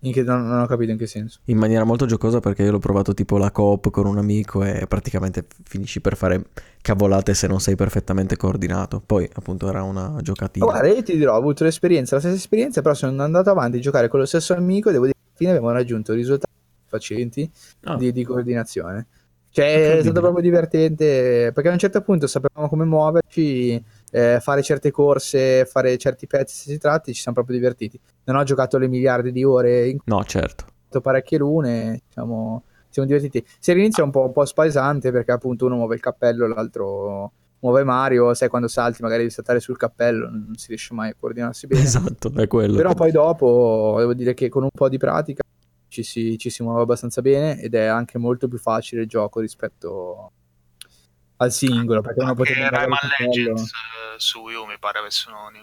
In 0.00 0.12
che- 0.12 0.22
non, 0.22 0.46
non 0.46 0.60
ho 0.60 0.66
capito 0.66 0.90
in 0.90 0.98
che 0.98 1.06
senso. 1.06 1.38
in 1.44 1.56
maniera 1.58 1.84
molto 1.84 2.04
giocosa 2.06 2.40
perché 2.40 2.62
io 2.64 2.70
l'ho 2.72 2.78
provato 2.80 3.14
tipo 3.14 3.38
la 3.38 3.50
coop 3.52 3.90
con 3.90 4.06
un 4.06 4.18
amico 4.18 4.62
e 4.64 4.86
praticamente 4.88 5.46
finisci 5.64 6.00
per 6.00 6.16
fare 6.16 6.44
cavolate 6.82 7.34
se 7.34 7.46
non 7.46 7.60
sei 7.60 7.74
perfettamente 7.76 8.36
coordinato. 8.36 9.00
Poi 9.04 9.28
appunto 9.34 9.68
era 9.68 9.82
una 9.84 10.16
giocatina. 10.20 10.64
Guarda, 10.66 10.88
io 10.88 11.02
ti 11.02 11.16
dirò, 11.16 11.34
ho 11.34 11.38
avuto 11.38 11.64
l'esperienza, 11.64 12.14
la 12.16 12.20
stessa 12.20 12.36
esperienza, 12.36 12.82
però 12.82 12.94
sono 12.94 13.20
andato 13.22 13.50
avanti 13.50 13.78
a 13.78 13.80
giocare 13.80 14.08
con 14.08 14.18
lo 14.20 14.26
stesso 14.26 14.54
amico 14.54 14.88
e 14.90 14.92
devo 14.92 15.04
dire 15.06 15.14
che 15.16 15.24
alla 15.28 15.36
fine 15.38 15.50
abbiamo 15.50 15.70
raggiunto 15.70 16.12
risultati 16.12 16.52
facenti 16.94 17.50
Ah, 17.84 17.96
di, 17.96 18.12
di 18.12 18.24
coordinazione. 18.24 19.06
Cioè, 19.54 19.98
è 19.98 20.02
stato 20.02 20.20
proprio 20.20 20.42
divertente 20.42 21.52
perché 21.54 21.68
a 21.68 21.72
un 21.72 21.78
certo 21.78 22.00
punto 22.00 22.26
sapevamo 22.26 22.68
come 22.68 22.84
muoverci, 22.84 23.80
eh, 24.10 24.38
fare 24.40 24.62
certe 24.62 24.90
corse, 24.90 25.64
fare 25.64 25.96
certi 25.96 26.26
pezzi 26.26 26.56
se 26.56 26.70
si 26.72 26.78
tratti, 26.78 27.14
ci 27.14 27.20
siamo 27.20 27.36
proprio 27.36 27.56
divertiti. 27.56 27.98
Non 28.24 28.36
ho 28.36 28.42
giocato 28.42 28.78
le 28.78 28.88
miliardi 28.88 29.30
di 29.30 29.44
ore 29.44 29.88
in 29.88 29.98
No, 30.06 30.24
certo. 30.24 30.64
parecchie 31.00 31.38
lune, 31.38 32.00
diciamo, 32.08 32.64
siamo 32.88 33.06
divertiti. 33.08 33.44
Se 33.60 33.70
all'inizio 33.70 34.02
è 34.02 34.06
un 34.06 34.10
po', 34.12 34.24
un 34.24 34.32
po' 34.32 34.44
spaesante 34.44 35.12
perché 35.12 35.30
appunto 35.30 35.66
uno 35.66 35.76
muove 35.76 35.94
il 35.94 36.00
cappello, 36.00 36.48
l'altro 36.48 37.30
muove 37.60 37.84
Mario, 37.84 38.34
sai 38.34 38.48
quando 38.48 38.66
salti 38.66 39.02
magari 39.02 39.20
devi 39.22 39.32
saltare 39.32 39.60
sul 39.60 39.76
cappello, 39.76 40.28
non 40.28 40.52
si 40.56 40.66
riesce 40.68 40.92
mai 40.94 41.10
a 41.10 41.14
coordinarsi 41.18 41.68
bene. 41.68 41.80
Esatto, 41.86 42.32
è 42.34 42.48
quello. 42.48 42.74
Però 42.76 42.92
poi 42.94 43.12
dopo 43.12 43.94
devo 43.98 44.14
dire 44.14 44.34
che 44.34 44.48
con 44.48 44.64
un 44.64 44.70
po' 44.74 44.88
di 44.88 44.98
pratica 44.98 45.42
ci 45.94 46.02
si, 46.02 46.36
ci 46.38 46.50
si 46.50 46.62
muove 46.62 46.82
abbastanza 46.82 47.20
bene 47.22 47.58
ed 47.60 47.74
è 47.74 47.84
anche 47.86 48.18
molto 48.18 48.48
più 48.48 48.58
facile 48.58 49.02
il 49.02 49.08
gioco 49.08 49.40
rispetto 49.40 50.32
al 51.36 51.52
singolo, 51.52 52.00
perché 52.00 52.20
uno 52.20 52.30
andare 52.30 52.68
Rayman. 52.70 52.98
Legends 53.18 53.62
eh, 53.72 54.18
su 54.18 54.40
Wii 54.40 54.56
U 54.56 54.64
mi 54.64 54.78
pare 54.78 54.98
avessero 54.98 55.36
un, 55.46 55.54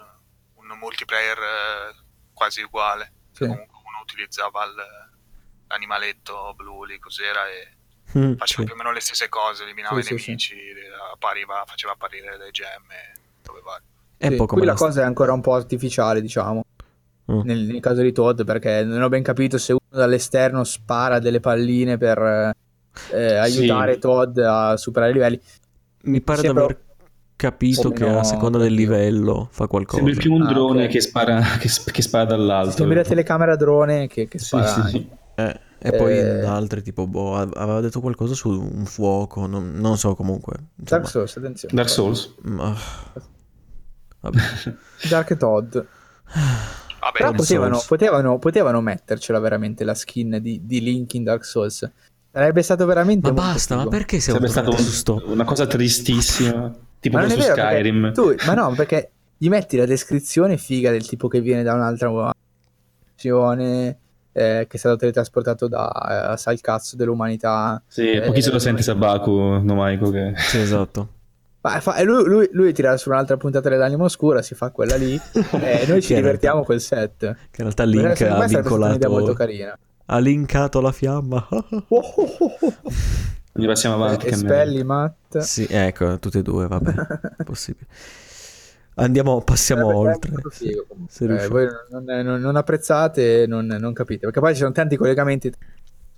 un 0.55 0.77
multiplayer 0.77 1.37
eh, 1.37 1.95
quasi 2.33 2.61
uguale. 2.61 3.11
Sì. 3.31 3.45
Comunque 3.45 3.77
uno 3.85 3.99
utilizzava 4.01 4.63
il- 4.65 5.09
l'animaletto 5.67 6.53
blu 6.55 6.83
lì 6.83 6.97
cos'era 6.99 7.47
e 7.47 7.75
Mm, 8.17 8.33
faceva 8.33 8.59
sì. 8.59 8.65
più 8.65 8.73
o 8.73 8.75
meno 8.75 8.91
le 8.91 8.99
stesse 8.99 9.29
cose, 9.29 9.63
eliminava 9.63 10.01
Sì, 10.01 10.13
i 10.13 10.17
sì, 10.19 10.25
nemici, 10.27 10.55
appariva- 11.13 11.63
faceva 11.65 11.93
apparire 11.93 12.37
le 12.37 12.51
gemme 12.51 13.13
dove 13.41 13.61
va. 13.61 13.81
Sì, 14.17 14.35
qui 14.35 14.65
la- 14.65 14.73
cosa 14.73 14.99
è 15.01 15.05
ancora 15.05 15.31
un 15.31 15.39
po' 15.39 15.53
artificiale, 15.53 16.19
diciamo, 16.19 16.65
Mm. 17.29 17.39
nel, 17.43 17.59
nel 17.65 17.79
caso 17.81 18.01
di 18.01 18.11
Todd, 18.13 18.43
perché 18.43 18.83
non 18.83 19.01
ho 19.01 19.09
ben 19.09 19.23
capito 19.23 19.57
se 19.57 19.73
uno 19.73 19.81
dall'esterno 19.89 20.63
spara 20.63 21.19
delle 21.19 21.39
palline 21.41 21.97
per 21.97 22.53
eh, 23.11 23.35
aiutare 23.35 23.97
Todd 23.99 24.37
a 24.39 24.77
superare 24.77 25.11
i 25.11 25.13
livelli. 25.13 25.41
Mi 26.03 26.21
pare 26.21 26.39
di 26.41 26.45
Sembra- 26.47 26.63
aver 26.65 26.79
capito 27.35 27.89
Sì, 27.89 27.93
che 27.93 28.05
no, 28.07 28.19
a 28.19 28.23
seconda 28.23 28.57
del 28.57 28.73
livello 28.73 29.47
fa 29.51 29.67
qualcosa. 29.67 30.03
Sembra 30.03 30.19
più 30.21 30.33
un 30.33 30.41
Ah, 30.43 30.51
drone 30.51 30.83
ok. 30.85 30.89
che, 30.91 31.01
spara, 31.01 31.41
che, 31.59 31.69
che 31.91 32.01
spara 32.01 32.25
dall'alto. 32.25 32.71
Sembra 32.71 32.97
la 32.97 33.03
telecamera 33.03 33.55
drone 33.55 34.07
che, 34.07 34.27
che 34.27 34.37
Sì, 34.39 34.45
spara. 34.45 34.67
sì, 34.67 34.81
sì. 34.89 35.09
Eh, 35.35 35.59
e 35.79 35.91
poi 35.95 36.17
Eh. 36.17 36.45
altri 36.45 36.81
tipo, 36.83 37.07
boh, 37.07 37.35
av- 37.37 37.53
aveva 37.55 37.79
detto 37.81 37.99
qualcosa 38.01 38.33
su 38.35 38.49
un 38.49 38.85
fuoco, 38.85 39.47
non, 39.47 39.71
non 39.75 39.97
so 39.97 40.13
comunque. 40.15 40.53
Insomma, 40.79 41.01
Dark 41.01 41.07
Souls, 41.11 41.37
attenzione. 41.37 41.73
Dark 41.73 41.89
Souls. 41.89 42.35
ah, 42.59 42.75
vabbè. 44.19 44.39
Dark 45.09 45.37
Todd. 45.37 45.77
Vabbè, 47.01 47.17
Però 47.17 47.31
potevano, 47.31 47.83
potevano, 47.85 48.37
potevano 48.39 48.79
mettercela 48.81 49.39
veramente 49.39 49.83
la 49.83 49.95
skin 49.95 50.37
di, 50.39 50.61
di 50.63 50.81
Link 50.81 51.13
in 51.15 51.23
Dark 51.23 51.43
Souls. 51.43 51.89
Sarebbe 52.31 52.61
stato 52.61 52.85
veramente 52.85 53.27
Ma 53.31 53.33
basta, 53.33 53.73
ma 53.75 53.81
figo. 53.81 53.91
perché 53.95 54.19
siamo 54.19 54.39
Sarebbe 54.47 54.69
stato 54.71 54.77
sto? 54.83 55.21
una 55.25 55.43
cosa 55.43 55.65
tristissima. 55.67 56.71
Tipo 56.99 57.17
Ma 57.17 57.27
su 57.27 57.35
vero, 57.37 57.55
Skyrim. 57.55 58.13
tu, 58.13 58.35
ma 58.45 58.53
no, 58.53 58.71
perché 58.75 59.09
gli 59.35 59.49
metti 59.49 59.75
la 59.75 59.85
descrizione 59.85 60.57
figa 60.57 60.91
del 60.91 61.05
tipo 61.07 61.27
che 61.27 61.41
viene 61.41 61.63
da 61.63 61.73
un'altra 61.73 62.09
nazione, 63.15 63.97
eh, 64.33 64.65
che 64.69 64.77
è 64.77 64.77
stato 64.77 64.95
teletrasportato 64.97 65.67
da 65.67 66.33
eh, 66.33 66.37
sa 66.37 66.51
il 66.51 66.61
cazzo 66.61 66.95
dell'umanità. 66.95 67.81
Sì, 67.87 68.11
Eh, 68.11 68.21
pochi 68.21 68.41
se 68.43 68.51
lo 68.51 68.59
sente 68.59 68.83
Sabaku, 68.83 69.31
Nomaico, 69.63 70.11
che... 70.11 70.33
Sì, 70.37 70.59
esatto. 70.59 71.07
Ma 71.61 71.79
fa- 71.79 72.01
lui, 72.03 72.23
lui, 72.25 72.49
lui 72.53 72.73
tira 72.73 72.97
su 72.97 73.09
un'altra 73.09 73.37
puntata 73.37 73.69
dell'anima 73.69 74.03
oscura, 74.05 74.41
si 74.41 74.55
fa 74.55 74.71
quella 74.71 74.95
lì, 74.95 75.13
e 75.61 75.85
noi 75.87 76.01
ci 76.01 76.15
divertiamo 76.15 76.63
col 76.63 76.79
set. 76.81 77.17
Che 77.19 77.27
in 77.27 77.35
realtà 77.63 77.83
Link 77.83 78.21
ha 78.21 78.37
un'idea 78.37 78.37
molto 78.37 78.59
vincolato, 78.59 79.33
carina. 79.33 79.77
ha 80.05 80.17
linkato 80.19 80.81
la 80.81 80.91
fiamma. 80.91 81.47
Quindi 83.53 83.69
passiamo 83.69 83.95
avanti. 83.95 84.25
Eh, 84.25 84.29
che 84.29 84.35
Espelli, 84.35 84.83
Matt. 84.83 85.37
sì, 85.39 85.67
ecco, 85.69 86.17
tutte 86.19 86.39
e 86.39 86.41
due, 86.41 86.67
vabbè, 86.67 86.93
possibile. 87.43 87.85
Andiamo, 88.95 89.41
passiamo 89.41 89.87
Sarebbe 89.89 90.09
oltre. 90.09 90.31
figo, 90.51 90.85
Eh, 91.41 91.47
voi 91.47 91.67
non, 91.89 92.03
non- 92.03 92.41
non 92.41 92.55
apprezzate, 92.55 93.45
non, 93.47 93.65
non 93.65 93.93
capite, 93.93 94.21
perché 94.25 94.39
poi 94.39 94.53
ci 94.53 94.59
sono 94.59 94.71
tanti 94.71 94.95
collegamenti. 94.95 95.51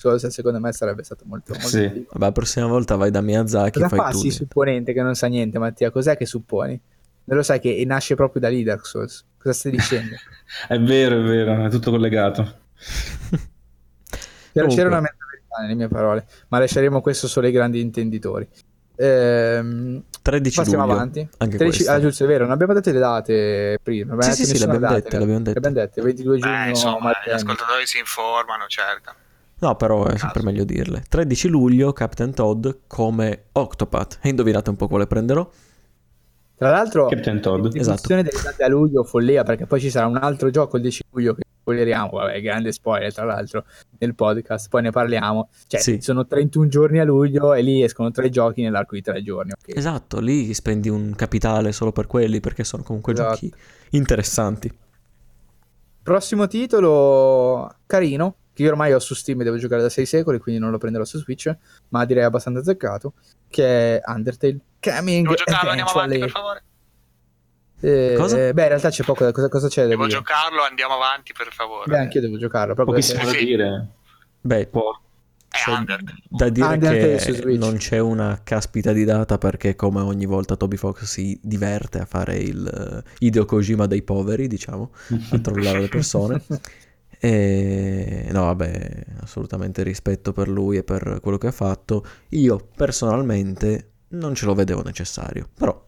Solo 0.04 0.18
se 0.18 0.30
secondo 0.32 0.60
me 0.60 0.74
sarebbe 0.74 1.02
stato 1.02 1.24
molto, 1.26 1.54
molto 1.54 1.66
Sì. 1.70 1.88
figo. 1.90 2.10
Vabbè, 2.12 2.26
la 2.26 2.32
prossima 2.34 2.68
volta 2.68 2.98
vai 2.98 3.10
da 3.10 3.22
Miyazaki 3.22 3.80
e 3.80 3.82
Cosa 3.84 3.88
fai 3.88 4.00
fa 4.00 4.10
tu. 4.10 4.18
sì 4.18 4.32
supponente 4.32 4.92
che 4.92 5.02
non 5.02 5.16
sa 5.16 5.28
niente, 5.28 5.58
Mattia? 5.60 5.92
Cos'è 5.92 6.18
che 6.18 6.26
supponi? 6.26 6.78
Non 7.26 7.38
lo 7.38 7.44
sai 7.44 7.62
che 7.62 7.82
nasce 7.88 8.16
proprio 8.16 8.42
da 8.42 8.50
lì 8.50 8.64
Dark 8.64 8.86
Souls. 8.86 9.24
Cosa 9.38 9.54
stai 9.54 9.72
dicendo? 9.72 10.16
È 10.68 10.78
vero, 10.78 11.22
è 11.22 11.24
vero, 11.24 11.66
è 11.66 11.70
tutto 11.70 11.90
collegato. 11.90 12.44
C'era, 12.44 13.48
Comunque. 14.52 14.76
c'era 14.76 14.88
una 14.90 15.00
mezza 15.00 15.26
verità 15.32 15.62
nelle 15.62 15.74
mie 15.76 15.88
parole, 15.88 16.26
ma 16.50 16.60
lasceremo 16.60 17.00
questo 17.02 17.28
solo 17.30 17.48
ai 17.48 17.54
grandi 17.54 17.80
intenditori. 17.80 18.46
Ehm, 18.98 20.04
13 20.22 20.58
Passiamo 20.58 20.84
luglio. 20.84 20.96
avanti. 20.98 21.20
Anche 21.38 21.58
13 21.58 21.78
questa. 21.78 21.94
ah, 21.94 22.02
giusto, 22.02 22.24
è 22.26 22.28
vero, 22.28 22.44
non 22.44 22.52
abbiamo 22.52 22.74
detto 22.74 22.92
le 22.92 23.00
date 23.00 23.80
prima. 23.82 24.14
abbiamo 24.14 24.22
Sì, 24.22 24.30
detto 24.30 24.36
sì, 24.42 24.46
sì, 24.46 24.52
nessuna 24.52 24.74
l'abbiamo 24.74 24.94
data, 24.94 25.04
dette, 25.04 25.18
l'abbiamo 25.20 25.40
dette. 25.44 25.60
Le 25.60 25.68
abbiamo 25.68 25.86
dette, 25.88 26.02
22 26.02 26.38
giugno. 26.40 26.52
Beh, 26.64 26.70
insomma, 26.70 27.12
gli 27.26 27.30
ascoltatori 27.32 27.86
si 27.88 27.98
informano, 28.00 28.66
cercano. 28.68 29.18
No, 29.64 29.76
però 29.78 30.06
è 30.06 30.18
sempre 30.18 30.44
meglio 30.44 30.66
dirle. 30.66 31.04
13 31.08 31.48
luglio, 31.48 31.94
Captain 31.94 32.34
Todd 32.34 32.68
come 32.86 33.46
Octopath. 33.54 34.20
E 34.22 34.28
indovinate 34.28 34.70
un 34.70 34.76
po' 34.76 34.90
quale 34.90 35.08
prenderò? 35.08 35.50
Tra 36.56 36.70
l'altro, 36.70 37.08
Captain 37.08 37.40
Todd. 37.42 37.68
date 37.74 38.64
a 38.64 38.68
luglio, 38.68 39.06
follia, 39.06 39.44
perché 39.44 39.66
poi 39.66 39.80
ci 39.80 39.90
sarà 39.90 40.06
un 40.08 40.18
altro 40.18 40.50
gioco 40.50 40.76
il 40.76 40.82
10 40.82 41.04
luglio 41.12 41.34
che 41.34 41.44
spoileriamo, 41.62 42.10
vabbè, 42.12 42.42
grande 42.42 42.74
spoiler 42.74 43.14
tra 43.14 43.24
l'altro, 43.24 43.64
nel 44.00 44.14
podcast, 44.16 44.68
poi 44.68 44.82
ne 44.82 44.92
parliamo. 44.92 45.48
Cioè, 45.68 45.80
Sì. 45.80 46.02
sono 46.02 46.28
31 46.28 46.68
giorni 46.68 47.00
a 47.00 47.06
luglio 47.06 47.54
e 47.54 47.62
lì 47.62 47.82
escono 47.84 48.12
tre 48.12 48.30
giochi 48.30 48.62
nell'arco 48.64 48.96
di 48.96 49.02
tre 49.02 49.24
giorni, 49.24 49.52
ok? 49.54 49.78
Esatto, 49.78 50.20
lì 50.20 50.54
spendi 50.54 50.90
un 50.90 51.14
capitale 51.16 51.72
solo 51.72 51.94
per 51.94 52.06
quelli 52.08 52.42
perché 52.42 52.66
sono 52.66 52.84
comunque 52.84 53.14
Esatto. 53.14 53.32
giochi 53.36 53.54
interessanti. 53.92 54.72
Prossimo 56.04 56.48
titolo, 56.48 57.74
carino, 57.86 58.36
che 58.54 58.62
io 58.64 58.70
ormai 58.70 58.94
ho 58.94 59.00
su 59.00 59.14
Steam 59.16 59.42
e 59.42 59.44
devo 59.44 59.58
giocare 59.58 59.82
da 59.82 59.90
6 59.90 60.06
secoli, 60.06 60.38
quindi 60.40 60.62
non 60.62 60.72
lo 60.72 60.78
prenderò 60.78 61.04
su 61.06 61.18
Switch, 61.20 61.52
ma 61.90 62.06
direi 62.06 62.24
abbastanza 62.24 62.60
azzeccato, 62.60 63.14
che 63.50 63.98
è 63.98 64.02
Undertale. 64.12 64.58
Coming 64.80 65.24
Devo 65.24 65.36
giocarlo, 65.36 65.70
andiamo 65.70 65.90
avanti 65.92 66.16
eventually. 66.16 66.20
per 66.20 66.30
favore. 66.32 66.64
Eh, 67.80 68.16
Cosa? 68.18 68.36
Beh, 68.38 68.62
in 68.62 68.68
realtà 68.70 68.90
c'è 68.90 69.04
poco, 69.04 69.24
da- 69.26 69.32
cosa, 69.32 69.50
cosa 69.50 69.68
c'è 69.68 69.82
da 69.84 69.88
Devo 69.90 70.06
dire? 70.06 70.18
giocarlo, 70.18 70.62
andiamo 70.64 70.94
avanti 70.96 71.34
per 71.38 71.48
favore. 71.52 71.86
Beh, 71.90 71.98
anch'io 71.98 72.22
devo 72.22 72.38
giocarlo, 72.38 72.74
proprio 72.74 72.96
Pochissimo 72.96 73.24
perché- 73.24 73.40
da 73.40 73.46
dire. 73.46 73.88
Beh, 74.42 74.68
Può- 74.68 75.00
È 75.50 75.70
Undertale. 75.70 76.18
da 76.30 76.50
dire 76.50 76.66
Undertale 76.66 77.16
che 77.18 77.58
non 77.58 77.76
c'è 77.78 78.00
una 78.00 78.40
caspita 78.44 78.92
di 78.92 79.04
data 79.04 79.38
perché 79.38 79.76
come 79.76 80.02
ogni 80.02 80.26
volta 80.26 80.56
Toby 80.56 80.78
Fox 80.78 81.04
si 81.04 81.38
diverte 81.44 82.00
a 82.00 82.06
fare 82.06 82.38
il 82.38 83.04
eh, 83.06 83.10
Hideo 83.20 83.46
Kojima 83.46 83.86
dei 83.86 84.02
poveri, 84.02 84.48
diciamo, 84.48 84.92
a 85.32 85.40
trollare 85.40 85.80
le 85.82 85.90
persone. 85.90 86.42
E 87.26 88.28
no, 88.32 88.44
vabbè, 88.48 89.06
assolutamente 89.22 89.82
rispetto 89.82 90.34
per 90.34 90.50
lui 90.50 90.76
e 90.76 90.84
per 90.84 91.20
quello 91.22 91.38
che 91.38 91.48
ha 91.48 91.52
fatto. 91.54 92.06
Io 92.32 92.68
personalmente 92.76 93.92
non 94.10 94.36
ce 94.36 94.46
lo 94.46 94.54
vedevo 94.54 94.84
necessario, 94.84 95.48
però 95.58 95.88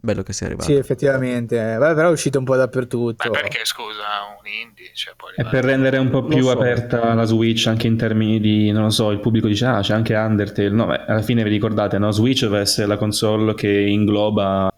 bello 0.00 0.22
che 0.22 0.32
sia 0.32 0.46
arrivato. 0.46 0.70
Sì, 0.70 0.72
effettivamente. 0.72 1.58
Vabbè, 1.58 1.94
però 1.94 2.08
è 2.08 2.10
uscito 2.10 2.38
un 2.38 2.46
po' 2.46 2.56
dappertutto. 2.56 3.28
Beh, 3.28 3.38
perché 3.38 3.60
scusa, 3.64 4.04
un 4.38 4.46
indie, 4.46 4.92
cioè 4.94 5.12
poi 5.14 5.32
E 5.36 5.44
per 5.44 5.62
rendere 5.62 5.98
un 5.98 6.08
po' 6.08 6.24
più 6.24 6.44
so. 6.44 6.52
aperta 6.52 7.12
la 7.12 7.24
Switch 7.24 7.66
anche 7.66 7.86
in 7.86 7.98
termini 7.98 8.40
di, 8.40 8.70
non 8.70 8.84
lo 8.84 8.90
so, 8.90 9.10
il 9.10 9.20
pubblico 9.20 9.48
dice, 9.48 9.66
ah, 9.66 9.80
c'è 9.82 9.92
anche 9.92 10.14
Undertale. 10.14 10.70
No, 10.70 10.86
beh, 10.86 11.04
alla 11.04 11.20
fine 11.20 11.42
vi 11.42 11.50
ricordate, 11.50 11.98
no? 11.98 12.10
Switch 12.12 12.40
deve 12.40 12.60
essere 12.60 12.86
la 12.86 12.96
console 12.96 13.52
che 13.52 13.68
ingloba 13.68 14.72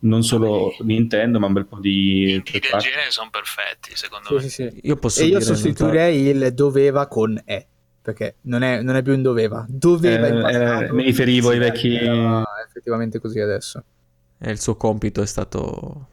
non 0.00 0.22
solo 0.22 0.74
Nintendo, 0.80 1.38
ma 1.38 1.46
un 1.46 1.52
bel 1.52 1.66
po' 1.66 1.78
di... 1.78 2.32
indie 2.32 2.60
del 2.60 2.80
genere 2.80 3.10
sono 3.10 3.28
perfetti, 3.30 3.90
secondo 3.94 4.28
Sì, 4.28 4.34
me. 4.34 4.40
sì, 4.40 4.48
sì. 4.48 4.80
Io 4.82 4.96
posso 4.96 5.22
E 5.22 5.26
io 5.26 5.40
sostituirei 5.40 6.26
il 6.28 6.52
doveva 6.54 7.06
con 7.06 7.40
è. 7.44 7.64
Perché 8.02 8.36
non 8.42 8.62
è, 8.62 8.80
non 8.80 8.96
è 8.96 9.02
più 9.02 9.12
un 9.12 9.20
doveva. 9.22 9.64
Doveva 9.68 10.26
in 10.26 10.36
Eh, 10.36 10.40
passato. 10.40 10.84
eh, 10.84 10.92
mi 10.92 11.02
riferivo 11.04 11.50
ai 11.50 11.58
vecchi- 11.58 11.96
effettivamente 12.66 13.18
così 13.20 13.40
adesso. 13.40 13.84
e 14.38 14.50
il 14.50 14.58
suo 14.58 14.74
compito 14.76 15.20
è 15.20 15.26
stato 15.26 16.06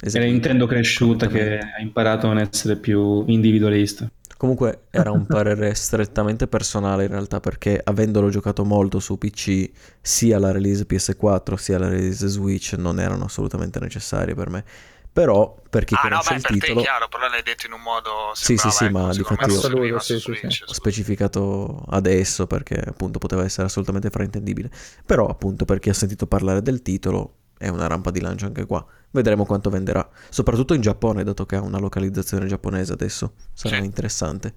È 0.00 0.06
eseguito 0.06 0.32
Nintendo 0.32 0.66
cresciuta 0.66 1.26
che 1.26 1.58
ha 1.58 1.80
imparato 1.80 2.26
a 2.26 2.32
non 2.32 2.38
essere 2.38 2.76
più 2.76 3.24
individualista. 3.26 4.08
Comunque 4.36 4.82
era 4.90 5.10
un 5.12 5.24
parere 5.28 5.74
strettamente 5.74 6.46
personale 6.46 7.04
in 7.04 7.10
realtà 7.10 7.40
perché 7.40 7.80
avendolo 7.82 8.28
giocato 8.28 8.64
molto 8.64 8.98
su 9.00 9.16
PC 9.18 9.70
sia 10.00 10.38
la 10.38 10.52
release 10.52 10.84
PS4 10.86 11.54
sia 11.56 11.78
la 11.78 11.88
release 11.88 12.26
Switch 12.26 12.74
non 12.74 13.00
erano 13.00 13.24
assolutamente 13.24 13.80
necessarie 13.80 14.34
per 14.34 14.50
me. 14.50 14.64
Però 15.12 15.56
per 15.70 15.84
chi 15.84 15.94
Ah 15.94 16.02
no, 16.02 16.08
conosce 16.08 16.28
beh, 16.30 16.36
il 16.36 16.42
per 16.42 16.50
te 16.50 16.56
è 16.56 16.60
titolo 16.60 16.80
chiaro, 16.82 17.08
però 17.08 17.28
l'hai 17.28 17.42
detto 17.42 17.66
in 17.66 17.72
un 17.72 17.80
modo 17.80 18.10
Sì, 18.34 18.56
sì, 18.58 18.70
sembrava, 18.70 18.70
sì, 18.70 18.84
ecco, 18.84 18.98
ma 18.98 19.14
difatti 19.14 19.48
me 19.78 19.86
io- 19.86 19.98
sì, 19.98 20.18
sì, 20.20 20.34
Switch, 20.34 20.52
sì. 20.52 20.62
ho 20.66 20.72
specificato 20.74 21.84
adesso 21.88 22.46
perché 22.46 22.74
appunto 22.78 23.18
poteva 23.18 23.42
essere 23.44 23.66
assolutamente 23.66 24.10
fraintendibile. 24.10 24.70
Però 25.06 25.26
appunto 25.26 25.64
per 25.64 25.78
chi 25.78 25.88
ha 25.88 25.94
sentito 25.94 26.26
parlare 26.26 26.60
del 26.60 26.82
titolo 26.82 27.36
è 27.56 27.68
una 27.68 27.86
rampa 27.86 28.10
di 28.10 28.20
lancio 28.20 28.44
anche 28.44 28.66
qua. 28.66 28.84
Vedremo 29.16 29.46
quanto 29.46 29.70
venderà, 29.70 30.06
soprattutto 30.28 30.74
in 30.74 30.82
Giappone 30.82 31.24
dato 31.24 31.46
che 31.46 31.56
ha 31.56 31.62
una 31.62 31.78
localizzazione 31.78 32.44
giapponese 32.46 32.92
adesso. 32.92 33.32
Sarà 33.54 33.76
Sì. 33.76 33.84
interessante. 33.84 34.54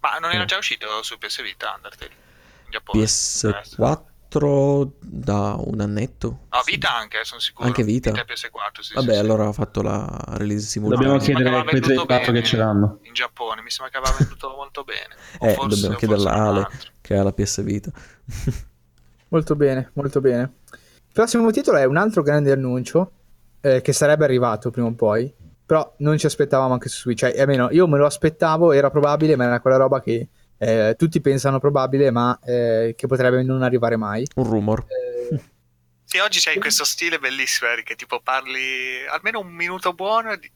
Ma 0.00 0.16
non 0.18 0.30
era 0.32 0.44
Eh. 0.44 0.46
già 0.46 0.56
uscito 0.56 0.86
su 1.02 1.18
PS 1.18 1.42
Vita 1.42 1.74
Undertale? 1.76 2.10
In 2.64 2.70
Giappone? 2.70 3.02
PS4 3.04 4.92
da 5.00 5.54
un 5.58 5.80
annetto? 5.82 6.46
No, 6.50 6.60
Sì. 6.62 6.70
Vita 6.72 6.96
anche, 6.96 7.18
sono 7.24 7.40
sicuro. 7.40 7.66
Anche 7.66 7.82
Vita? 7.84 8.08
e 8.10 8.24
PS4, 8.24 8.80
sì, 8.80 8.94
Vabbè, 8.94 9.08
sì, 9.08 9.12
sì. 9.12 9.18
allora 9.20 9.48
ha 9.48 9.52
fatto 9.52 9.82
la 9.82 10.08
release 10.38 10.66
simultanea. 10.66 11.08
Dobbiamo 11.08 11.22
chiedere 11.24 11.50
Ma 11.50 11.58
a 11.58 11.62
quei 11.64 11.72
aveva 11.74 11.86
venduto 11.86 12.06
3 12.06 12.16
4 12.16 12.32
che 12.32 12.42
ce 12.42 12.56
l'hanno. 12.56 12.98
In 13.02 13.12
Giappone, 13.12 13.60
mi 13.60 13.70
sembra 13.70 13.92
che 13.92 13.98
aveva 13.98 14.16
venduto 14.18 14.48
molto 14.56 14.82
bene. 14.84 15.14
O 15.40 15.46
Eh, 15.46 15.52
forse- 15.52 15.74
dobbiamo 15.74 15.96
chiederla 15.96 16.30
a 16.32 16.46
Ale 16.48 16.68
che 17.02 17.16
ha 17.18 17.22
la 17.22 17.32
PS 17.32 17.62
Vita. 17.62 17.90
Molto 19.28 19.54
bene, 19.54 19.90
molto 19.92 20.20
bene. 20.22 20.54
Il 21.10 21.16
prossimo 21.16 21.50
titolo 21.50 21.76
è 21.76 21.84
un 21.84 21.96
altro 21.96 22.22
grande 22.22 22.52
annuncio 22.52 23.10
eh, 23.62 23.80
che 23.80 23.92
sarebbe 23.92 24.22
arrivato 24.22 24.70
prima 24.70 24.86
o 24.86 24.94
poi, 24.94 25.34
però 25.66 25.92
non 25.98 26.16
ci 26.18 26.26
aspettavamo 26.26 26.72
anche 26.72 26.88
su 26.88 27.00
Switch. 27.00 27.18
Cioè, 27.18 27.36
almeno 27.40 27.68
io 27.72 27.88
me 27.88 27.98
lo 27.98 28.06
aspettavo, 28.06 28.70
era 28.70 28.90
probabile, 28.90 29.34
ma 29.34 29.46
era 29.46 29.58
quella 29.58 29.76
roba 29.76 30.00
che 30.00 30.28
eh, 30.56 30.94
tutti 30.96 31.20
pensano 31.20 31.58
probabile, 31.58 32.12
ma 32.12 32.38
eh, 32.44 32.94
che 32.96 33.08
potrebbe 33.08 33.42
non 33.42 33.64
arrivare 33.64 33.96
mai. 33.96 34.24
Un 34.36 34.44
rumor. 34.44 34.86
Eh, 34.86 35.40
Sì, 36.04 36.18
oggi 36.18 36.38
c'hai 36.38 36.60
questo 36.60 36.84
stile 36.84 37.18
bellissimo, 37.18 37.70
Eric, 37.70 37.86
che 37.86 37.96
tipo 37.96 38.20
parli 38.20 39.04
almeno 39.10 39.40
un 39.40 39.48
minuto 39.48 39.92
buono 39.92 40.36
di... 40.36 40.48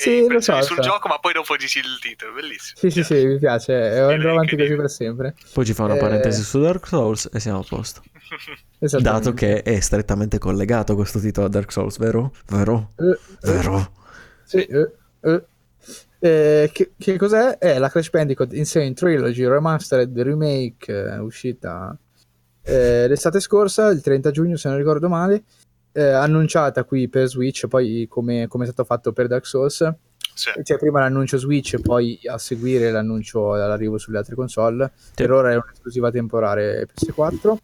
Sì, 0.00 0.26
lo 0.28 0.40
so, 0.40 0.62
sul 0.62 0.76
so. 0.76 0.82
gioco, 0.82 1.08
ma 1.08 1.18
poi 1.18 1.32
dopo 1.32 1.56
dici 1.56 1.78
il 1.78 1.98
titolo, 2.00 2.32
bellissimo. 2.32 2.78
sì, 2.78 2.90
sì, 2.90 3.04
sì, 3.04 3.26
mi 3.26 3.38
piace. 3.38 3.74
andrò 3.98 4.30
avanti 4.32 4.56
così 4.56 4.74
per 4.74 4.88
sempre. 4.90 5.34
Poi 5.52 5.64
ci 5.64 5.74
fa 5.74 5.84
una 5.84 5.96
Eh, 5.96 5.98
parentesi 5.98 6.42
su 6.42 6.60
Dark 6.60 6.86
Souls 6.86 7.28
e 7.32 7.38
siamo 7.40 7.60
a 7.60 7.64
posto. 7.68 8.02
Dato 9.00 9.34
che 9.34 9.62
è 9.62 9.78
strettamente 9.80 10.38
collegato 10.38 10.94
questo 10.94 11.20
titolo 11.20 11.46
a 11.46 11.50
Dark 11.50 11.70
Souls, 11.70 11.98
vero? 11.98 12.32
Vero? 12.48 12.92
Eh, 12.96 13.18
Vero? 13.42 13.92
Sì, 14.44 14.64
eh, 14.64 14.90
eh. 15.20 15.44
Eh, 16.22 16.70
che, 16.72 16.92
che 16.98 17.16
cos'è? 17.16 17.56
È 17.58 17.78
la 17.78 17.88
Crash 17.88 18.10
Bandicoot 18.10 18.52
Insane 18.52 18.92
Trilogy 18.92 19.46
Remastered 19.46 20.18
Remake 20.20 20.92
uscita 21.20 21.96
eh, 22.62 23.08
l'estate 23.08 23.40
scorsa, 23.40 23.88
il 23.88 24.00
30 24.02 24.30
giugno 24.30 24.56
se 24.56 24.68
non 24.68 24.76
ricordo 24.76 25.08
male, 25.08 25.44
eh, 25.92 26.02
annunciata 26.02 26.84
qui 26.84 27.08
per 27.08 27.28
Switch, 27.28 27.66
poi 27.66 28.06
come, 28.08 28.46
come 28.48 28.64
è 28.64 28.66
stato 28.66 28.84
fatto 28.84 29.12
per 29.12 29.26
Dark 29.26 29.46
Souls. 29.46 29.94
Sì. 30.34 30.50
C'è 30.62 30.78
prima 30.78 31.00
l'annuncio 31.00 31.36
Switch 31.36 31.74
e 31.74 31.80
poi 31.80 32.18
a 32.24 32.38
seguire 32.38 32.90
l'annuncio 32.90 33.52
all'arrivo 33.52 33.98
sulle 33.98 34.18
altre 34.18 34.34
console. 34.34 34.90
Per 35.14 35.30
ora 35.30 35.52
è 35.52 35.54
un'esclusiva 35.56 36.10
temporale 36.10 36.86
PS4. 36.86 37.56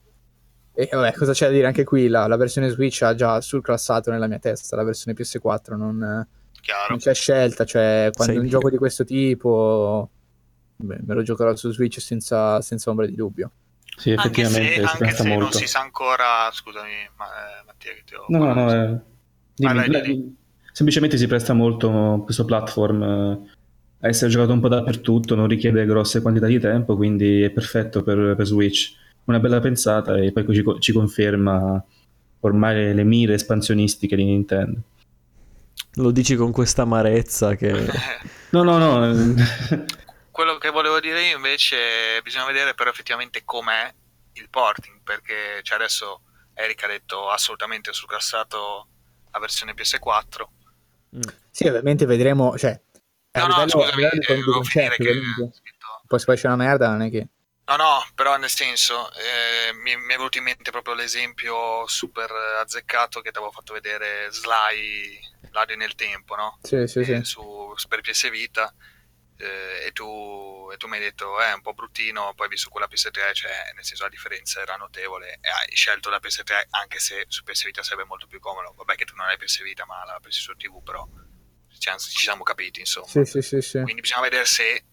E 0.74 0.88
vabbè, 0.92 1.14
cosa 1.14 1.32
c'è 1.32 1.46
da 1.46 1.52
dire 1.52 1.66
anche 1.66 1.84
qui? 1.84 2.08
La, 2.08 2.26
la 2.26 2.36
versione 2.36 2.68
Switch 2.68 3.00
ha 3.00 3.14
già 3.14 3.40
surclassato 3.40 4.10
nella 4.10 4.26
mia 4.26 4.38
testa 4.38 4.76
la 4.76 4.82
versione 4.84 5.16
PS4, 5.16 5.74
non, 5.74 5.96
non 5.96 6.98
c'è 6.98 7.14
scelta, 7.14 7.64
cioè 7.64 8.10
quando 8.12 8.34
Sai 8.34 8.36
un 8.36 8.42
dire. 8.42 8.58
gioco 8.58 8.68
di 8.68 8.76
questo 8.76 9.04
tipo 9.04 10.10
beh, 10.76 10.98
me 11.02 11.14
lo 11.14 11.22
giocherò 11.22 11.54
su 11.56 11.70
Switch 11.72 11.98
senza, 12.00 12.60
senza 12.60 12.90
ombra 12.90 13.06
di 13.06 13.14
dubbio. 13.14 13.50
Sì, 13.96 14.10
Anche 14.10 14.42
effettivamente 14.42 14.74
se, 14.74 14.74
si 14.74 15.02
anche 15.02 15.14
se 15.14 15.36
non 15.36 15.52
si 15.52 15.66
sa 15.66 15.80
ancora, 15.80 16.50
scusami 16.52 16.90
ma, 17.16 17.24
eh, 17.24 17.64
Mattia 17.66 17.92
che 17.92 18.02
ti 18.04 18.14
ho... 18.14 18.24
No, 18.28 18.38
no, 18.38 18.54
no, 18.54 18.72
eh, 18.72 19.00
dimmi, 19.54 19.74
Vai, 19.74 19.74
vai, 19.74 19.88
dai, 19.88 20.36
semplicemente 20.72 21.16
si 21.16 21.26
presta 21.26 21.54
molto 21.54 22.20
questo 22.24 22.44
platform 22.44 23.02
eh, 23.02 23.38
a 24.00 24.08
essere 24.08 24.30
giocato 24.30 24.52
un 24.52 24.60
po' 24.60 24.68
dappertutto, 24.68 25.34
non 25.34 25.48
richiede 25.48 25.86
grosse 25.86 26.20
quantità 26.20 26.46
di 26.46 26.60
tempo, 26.60 26.96
quindi 26.96 27.42
è 27.42 27.50
perfetto 27.50 28.02
per, 28.02 28.34
per 28.36 28.46
Switch. 28.46 28.94
Una 29.24 29.40
bella 29.40 29.60
pensata 29.60 30.18
e 30.18 30.30
poi 30.32 30.44
ci, 30.54 30.62
ci 30.78 30.92
conferma 30.92 31.82
ormai 32.40 32.94
le 32.94 33.04
mire 33.04 33.34
espansionistiche 33.34 34.14
di 34.14 34.24
Nintendo. 34.24 34.80
Lo 35.94 36.10
dici 36.10 36.36
con 36.36 36.52
questa 36.52 36.82
amarezza 36.82 37.54
che... 37.54 37.72
No, 38.50 38.62
no, 38.62 38.78
no, 38.78 39.34
Quello 40.36 40.58
che 40.58 40.68
volevo 40.68 41.00
dire 41.00 41.22
io 41.22 41.36
invece 41.36 42.20
bisogna 42.22 42.44
vedere 42.44 42.74
però 42.74 42.90
effettivamente 42.90 43.42
com'è 43.42 43.90
il 44.34 44.50
porting, 44.50 45.00
perché 45.02 45.62
cioè, 45.62 45.78
adesso 45.78 46.20
Eric 46.52 46.84
ha 46.84 46.88
detto 46.88 47.30
assolutamente 47.30 47.90
surclassato 47.94 48.86
la 49.32 49.38
versione 49.38 49.72
PS4. 49.72 50.44
Sì, 51.50 51.66
ovviamente 51.66 52.04
vedremo, 52.04 52.58
cioè 52.58 52.78
No, 53.32 53.46
no, 53.46 53.66
scusami, 53.66 54.02
eh, 54.02 54.18
volevo 54.26 54.62
finire 54.62 54.96
concetti, 54.96 55.04
che... 55.04 55.60
poi 56.06 56.18
se 56.18 56.24
poi 56.26 56.36
c'è 56.36 56.46
una 56.48 56.56
merda 56.56 56.90
non 56.90 57.00
è 57.00 57.10
che 57.10 57.28
No, 57.64 57.76
no, 57.76 58.06
però 58.14 58.36
nel 58.36 58.50
senso, 58.50 59.10
eh, 59.12 59.72
mi, 59.72 59.96
mi 59.96 60.12
è 60.12 60.16
venuto 60.18 60.36
in 60.36 60.44
mente 60.44 60.70
proprio 60.70 60.92
l'esempio 60.92 61.86
super 61.86 62.30
azzeccato 62.60 63.22
che 63.22 63.30
ti 63.30 63.38
avevo 63.38 63.52
fatto 63.52 63.72
vedere 63.72 64.30
Sly, 64.30 65.18
l'audio 65.52 65.76
nel 65.76 65.94
tempo, 65.94 66.36
no? 66.36 66.58
sì, 66.60 66.86
sì, 66.86 67.02
sì. 67.04 67.12
Eh, 67.12 67.24
su, 67.24 67.72
per 67.88 68.02
PS 68.02 68.28
Vita. 68.28 68.74
Eh, 69.38 69.86
e, 69.86 69.92
tu, 69.92 70.68
e 70.72 70.76
tu 70.76 70.86
mi 70.86 70.96
hai 70.96 71.02
detto 71.02 71.40
è 71.40 71.50
eh, 71.50 71.52
un 71.52 71.60
po' 71.60 71.74
bruttino, 71.74 72.32
poi 72.34 72.48
visto 72.48 72.70
quella 72.70 72.88
PS3, 72.90 73.32
cioè 73.34 73.72
nel 73.74 73.84
senso 73.84 74.04
la 74.04 74.08
differenza 74.08 74.60
era 74.60 74.76
notevole 74.76 75.38
e 75.40 75.48
hai 75.48 75.74
scelto 75.74 76.10
la 76.10 76.20
PS3 76.22 76.66
anche 76.70 76.98
se 76.98 77.24
su 77.28 77.42
PS 77.42 77.64
Vita 77.64 77.82
sarebbe 77.82 78.06
molto 78.06 78.26
più 78.26 78.40
comodo. 78.40 78.72
Vabbè 78.76 78.94
che 78.94 79.04
tu 79.04 79.14
non 79.14 79.26
hai 79.26 79.36
PS 79.36 79.62
Vita 79.62 79.84
ma 79.84 80.04
la 80.04 80.18
PS 80.20 80.40
su 80.40 80.54
TV, 80.54 80.82
però 80.82 81.06
ci, 81.78 81.90
ci 81.98 82.24
siamo 82.24 82.42
capiti 82.42 82.80
insomma. 82.80 83.06
Sì, 83.06 83.24
sì, 83.24 83.42
sì, 83.42 83.60
sì. 83.60 83.80
Quindi 83.82 84.00
bisogna 84.00 84.22
vedere 84.22 84.44
se 84.44 84.84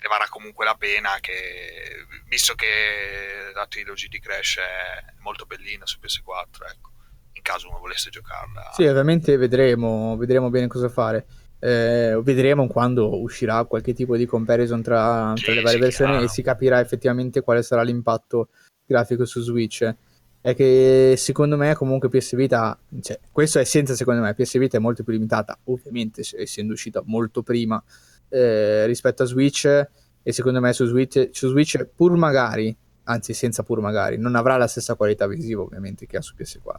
ne 0.00 0.08
varrà 0.08 0.28
comunque 0.28 0.64
la 0.64 0.76
pena 0.76 1.18
che 1.20 2.06
visto 2.26 2.54
che 2.54 3.50
la 3.52 3.66
trilogy 3.66 4.08
di 4.08 4.18
Crash 4.18 4.56
è 4.58 5.04
molto 5.18 5.44
bellina 5.44 5.84
su 5.84 5.98
PS4 6.00 6.70
ecco 6.72 6.90
in 7.32 7.42
caso 7.42 7.68
uno 7.68 7.78
volesse 7.78 8.08
giocarla 8.08 8.72
sì 8.72 8.86
ovviamente 8.86 9.36
vedremo 9.36 10.16
vedremo 10.16 10.48
bene 10.48 10.68
cosa 10.68 10.88
fare 10.88 11.26
eh, 11.60 12.18
vedremo 12.22 12.66
quando 12.66 13.20
uscirà 13.20 13.64
qualche 13.64 13.92
tipo 13.92 14.16
di 14.16 14.24
comparison 14.24 14.80
tra, 14.82 15.34
tra 15.36 15.52
le 15.52 15.60
varie 15.60 15.76
sì, 15.76 15.82
versioni 15.82 16.10
chiaro. 16.12 16.26
e 16.26 16.28
si 16.28 16.42
capirà 16.42 16.80
effettivamente 16.80 17.42
quale 17.42 17.62
sarà 17.62 17.82
l'impatto 17.82 18.48
grafico 18.86 19.24
su 19.26 19.40
Switch. 19.40 19.94
È 20.40 20.54
che 20.54 21.14
secondo 21.18 21.58
me 21.58 21.74
comunque 21.74 22.08
PS 22.08 22.34
Vita 22.34 22.78
cioè, 23.02 23.20
questo 23.30 23.58
è 23.58 23.64
senza 23.64 23.94
secondo 23.94 24.22
me 24.22 24.32
PS 24.32 24.58
Vita 24.58 24.78
è 24.78 24.80
molto 24.80 25.04
più 25.04 25.12
limitata 25.12 25.58
ovviamente 25.64 26.22
essendo 26.34 26.72
uscita 26.72 27.02
molto 27.04 27.42
prima 27.42 27.82
eh, 28.30 28.86
rispetto 28.86 29.22
a 29.22 29.26
Switch. 29.26 29.88
E 30.22 30.32
secondo 30.32 30.60
me 30.60 30.72
su 30.72 30.86
Switch, 30.86 31.28
su 31.32 31.48
Switch 31.48 31.86
pur 31.94 32.16
magari 32.16 32.74
anzi 33.04 33.34
senza 33.34 33.62
pur 33.62 33.80
magari 33.80 34.16
non 34.16 34.34
avrà 34.34 34.56
la 34.56 34.66
stessa 34.66 34.94
qualità 34.94 35.26
visiva 35.26 35.62
ovviamente 35.62 36.06
che 36.06 36.18
ha 36.18 36.20
su 36.20 36.34
PS4 36.38 36.78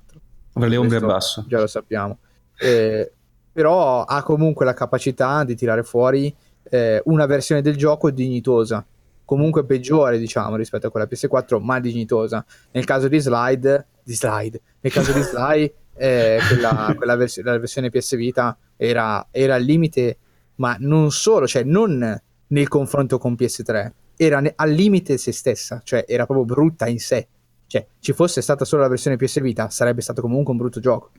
avrà 0.54 0.70
le 0.70 0.78
ombre 0.78 1.00
basso 1.00 1.46
già 1.48 1.60
lo 1.60 1.68
sappiamo. 1.68 2.20
Eh, 2.58 3.12
però 3.52 4.04
ha 4.04 4.24
comunque 4.24 4.66
la 4.66 4.74
capacità 4.74 5.44
di 5.44 5.56
tirare 5.56 5.84
fuori 5.84 6.34
eh, 6.70 7.02
una 7.06 7.26
versione 7.26 7.62
del 7.62 7.76
gioco 7.76 8.12
dignitosa, 8.12 8.86
comunque 9.26 9.66
peggiore 9.66 10.18
diciamo 10.18 10.56
rispetto 10.56 10.88
a 10.88 10.90
quella 10.92 11.08
PS4, 11.10 11.62
ma 11.62 11.80
dignitosa. 11.80 12.46
Nel 12.72 12.86
caso 12.86 13.08
di 13.08 13.20
Slide, 13.20 13.86
di 14.04 14.14
slide 14.16 14.62
nel 14.82 14.92
caso 14.92 15.12
di 15.12 15.22
Slide, 15.22 15.74
eh, 15.96 16.40
quella, 16.48 16.94
quella 16.96 17.16
vers- 17.16 17.42
la 17.42 17.58
versione 17.58 17.90
PS 17.90 18.16
Vita 18.16 18.58
era, 18.78 19.28
era 19.32 19.56
al 19.56 19.64
limite, 19.64 20.18
ma 20.56 20.76
non 20.80 21.12
solo, 21.12 21.48
cioè 21.48 21.64
non 21.64 22.22
nel 22.48 22.68
confronto 22.68 23.18
con 23.18 23.34
PS3, 23.34 23.92
era 24.16 24.40
ne- 24.40 24.54
al 24.56 24.72
limite 24.72 25.18
se 25.18 25.32
stessa, 25.32 25.82
cioè 25.84 26.06
era 26.08 26.26
proprio 26.26 26.46
brutta 26.46 26.88
in 26.88 27.00
sé. 27.00 27.28
Cioè, 27.68 27.86
ci 28.00 28.12
fosse 28.12 28.42
stata 28.42 28.66
solo 28.66 28.82
la 28.82 28.90
versione 28.90 29.16
PS 29.16 29.40
Vita, 29.40 29.70
sarebbe 29.70 30.02
stato 30.02 30.22
comunque 30.22 30.52
un 30.52 30.58
brutto 30.58 30.80
gioco. 30.80 31.12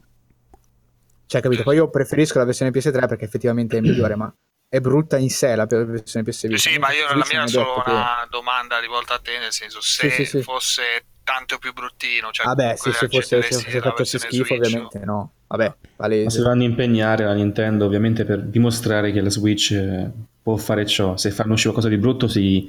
Cioè, 1.26 1.40
capito? 1.40 1.62
Poi 1.62 1.76
io 1.76 1.88
preferisco 1.88 2.38
la 2.38 2.44
versione 2.44 2.70
PS3 2.70 3.08
perché 3.08 3.24
effettivamente 3.24 3.78
è 3.78 3.80
migliore, 3.82 4.16
ma 4.16 4.34
è 4.72 4.80
brutta 4.80 5.18
in 5.18 5.28
sé 5.28 5.54
la 5.54 5.66
versione 5.66 6.24
PS 6.24 6.46
Vita. 6.46 6.56
Sì, 6.56 6.78
ma 6.78 6.90
io 6.92 7.06
la 7.14 7.26
mia 7.30 7.44
è 7.44 7.46
solo 7.46 7.82
una 7.84 8.20
che... 8.22 8.28
domanda 8.30 8.78
rivolta 8.78 9.12
a 9.12 9.18
te, 9.18 9.38
nel 9.38 9.52
senso, 9.52 9.82
se 9.82 10.08
sì, 10.08 10.24
sì, 10.24 10.38
sì. 10.38 10.42
fosse 10.42 11.04
tanto 11.22 11.58
più 11.58 11.74
bruttino, 11.74 12.30
cioè 12.30 12.46
Vabbè, 12.46 12.76
sì, 12.76 12.90
se 12.90 13.08
fosse 13.08 13.42
se, 13.42 13.52
se 13.52 13.80
facesse 13.80 14.18
schifo, 14.18 14.44
Switch, 14.44 14.64
ovviamente 14.64 14.98
no. 15.00 15.32
Vabbè, 15.48 15.74
palese. 15.94 16.24
Ma 16.24 16.30
si 16.30 16.40
vanno 16.40 16.62
a 16.62 16.64
impegnare 16.64 17.24
la 17.24 17.34
Nintendo, 17.34 17.84
ovviamente, 17.84 18.24
per 18.24 18.44
dimostrare 18.44 19.12
che 19.12 19.20
la 19.20 19.28
Switch 19.28 19.72
eh, 19.72 20.10
può 20.42 20.56
fare 20.56 20.86
ciò. 20.86 21.18
Se 21.18 21.30
fanno 21.30 21.52
uscire 21.52 21.72
qualcosa 21.74 21.94
di 21.94 22.00
brutto, 22.00 22.26
si 22.26 22.66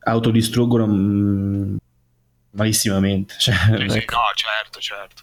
autodistruggono 0.00 0.86
mm, 0.86 1.76
malissimamente. 2.50 3.36
Cioè, 3.40 3.54
sì, 3.54 3.98
ecco. 3.98 4.16
no, 4.16 4.22
certo, 4.34 4.80
certo 4.80 5.22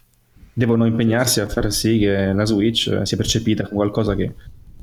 devono 0.52 0.86
impegnarsi 0.86 1.40
a 1.40 1.48
far 1.48 1.72
sì 1.72 1.98
che 1.98 2.32
la 2.32 2.44
Switch 2.44 3.00
sia 3.02 3.16
percepita 3.16 3.64
come 3.64 3.76
qualcosa 3.76 4.14
che 4.14 4.34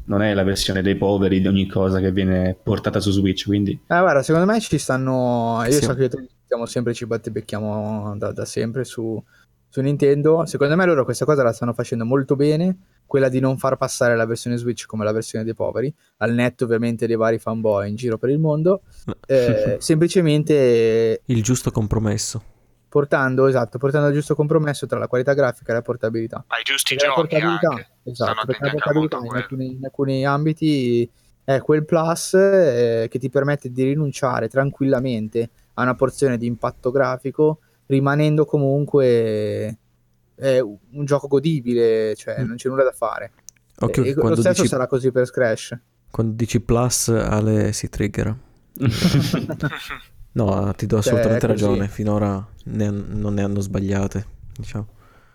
non 0.08 0.22
è 0.22 0.34
la 0.34 0.44
versione 0.44 0.82
dei 0.82 0.96
poveri 0.96 1.42
di 1.42 1.48
ogni 1.48 1.68
cosa 1.68 2.00
che 2.00 2.12
viene 2.12 2.58
portata 2.62 3.00
su 3.00 3.12
Switch. 3.12 3.46
Quindi, 3.46 3.72
eh, 3.72 4.00
guarda, 4.00 4.22
secondo 4.24 4.52
me 4.52 4.60
ci 4.60 4.78
stanno. 4.78 5.64
Io 5.66 5.72
sì. 5.72 5.84
so 5.84 5.94
che 5.94 6.10
siamo 6.46 6.66
sempre 6.66 6.94
ci 6.94 7.06
battebecchiamo 7.06 8.16
da, 8.18 8.32
da 8.32 8.46
sempre 8.46 8.84
su, 8.84 9.22
su, 9.68 9.82
Nintendo. 9.82 10.46
Secondo 10.46 10.76
me 10.76 10.86
loro 10.86 11.04
questa 11.04 11.26
cosa 11.26 11.44
la 11.44 11.54
stanno 11.54 11.74
facendo 11.74 12.06
molto 12.06 12.36
bene. 12.36 12.78
Quella 13.06 13.30
di 13.30 13.40
non 13.40 13.58
far 13.58 13.78
passare 13.78 14.18
la 14.18 14.26
versione 14.26 14.58
Switch 14.58 14.86
come 14.86 15.06
la 15.06 15.14
versione 15.14 15.46
dei 15.46 15.54
poveri, 15.54 15.94
al 16.18 16.34
netto 16.34 16.66
ovviamente 16.66 17.08
dei 17.08 17.16
vari 17.16 17.40
fanboy 17.40 17.88
in 17.90 17.96
giro 17.96 18.18
per 18.18 18.30
il 18.30 18.40
mondo. 18.40 18.82
Eh, 19.26 19.78
semplicemente 19.80 21.22
il 21.24 21.42
giusto 21.42 21.72
compromesso 21.72 22.56
portando, 22.90 23.48
esatto, 23.48 23.78
portando 23.78 24.08
il 24.08 24.14
giusto 24.14 24.36
compromesso 24.36 24.86
tra 24.86 24.98
la 24.98 25.08
qualità 25.08 25.34
grafica 25.34 25.72
e 25.72 25.76
la 25.76 25.82
portabilità. 25.82 26.44
Ma 26.48 26.58
i 26.58 26.64
giusti 26.64 26.96
perché 26.96 27.08
giochi 27.08 27.36
la 27.36 27.40
portabilità, 27.40 27.70
anche. 27.70 27.88
Esatto, 28.04 28.46
perché 28.46 28.64
la 28.64 28.72
portabilità 28.72 29.18
in 29.18 29.36
alcuni, 29.36 29.72
in 29.72 29.86
alcuni, 29.86 30.26
ambiti 30.26 31.10
è 31.44 31.60
quel 31.62 31.86
plus 31.86 32.34
eh, 32.34 33.08
che 33.10 33.20
ti 33.20 33.30
permette 33.30 33.72
di 33.72 33.84
rinunciare 33.84 34.48
tranquillamente 34.48 35.50
a 35.76 35.84
una 35.84 35.96
porzione 35.96 36.38
di 36.38 36.46
impatto 36.46 36.92
grafico 36.92 37.60
rimanendo 37.88 38.46
comunque 38.46 39.78
eh, 40.36 40.62
un 40.62 41.06
gioco 41.06 41.28
godibile, 41.28 42.16
cioè 42.16 42.42
mm. 42.42 42.48
non 42.48 42.56
c'è 42.56 42.70
nulla 42.70 42.84
da 42.84 42.92
fare. 42.92 43.32
Okay, 43.80 44.10
e, 44.10 44.14
lo 44.14 44.36
stesso 44.36 44.62
dici, 44.62 44.68
sarà 44.68 44.88
così 44.88 45.12
per 45.12 45.26
Scratch. 45.26 45.78
Quando 46.10 46.34
dici 46.34 46.60
plus, 46.60 47.10
Ale 47.10 47.72
si 47.74 47.90
triggera. 47.90 48.36
No, 50.38 50.72
ti 50.76 50.86
do 50.86 51.02
cioè, 51.02 51.14
assolutamente 51.14 51.48
cioè, 51.48 51.50
ragione. 51.50 51.88
Finora 51.88 52.48
ne, 52.66 52.90
non 52.92 53.34
ne 53.34 53.42
hanno 53.42 53.60
sbagliate. 53.60 54.28
Diciamo. 54.56 54.88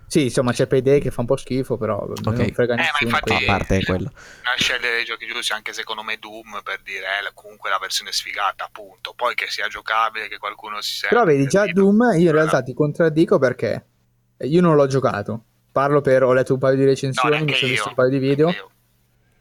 Sì, 0.07 0.24
insomma, 0.24 0.53
c'è 0.53 0.66
Payday 0.66 1.00
che 1.00 1.11
fa 1.11 1.22
un 1.22 1.26
po' 1.26 1.36
schifo, 1.36 1.76
però 1.76 2.03
okay. 2.03 2.22
non 2.22 2.53
frega 2.53 2.74
eh, 2.74 2.76
nessuno. 2.76 3.11
Ma 3.11 3.18
infatti, 3.18 3.32
a 3.32 3.46
parte 3.46 3.78
è 3.78 3.82
quello. 3.82 4.11
Non 4.12 4.55
scegliere 4.59 5.00
i 5.00 5.05
giochi 5.05 5.26
giusti, 5.26 5.53
anche 5.53 5.72
secondo 5.72 6.03
me 6.03 6.18
Doom, 6.20 6.61
per 6.62 6.80
dire 6.84 7.05
eh, 7.05 7.30
comunque 7.34 7.70
la 7.70 7.78
versione 7.80 8.12
sfigata, 8.12 8.64
appunto. 8.66 9.14
Poi 9.16 9.34
che 9.34 9.46
sia 9.48 9.66
giocabile, 9.68 10.28
che 10.28 10.38
qualcuno 10.38 10.80
si 10.82 10.98
senta. 10.98 11.16
Però 11.16 11.26
vedi, 11.26 11.46
già 11.48 11.64
Doom, 11.66 12.12
io 12.14 12.28
in 12.28 12.32
realtà 12.32 12.62
ti 12.62 12.74
contraddico 12.74 13.38
perché 13.38 13.86
io 14.38 14.61
non 14.61 14.76
l'ho 14.76 14.86
giocato. 14.86 15.44
Parlo 15.72 16.00
per, 16.03 16.22
ho 16.22 16.32
letto 16.34 16.53
un 16.53 16.59
paio 16.61 16.76
di 16.76 16.84
recensioni, 16.84 17.38
no, 17.38 17.44
mi 17.44 17.55
sono 17.55 17.70
visto 17.70 17.88
un 17.88 17.94
paio 17.94 18.11
di 18.11 18.18
video. 18.18 18.55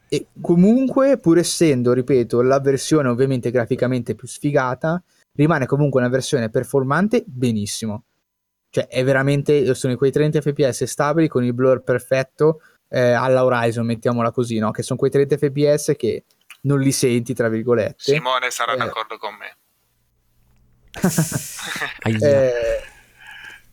E 0.08 0.28
comunque, 0.42 1.18
pur 1.20 1.38
essendo, 1.38 1.92
ripeto, 1.92 2.42
la 2.42 2.60
versione 2.62 3.10
ovviamente 3.10 3.52
graficamente 3.52 4.16
più 4.16 4.28
sfigata, 4.28 5.04
rimane 5.34 5.66
comunque 5.66 6.00
una 6.00 6.10
versione 6.10 6.50
performante 6.50 7.24
benissimo. 7.26 8.06
Cioè, 8.70 8.88
è 8.88 9.04
veramente, 9.04 9.74
sono 9.74 9.96
quei 9.98 10.12
30 10.12 10.40
fps 10.42 10.84
stabili 10.86 11.28
con 11.28 11.44
il 11.44 11.54
blur 11.54 11.84
perfetto 11.84 12.62
eh, 12.88 13.12
alla 13.12 13.44
Horizon, 13.44 13.86
mettiamola 13.86 14.32
così, 14.32 14.60
no? 14.60 14.72
Che 14.72 14.84
sono 14.84 14.98
quei 14.98 15.12
30 15.12 15.38
fps 15.38 15.94
che 15.98 16.26
non 16.62 16.80
li 16.80 16.92
senti, 16.92 17.34
tra 17.34 17.50
virgolette. 17.50 17.96
Simone 17.98 18.50
sarà 18.50 18.74
eh. 18.74 18.78
d'accordo 18.78 19.18
con 19.18 19.36
me. 19.36 19.58
eh, 22.22 22.82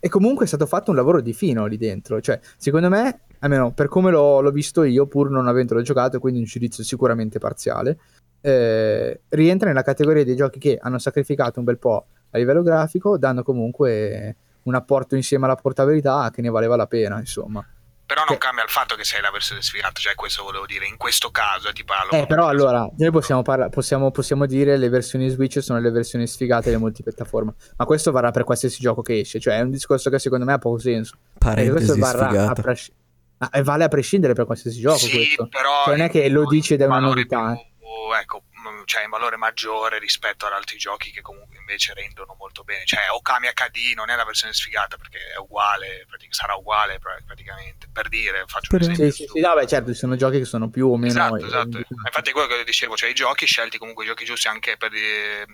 e 0.01 0.09
comunque 0.09 0.45
è 0.45 0.49
stato 0.49 0.67
fatto 0.67 0.91
un 0.91 0.97
lavoro 0.97 1.21
di 1.21 1.33
fino 1.33 1.67
lì 1.67 1.77
dentro. 1.77 2.21
Cioè, 2.21 2.39
secondo 2.57 2.89
me, 2.89 3.23
almeno 3.41 3.73
per 3.73 3.89
come 3.89 4.11
l'ho, 4.11 4.41
l'ho 4.41 4.51
visto 4.51 4.85
io, 4.85 5.07
pur 5.07 5.31
non 5.31 5.49
avendolo 5.49 5.83
giocato, 5.83 6.21
quindi 6.21 6.41
un 6.41 6.47
giudizio 6.47 6.85
sicuramente 6.85 7.39
parziale, 7.39 7.99
eh, 8.41 9.21
rientra 9.29 9.69
nella 9.69 9.83
categoria 9.83 10.25
dei 10.25 10.37
giochi 10.37 10.59
che 10.59 10.79
hanno 10.81 10.99
sacrificato 10.99 11.59
un 11.59 11.65
bel 11.65 11.79
po' 11.79 12.07
a 12.31 12.39
livello 12.39 12.63
grafico, 12.63 13.19
dando 13.19 13.43
comunque 13.43 14.37
un 14.63 14.75
apporto 14.75 15.17
insieme 15.17 15.47
alla 15.47 15.57
portabilità 15.57 16.31
che 16.33 16.43
ne 16.43 16.51
valeva 16.51 16.77
la 16.77 16.87
pena, 16.87 17.19
insomma. 17.19 17.67
Però 18.09 18.25
non 18.27 18.39
che... 18.39 18.39
cambia 18.39 18.65
il 18.65 18.71
fatto 18.71 18.95
che 18.95 19.05
sei 19.05 19.21
la 19.21 19.31
versione 19.31 19.61
sfigata, 19.61 20.01
cioè 20.01 20.15
questo 20.15 20.43
volevo 20.43 20.65
dire, 20.65 20.87
in 20.87 20.97
questo 20.97 21.31
caso 21.31 21.71
ti 21.73 21.85
parlo. 21.85 22.13
Eh, 22.13 22.27
però 22.27 22.47
allora, 22.47 22.89
noi 22.97 23.11
possiamo, 23.11 23.43
parla- 23.43 23.69
possiamo, 23.69 24.11
possiamo 24.11 24.47
dire 24.47 24.79
le 24.79 24.89
versioni 24.89 25.29
Switch 25.29 25.63
sono 25.63 25.79
le 25.79 25.91
versioni 25.91 26.27
sfigate 26.27 26.71
delle 26.71 26.79
multipiattaforme, 26.79 27.53
ma 27.77 27.85
questo 27.85 28.11
varrà 28.11 28.31
per 28.31 28.45
qualsiasi 28.45 28.81
gioco 28.81 29.03
che 29.03 29.19
esce, 29.19 29.39
cioè 29.39 29.59
è 29.59 29.61
un 29.61 29.71
discorso 29.71 30.09
che 30.09 30.19
secondo 30.19 30.47
me 30.47 30.55
ha 30.55 30.59
poco 30.59 30.79
senso. 30.79 31.19
Parentesi 31.39 31.71
questo 31.71 31.99
varrà 31.99 32.49
a 32.49 32.53
pres- 32.55 32.91
ah, 33.37 33.63
vale 33.63 33.85
a 33.85 33.89
prescindere 33.89 34.33
per 34.33 34.47
qualsiasi 34.47 34.81
gioco 34.81 34.97
sì, 34.97 35.11
questo. 35.11 35.49
Però 35.49 35.85
cioè, 35.85 35.97
non 35.97 36.07
è 36.07 36.09
che 36.09 36.27
lo 36.31 36.47
dice 36.47 36.77
da 36.77 36.87
una 36.87 37.01
novità. 37.01 37.53
Più 37.53 37.78
ecco, 38.21 38.45
cioè 38.85 39.05
in 39.05 39.11
valore 39.11 39.37
maggiore 39.37 39.99
rispetto 39.99 40.47
ad 40.47 40.53
altri 40.53 40.77
giochi 40.79 41.11
che 41.11 41.21
comunque 41.21 41.57
invece 41.59 41.95
rendono 41.95 42.35
molto 42.39 42.65
bene. 42.65 42.85
Cioè 42.85 43.11
Okami 43.13 43.49
HD 43.49 43.95
non 43.95 44.11
è 44.11 44.17
la 44.17 44.25
versione 44.25 44.53
sfigata 44.53 44.97
perché 44.97 45.19
è 45.35 45.39
uguale, 45.39 46.07
sarà 46.31 46.55
uguale 46.55 46.99
praticamente. 46.99 47.89
Per 47.93 48.09
dire, 48.09 48.45
faccio 48.47 48.75
un 48.75 48.81
esempio. 48.81 49.11
Sì, 49.11 49.25
sì, 49.25 49.31
sì, 49.33 49.41
beh, 49.41 49.67
certo, 49.67 49.93
ci 49.93 49.99
sono 49.99 50.17
giochi 50.17 50.39
che 50.39 50.45
sono 50.45 50.69
più 50.71 50.89
o 50.89 50.97
meno... 50.97 51.13
Esatto, 51.13 51.47
esatto. 51.47 51.79
Infatti 51.79 52.33
quello 52.33 52.49
che 52.49 52.65
dicevo, 52.65 52.97
cioè 52.97 53.11
i 53.11 53.15
giochi 53.15 53.47
scelti 53.47 53.79
comunque 53.79 54.05
i 54.05 54.09
giochi 54.09 54.25
giusti 54.25 54.49
anche 54.49 54.77
per... 54.77 54.93
Eh, 54.95 55.47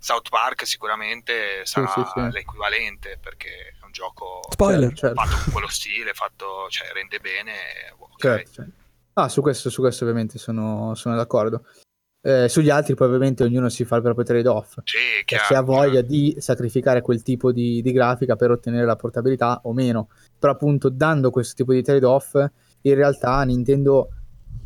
South 0.00 0.28
Park 0.28 0.64
sicuramente 0.66 1.66
sarà 1.66 1.88
sì, 1.88 2.02
sì, 2.14 2.30
l'equivalente 2.30 3.18
perché 3.20 3.74
è 3.80 3.84
un 3.84 3.90
gioco 3.90 4.40
Spoiler, 4.48 4.90
fatto 4.90 4.96
certo. 4.96 5.42
con 5.42 5.52
quello 5.52 5.68
stile, 5.68 6.14
fatto, 6.14 6.68
cioè, 6.70 6.92
rende 6.92 7.18
bene. 7.18 7.52
Okay. 7.98 8.44
Certo, 8.44 8.52
certo. 8.52 8.77
Ah, 9.18 9.28
su 9.28 9.40
questo, 9.40 9.68
su 9.68 9.80
questo 9.80 10.04
ovviamente 10.04 10.38
sono, 10.38 10.94
sono 10.94 11.16
d'accordo. 11.16 11.64
Eh, 12.20 12.48
sugli 12.48 12.70
altri 12.70 12.94
poi 12.94 13.08
ovviamente 13.08 13.42
ognuno 13.42 13.68
si 13.68 13.84
fa 13.84 13.96
il 13.96 14.02
proprio 14.02 14.24
trade-off. 14.24 14.78
Sì, 14.84 15.24
chiaro, 15.24 15.44
se 15.44 15.54
ha 15.56 15.60
voglia 15.60 16.02
di 16.02 16.36
sacrificare 16.38 17.00
quel 17.00 17.22
tipo 17.22 17.50
di, 17.50 17.82
di, 17.82 17.90
grafica 17.90 18.36
per 18.36 18.52
ottenere 18.52 18.86
la 18.86 18.94
portabilità 18.94 19.62
o 19.64 19.72
meno. 19.72 20.08
Però 20.38 20.52
appunto 20.52 20.88
dando 20.88 21.30
questo 21.30 21.54
tipo 21.56 21.72
di 21.72 21.82
trade-off 21.82 22.34
in 22.82 22.94
realtà 22.94 23.42
Nintendo 23.42 24.10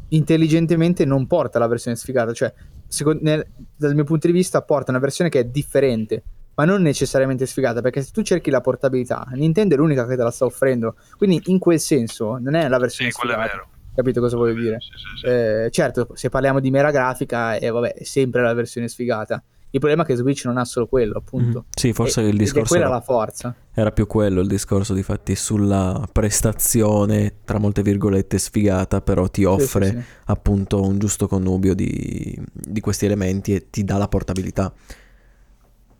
intelligentemente 0.09 1.07
non 1.07 1.27
porta 1.27 1.59
la 1.59 1.66
versione 1.66 1.97
sfigata, 1.97 2.35
cioè 2.35 2.53
secondo, 2.87 3.20
nel, 3.23 3.47
dal 3.74 3.95
mio 3.95 4.05
punto 4.05 4.27
di 4.27 4.35
vista 4.35 4.61
porta 4.61 4.91
una 4.91 5.01
versione 5.01 5.31
che 5.31 5.41
è 5.41 5.45
differente, 5.45 6.23
ma 6.57 6.66
non 6.66 6.83
necessariamente 6.83 7.47
sfigata, 7.47 7.81
perché 7.81 8.03
se 8.03 8.11
tu 8.12 8.20
cerchi 8.20 8.51
la 8.51 8.61
portabilità, 8.61 9.27
Nintendo 9.33 9.77
è 9.77 9.79
l'unica 9.79 10.07
che 10.07 10.15
te 10.15 10.23
la 10.23 10.31
sta 10.31 10.45
offrendo, 10.45 10.97
quindi 11.16 11.41
in 11.47 11.59
quel 11.59 11.81
senso 11.81 12.37
non 12.37 12.55
è 12.55 12.69
la 12.69 12.79
versione 12.79 13.11
Sì, 13.11 13.16
quello 13.16 13.33
è 13.33 13.37
sfigata. 13.39 13.57
vero. 13.57 13.81
Capito 13.94 14.20
cosa 14.20 14.36
voglio 14.36 14.55
dire? 14.60 14.78
Sì, 14.81 14.89
sì, 14.97 15.16
sì. 15.20 15.27
Eh, 15.27 15.69
certo, 15.70 16.09
se 16.14 16.28
parliamo 16.28 16.60
di 16.60 16.70
mera 16.70 16.90
grafica, 16.90 17.56
eh, 17.56 17.69
vabbè, 17.70 17.94
è 17.94 18.05
sempre 18.05 18.43
la 18.43 18.55
versione 18.55 18.89
sfigata. 18.89 19.43
Il 19.74 19.81
problema 19.81 20.02
è 20.02 20.06
che 20.06 20.16
Switch 20.16 20.44
non 20.44 20.59
ha 20.59 20.64
solo 20.64 20.86
quello, 20.86 21.16
appunto. 21.19 21.59
Mhm. 21.60 21.64
Sì, 21.74 21.93
forse 21.94 22.20
E- 22.23 22.28
il 22.28 22.36
discorso 22.36 22.69
quella 22.74 22.85
era, 22.86 22.94
la 22.94 23.01
forza. 23.01 23.55
era 23.73 23.90
più 23.90 24.06
quello 24.06 24.40
il 24.43 24.47
discorso, 24.48 24.93
difatti, 24.93 25.35
sulla 25.35 26.06
prestazione, 26.12 27.36
tra 27.44 27.59
molte 27.59 27.82
virgolette, 27.82 28.39
sfigata, 28.39 29.01
però 29.01 29.28
ti 29.28 29.43
Sì, 29.43 29.47
offre 29.47 29.86
sì, 29.86 29.93
sì. 29.93 30.02
appunto 30.27 30.82
un 30.82 30.98
giusto 30.98 31.27
connubio 31.27 31.74
di, 31.74 32.39
di 32.52 32.81
questi 32.81 33.06
elementi 33.06 33.55
e 33.55 33.70
ti 33.70 33.85
dà 33.85 33.97
la 33.97 34.09
portabilità. 34.09 34.73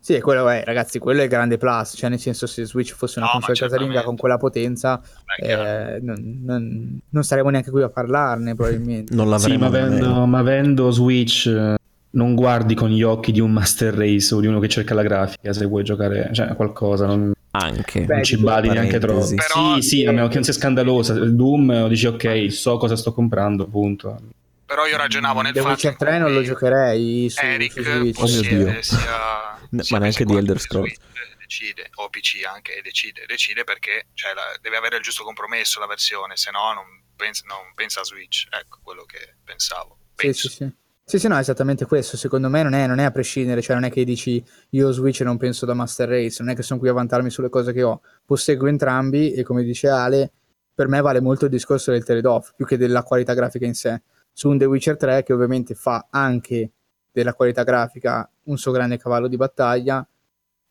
Sì, 0.03 0.19
quello 0.19 0.49
è, 0.49 0.63
ragazzi, 0.65 0.99
quello 0.99 1.21
è 1.21 1.23
il 1.23 1.29
grande 1.29 1.57
plus. 1.57 1.93
Cioè, 1.95 2.09
nel 2.09 2.19
senso, 2.19 2.45
se 2.45 2.65
Switch 2.65 2.93
fosse 2.93 3.19
una 3.19 3.27
No, 3.27 3.39
console 3.39 3.57
casalinga 3.57 4.03
con 4.03 4.17
quella 4.17 4.35
potenza, 4.37 5.01
eh, 5.41 5.99
non, 6.01 6.41
non- 6.43 6.99
non 7.09 7.23
saremmo 7.23 7.49
neanche 7.49 7.71
qui 7.71 7.81
a 7.83 7.87
parlarne, 7.89 8.53
probabilmente. 8.53 9.15
Non 9.15 9.25
Sì, 9.25 9.31
l'avremo 9.31 9.59
ma 9.59 9.65
avendo, 9.67 10.25
ma 10.25 10.39
avendo 10.39 10.91
Switch 10.91 11.45
eh, 11.47 11.75
non 12.09 12.35
guardi 12.35 12.75
con 12.75 12.89
gli 12.89 13.01
occhi 13.01 13.31
di 13.31 13.39
un 13.39 13.51
Master 13.53 13.93
Race 13.93 14.35
o 14.35 14.41
di 14.41 14.47
uno 14.47 14.59
che 14.59 14.67
cerca 14.67 14.93
la 14.93 15.03
grafica 15.03 15.53
se 15.53 15.65
vuoi 15.65 15.85
giocare 15.85 16.29
cioè, 16.33 16.47
a 16.47 16.53
qualcosa, 16.55 17.05
non, 17.05 17.31
Anche. 17.51 18.01
Beh, 18.01 18.15
non 18.15 18.23
ci 18.23 18.37
badi 18.39 18.67
neanche 18.67 18.99
troppo. 18.99 19.25
Però- 19.35 19.75
sì, 19.75 19.81
sì, 19.83 20.05
a 20.05 20.11
meno 20.11 20.27
che 20.27 20.33
non 20.35 20.43
sia 20.43 20.51
scandalosa. 20.53 21.13
Il 21.13 21.33
Doom 21.35 21.87
dici 21.87 22.07
ok, 22.07 22.51
so 22.51 22.75
cosa 22.75 22.97
sto 22.97 23.13
comprando, 23.13 23.67
punto. 23.67 24.19
Però 24.65 24.85
io 24.87 24.97
ragionavo 24.97 25.41
nel 25.41 25.53
The 25.53 25.59
fatto 25.59 25.71
Witcher 25.73 25.91
in 25.91 25.97
3 25.97 26.17
non 26.17 26.33
lo 26.33 26.41
giocherei 26.41 27.29
su, 27.29 27.45
Eric 27.45 27.71
su 27.73 27.81
Switch. 27.83 27.93
Oh 27.93 27.99
mio 28.01 28.11
possiede 28.13 28.63
Dio. 28.71 28.81
sia, 28.81 29.52
Sia 29.81 29.97
ma 29.97 30.03
neanche 30.03 30.23
PS4 30.23 30.27
di 30.27 30.35
Elder 30.37 30.59
Scrolls. 30.59 30.93
Switch, 30.93 31.37
decide 31.39 31.89
o 31.95 32.09
PC 32.09 32.45
anche 32.45 32.79
decide 32.83 33.25
decide 33.25 33.63
perché 33.63 34.07
cioè, 34.13 34.33
la- 34.33 34.57
deve 34.61 34.77
avere 34.77 34.97
il 34.97 35.01
giusto 35.03 35.23
compromesso 35.23 35.79
la 35.79 35.87
versione 35.87 36.37
se 36.37 36.51
no 36.51 36.73
non 36.73 36.85
pensa, 37.15 37.43
non 37.47 37.73
pensa 37.75 38.01
a 38.01 38.03
Switch 38.03 38.45
ecco 38.49 38.79
quello 38.83 39.03
che 39.05 39.35
pensavo 39.43 39.97
Sì, 40.15 40.25
penso. 40.25 40.49
sì, 40.49 40.55
sì. 40.55 40.75
Sì, 41.05 41.19
sì, 41.19 41.27
no, 41.27 41.35
è 41.35 41.39
esattamente 41.39 41.85
questo. 41.85 42.15
Secondo 42.15 42.47
me 42.47 42.63
non 42.63 42.73
è, 42.73 42.87
non 42.87 42.97
è 42.97 43.03
a 43.03 43.11
prescindere, 43.11 43.61
cioè 43.61 43.75
non 43.75 43.83
è 43.83 43.91
che 43.91 44.05
dici 44.05 44.41
io 44.69 44.91
Switch 44.93 45.19
non 45.19 45.35
penso 45.35 45.65
da 45.65 45.73
Master 45.73 46.07
Race, 46.07 46.41
non 46.41 46.53
è 46.53 46.55
che 46.55 46.63
sono 46.63 46.79
qui 46.79 46.87
a 46.87 46.93
vantarmi 46.93 47.29
sulle 47.29 47.49
cose 47.49 47.73
che 47.73 47.83
ho. 47.83 48.01
Posseggo 48.25 48.67
entrambi 48.67 49.33
e 49.33 49.43
come 49.43 49.63
dice 49.63 49.89
Ale, 49.89 50.31
per 50.73 50.87
me 50.87 51.01
vale 51.01 51.19
molto 51.19 51.43
il 51.43 51.51
discorso 51.51 51.91
del 51.91 52.05
trade-off 52.05 52.53
più 52.55 52.65
che 52.65 52.77
della 52.77 53.03
qualità 53.03 53.33
grafica 53.33 53.65
in 53.65 53.73
sé. 53.75 54.01
Su 54.31 54.47
un 54.47 54.57
The 54.57 54.63
Witcher 54.63 54.95
3 54.95 55.23
che 55.23 55.33
ovviamente 55.33 55.75
fa 55.75 56.07
anche 56.09 56.71
della 57.13 57.33
qualità 57.33 57.63
grafica 57.63 58.29
un 58.45 58.57
suo 58.57 58.71
grande 58.73 58.97
cavallo 58.97 59.27
di 59.29 59.37
battaglia, 59.37 60.05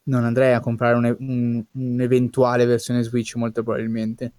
non 0.05 0.25
andrei 0.25 0.53
a 0.53 0.61
comprare 0.61 0.97
un- 0.97 1.17
un- 1.21 1.65
un'eventuale 1.73 2.67
versione 2.67 3.03
Switch 3.03 3.37
molto 3.37 3.63
probabilmente. 3.63 4.33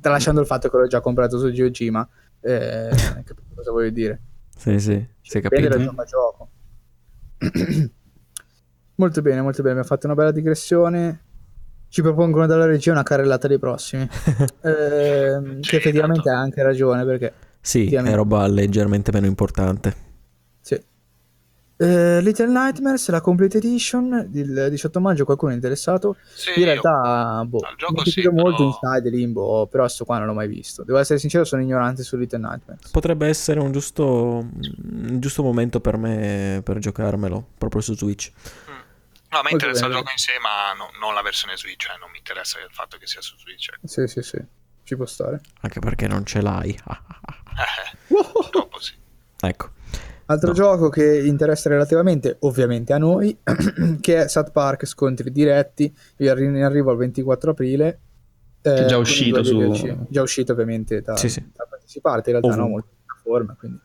Tralasciando 0.00 0.40
il 0.40 0.46
fatto 0.46 0.70
che 0.70 0.76
l'ho 0.76 0.86
già 0.86 1.00
comprato 1.00 1.38
su 1.38 1.50
Geogima, 1.50 2.08
eh, 2.40 2.88
capito 3.24 3.42
cosa 3.54 3.72
voglio 3.72 3.90
dire. 3.90 4.20
Sì, 4.56 4.78
sì, 4.78 5.04
si 5.20 5.38
è 5.38 5.40
Dipende 5.40 5.68
capito. 5.68 5.90
gioco 5.90 6.04
gioco. 6.04 6.48
molto 8.96 9.22
bene, 9.22 9.40
molto 9.42 9.58
bene. 9.62 9.70
Abbiamo 9.78 9.88
fatto 9.88 10.06
una 10.06 10.14
bella 10.14 10.30
digressione. 10.30 11.20
Ci 11.88 12.02
propongono 12.02 12.46
dalla 12.46 12.66
regia 12.66 12.92
una 12.92 13.02
carrellata 13.02 13.48
dei 13.48 13.58
prossimi. 13.58 14.08
Sì, 14.66 15.60
che 15.60 15.76
effettivamente 15.76 16.30
ha 16.30 16.38
anche 16.38 16.62
ragione 16.62 17.04
perché 17.04 17.32
Sì, 17.60 17.92
è 17.92 18.14
roba 18.14 18.46
leggermente 18.46 19.12
meno 19.12 19.26
importante. 19.26 20.04
Eh, 21.78 22.22
Little 22.22 22.46
Nightmares, 22.46 23.06
la 23.10 23.20
Complete 23.20 23.58
Edition 23.58 24.30
il 24.32 24.68
18 24.70 24.98
maggio. 24.98 25.24
Qualcuno 25.26 25.52
è 25.52 25.54
interessato? 25.54 26.16
Sì, 26.34 26.50
In 26.54 26.60
io- 26.60 26.64
realtà, 26.64 27.44
boh, 27.46 27.58
al 27.58 27.76
gioco 27.76 27.92
mi 27.92 28.10
sì, 28.10 28.20
piaciuto 28.22 28.34
molto 28.34 28.56
però- 28.80 28.94
Inside 28.94 29.14
Limbo, 29.14 29.66
però 29.66 29.86
sto 29.86 30.04
qua 30.06 30.16
non 30.16 30.26
l'ho 30.26 30.32
mai 30.32 30.48
visto. 30.48 30.84
Devo 30.84 30.98
essere 30.98 31.18
sincero, 31.18 31.44
sono 31.44 31.60
ignorante 31.60 32.02
su 32.02 32.16
Little 32.16 32.38
Nightmares. 32.38 32.90
Potrebbe 32.90 33.26
essere 33.28 33.60
un 33.60 33.72
giusto, 33.72 34.04
un 34.06 35.16
giusto 35.20 35.42
momento 35.42 35.80
per 35.80 35.98
me 35.98 36.62
per 36.64 36.78
giocarmelo 36.78 37.46
proprio 37.58 37.82
su 37.82 37.94
Switch. 37.94 38.32
no, 39.30 39.38
a 39.38 39.42
me 39.42 39.50
interessa 39.50 39.84
il 39.86 39.92
gioco 39.92 40.10
in 40.10 40.16
sé 40.18 40.32
ma 40.40 40.72
no- 40.78 40.90
non 40.98 41.12
la 41.12 41.20
versione 41.20 41.56
Switch 41.58 41.84
cioè, 41.84 41.98
non 41.98 42.10
mi 42.10 42.16
interessa 42.18 42.58
il 42.58 42.68
fatto 42.70 42.96
che 42.96 43.06
sia 43.06 43.20
su 43.20 43.36
Switch 43.36 43.68
ecco. 43.68 43.86
Sì, 43.86 44.06
sì, 44.06 44.22
sì. 44.22 44.42
Ci 44.82 44.96
può 44.96 45.04
stare. 45.04 45.40
Anche 45.60 45.80
perché 45.80 46.06
non 46.08 46.24
ce 46.24 46.40
l'hai. 46.40 46.70
eh, 46.72 47.96
purtroppo 48.32 48.80
sì 48.80 48.94
ecco. 49.40 49.70
Altro 50.28 50.48
No. 50.48 50.54
gioco 50.54 50.88
che 50.88 51.24
interessa 51.24 51.68
relativamente, 51.68 52.36
ovviamente 52.40 52.92
a 52.92 52.98
noi, 52.98 53.36
che 54.00 54.22
è 54.24 54.28
South 54.28 54.50
Park 54.50 54.84
Scontri 54.86 55.30
Diretti, 55.30 55.94
in 56.18 56.28
arri- 56.28 56.46
in 56.46 56.62
arrivo 56.64 56.90
al 56.90 56.96
24 56.96 57.52
aprile. 57.52 57.98
Che 58.60 58.74
è 58.74 58.84
già 58.86 58.94
con 58.94 59.02
uscito 59.02 59.44
su-. 59.44 60.06
Già 60.08 60.22
uscito 60.22 60.52
ovviamente 60.52 61.00
da, 61.00 61.16
Sì, 61.16 61.28
sì. 61.28 61.40
da 61.54 61.64
qualsiasi 61.68 62.00
parte, 62.00 62.30
in 62.30 62.40
realtà 62.40 62.56
no, 62.60 62.64
Ovunque. 62.66 62.82
molte 62.90 63.04
piattaforme, 63.04 63.56
quindi 63.58 63.78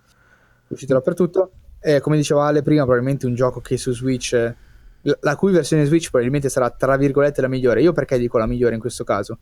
è 0.68 0.74
uscito 0.74 0.94
dappertutto. 0.94 1.52
Eh, 1.80 2.00
come 2.00 2.16
diceva 2.18 2.46
Ale 2.48 2.64
prima, 2.64 2.82
probabilmente 2.84 3.28
un 3.28 3.36
gioco 3.36 3.60
che 3.62 3.78
su 3.78 3.94
Switch, 3.94 4.34
eh, 4.34 4.56
la- 5.04 5.18
la 5.22 5.36
cui 5.36 5.52
versione 5.52 5.86
Switch 5.86 6.10
probabilmente 6.10 6.50
sarà 6.50 6.72
tra 6.72 6.98
virgolette 6.98 7.42
la 7.42 7.48
migliore. 7.48 7.84
Io 7.84 7.92
perché 7.94 8.18
dico 8.18 8.40
la 8.40 8.48
migliore 8.48 8.74
in 8.74 8.82
questo 8.82 9.04
caso? 9.04 9.38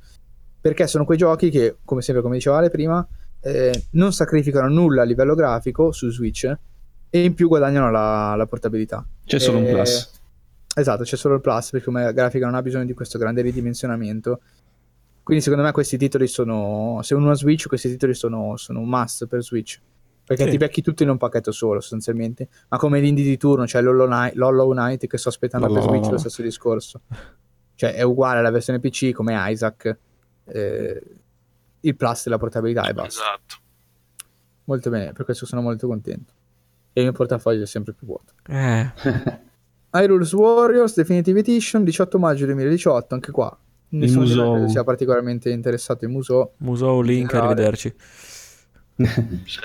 Perché 0.59 0.85
sono 0.87 1.05
quei 1.05 1.17
giochi 1.17 1.49
che, 1.49 1.77
come 1.85 2.01
sempre, 2.01 2.21
come 2.21 2.35
diceva 2.35 2.57
Ale 2.57 2.69
prima, 2.69 3.05
eh, 3.41 3.85
non 3.91 4.11
sacrificano 4.11 4.67
nulla 4.67 5.03
a 5.03 5.05
livello 5.05 5.33
grafico 5.35 5.93
su 5.93 6.09
Switch 6.09 6.53
e 7.09 7.23
in 7.23 7.33
più 7.33 7.47
guadagnano 7.47 7.89
la, 7.91 8.35
la 8.35 8.45
portabilità. 8.45 9.05
C'è 9.25 9.39
solo 9.39 9.57
un 9.59 9.65
plus. 9.67 10.11
Esatto, 10.75 11.03
c'è 11.03 11.15
solo 11.15 11.35
il 11.35 11.41
plus 11.41 11.71
perché 11.71 11.85
come 11.85 12.13
grafica 12.13 12.45
non 12.45 12.55
ha 12.55 12.61
bisogno 12.61 12.85
di 12.85 12.93
questo 12.93 13.17
grande 13.17 13.41
ridimensionamento. 13.41 14.41
Quindi 15.23 15.43
secondo 15.43 15.65
me 15.65 15.71
questi 15.71 15.97
titoli 15.97 16.27
sono, 16.27 16.99
se 17.03 17.13
uno 17.15 17.29
ha 17.31 17.35
Switch, 17.35 17.67
questi 17.67 17.89
titoli 17.89 18.13
sono, 18.13 18.55
sono 18.57 18.79
un 18.79 18.87
must 18.89 19.27
per 19.27 19.43
Switch. 19.43 19.79
Perché 20.25 20.43
Sì. 20.45 20.49
ti 20.51 20.57
becchi 20.57 20.81
tutto 20.83 21.01
in 21.03 21.09
un 21.09 21.17
pacchetto 21.17 21.51
solo 21.51 21.79
sostanzialmente. 21.79 22.47
Ma 22.69 22.77
come 22.77 22.99
l'indie 22.99 23.23
di 23.23 23.37
turno, 23.37 23.65
cioè 23.67 23.81
l'Hollow 23.81 24.71
Knight, 24.71 25.07
che 25.07 25.17
sto 25.17 25.29
aspettando 25.29 25.67
per 25.67 25.77
Hollow- 25.77 25.89
Switch, 25.89 26.11
lo 26.11 26.17
stesso 26.19 26.41
discorso. 26.43 27.01
Cioè 27.75 27.93
è 27.93 28.01
uguale 28.03 28.39
alla 28.39 28.51
versione 28.51 28.79
PC 28.79 29.11
come 29.11 29.33
Isaac. 29.37 29.97
eh, 30.51 31.01
il 31.81 31.95
plus 31.95 32.23
della 32.25 32.37
portabilità 32.37 32.87
e 32.89 32.93
basta. 32.93 33.21
esatto 33.21 33.55
Molto 34.65 34.89
bene, 34.89 35.13
per 35.13 35.25
questo 35.25 35.45
sono 35.45 35.61
molto 35.61 35.87
contento. 35.87 36.33
E 36.93 37.01
il 37.01 37.03
mio 37.03 37.11
portafoglio 37.13 37.63
è 37.63 37.67
sempre 37.67 37.93
più 37.93 38.07
vuoto. 38.07 38.33
Eh, 38.47 38.91
Hyrule 39.91 40.27
Warriors 40.33 40.95
Definitive 40.95 41.39
Edition 41.39 41.83
18 41.83 42.19
maggio 42.19 42.45
2018 42.45 43.13
anche 43.15 43.31
qua 43.31 43.57
nessuno 43.89 44.25
noi 44.25 44.35
Musou. 44.35 44.69
sia 44.69 44.83
particolarmente 44.83 45.49
interessato 45.49 46.05
in 46.05 46.11
Musou 46.11 46.51
Musou, 46.57 47.01
Link, 47.01 47.29
generale. 47.29 47.51
arrivederci. 47.53 47.95
sì. 49.45 49.59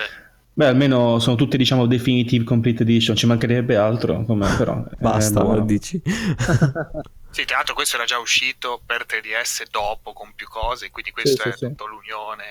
Beh, 0.57 0.67
almeno 0.67 1.19
sono 1.19 1.35
tutte, 1.35 1.57
diciamo, 1.57 1.85
definitive 1.85 2.45
complete 2.45 2.83
edition, 2.83 3.13
ci 3.17 3.25
mancherebbe 3.25 3.75
altro, 3.75 4.23
come, 4.23 4.47
però. 4.55 4.85
è 4.85 4.95
Basta, 4.97 5.41
buono. 5.41 5.59
dici. 5.65 6.01
Sì, 6.01 7.43
tra 7.43 7.57
l'altro 7.57 7.73
questo 7.73 7.97
era 7.97 8.05
già 8.05 8.19
uscito 8.19 8.81
per 8.85 9.05
3DS 9.05 9.65
dopo 9.69 10.13
con 10.13 10.31
più 10.33 10.47
cose, 10.47 10.91
quindi 10.91 11.11
questo 11.11 11.41
Sì, 11.41 11.49
è 11.49 11.51
sì, 11.51 11.57
sì. 11.57 11.67
tutta 11.67 11.83
l'unione, 11.83 12.43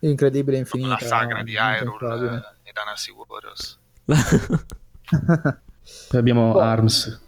incredibile 0.00 0.58
infinita 0.58 0.90
la 0.90 0.98
sagra 0.98 1.42
di 1.42 1.54
Hyrule 1.54 2.14
eh, 2.14 2.68
e 2.68 2.72
Dynasty 2.74 3.10
Warriors. 3.10 3.79
Poi 6.08 6.18
abbiamo 6.18 6.52
Oh. 6.54 6.58
ARMS, 6.60 7.20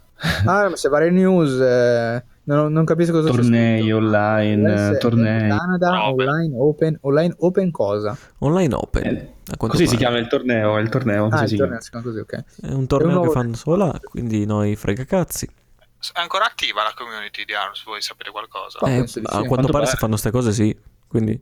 se 0.75 0.87
varie 0.89 1.09
news 1.09 1.59
eh, 1.59 2.23
non, 2.43 2.71
non 2.71 2.85
capisco 2.85 3.11
cosa 3.11 3.29
tornei 3.29 3.91
online, 3.91 4.91
US, 4.91 4.97
tornei. 4.99 5.49
Canada 5.49 6.07
online 6.07 6.55
open 6.57 6.97
online 7.01 7.33
open 7.39 7.71
cosa 7.71 8.17
Online 8.39 8.73
Open. 8.73 9.05
Eh, 9.05 9.33
Così 9.57 9.79
si 9.79 9.85
pare. 9.85 9.97
chiama 9.97 10.17
il 10.19 10.27
torneo, 10.27 10.77
è 10.77 10.81
il 10.81 10.87
torneo, 10.89 11.25
ah 11.25 11.29
così 11.29 11.43
il 11.43 11.49
si 11.49 11.55
torneo 11.57 11.81
si 11.81 11.89
così 11.91 12.19
ok 12.19 12.43
È 12.61 12.71
un 12.71 12.87
torneo 12.87 13.11
nuovo- 13.15 13.27
che 13.27 13.33
fanno 13.33 13.55
sola, 13.55 13.99
quindi 14.01 14.45
noi 14.45 14.75
frega 14.77 15.03
cazzi. 15.03 15.45
È 15.45 16.19
ancora 16.21 16.45
attiva 16.45 16.83
la 16.83 16.93
community 16.95 17.43
di 17.45 17.53
ARMS, 17.53 17.83
voi 17.83 18.01
sapete 18.01 18.29
qualcosa? 18.31 18.79
Ma 18.81 18.89
Eh, 18.89 18.99
a 18.99 19.07
sì. 19.07 19.19
quanto 19.21 19.47
Quanto 19.47 19.67
pare 19.67 19.83
pare. 19.83 19.85
se 19.87 19.97
fanno 19.97 20.15
ste 20.15 20.31
cose 20.31 20.51
sì. 20.53 20.77
Quindi 21.07 21.41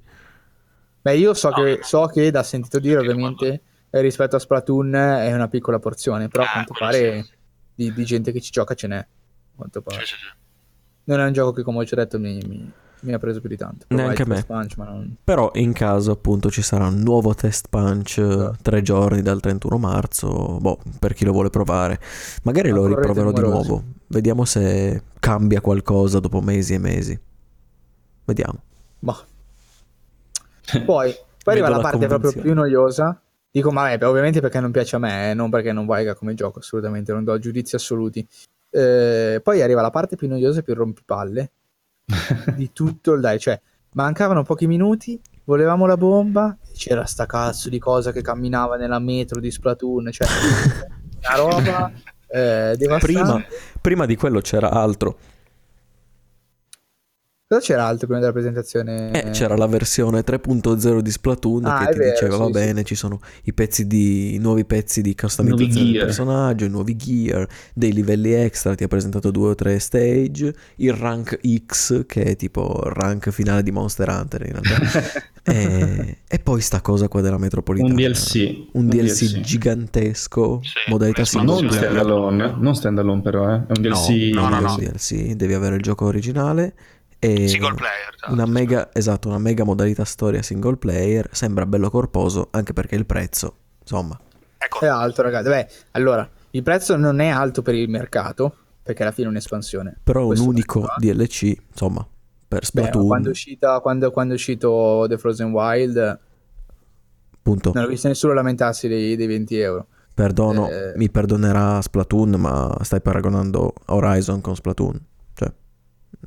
beh 1.03 1.15
io 1.17 1.33
so 1.35 1.49
No, 1.49 1.55
che 1.55 1.77
no. 1.79 1.83
so 1.85 2.05
che 2.07 2.29
da 2.31 2.41
sentito 2.43 2.79
dire 2.79 2.99
ovviamente 2.99 3.61
rispetto 3.99 4.37
a 4.37 4.39
Splatoon 4.39 4.93
è 4.95 5.33
una 5.33 5.47
piccola 5.49 5.77
porzione 5.79 6.27
però 6.29 6.43
a 6.43 6.47
Ah, 6.47 6.51
quanto 6.53 6.73
pare 6.79 7.23
sì. 7.23 7.31
di, 7.75 7.93
di 7.93 8.05
gente 8.05 8.31
che 8.31 8.39
ci 8.39 8.49
gioca 8.51 8.73
ce 8.73 8.87
n'è 8.87 8.97
a 8.97 9.07
quanto 9.55 9.81
pare 9.81 9.99
Sì, 10.05 10.13
sì, 10.13 10.15
sì. 10.15 10.25
non 11.05 11.19
è 11.19 11.25
un 11.25 11.33
gioco 11.33 11.51
che 11.51 11.63
come 11.63 11.79
ho 11.79 11.83
già 11.83 11.95
detto 11.97 12.17
mi, 12.19 12.39
mi- 12.47 12.71
mi 13.03 13.13
ha 13.13 13.17
preso 13.17 13.39
più 13.39 13.49
di 13.49 13.57
tanto 13.57 13.87
Neanche 13.89 14.23
Provai 14.23 14.37
me. 14.37 14.45
Punch, 14.45 14.77
ma 14.77 14.85
non... 14.85 15.15
Però 15.23 15.49
in 15.55 15.73
caso 15.73 16.11
appunto 16.11 16.51
ci 16.51 16.61
sarà 16.61 16.85
un 16.85 16.99
nuovo 16.99 17.33
test 17.33 17.65
punch 17.67 18.19
eh, 18.19 18.21
Esatto. 18.23 18.57
tre 18.61 18.83
giorni 18.83 19.23
dal 19.23 19.39
31 19.39 19.77
marzo, 19.79 20.59
boh, 20.61 20.77
per 20.99 21.13
chi 21.15 21.25
lo 21.25 21.31
vuole 21.31 21.49
provare. 21.49 21.99
Magari 22.43 22.69
Ma 22.69 22.75
lo 22.77 22.85
riproverò 22.85 23.31
di 23.31 23.41
nuovo. 23.41 23.83
Vediamo 24.05 24.45
se 24.45 25.01
cambia 25.19 25.61
qualcosa 25.61 26.19
dopo 26.19 26.41
mesi 26.41 26.75
e 26.75 26.77
mesi. 26.77 27.19
Vediamo. 28.23 28.61
Boh. 28.99 29.17
Poi, 30.85 30.85
poi 30.85 31.53
arriva 31.53 31.69
la 31.69 31.77
la 31.77 31.81
parte 31.81 32.05
proprio 32.05 32.33
più 32.33 32.53
noiosa, 32.53 33.19
Dico, 33.51 33.71
ma 33.71 33.89
vabbè, 33.89 34.07
ovviamente 34.07 34.39
perché 34.39 34.61
non 34.61 34.71
piace 34.71 34.95
a 34.95 34.99
me, 34.99 35.31
eh, 35.31 35.33
non 35.33 35.49
perché 35.49 35.73
non 35.73 35.85
valga 35.85 36.15
come 36.15 36.33
gioco, 36.33 36.59
assolutamente, 36.59 37.11
non 37.11 37.25
do 37.25 37.37
giudizi 37.37 37.75
assoluti. 37.75 38.25
Eh, 38.69 39.41
poi 39.43 39.61
arriva 39.61 39.81
la 39.81 39.89
parte 39.89 40.15
più 40.15 40.29
noiosa 40.29 40.59
e 40.59 40.63
più 40.63 40.73
rompipalle 40.73 41.51
di 42.55 42.71
tutto 42.71 43.11
il 43.11 43.19
dai, 43.19 43.39
cioè 43.39 43.59
mancavano 43.93 44.43
pochi 44.43 44.67
minuti, 44.67 45.19
volevamo 45.43 45.85
la 45.85 45.97
bomba, 45.97 46.57
e 46.65 46.71
c'era 46.73 47.03
sta 47.03 47.25
cazzo 47.25 47.67
di 47.67 47.77
cosa 47.77 48.13
che 48.13 48.21
camminava 48.21 48.77
nella 48.77 48.99
metro 48.99 49.41
di 49.41 49.51
Splatoon, 49.51 50.11
cioè 50.11 50.27
una 51.27 51.35
roba 51.35 51.91
eh, 52.27 52.75
devastante. 52.77 53.05
Prima, 53.05 53.45
prima 53.81 54.05
di 54.05 54.15
quello 54.15 54.39
c'era 54.39 54.69
altro. 54.71 55.17
Cosa 57.51 57.63
c'era 57.65 57.85
altro 57.85 58.05
prima 58.07 58.21
della 58.21 58.31
presentazione? 58.31 59.11
Eh, 59.11 59.29
c'era 59.31 59.57
la 59.57 59.67
versione 59.67 60.21
3.0 60.21 60.99
di 60.99 61.11
Splatoon 61.11 61.65
Ah, 61.65 61.79
che 61.85 61.91
ti 61.91 61.97
vero, 61.97 62.11
diceva 62.11 62.31
sì, 62.35 62.39
va 62.39 62.45
sì. 62.45 62.51
bene, 62.53 62.83
ci 62.85 62.95
sono 62.95 63.19
i 63.43 63.51
pezzi 63.53 63.87
di 63.87 64.35
i 64.35 64.37
nuovi 64.37 64.63
pezzi 64.63 65.01
di 65.01 65.13
customizzazione 65.13 65.73
Nuovi 65.73 65.91
del 65.91 66.05
personaggio, 66.05 66.63
i 66.63 66.69
nuovi 66.69 66.95
gear, 66.95 67.45
dei 67.73 67.91
livelli 67.91 68.31
extra, 68.31 68.73
ti 68.73 68.85
ha 68.85 68.87
presentato 68.87 69.31
due 69.31 69.49
o 69.49 69.55
tre 69.55 69.79
stage, 69.79 70.55
il 70.77 70.93
rank 70.93 71.41
X 71.65 72.05
che 72.05 72.23
è 72.23 72.35
tipo 72.37 72.83
il 72.85 72.91
rank 72.93 73.29
finale 73.31 73.63
di 73.63 73.71
Monster 73.71 74.07
Hunter 74.07 74.45
in 74.45 74.53
realtà. 74.61 75.21
e, 75.43 76.19
e 76.25 76.39
poi 76.39 76.61
sta 76.61 76.79
cosa 76.79 77.09
qua 77.09 77.19
della 77.19 77.37
metropolitana. 77.37 77.89
Un 77.91 77.97
DLC. 77.97 78.67
Un 78.71 78.87
DLC, 78.87 79.41
gigantesco, 79.41 80.61
Sì, 80.63 80.89
modalità 80.89 81.19
ma 81.19 81.25
single 81.25 81.47
Non 81.47 81.57
Sì. 81.59 81.65
player. 81.67 81.83
standalone, 81.83 82.55
non 82.57 82.75
standalone 82.75 83.21
però, 83.21 83.49
eh. 83.53 83.55
È 83.67 83.71
un 83.75 83.81
DLC. 83.81 84.09
no, 84.35 84.47
no, 84.47 84.59
no. 84.61 84.71
un 84.73 84.77
DLC, 84.77 85.33
devi 85.33 85.53
avere 85.53 85.75
il 85.75 85.81
gioco 85.81 86.05
originale 86.05 86.73
Single 87.47 87.73
player. 87.75 88.15
tra 88.15 88.29
una 88.31 88.45
l'altro. 88.45 88.47
mega, 88.47 88.89
esatto, 88.93 89.27
una 89.27 89.37
mega 89.37 89.63
modalità 89.63 90.03
storia 90.05 90.41
single 90.41 90.77
player, 90.77 91.27
sembra 91.31 91.65
bello 91.65 91.89
corposo 91.89 92.47
anche 92.51 92.73
perché 92.73 92.95
il 92.95 93.05
prezzo, 93.05 93.55
insomma, 93.81 94.19
Ecco, 94.57 94.85
È 94.85 94.87
alto, 94.87 95.21
ragazzi. 95.23 95.49
Beh, 95.49 95.67
allora, 95.91 96.29
il 96.51 96.61
prezzo 96.63 96.95
non 96.95 97.19
è 97.19 97.27
alto 97.29 97.61
per 97.63 97.73
il 97.75 97.89
mercato, 97.89 98.55
perché 98.83 99.01
alla 99.03 99.11
fine 99.11 99.27
è 99.27 99.29
un'espansione. 99.31 99.99
però 100.03 100.27
un 100.27 100.27
Questo 100.27 100.47
unico 100.47 100.79
mercato. 100.81 100.99
DLC, 100.99 101.55
insomma, 101.69 102.07
per 102.47 102.59
Beh, 102.59 102.65
Splatoon, 102.65 103.07
quando, 103.07 103.27
è 103.29 103.31
uscita, 103.31 103.79
quando, 103.79 104.11
quando 104.11 104.33
è 104.33 104.35
uscito 104.35 105.05
The 105.07 105.17
Frozen 105.17 105.51
Wild, 105.51 106.19
punto. 107.41 107.71
non 107.73 107.83
ho 107.83 107.87
visto 107.87 108.07
nessuno 108.07 108.33
lamentarsi 108.33 108.87
dei, 108.87 109.15
dei 109.15 109.27
20 109.27 109.57
euro. 109.59 109.87
Perdono, 110.13 110.69
eh, 110.69 110.93
mi 110.95 111.09
perdonerà 111.09 111.81
Splatoon, 111.81 112.31
ma 112.31 112.77
stai 112.81 113.01
paragonando 113.01 113.73
Horizon 113.87 114.41
con 114.41 114.55
Splatoon, 114.55 114.99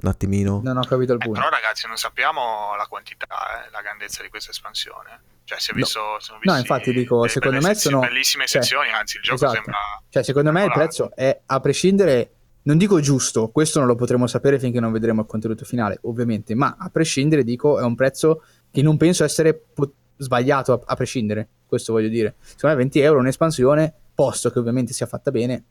un 0.01 0.09
attimino. 0.09 0.61
Non 0.63 0.77
ho 0.79 0.85
capito 0.85 1.13
il 1.13 1.21
Eh, 1.21 1.25
punto. 1.25 1.39
però 1.41 1.51
ragazzi 1.51 1.87
non 1.87 1.97
sappiamo 1.97 2.75
la 2.77 2.87
quantità, 2.87 3.27
eh, 3.67 3.71
la 3.71 3.81
grandezza 3.83 4.23
di 4.23 4.29
questa 4.29 4.51
espansione. 4.51 5.21
Cioè 5.45 5.59
si 5.61 5.71
è 5.71 5.75
No. 5.75 5.81
visto... 5.81 6.01
sono 6.21 6.39
No, 6.43 6.53
visti 6.55 6.59
infatti 6.61 6.93
dico, 6.93 7.17
delle 7.19 7.29
secondo 7.29 7.57
belle 7.59 7.69
me 7.69 7.75
sono- 7.75 8.01
Bellissime 8.01 8.47
cioè, 8.47 8.63
sezioni, 8.63 8.89
anzi 8.91 9.17
il 9.19 9.23
gioco 9.23 9.37
esatto. 9.37 9.53
sembra... 9.55 9.77
Cioè, 10.09 10.23
secondo 10.23 10.53
me 10.53 10.65
il 10.65 10.73
prezzo 10.73 11.15
è 11.15 11.41
a 11.45 11.61
prescindere, 11.61 12.31
non 12.63 12.79
dico 12.79 12.99
giusto, 13.01 13.49
questo 13.51 13.79
non 13.79 13.89
lo 13.89 13.95
potremo 13.95 14.27
sapere 14.27 14.59
finché 14.59 14.81
non 14.81 14.91
vedremo 14.91 15.21
il 15.21 15.27
contenuto 15.27 15.65
finale, 15.67 15.99
ovviamente, 16.05 16.55
ma 16.55 16.77
a 16.79 16.89
prescindere 16.89 17.45
dico 17.45 17.79
è 17.79 17.83
un 17.83 17.95
prezzo 17.95 18.43
che 18.71 18.81
non 18.81 18.97
penso 18.97 19.23
essere 19.23 19.53
po- 19.55 19.93
sbagliato 20.17 20.73
a, 20.73 20.81
a 20.87 20.95
prescindere, 20.97 21.47
questo 21.67 21.93
voglio 21.93 22.09
dire. 22.09 22.37
Secondo 22.41 22.77
me 22.77 22.83
20 22.83 23.01
euro 23.01 23.19
un'espansione, 23.19 23.93
posto 24.15 24.51
che 24.51 24.59
ovviamente 24.59 24.95
sia 24.95 25.07
fatta 25.07 25.31
bene, 25.31 25.63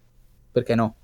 perché 0.52 0.76
no? 0.76 0.95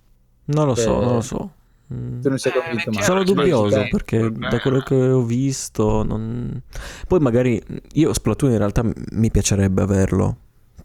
Non 0.45 0.67
lo 0.67 0.75
so, 0.75 1.01
Eh, 1.01 1.05
non 1.05 1.13
lo 1.15 1.21
so. 1.21 1.53
Mm. 1.91 2.21
Tu 2.21 2.29
non 2.29 2.37
sei 2.37 2.51
Eh, 2.51 2.55
convinto, 2.55 2.91
20 2.91 2.97
ma 2.99 3.01
Sono 3.03 3.23
dubbioso 3.23 3.81
sì, 3.81 3.89
perché 3.89 4.17
eh, 4.19 4.31
da 4.31 4.59
quello 4.59 4.81
che 4.81 4.95
ho 4.95 5.23
visto 5.23 6.03
non... 6.03 6.61
Poi 7.07 7.19
magari 7.19 7.61
io 7.93 8.13
Splatoon 8.13 8.51
in 8.51 8.57
realtà 8.57 8.83
mi 9.11 9.31
piacerebbe 9.31 9.81
averlo 9.81 10.37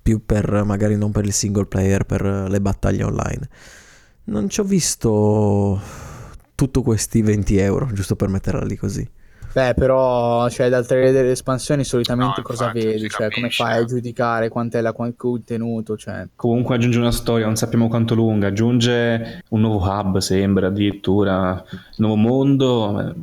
più 0.02 0.24
per 0.24 0.64
magari 0.64 0.96
non 0.96 1.10
per 1.12 1.24
il 1.24 1.32
single 1.32 1.66
player, 1.66 2.04
per 2.04 2.22
le 2.22 2.60
battaglie 2.60 3.04
online. 3.04 3.48
Non 4.24 4.48
ci 4.48 4.60
ho 4.60 4.64
visto 4.64 5.80
tutto 6.54 6.82
questi 6.82 7.20
20 7.20 7.56
euro, 7.58 7.90
giusto 7.92 8.16
per 8.16 8.28
metterla 8.28 8.64
lì 8.64 8.76
così. 8.76 9.06
Beh, 9.54 9.74
però, 9.74 10.48
cioè, 10.48 10.68
dal 10.68 10.84
trailer 10.84 11.12
delle 11.12 11.30
espansioni 11.30 11.84
solitamente 11.84 12.40
No, 12.40 12.42
cosa 12.42 12.64
infatti, 12.66 12.86
vedi? 12.86 13.08
Cioè, 13.08 13.30
come 13.30 13.50
fai 13.50 13.78
a 13.78 13.84
giudicare 13.84 14.48
quant'è 14.48 14.80
la 14.80 14.92
quant- 14.92 15.16
contenuto? 15.16 15.96
Cioè, 15.96 16.26
Comunque 16.34 16.74
aggiunge 16.74 16.98
una 16.98 17.12
storia, 17.12 17.46
non 17.46 17.54
sappiamo 17.54 17.86
quanto 17.86 18.16
lunga, 18.16 18.48
aggiunge 18.48 19.44
un 19.50 19.60
nuovo 19.60 19.88
hub, 19.88 20.18
sembra 20.18 20.66
addirittura, 20.66 21.64
nuovo 21.98 22.16
mondo, 22.16 23.00
eh, 23.00 23.14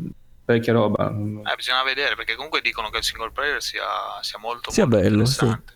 parecchia 0.45 0.71
roba. 0.71 1.09
Eh, 1.09 1.55
bisogna 1.57 1.83
vedere 1.83 2.15
perché 2.15 2.35
comunque 2.35 2.61
dicono 2.61 2.89
che 2.89 2.99
il 2.99 3.03
single 3.03 3.31
player 3.33 3.61
sia, 3.61 3.83
sia 4.21 4.39
molto, 4.39 4.71
Sia 4.71 4.85
molto 4.85 5.01
bello, 5.01 5.23
interessante. 5.23 5.73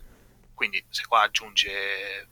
Quindi 0.56 0.82
se 0.88 1.02
qua 1.06 1.20
aggiunge 1.24 1.68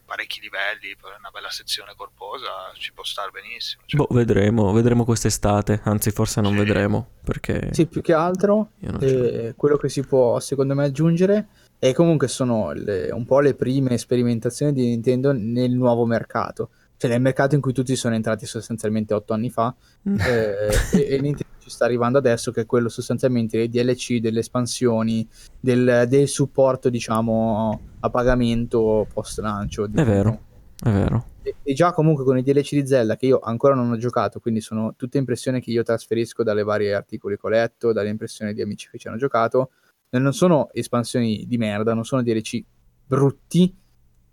parecchi 0.07 0.41
livelli 0.41 0.97
per 0.99 1.15
una 1.19 1.29
bella 1.31 1.51
sezione 1.51 1.93
corposa 1.95 2.73
ci 2.79 2.91
può 2.95 3.05
stare 3.05 3.31
benissimo. 3.31 3.83
Cioè, 3.85 4.01
Boh, 4.01 4.09
vedremo, 4.15 4.73
vedremo 4.73 5.05
quest'estate, 5.05 5.83
anzi 5.85 6.11
forse 6.11 6.41
non 6.41 6.53
Sì. 6.53 6.59
vedremo 6.59 7.09
perché 7.23 7.69
sì, 7.73 7.85
più 7.87 8.01
che 8.01 8.15
altro, 8.15 8.71
eh, 9.01 9.53
quello 9.57 9.77
che 9.77 9.91
si 9.91 10.03
può, 10.05 10.41
secondo 10.41 10.75
me, 10.75 10.85
aggiungere 10.87 11.49
è 11.79 11.93
comunque 11.93 12.29
sono 12.29 12.73
le- 12.73 13.11
un 13.13 13.27
po' 13.27 13.41
le 13.41 13.53
prime 13.55 13.99
sperimentazioni 13.99 14.73
di 14.73 14.87
Nintendo 14.89 15.33
nel 15.33 15.73
nuovo 15.73 16.07
mercato. 16.07 16.71
Cioè, 16.97 17.11
nel 17.11 17.21
mercato 17.21 17.55
in 17.57 17.61
cui 17.61 17.75
tutti 17.75 17.95
sono 17.95 18.15
entrati 18.15 18.47
sostanzialmente 18.47 19.13
otto 19.13 19.35
anni 19.35 19.51
fa, 19.51 19.75
Mm. 20.09 20.19
eh, 20.21 20.69
e, 20.93 20.99
e 21.17 21.21
Nintendo 21.21 21.53
ci 21.59 21.69
sta 21.71 21.85
arrivando 21.87 22.17
adesso 22.19 22.53
che 22.53 22.63
è 22.63 22.67
quello 22.67 22.89
sostanzialmente 22.89 23.57
dei 23.59 23.69
DLC, 23.69 24.19
delle 24.19 24.41
espansioni, 24.41 25.27
del, 25.61 26.05
del 26.09 26.29
supporto 26.29 26.89
diciamo 26.91 27.94
a 28.05 28.11
pagamento 28.11 29.07
post 29.13 29.39
lancio 29.41 29.85
È 29.85 30.05
vero. 30.05 30.41
È 30.79 30.91
vero. 30.91 31.25
e, 31.43 31.55
e 31.63 31.73
già 31.73 31.93
comunque 31.93 32.25
con 32.25 32.37
i 32.37 32.43
DLC 32.43 32.73
di 32.73 32.87
Zelda 32.87 33.17
che 33.17 33.27
io 33.27 33.39
ancora 33.39 33.75
non 33.75 33.91
ho 33.91 33.97
giocato 33.97 34.41
quindi 34.41 34.61
sono 34.61 34.95
tutte 34.97 35.19
impressioni 35.19 35.61
che 35.61 35.71
io 35.71 35.83
trasferisco 35.83 36.43
dalle 36.43 36.63
varie 36.63 36.95
articoli 36.95 37.37
che 37.37 37.47
ho 37.47 37.51
letto 37.51 37.93
dalle 37.93 38.11
impressioni 38.11 38.53
di 38.53 38.61
amici 38.61 38.89
che 38.91 38.99
ci 38.99 39.09
hanno 39.09 39.17
giocato 39.17 39.71
non 40.11 40.33
sono 40.33 40.69
espansioni 40.73 41.45
di 41.47 41.57
merda 41.57 41.95
non 41.95 42.05
sono 42.05 42.23
DLC 42.23 42.63
brutti 43.07 43.75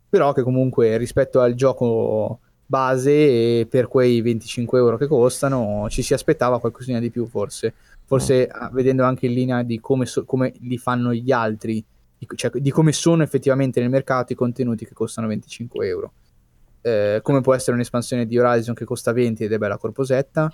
però 0.10 0.34
che 0.34 0.44
comunque 0.44 0.98
rispetto 0.98 1.40
al 1.40 1.54
gioco 1.54 2.40
base 2.66 3.12
e 3.60 3.68
per 3.70 3.88
quei 3.88 4.22
25 4.22 4.78
euro 4.80 4.98
che 4.98 5.08
costano 5.08 5.88
ci 5.90 6.02
si 6.02 6.14
aspettava 6.14 6.60
qualcosina 6.60 7.00
di 7.00 7.10
più 7.10 7.26
forse 7.26 7.74
forse 8.04 8.48
ah, 8.48 8.70
vedendo 8.74 9.04
anche 9.04 9.28
in 9.28 9.34
linea 9.34 9.64
di 9.64 9.80
come, 9.80 10.06
so- 10.06 10.26
come 10.26 10.54
li 10.60 10.78
fanno 10.78 11.14
gli 11.14 11.32
altri 11.32 11.84
di- 12.28 12.28
cioè 12.36 12.52
di 12.60 12.72
come 12.72 12.92
sono 12.92 13.24
effettivamente 13.24 13.80
nel 13.80 13.90
mercato 13.90 14.34
i 14.34 14.36
contenuti 14.36 14.86
che 14.86 14.94
costano 14.94 15.28
25 15.28 15.88
euro 15.88 16.14
Eh, 16.84 17.20
come 17.22 17.42
può 17.42 17.54
essere 17.54 17.74
un'espansione 17.76 18.26
di 18.26 18.40
Horizon 18.40 18.74
che 18.74 18.86
costa 18.86 19.12
20 19.12 19.44
ed 19.44 19.52
è 19.54 19.58
bella 19.60 19.78
corposetta 19.78 20.52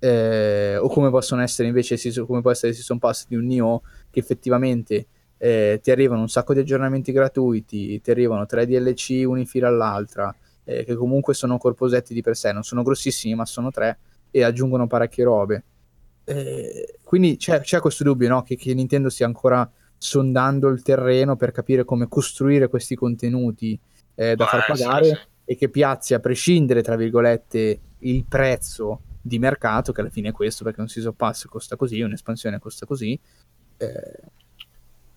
eh, 0.00 0.76
o 0.76 0.88
come 0.88 1.10
possono 1.10 1.42
essere 1.42 1.68
invece 1.68 1.96
come 2.24 2.40
può 2.40 2.50
essere 2.50 2.70
il 2.70 2.74
season 2.76 2.98
pass 2.98 3.26
di 3.28 3.36
un 3.36 3.44
Nioh 3.46 3.82
che 4.10 4.18
effettivamente 4.20 5.06
eh, 5.36 5.78
ti 5.82 5.90
arrivano 5.92 6.20
un 6.22 6.28
sacco 6.28 6.52
di 6.54 6.60
aggiornamenti 6.60 7.12
gratuiti 7.12 8.00
ti 8.00 8.10
arrivano 8.10 8.44
tre 8.46 8.66
DLC 8.66 9.22
uni 9.26 9.40
in 9.42 9.46
fila 9.46 9.68
all'altra 9.68 10.34
eh, 10.64 10.84
che 10.84 10.94
comunque 10.96 11.34
sono 11.34 11.58
corposetti 11.58 12.12
di 12.14 12.22
per 12.22 12.36
sé 12.36 12.52
non 12.52 12.62
sono 12.64 12.82
grossissimi 12.82 13.34
ma 13.36 13.46
sono 13.46 13.70
tre 13.70 13.98
e 14.30 14.42
aggiungono 14.42 14.86
parecchie 14.88 15.24
robe 15.24 15.64
Eh, 16.24 16.98
quindi 17.02 17.36
c'è, 17.36 17.60
c'è 17.60 17.80
questo 17.80 18.04
dubbio 18.04 18.28
no? 18.28 18.42
che, 18.42 18.56
che 18.56 18.74
Nintendo 18.74 19.08
stia 19.08 19.26
ancora 19.26 19.68
sondando 19.98 20.68
il 20.68 20.82
terreno 20.82 21.36
per 21.36 21.50
capire 21.50 21.84
come 21.84 22.08
costruire 22.08 22.68
questi 22.68 22.94
contenuti 22.94 23.78
eh, 24.14 24.36
da 24.36 24.46
può 24.46 24.58
far 24.58 24.66
pagare 24.66 25.04
sì. 25.04 25.18
e 25.44 25.56
che 25.56 25.68
piazzi 25.68 26.14
a 26.14 26.20
prescindere 26.20 26.82
tra 26.82 26.96
virgolette 26.96 27.80
il 27.98 28.24
prezzo 28.24 29.02
di 29.20 29.38
mercato 29.38 29.92
che 29.92 30.00
alla 30.00 30.10
fine 30.10 30.28
è 30.28 30.32
questo 30.32 30.64
perché 30.64 30.80
un 30.80 30.88
season 30.88 31.16
pass 31.16 31.46
costa 31.46 31.76
così 31.76 32.00
un'espansione 32.00 32.58
costa 32.58 32.86
così 32.86 33.18
eh, 33.76 34.20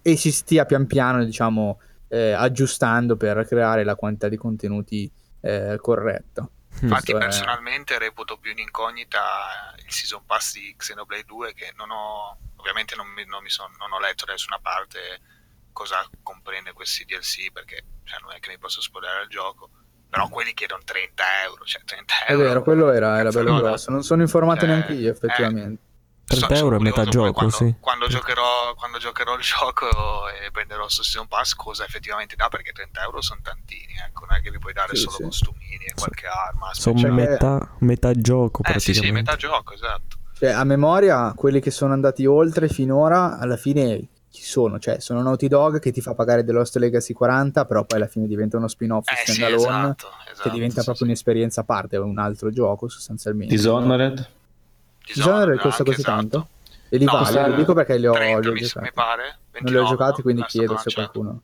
e 0.02 0.16
si 0.16 0.32
stia 0.32 0.66
pian 0.66 0.88
piano 0.88 1.24
diciamo 1.24 1.80
eh, 2.08 2.32
aggiustando 2.32 3.16
per 3.16 3.46
creare 3.46 3.84
la 3.84 3.96
quantità 3.96 4.28
di 4.28 4.38
contenuti 4.38 5.10
eh, 5.42 5.78
corretta 5.80 6.50
Infatti 6.80 7.12
Questo 7.12 7.18
è- 7.18 7.20
personalmente 7.20 7.98
reputo 8.00 8.38
più 8.38 8.52
in 8.52 8.60
incognita 8.60 9.20
il 9.86 9.92
season 9.92 10.26
pass 10.26 10.54
di 10.54 10.74
Xenoblade 10.76 11.26
2 11.26 11.54
che 11.54 11.74
non 11.76 11.92
ho, 11.92 12.38
ovviamente 12.62 12.96
non, 12.96 13.08
mi, 13.08 13.26
non, 13.26 13.44
mi 13.44 13.50
son- 13.50 13.76
non 13.78 13.92
ho 13.92 14.00
letto 14.00 14.26
da 14.26 14.32
nessuna 14.32 14.60
parte 14.62 15.20
cosa 15.74 16.08
comprende 16.24 16.74
questi 16.74 17.04
DLC 17.06 17.52
perché 17.52 17.84
cioè, 18.04 18.20
non 18.22 18.32
è 18.34 18.40
che 18.40 18.50
mi 18.50 18.58
posso 18.58 18.82
spoilerare 18.82 19.24
il 19.24 19.30
gioco, 19.30 19.70
però 20.10 20.28
quelli 20.30 20.54
chiedono 20.54 20.82
30 20.84 21.24
euro, 21.44 21.64
cioè 21.66 21.84
30 21.84 22.26
è 22.26 22.32
euro. 22.32 22.44
vero 22.48 22.64
quello 22.64 22.92
era, 22.92 23.20
era 23.20 23.30
bello 23.32 23.52
no, 23.52 23.60
grosso 23.62 23.92
non 23.92 24.04
sono 24.04 24.22
informato 24.22 24.62
Cioè, 24.62 24.70
neanche 24.70 24.94
io 24.94 25.08
eh, 25.08 25.12
effettivamente 25.12 25.82
30 26.26 26.56
euro 26.56 26.76
è 26.78 26.80
metà 26.80 27.04
gioco, 27.06 27.34
quando, 27.34 27.52
sì. 27.56 27.76
Quando 27.80 28.08
giocherò, 28.08 28.74
quando 28.76 28.98
giocherò 29.00 29.36
il 29.36 29.42
gioco 29.42 30.30
e 30.30 30.50
prenderò 30.52 30.84
questo 30.84 31.04
season 31.04 31.28
pass, 31.28 31.54
cosa 31.56 31.84
effettivamente 31.84 32.36
dà? 32.38 32.48
Perché 32.48 32.72
30 32.72 33.02
euro 33.02 33.22
sono 33.22 33.42
tantini, 33.44 33.94
ecco, 33.98 34.26
non 34.26 34.38
è 34.38 34.42
che 34.42 34.50
vi 34.50 34.58
puoi 34.58 34.72
dare 34.72 34.96
Sì, 34.96 35.02
solo 35.02 35.18
sì. 35.18 35.24
costumini 35.24 35.86
e 35.86 35.94
qualche 35.94 36.28
arma. 36.28 36.74
Sono 36.74 36.98
Cioè, 37.00 37.10
metà, 37.12 37.76
metà 37.80 38.14
gioco 38.14 38.62
eh 38.64 38.80
sì, 38.80 38.94
sì, 38.94 39.00
praticamente. 39.00 39.12
metà 39.12 39.36
gioco, 39.36 39.74
esatto. 39.74 40.20
Cioè, 40.42 40.50
a 40.50 40.64
memoria, 40.64 41.34
quelli 41.36 41.60
che 41.60 41.70
sono 41.70 41.94
andati 41.94 42.26
oltre 42.26 42.68
finora, 42.68 43.38
alla 43.38 43.58
fine 43.58 44.08
chi 44.28 44.42
sono? 44.42 44.80
Cioè, 44.80 45.00
sono 45.00 45.22
Naughty 45.22 45.48
Dog 45.48 45.78
che 45.78 45.92
ti 45.92 46.02
fa 46.02 46.16
pagare 46.16 46.44
The 46.44 46.52
Lost 46.52 46.78
Legacy 46.78 47.14
40, 47.14 47.64
però 47.66 47.86
poi 47.86 48.00
alla 48.00 48.08
fine 48.08 48.26
diventa 48.26 48.58
uno 48.58 48.68
spin-off 48.68 49.08
Eh 49.08 49.24
sì, 49.24 49.34
standalone 49.34 49.78
esatto, 49.92 50.08
che 50.26 50.32
esatto, 50.32 50.50
diventa 50.50 50.80
sì, 50.80 50.86
proprio 50.86 50.96
sì. 50.96 51.04
un'esperienza 51.04 51.62
a 51.62 51.64
parte, 51.64 51.98
un 51.98 52.18
altro 52.18 52.50
gioco 52.50 52.88
sostanzialmente. 52.88 53.54
Dishonored? 53.54 54.30
Dishonored 55.06 55.60
costa 55.60 55.68
anche, 55.68 55.84
così 55.84 56.00
esatto. 56.00 56.18
tanto? 56.18 56.48
E 56.90 56.98
li 56.98 57.06
No, 57.06 57.12
vale, 57.12 57.48
lo 57.50 57.56
dico 57.56 57.74
perché 57.76 57.98
li 58.00 58.08
ho, 58.08 58.14
30, 58.14 58.40
li 58.40 58.48
ho 58.48 58.52
mi, 58.54 58.60
giocati. 58.62 58.86
mi 58.86 58.92
pare. 58.96 59.22
non 59.22 59.38
29, 59.52 59.70
li 59.70 59.78
ho 59.78 59.90
giocati, 59.90 60.22
quindi 60.24 60.44
chiedo 60.46 60.76
se 60.76 60.90
lanciato. 60.90 61.12
qualcuno... 61.12 61.42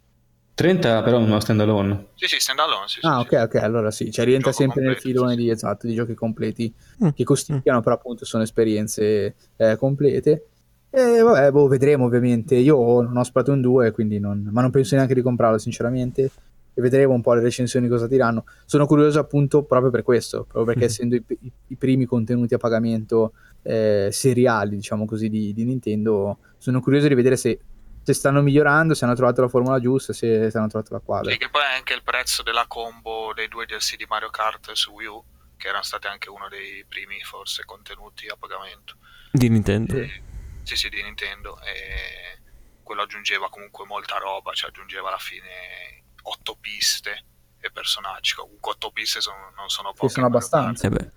30 0.57 1.03
però 1.03 1.19
è 1.19 1.21
uno 1.21 1.39
standalone. 1.39 2.07
Sì, 2.15 2.25
sì, 2.25 2.39
standalone, 2.39 2.87
sì, 2.87 2.99
sì, 2.99 3.05
Ah, 3.05 3.19
sì. 3.27 3.35
ok, 3.35 3.41
ok, 3.43 3.55
allora 3.61 3.91
sì, 3.91 4.11
cioè 4.11 4.25
rientra 4.25 4.49
Gioco 4.49 4.63
sempre 4.63 4.81
nel 4.81 4.93
completo, 4.95 5.07
filone 5.19 5.35
sì, 5.35 5.41
di, 5.43 5.49
esatto, 5.51 5.85
di 5.87 5.93
giochi 5.93 6.13
completi 6.15 6.73
Mm. 7.03 7.09
che 7.09 7.23
costicchiano, 7.23 7.81
però 7.81 7.93
appunto 7.93 8.25
sono 8.25 8.41
esperienze 8.41 9.35
eh, 9.55 9.75
complete. 9.77 10.47
E 10.89 11.21
vabbè, 11.21 11.51
boh, 11.51 11.67
vedremo 11.67 12.05
ovviamente. 12.05 12.55
Io 12.55 12.75
non 13.01 13.15
ho 13.17 13.23
Splatoon 13.23 13.61
2, 13.61 13.91
quindi 13.91 14.17
non, 14.19 14.49
ma 14.51 14.61
non 14.61 14.71
penso 14.71 14.95
neanche 14.95 15.13
di 15.13 15.21
comprarlo, 15.21 15.59
sinceramente. 15.59 16.31
E 16.73 16.81
vedremo 16.81 17.13
un 17.13 17.21
po' 17.21 17.33
le 17.35 17.41
recensioni 17.41 17.87
cosa 17.87 18.07
diranno. 18.07 18.45
Sono 18.65 18.87
curioso 18.87 19.19
appunto 19.19 19.63
proprio 19.63 19.91
per 19.91 20.01
questo, 20.01 20.39
proprio 20.49 20.65
perché 20.65 20.79
Mhm. 20.85 20.85
essendo 20.87 21.15
i, 21.15 21.23
i- 21.41 21.51
i 21.67 21.75
primi 21.75 22.05
contenuti 22.05 22.55
a 22.55 22.57
pagamento 22.57 23.33
eh, 23.61 24.09
seriali, 24.11 24.75
diciamo 24.77 25.05
così, 25.05 25.29
di, 25.29 25.53
di 25.53 25.65
Nintendo, 25.65 26.37
sono 26.57 26.79
curioso 26.81 27.07
di 27.07 27.13
vedere 27.15 27.35
se, 27.35 27.59
se 28.07 28.13
stanno 28.13 28.41
migliorando, 28.41 28.93
se 28.93 29.03
hanno 29.03 29.15
trovato 29.15 29.41
la 29.41 29.49
formula 29.49 29.81
giusta, 29.81 30.13
se, 30.13 30.49
se 30.49 30.57
hanno 30.57 30.69
trovato 30.69 30.93
la 30.93 31.01
quadra. 31.01 31.29
Sì, 31.29 31.37
che 31.37 31.49
poi 31.49 31.61
è 31.61 31.75
anche 31.75 31.93
il 31.93 32.03
prezzo 32.03 32.41
della 32.41 32.65
combo 32.65 33.33
dei 33.33 33.49
due 33.49 33.65
DLC 33.65 33.97
di 33.97 34.05
Mario 34.07 34.29
Kart 34.29 34.71
su 34.71 34.91
Wii 34.93 35.07
U, 35.07 35.23
che 35.57 35.67
erano 35.67 35.83
stati 35.83 36.07
anche 36.07 36.29
uno 36.29 36.47
dei 36.47 36.85
primi, 36.87 37.21
forse, 37.21 37.65
contenuti 37.65 38.27
a 38.27 38.37
pagamento. 38.37 38.95
Di 39.29 39.49
Nintendo. 39.49 39.93
Sì. 39.93 40.21
Sì, 40.63 40.75
sì, 40.77 40.87
di 40.87 41.03
Nintendo. 41.03 41.59
E 41.59 42.39
quello 42.81 43.01
aggiungeva 43.01 43.49
comunque 43.49 43.85
molta 43.85 44.17
roba, 44.19 44.53
cioè 44.53 44.69
aggiungeva 44.69 45.09
alla 45.09 45.17
fine 45.17 46.03
otto 46.21 46.55
piste 46.61 47.25
e 47.59 47.71
personaggi. 47.71 48.35
Comunque 48.35 48.71
otto 48.71 48.89
piste 48.91 49.19
sono- 49.19 49.51
non 49.57 49.67
sono 49.67 49.91
poche. 49.91 50.13
sono 50.13 50.27
in 50.27 50.31
Mario 50.31 50.47
abbastanza. 50.47 50.87
Eh 50.87 50.89
beh. 50.91 51.11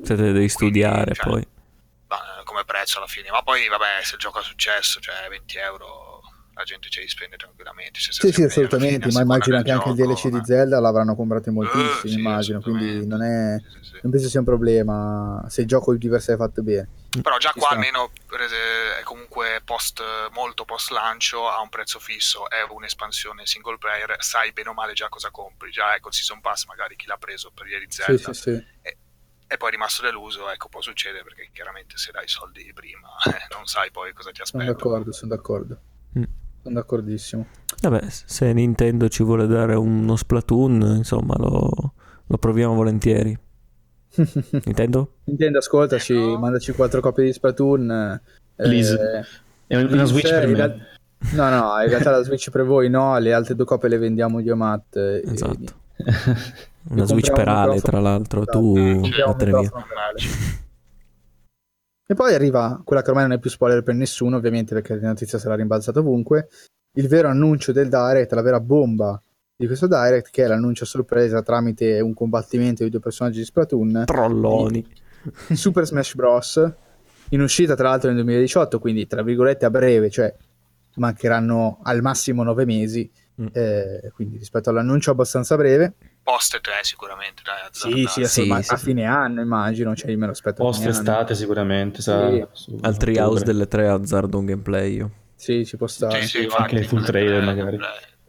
Eh, 0.00 0.04
se 0.06 0.14
devi 0.14 0.48
studiare 0.48 1.12
cioè, 1.12 1.26
poi. 1.28 1.48
ma, 2.06 2.40
eh, 2.40 2.44
come 2.44 2.64
prezzo 2.64 2.98
alla 2.98 3.06
fine. 3.08 3.30
Ma 3.30 3.42
poi, 3.42 3.66
vabbè, 3.66 4.02
se 4.04 4.14
il 4.14 4.20
gioco 4.20 4.38
ha 4.38 4.42
successo, 4.42 5.00
cioè 5.00 5.28
20 5.28 5.58
euro, 5.58 6.19
la 6.60 6.64
gente 6.66 6.88
ce 6.88 7.00
li 7.00 7.08
spende 7.08 7.36
tranquillamente. 7.36 7.98
Sì, 8.00 8.12
sì, 8.12 8.32
fine, 8.32 8.46
assolutamente, 8.46 9.10
ma 9.12 9.22
immagino 9.22 9.62
che 9.62 9.70
anche 9.70 9.88
il 9.90 9.96
gioco, 9.96 10.12
DLC 10.12 10.28
di 10.28 10.38
eh. 10.38 10.44
Zelda 10.44 10.78
l'avranno 10.80 11.14
comprato 11.16 11.48
in 11.48 11.54
moltissimi, 11.56 11.90
Eh, 11.90 12.08
sì, 12.08 12.18
immagino, 12.18 12.60
quindi 12.60 13.06
non 13.06 13.22
è... 13.22 13.56
Sì, 13.58 13.78
sì. 13.82 13.98
Non 14.02 14.12
penso 14.12 14.28
sia 14.28 14.38
un 14.40 14.46
problema 14.46 15.44
se 15.48 15.60
il 15.62 15.66
gioco 15.66 15.94
di 15.94 16.08
per 16.08 16.20
sé 16.22 16.34
è 16.34 16.36
fatto 16.36 16.62
bene. 16.62 16.88
Però 17.22 17.36
già 17.38 17.50
Ci 17.52 17.58
qua 17.58 17.68
sta. 17.68 17.74
almeno 17.76 18.10
è 18.28 19.02
comunque 19.02 19.60
post, 19.64 20.00
molto 20.32 20.64
post 20.64 20.90
lancio 20.90 21.48
ha 21.48 21.60
un 21.60 21.68
prezzo 21.68 21.98
fisso, 21.98 22.48
è 22.48 22.62
un'espansione 22.68 23.46
single 23.46 23.78
player, 23.78 24.16
sai 24.20 24.52
bene 24.52 24.68
o 24.68 24.74
male 24.74 24.92
già 24.92 25.08
cosa 25.08 25.30
compri, 25.30 25.70
già 25.70 25.94
ecco 25.94 26.08
il 26.08 26.14
season 26.14 26.40
pass 26.40 26.66
magari 26.66 26.94
chi 26.96 27.06
l'ha 27.06 27.16
preso 27.16 27.50
per 27.52 27.66
Sì, 27.66 27.86
Zelda 28.02 28.32
sì, 28.32 28.40
sì. 28.42 28.66
e 29.52 29.56
poi 29.56 29.68
è 29.68 29.72
rimasto 29.72 30.02
deluso, 30.02 30.48
ecco 30.50 30.68
può 30.68 30.80
succedere 30.80 31.24
perché 31.24 31.50
chiaramente 31.52 31.96
se 31.96 32.12
dai 32.12 32.24
i 32.24 32.28
soldi 32.28 32.72
prima 32.72 33.08
eh, 33.26 33.46
non 33.54 33.66
sai 33.66 33.90
poi 33.90 34.12
cosa 34.12 34.30
ti 34.30 34.40
Sono 34.44 34.62
aspetta. 34.62 34.78
d'accordo, 34.78 35.12
sono 35.12 35.34
d'accordo. 35.34 35.80
Sono 36.62 36.74
d'accordissimo. 36.74 37.46
Vabbè, 37.82 38.04
se 38.08 38.52
Nintendo 38.52 39.08
ci 39.08 39.22
vuole 39.22 39.46
dare 39.46 39.74
uno 39.74 40.16
Splatoon, 40.16 40.94
insomma, 40.98 41.34
lo, 41.38 41.92
lo 42.26 42.38
proviamo 42.38 42.74
volentieri. 42.74 43.36
Nintendo? 44.64 45.12
Nintendo, 45.24 45.58
ascoltaci, 45.58 46.12
Eh, 46.14 46.16
no. 46.18 46.38
mandaci 46.38 46.72
quattro 46.72 47.00
copie 47.00 47.24
di 47.24 47.32
Splatoon. 47.32 47.90
eh, 47.90 48.20
Please. 48.56 48.96
È 49.66 49.76
un- 49.76 49.82
una 49.84 49.88
please, 49.88 50.06
Switch 50.06 50.28
per 50.30 50.42
in 50.44 50.50
me. 50.50 50.56
real- 50.56 50.86
No, 51.34 51.48
no, 51.50 51.82
in 51.82 51.88
realtà 51.88 52.10
la 52.10 52.22
Switch 52.22 52.50
per 52.50 52.64
voi 52.64 52.88
no, 52.90 53.18
le 53.18 53.32
altre 53.32 53.54
due 53.54 53.64
copie 53.66 53.88
le 53.90 53.98
vendiamo 53.98 54.40
io 54.40 54.54
a 54.54 54.56
Matt. 54.56 54.96
Esatto. 54.96 55.72
e- 55.96 56.04
Una 56.88 57.04
Switch 57.04 57.30
per 57.32 57.46
Ale, 57.48 57.80
tra 57.80 58.00
l'altro. 58.00 58.40
Esatto, 58.40 58.58
Tu 58.58 58.72
compriamo 58.74 59.00
un 59.00 59.30
vattene 59.32 59.50
via. 59.50 59.60
microfono 59.60 59.84
per 59.86 59.96
Ale. 59.98 60.18
E 62.10 62.14
poi 62.14 62.34
arriva 62.34 62.82
quella 62.84 63.02
che 63.02 63.10
ormai 63.10 63.28
non 63.28 63.36
è 63.36 63.38
più 63.38 63.50
spoiler 63.50 63.84
per 63.84 63.94
nessuno, 63.94 64.36
ovviamente, 64.36 64.74
perché 64.74 64.96
la 64.96 65.06
notizia 65.06 65.38
sarà 65.38 65.54
rimbalzata 65.54 66.00
ovunque. 66.00 66.48
Il 66.94 67.06
vero 67.06 67.28
annuncio 67.28 67.70
del 67.70 67.88
Direct, 67.88 68.32
la 68.32 68.42
vera 68.42 68.58
bomba 68.58 69.22
di 69.54 69.66
questo 69.66 69.86
Direct, 69.86 70.30
che 70.32 70.42
è 70.42 70.48
l'annuncio 70.48 70.82
a 70.82 70.88
sorpresa 70.88 71.40
tramite 71.40 72.00
un 72.00 72.12
combattimento 72.12 72.82
di 72.82 72.90
due 72.90 72.98
personaggi 72.98 73.38
di 73.38 73.44
Splatoon. 73.44 74.02
Trolloni. 74.06 74.84
Super 75.54 75.86
Smash 75.86 76.16
Bros. 76.16 76.72
In 77.28 77.42
uscita 77.42 77.76
tra 77.76 77.90
l'altro 77.90 78.08
nel 78.08 78.24
2018, 78.24 78.80
quindi 78.80 79.06
tra 79.06 79.22
virgolette 79.22 79.66
a 79.66 79.70
breve, 79.70 80.10
cioè 80.10 80.34
mancheranno 80.96 81.78
al 81.84 82.02
massimo 82.02 82.42
nove 82.42 82.64
mesi. 82.64 83.08
Mm. 83.40 83.46
eh, 83.52 84.10
quindi 84.12 84.36
rispetto 84.36 84.68
all'annuncio 84.70 85.12
abbastanza 85.12 85.54
breve. 85.56 85.94
Post 86.22 86.60
3 86.60 86.72
sicuramente, 86.82 87.42
dai, 87.44 87.68
Sì, 87.70 88.06
sì, 88.06 88.24
Sì, 88.26 88.46
ma 88.46 88.62
sì, 88.62 88.72
a 88.72 88.76
sì. 88.76 88.84
fine 88.84 89.04
anno 89.06 89.40
immagino, 89.40 89.94
cioè 89.96 90.10
io 90.10 90.18
me 90.18 90.26
lo 90.26 90.32
aspetto. 90.32 90.62
Post 90.62 90.84
estate 90.86 91.34
sicuramente 91.34 92.02
sarà 92.02 92.48
Sì. 92.52 92.76
Al 92.82 92.96
Treehouse 92.96 93.44
delle 93.44 93.66
tre 93.66 93.88
azzardo 93.88 94.38
un 94.38 94.46
gameplay 94.46 94.94
io. 94.96 95.10
Sì, 95.34 95.64
ci 95.64 95.76
può 95.76 95.86
stare. 95.86 96.20
Sì, 96.22 96.26
sì, 96.42 96.48
Sì, 96.48 96.56
anche 96.56 96.76
il 96.76 96.84
full 96.84 97.02
trailer 97.04 97.42
magari. 97.42 97.78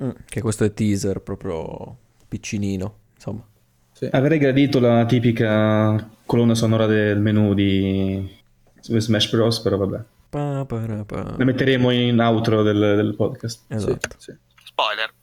Mm, 0.03 0.09
Che 0.25 0.41
questo 0.41 0.63
è 0.63 0.73
teaser 0.73 1.19
proprio 1.19 1.97
piccinino. 2.27 2.97
Insomma. 3.15 3.45
Sì. 3.91 4.07
Avrei 4.11 4.39
gradito 4.39 4.79
la 4.79 5.05
tipica 5.05 6.09
colonna 6.25 6.55
sonora 6.55 6.85
del 6.87 7.19
menu 7.19 7.53
di 7.53 8.39
Smash 8.79 9.29
Bros, 9.29 9.59
però 9.59 9.77
vabbè. 9.77 10.03
Pa, 10.29 10.63
para, 10.65 11.03
pa. 11.03 11.35
La 11.37 11.43
metteremo 11.43 11.91
in 11.91 12.17
outro 12.19 12.63
del, 12.63 12.79
del 12.79 13.13
podcast. 13.15 13.63
Sì, 13.67 13.73
Esatto. 13.75 14.15
sì. 14.17 14.33
Spoiler. 14.63 15.13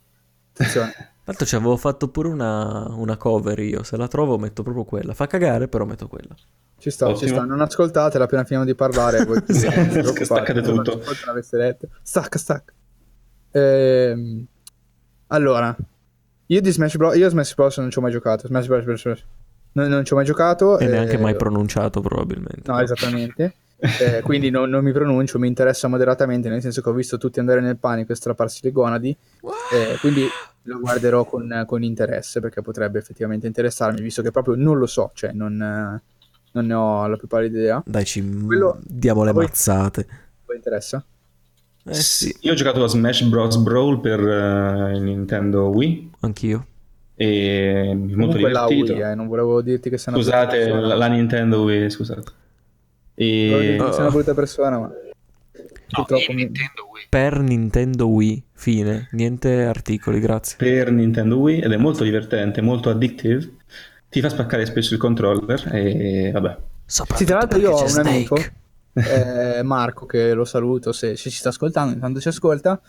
Attenzione. 0.53 1.13
Tra 1.29 1.37
l'altro 1.37 1.45
ci 1.45 1.57
avevo 1.57 1.77
fatto 1.77 2.09
pure 2.09 2.29
una, 2.29 2.87
una 2.89 3.19
cover 3.19 3.59
io. 3.59 3.83
Se 3.83 3.99
la 3.99 4.09
trovo 4.09 4.39
metto 4.39 4.63
proprio 4.63 4.85
quella. 4.85 5.13
Fa 5.13 5.27
cagare, 5.27 5.69
però 5.69 5.85
metto 5.85 6.09
quella. 6.09 6.35
Ci 6.79 6.89
sta, 6.89 7.05
ci 7.09 7.13
Ottimo. 7.25 7.31
sta. 7.33 7.45
Non 7.45 7.61
ascoltatela 7.61 8.25
appena 8.25 8.45
finiamo 8.45 8.65
di 8.65 8.75
parlare. 8.75 9.27
Voi 9.27 9.43
preoccupate, 9.45 10.25
staccate 10.25 10.63
tutto. 10.63 10.93
ascoltate, 10.93 11.27
l'aveste 11.27 11.57
letto. 11.59 11.89
Stacca, 12.01 12.39
stacca. 12.39 12.73
Ehm, 13.51 14.47
allora, 15.27 15.77
io 16.47 16.61
di 16.63 16.71
Smash 16.71 16.97
Bros. 16.97 17.17
Io 17.17 17.29
Smash 17.29 17.55
Bros. 17.55 17.77
non 17.77 17.91
ci 17.91 17.99
ho 17.99 18.01
mai 18.01 18.11
giocato. 18.13 18.47
Smash 18.47 18.67
Bros. 18.67 18.83
Smash 18.85 19.03
Bros. 19.03 19.25
Non, 19.73 19.89
non 19.89 20.05
ci 20.07 20.15
ho 20.15 20.17
mai 20.17 20.25
giocato. 20.25 20.79
E 20.79 20.87
neanche 20.87 21.17
eh, 21.17 21.19
mai 21.21 21.37
pronunciato 21.37 22.01
probabilmente. 22.01 22.63
No, 22.65 22.81
esattamente. 22.81 23.53
Eh, 23.77 24.23
quindi 24.23 24.49
non, 24.49 24.71
non 24.71 24.83
mi 24.83 24.93
pronuncio, 24.93 25.39
mi 25.39 25.47
interessa 25.47 25.87
moderatamente, 25.89 26.49
nel 26.49 26.63
senso 26.63 26.81
che 26.81 26.89
ho 26.89 26.93
visto 26.93 27.17
tutti 27.19 27.39
andare 27.39 27.61
nel 27.61 27.77
panico 27.77 28.13
e 28.13 28.15
strapparsi 28.17 28.61
le 28.63 28.73
gonadi. 28.73 29.17
eh, 29.73 29.99
quindi 30.01 30.27
lo 30.69 30.81
guarderò 30.81 31.25
con, 31.25 31.65
con 31.67 31.83
interesse 31.83 32.41
perché 32.41 32.63
potrebbe 32.63 32.99
effettivamente 32.99 33.47
interessarmi, 33.47 34.01
visto 34.01 34.23
che 34.23 34.31
proprio 34.31 34.55
non 34.55 34.79
lo 34.79 34.87
so, 34.87 35.11
cioè 35.15 35.33
non, 35.33 35.57
non 35.57 36.67
ne 36.67 36.75
ho 36.75 37.07
la 37.07 37.17
più 37.17 37.27
pallida 37.27 37.59
idea. 37.59 37.83
Dai, 37.87 38.05
ci 38.05 38.23
Quello- 38.45 38.79
diamo 38.83 39.25
le 39.25 39.33
voi- 39.33 39.45
mazzate. 39.45 40.07
Poi 40.45 40.57
interessa? 40.57 41.05
Eh 41.85 41.95
sì, 41.95 42.37
Io 42.41 42.53
ho 42.53 42.55
giocato 42.55 42.85
a 42.85 42.89
Smash 42.89 43.23
Bros. 43.23 43.57
Brawl 43.57 44.01
per 44.01 44.21
il 44.21 45.03
Nintendo 45.03 45.69
Wii 45.69 46.11
anch'io. 46.21 46.67
e 47.15 47.93
mi 47.95 48.13
è 48.13 48.15
molto 48.17 48.33
Comunque 48.37 48.53
la 48.53 48.67
divertito. 48.67 48.93
Wii, 48.99 49.03
eh, 49.11 49.15
non 49.15 49.27
volevo 49.27 49.63
dirti 49.63 49.89
che 49.91 49.97
sei 49.99 50.13
una 50.13 50.23
Scusate, 50.23 50.69
la, 50.69 50.95
la 50.97 51.07
Nintendo 51.07 51.63
Wii, 51.63 51.89
scusate. 51.91 52.21
Volevo 53.15 53.59
dirti 53.61 53.83
E... 53.83 53.87
che 53.87 53.93
sei 53.93 54.01
una 54.03 54.11
brutta 54.11 54.35
persona, 54.35 54.79
ma 54.79 54.93
No, 55.91 56.05
purtroppo 56.05 56.33
mi- 56.33 56.43
Nintendo 56.45 56.89
Wii. 56.93 57.05
Per 57.09 57.39
Nintendo 57.41 58.07
Wii, 58.09 58.43
fine. 58.53 59.09
Niente 59.13 59.65
articoli, 59.65 60.21
grazie. 60.21 60.57
per 60.59 60.91
Nintendo 60.93 61.37
Wii 61.39 61.61
ed 61.61 61.73
è 61.73 61.77
molto 61.77 62.05
divertente, 62.05 62.61
molto 62.61 62.91
addictive. 62.91 63.57
Ti 64.11 64.21
fa 64.21 64.29
spaccare 64.29 64.65
spesso 64.67 64.95
il 64.95 65.01
controller 65.01 65.69
e 65.75 66.31
vabbè. 66.33 66.57
Sì, 66.87 67.25
tra 67.25 67.37
l'altro 67.39 67.59
io 67.59 67.73
ho 67.73 67.85
un 67.85 67.99
amico, 67.99 68.37
eh, 68.95 69.63
Marco, 69.63 70.07
che 70.07 70.33
lo 70.33 70.45
saluto 70.47 70.93
se, 70.93 71.17
se 71.17 71.29
ci 71.31 71.37
sta 71.39 71.51
ascoltando, 71.51 71.93
intanto 71.93 72.19
ci 72.21 72.29
ascolta, 72.29 72.81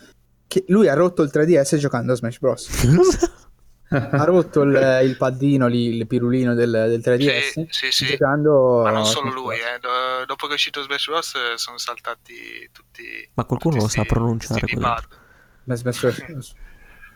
che 0.48 0.64
lui 0.70 0.88
ha 0.88 0.94
rotto 0.94 1.22
il 1.22 1.30
3DS 1.34 1.76
giocando 1.78 2.14
a 2.14 2.16
Smash 2.16 2.40
Bros. 2.40 2.70
ha 3.90 4.24
rotto 4.24 4.62
il, 4.62 4.74
il 5.04 5.18
paddino 5.18 5.68
lì, 5.68 5.96
il 5.96 6.06
pirulino 6.08 6.54
del, 6.54 6.70
del 6.72 7.00
3DS 7.04 7.42
Sì, 7.52 7.68
sì, 7.70 7.92
sì. 7.92 8.06
giocando 8.06 8.82
Ma 8.84 8.92
non 8.92 9.06
solo 9.06 9.32
lui, 9.32 9.56
eh. 9.56 9.80
Do- 9.80 10.26
dopo 10.26 10.46
che 10.46 10.52
è 10.54 10.56
uscito 10.56 10.82
Smash 10.82 11.08
Bros. 11.08 11.54
sono 11.56 11.78
saltati 11.78 12.70
tutti. 12.72 13.30
Ma 13.34 13.44
qualcuno 13.46 13.74
tutti 13.76 13.86
lo 13.86 13.92
sa 13.92 14.02
sti- 14.02 14.14
pronunciare 14.14 14.60
sti 14.62 14.74
quello. 14.74 14.96
Smash 15.66 16.00
Bros. 16.02 16.56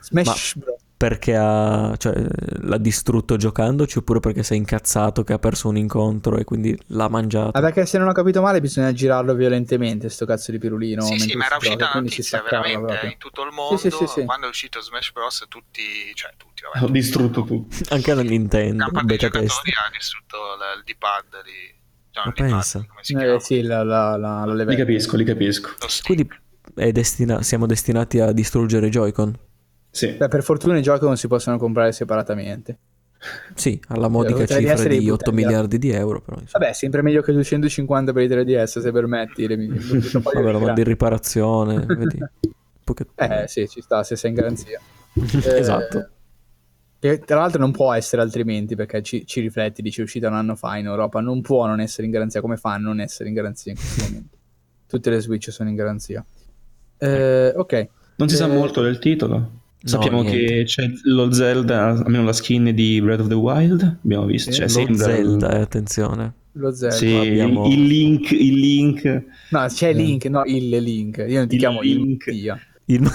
Smash 0.00 0.56
Bros. 0.56 0.82
Perché 1.04 1.36
ha, 1.36 1.94
cioè, 1.98 2.14
l'ha 2.62 2.78
distrutto 2.78 3.36
giocandoci 3.36 3.98
oppure 3.98 4.20
perché 4.20 4.42
si 4.42 4.54
è 4.54 4.56
incazzato 4.56 5.22
che 5.22 5.34
ha 5.34 5.38
perso 5.38 5.68
un 5.68 5.76
incontro 5.76 6.38
e 6.38 6.44
quindi 6.44 6.74
l'ha 6.86 7.10
mangiato? 7.10 7.50
Ah, 7.58 7.60
perché 7.60 7.84
se 7.84 7.98
non 7.98 8.08
ho 8.08 8.12
capito 8.12 8.40
male 8.40 8.58
bisogna 8.62 8.90
girarlo 8.90 9.34
violentemente 9.34 10.08
sto 10.08 10.24
cazzo 10.24 10.50
di 10.50 10.56
pirulino 10.56 11.02
sì, 11.02 11.18
sì, 11.18 11.34
ma 11.36 11.44
era 11.44 11.58
gioca, 11.58 11.66
uscita 11.74 11.90
la 11.92 12.00
notizia 12.00 12.42
veramente 12.42 12.86
proprio. 12.86 13.10
in 13.10 13.18
tutto 13.18 13.42
il 13.42 13.52
mondo. 13.52 13.76
Sì, 13.76 13.90
sì, 13.90 13.96
sì, 13.98 14.06
sì. 14.06 14.24
Quando 14.24 14.46
è 14.46 14.48
uscito 14.48 14.80
Smash 14.80 15.12
Bros. 15.12 15.44
Tutti, 15.46 15.82
cioè 16.14 16.32
tutti, 16.38 16.62
vabbè, 16.72 16.86
Ho 16.86 16.88
distrutto 16.88 17.44
tutto. 17.44 17.76
Anche 17.92 18.14
la 18.14 18.22
Nintendo, 18.22 18.88
parte 18.90 19.06
dei 19.06 19.18
giocatori 19.18 19.46
test. 19.46 19.60
ha 19.76 19.90
distrutto 19.92 20.36
il 20.74 20.84
D-pad 20.84 21.42
di. 21.44 21.82
Cioè, 22.12 22.32
pensa. 22.32 22.78
come 22.78 23.00
si 23.02 23.12
Eh, 23.12 23.40
sì, 23.40 23.60
la, 23.60 23.82
la, 23.82 24.16
la, 24.16 24.46
la 24.46 24.64
Li 24.64 24.74
capisco, 24.74 25.18
li 25.18 25.24
capisco. 25.24 25.68
Quindi 26.02 26.26
è 26.74 26.90
destina- 26.92 27.42
siamo 27.42 27.66
destinati 27.66 28.20
a 28.20 28.32
distruggere 28.32 28.86
i 28.86 28.90
Joy-Con? 28.90 29.38
Sì. 29.94 30.10
Beh, 30.10 30.26
per 30.26 30.42
fortuna 30.42 30.76
i 30.76 30.82
giochi 30.82 31.04
non 31.04 31.16
si 31.16 31.28
possono 31.28 31.56
comprare 31.56 31.92
separatamente. 31.92 32.78
Sì, 33.54 33.80
alla 33.88 34.08
modica 34.08 34.40
Potrei 34.40 34.66
cifra 34.66 34.82
di 34.88 34.96
8 34.96 35.02
ipotetica. 35.04 35.32
miliardi 35.32 35.78
di 35.78 35.90
euro, 35.90 36.20
però. 36.20 36.36
Vabbè, 36.50 36.72
sempre 36.72 37.00
meglio 37.00 37.22
che 37.22 37.32
250 37.32 38.12
per 38.12 38.22
i 38.24 38.28
3DS, 38.28 38.80
se 38.80 38.90
permetti. 38.90 39.46
Le, 39.46 39.56
Vabbè, 40.20 40.50
lo 40.50 40.58
mandi 40.58 40.80
in 40.80 40.86
riparazione, 40.88 41.86
vedi. 41.96 42.18
Poche- 42.82 43.06
Eh 43.14 43.44
sì, 43.46 43.68
ci 43.68 43.80
sta, 43.80 44.02
se 44.02 44.16
sei 44.16 44.30
in 44.30 44.36
garanzia. 44.36 44.80
esatto. 45.44 45.98
Eh, 45.98 46.08
che 46.98 47.18
tra 47.20 47.38
l'altro 47.38 47.60
non 47.60 47.70
può 47.70 47.92
essere 47.92 48.20
altrimenti, 48.20 48.74
perché 48.74 49.00
ci, 49.00 49.24
ci 49.26 49.40
rifletti, 49.40 49.80
dice 49.80 50.02
uscita 50.02 50.26
un 50.26 50.34
anno 50.34 50.56
fa 50.56 50.76
in 50.76 50.86
Europa, 50.86 51.20
non 51.20 51.40
può 51.40 51.66
non 51.66 51.78
essere 51.80 52.06
in 52.06 52.12
garanzia, 52.12 52.40
come 52.40 52.56
fa 52.56 52.72
a 52.72 52.78
non 52.78 52.98
essere 52.98 53.28
in 53.28 53.34
garanzia 53.36 53.70
in 53.72 53.78
questo 53.78 54.02
momento? 54.04 54.36
Tutte 54.88 55.10
le 55.10 55.20
Switch 55.20 55.52
sono 55.52 55.68
in 55.68 55.76
garanzia. 55.76 56.24
Eh, 56.98 57.52
ok, 57.54 57.88
Non 58.16 58.28
si 58.28 58.36
sa 58.36 58.46
Eh, 58.46 58.48
molto 58.48 58.82
del 58.82 58.98
titolo. 58.98 59.50
Sappiamo 59.84 60.22
niente. 60.22 60.44
che 60.44 60.64
c'è 60.64 60.90
lo 61.04 61.30
Zelda, 61.32 61.88
almeno 62.04 62.24
la 62.24 62.32
skin 62.32 62.72
di 62.74 63.00
Breath 63.02 63.20
of 63.20 63.28
the 63.28 63.34
Wild. 63.34 63.98
Abbiamo 64.04 64.24
visto. 64.26 64.50
Sì, 64.50 64.56
Cioè, 64.58 64.66
Lo 64.66 64.72
sembra- 64.72 65.04
Zelda, 65.06 65.56
eh, 65.56 65.60
attenzione. 65.60 66.32
lo 66.52 66.70
Zelda. 66.74 66.94
Sì, 66.96 67.14
abbiamo- 67.14 67.66
il 67.68 67.84
link, 67.84 68.30
il 68.30 68.54
link. 68.54 69.24
No, 69.50 69.66
c'è 69.68 69.92
Link, 69.92 70.24
no, 70.26 70.42
il 70.46 70.68
Link. 70.68 71.24
Io 71.28 71.38
non 71.38 71.48
ti 71.48 71.54
Il 71.54 71.60
chiamo 71.60 71.82
il 71.82 71.96
Link. 71.96 72.26
Mattia. 72.26 72.58
Il- 72.86 73.00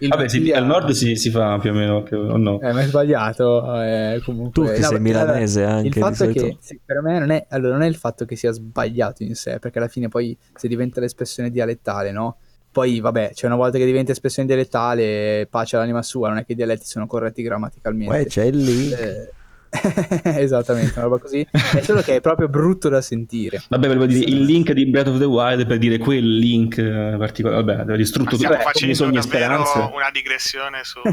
Il 0.00 0.08
Vabbè, 0.08 0.22
Mattia- 0.24 0.56
al 0.58 0.66
nord 0.66 0.90
si, 0.90 1.16
si 1.16 1.30
fa 1.30 1.58
più 1.58 1.70
o 1.70 1.72
meno, 1.72 2.02
più, 2.02 2.18
o 2.18 2.36
no? 2.36 2.60
Eh, 2.60 2.72
ma 2.72 2.80
è 2.82 2.86
sbagliato. 2.86 3.72
eh, 3.82 4.20
comunque. 4.24 4.52
Tu 4.52 4.68
che 4.68 4.74
sei 4.82 4.88
perché, 4.88 4.98
milanese 5.02 5.60
allora, 5.62 5.74
anche, 5.76 5.86
Il 5.88 5.94
di 5.94 6.00
fatto 6.00 6.24
è 6.24 6.28
che 6.32 6.56
sì, 6.60 6.80
per 6.84 7.00
me 7.02 7.18
non 7.18 7.30
è, 7.30 7.46
allora, 7.48 7.72
non 7.72 7.82
è 7.82 7.86
il 7.86 7.94
fatto 7.94 8.26
che 8.26 8.36
sia 8.36 8.52
sbagliato 8.52 9.22
in 9.22 9.34
sé, 9.34 9.58
perché 9.58 9.78
alla 9.78 9.88
fine 9.88 10.08
poi 10.08 10.36
se 10.54 10.68
diventa 10.68 11.00
l'espressione 11.00 11.50
dialettale, 11.50 12.12
no? 12.12 12.36
Poi 12.76 13.00
vabbè, 13.00 13.30
cioè 13.32 13.46
una 13.48 13.58
volta 13.58 13.78
che 13.78 13.86
diventa 13.86 14.12
espressione 14.12 14.46
dialettale, 14.46 15.46
pace 15.48 15.76
all'anima 15.76 16.02
sua, 16.02 16.28
non 16.28 16.36
è 16.36 16.44
che 16.44 16.52
i 16.52 16.54
dialetti 16.54 16.84
sono 16.84 17.06
corretti 17.06 17.40
grammaticalmente. 17.40 18.14
Uè, 18.14 18.26
c'è 18.26 18.44
il 18.44 18.58
link. 18.58 18.92
Eh, 19.00 19.30
Esattamente, 20.42 20.92
una 20.94 21.04
roba 21.04 21.16
così. 21.16 21.40
È 21.50 21.80
solo 21.80 22.02
che 22.02 22.16
è 22.16 22.20
proprio 22.20 22.48
brutto 22.48 22.90
da 22.90 23.00
sentire. 23.00 23.62
Vabbè, 23.70 23.86
volevo 23.86 24.04
dire 24.04 24.26
il 24.28 24.42
link 24.42 24.72
di 24.72 24.84
Breath 24.90 25.06
of 25.08 25.18
the 25.18 25.24
Wild 25.24 25.64
per 25.66 25.78
dire 25.78 25.96
quel 25.96 26.36
link 26.36 26.76
eh, 26.76 27.14
particolare. 27.18 27.62
Vabbè, 27.64 27.80
aveva 27.80 27.96
distrutto 27.96 28.36
tutti 28.36 28.86
i 28.90 28.94
sogni 28.94 29.16
e 29.16 29.22
speranze. 29.22 29.78
una 29.78 30.10
digressione 30.12 30.80
su... 30.82 31.00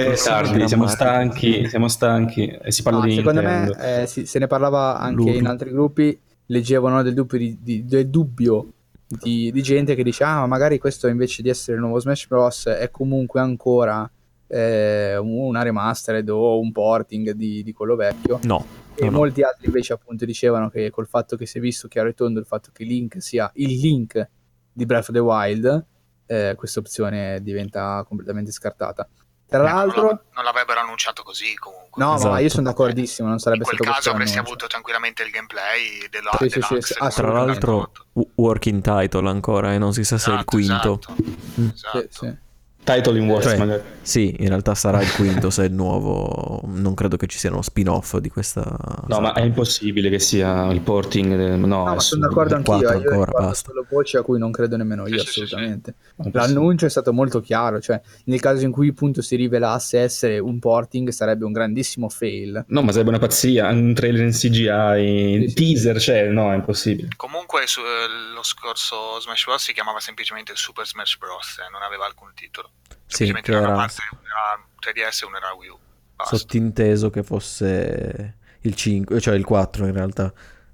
Eh, 0.00 0.16
tardi, 0.22 0.68
siamo 0.68 0.84
grammatica. 0.84 0.88
stanchi, 0.88 1.66
siamo 1.66 1.88
stanchi 1.88 2.46
e 2.62 2.70
si 2.72 2.82
parla 2.82 2.98
No, 2.98 3.06
di 3.06 3.14
secondo 3.14 3.40
Nintendo. 3.40 3.74
me 3.78 4.02
eh, 4.02 4.06
sì, 4.06 4.26
se 4.26 4.38
ne 4.38 4.46
parlava 4.46 4.98
anche 4.98 5.14
L'urlo. 5.16 5.38
in 5.38 5.46
altri 5.46 5.70
gruppi, 5.70 6.20
leggevano 6.44 7.02
del 7.02 7.14
dubbio 7.14 7.38
di, 7.38 7.56
di- 7.58 7.84
del 7.86 8.08
dubbio 8.10 8.66
di, 9.10 9.50
di 9.50 9.62
gente 9.62 9.96
che 9.96 10.04
dice 10.04 10.22
ah 10.22 10.40
ma 10.40 10.46
magari 10.46 10.78
questo 10.78 11.08
invece 11.08 11.42
di 11.42 11.48
essere 11.48 11.76
il 11.76 11.82
nuovo 11.82 11.98
Smash 11.98 12.28
Bros. 12.28 12.66
è 12.66 12.90
comunque 12.90 13.40
ancora 13.40 14.08
eh, 14.46 15.16
una 15.16 15.62
remastered 15.62 16.28
o 16.28 16.60
un 16.60 16.70
porting 16.70 17.32
di, 17.32 17.62
di 17.62 17.72
quello 17.72 17.96
vecchio. 17.96 18.38
No, 18.44 18.64
e 18.94 19.04
no, 19.04 19.10
no. 19.10 19.16
molti 19.18 19.42
altri 19.42 19.66
invece 19.66 19.92
appunto 19.92 20.24
dicevano 20.24 20.68
che 20.68 20.90
col 20.90 21.06
fatto 21.06 21.36
che 21.36 21.46
si 21.46 21.58
è 21.58 21.60
visto 21.60 21.88
chiaro 21.88 22.08
e 22.08 22.14
tondo 22.14 22.38
il 22.38 22.46
fatto 22.46 22.70
che 22.72 22.84
Link 22.84 23.20
sia 23.20 23.50
il 23.54 23.78
Link 23.78 24.28
di 24.72 24.86
Breath 24.86 25.08
of 25.08 25.14
the 25.14 25.20
Wild 25.20 25.86
eh, 26.26 26.54
questa 26.56 26.80
opzione 26.80 27.40
diventa 27.42 28.04
completamente 28.06 28.52
scartata 28.52 29.08
tra 29.50 29.62
l'altro 29.62 30.02
Non, 30.02 30.20
non 30.34 30.44
l'avrebbero 30.44 30.80
annunciato 30.80 31.22
così 31.22 31.54
comunque. 31.56 32.02
no 32.02 32.10
ma 32.12 32.16
Esatto. 32.16 32.36
io 32.38 32.48
sono 32.48 32.68
d'accordissimo 32.68 33.26
non 33.26 33.36
In 33.36 33.42
sarebbe 33.42 33.64
quel 33.64 33.76
stato 33.76 33.90
caso 33.92 34.10
avresti 34.10 34.38
avuto 34.38 34.66
tranquillamente 34.66 35.22
il 35.24 35.30
gameplay 35.30 36.08
della, 36.08 36.30
Sì, 36.38 36.48
sì, 36.48 36.58
deluxe 36.60 36.80
sì, 36.80 36.92
sì. 36.94 36.98
Ah, 37.02 37.08
Tra 37.10 37.30
l'altro, 37.32 37.90
working 38.36 38.80
title 38.80 39.28
ancora 39.28 39.74
e 39.74 39.78
non 39.78 39.92
si 39.92 40.04
sa 40.04 40.16
se 40.16 40.30
è 40.30 40.34
il 40.34 40.44
Esatto, 40.46 40.98
quinto. 40.98 40.98
esatto, 41.00 41.60
Mm. 41.60 41.68
esatto. 41.74 42.00
Sì, 42.00 42.08
sì. 42.10 42.36
Title 42.82 43.18
in 43.18 43.28
words, 43.28 43.44
Cioè, 43.46 43.56
magari. 43.58 43.82
Sì, 44.02 44.34
in 44.40 44.48
realtà 44.48 44.74
sarà 44.74 45.00
il 45.02 45.12
quinto 45.12 45.50
se 45.50 45.62
è 45.62 45.66
il 45.66 45.72
nuovo. 45.72 46.62
Non 46.64 46.94
credo 46.94 47.16
che 47.16 47.26
ci 47.26 47.38
siano 47.38 47.60
spin-off 47.62 48.16
di 48.16 48.30
questa. 48.30 48.64
No, 49.06 49.20
ma 49.20 49.32
è 49.34 49.42
impossibile 49.42 50.08
che 50.08 50.18
sia 50.18 50.66
il 50.72 50.80
porting. 50.80 51.36
del- 51.36 51.58
No, 51.58 51.84
No, 51.84 52.00
sono 52.00 52.26
d'accordo 52.26 52.56
anch'io. 52.56 52.78
quattro 52.78 52.98
Io 53.00 53.10
ancora, 53.10 53.30
basta. 53.32 53.68
solo 53.70 53.86
voci 53.88 54.16
a 54.16 54.22
cui 54.22 54.38
non 54.38 54.50
credo 54.50 54.76
nemmeno 54.76 55.06
io, 55.06 55.18
Sì, 55.18 55.26
sì, 55.26 55.32
sì, 55.32 55.40
assolutamente. 55.42 55.94
L'annuncio 56.32 56.86
è 56.86 56.90
stato 56.90 57.12
molto 57.12 57.40
chiaro, 57.40 57.80
cioè 57.80 58.00
nel 58.24 58.40
caso 58.40 58.64
in 58.64 58.72
cui 58.72 58.88
appunto 58.88 59.20
si 59.22 59.36
rivelasse 59.36 59.98
essere 60.00 60.38
un 60.38 60.58
porting 60.58 61.10
sarebbe 61.10 61.44
un 61.44 61.52
grandissimo 61.52 62.08
fail. 62.08 62.64
No, 62.68 62.82
ma 62.82 62.90
sarebbe 62.92 63.10
una 63.10 63.18
pazzia. 63.18 63.68
Un 63.68 63.92
trailer 63.94 64.24
in 64.24 64.32
CGI, 64.32 65.42
Sì, 65.42 65.48
sì. 65.48 65.54
teaser 65.54 65.96
c'è, 65.98 66.26
no, 66.28 66.50
è 66.50 66.54
impossibile. 66.56 67.08
Comunque 67.16 67.66
su- 67.66 67.80
eh, 67.80 68.32
lo 68.34 68.42
scorso 68.42 69.20
Smash 69.20 69.44
Bros. 69.44 69.62
si 69.62 69.72
chiamava 69.72 70.00
semplicemente 70.00 70.52
Super 70.56 70.86
Smash 70.86 71.18
Bros. 71.18 71.58
eh, 71.58 71.70
non 71.70 71.82
aveva 71.82 72.06
alcun 72.06 72.30
titolo. 72.34 72.69
Sì, 73.10 73.32
che 73.32 73.50
era 73.52 73.60
una 73.68 73.72
parte, 73.76 74.02
era 74.22 74.66
3DS 74.78 75.22
e 75.22 75.26
una 75.26 75.36
era 75.38 75.52
Wii 75.54 75.68
U. 75.68 75.78
Basta. 76.16 76.36
sottinteso 76.36 77.08
che 77.10 77.22
fosse 77.22 78.36
il 78.60 78.74
5, 78.74 79.20
cioè 79.20 79.34
il 79.34 79.44
4 79.44 79.86
in 79.86 79.92
realtà. 79.92 80.32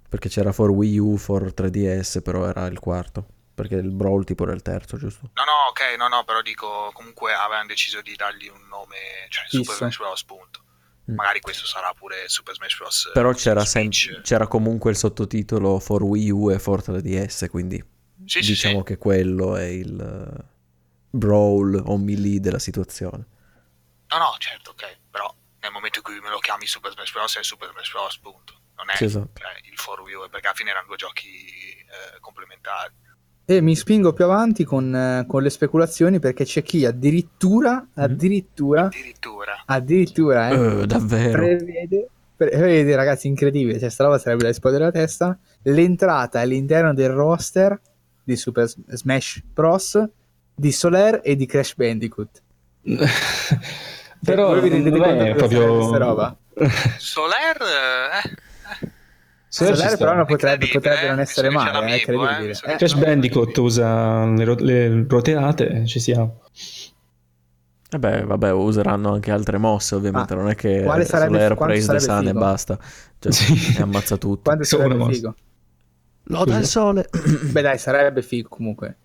Perché 0.09 0.29
c'era 0.29 0.53
for 0.53 0.71
Wii 0.71 0.99
U, 0.99 1.17
for 1.17 1.53
3DS, 1.53 2.21
però 2.23 2.47
era 2.49 2.67
il 2.67 2.79
quarto. 2.79 3.27
Perché 3.55 3.77
il 3.77 3.91
Brawl 3.91 4.25
tipo 4.25 4.43
era 4.45 4.53
il 4.53 4.63
terzo, 4.63 4.97
giusto? 4.99 5.31
No, 5.35 5.43
no, 5.45 5.53
ok, 5.71 5.97
no, 5.99 6.09
no, 6.09 6.25
però 6.25 6.43
dico, 6.43 6.91
comunque 6.93 7.33
avevano 7.33 7.67
deciso 7.67 8.03
di 8.03 8.15
dargli 8.17 8.49
un 8.49 8.67
nome, 8.69 8.97
cioè 9.29 9.45
Super 9.49 9.65
Fisso. 9.67 9.77
Smash 9.79 9.97
Bros. 9.97 10.25
punto. 10.25 10.61
Mm. 11.11 11.15
Magari 11.15 11.41
questo 11.41 11.65
sarà 11.67 11.93
pure 11.97 12.25
Super 12.29 12.55
Smash 12.55 12.77
Bros. 12.77 13.11
Però 13.15 13.33
c'era, 13.33 13.65
sem- 13.65 13.91
c'era 14.23 14.47
comunque 14.47 14.91
il 14.91 14.97
sottotitolo 14.97 15.79
for 15.79 16.03
Wii 16.03 16.31
U 16.31 16.51
e 16.51 16.59
for 16.59 16.83
3DS, 16.83 17.49
quindi 17.49 17.83
Sì, 18.25 18.41
diciamo 18.41 18.79
sì. 18.79 18.85
che 18.85 18.99
quello 18.99 19.57
è 19.57 19.65
il 19.65 20.45
Brawl 21.17 21.83
o 21.85 21.97
melee 21.99 22.41
della 22.41 22.59
situazione. 22.59 23.25
No, 24.09 24.19
no, 24.19 24.35
certo, 24.39 24.71
ok, 24.71 24.99
però 25.11 25.33
nel 25.61 25.73
momento 25.73 25.99
in 25.99 26.05
cui 26.05 26.21
me 26.21 26.31
lo 26.31 26.39
chiami 26.39 26.67
Super 26.67 26.93
Smash 26.93 27.13
Bros. 27.13 27.37
è 27.39 27.43
Super 27.43 27.71
Smash 27.73 27.91
Bros. 27.91 28.19
punto. 28.19 28.55
Non 28.77 28.91
è 28.91 28.97
Sì, 28.97 29.05
esatto. 29.05 29.31
cioè, 29.41 29.51
il 29.71 29.77
for 29.79 30.01
Wii 30.03 30.15
U, 30.15 30.29
perché 30.31 30.47
alla 30.47 30.55
fine 30.57 30.71
erano 30.71 30.87
due 30.87 30.97
giochi 30.97 31.27
eh, 31.29 32.21
complementari. 32.21 32.93
E 33.49 33.61
mi 33.61 33.75
spingo 33.77 34.13
più 34.13 34.25
avanti 34.25 34.65
con, 34.65 34.95
eh, 34.95 35.25
con 35.27 35.43
le 35.43 35.51
speculazioni 35.51 36.19
perché 36.19 36.45
c'è 36.45 36.63
chi 36.63 36.85
addirittura, 36.85 37.87
addirittura, 37.95 38.87
Addirittura. 38.87 39.63
addirittura, 39.65 40.49
eh, 40.51 40.83
Eh, 40.83 40.87
davvero? 40.87 41.39
prevede, 41.39 42.09
prevede, 42.37 42.97
ragazzi, 42.97 43.29
incredibile, 43.29 43.79
cioè 43.79 43.89
sta 43.89 44.05
roba 44.05 44.19
sarebbe 44.19 44.43
da 44.45 44.49
esplodere 44.51 44.85
la 44.85 44.91
testa, 44.91 45.39
l'entrata 45.63 46.41
all'interno 46.41 46.93
del 46.93 47.11
roster 47.11 47.81
di 48.23 48.37
Super 48.37 48.69
Smash 48.69 49.43
Bros. 49.53 50.05
Di 50.57 50.73
Soler 50.73 51.21
e 51.23 51.37
di 51.37 51.47
Crash 51.47 51.75
Bandicoot. 51.75 52.43
Però 54.25 54.47
voi 54.49 54.61
vi 54.61 54.69
rendete 54.71 54.97
non 54.97 55.07
conto 55.09 55.25
è 55.25 55.35
proprio... 55.35 55.77
questa 55.77 55.99
roba? 55.99 56.37
Soler, 56.99 57.57
eh, 57.61 58.35
Soler 59.47 59.75
ci 59.75 59.79
Soler 59.81 59.89
sta. 59.89 59.97
però 59.97 60.15
non 60.15 60.25
potrebbe, 60.25 60.67
potrebbe 60.69 61.07
non 61.09 61.19
eh, 61.19 61.23
essere 61.23 61.51
male, 61.51 61.87
è 61.87 61.93
eh, 61.93 61.97
incredibile. 61.99 62.59
Eh, 62.65 62.77
Crash 62.77 62.95
Bandicoot 62.95 63.57
usa 63.59 64.25
le, 64.25 64.45
ro- 64.45 64.57
le 64.59 65.05
roteate, 65.07 65.87
ci 65.87 66.01
siamo. 66.01 66.41
Vabbè, 67.91 68.25
vabbè, 68.25 68.51
useranno 68.53 69.13
anche 69.13 69.31
altre 69.31 69.59
mosse, 69.59 69.95
ovviamente. 69.95 70.35
Ma 70.35 70.41
non 70.41 70.51
è 70.51 70.55
che 70.55 70.83
quale 70.83 71.05
sarebbe- 71.05 71.39
Soler 71.39 71.55
praise 71.55 71.93
the 71.93 72.01
sun 72.01 72.27
e 72.27 72.33
basta. 72.33 72.79
Cioè, 73.19 73.33
Sì. 73.33 73.77
e 73.79 73.83
ammazza 73.83 74.17
tutti. 74.17 74.43
Quanto 74.45 74.65
Solo 74.65 74.83
sarebbe 74.83 75.13
figo? 75.13 75.35
Loda 76.25 76.59
il 76.59 76.65
sole. 76.65 77.09
Beh 77.53 77.63
dai, 77.63 77.79
sarebbe 77.79 78.23
figo 78.23 78.49
comunque. 78.49 78.97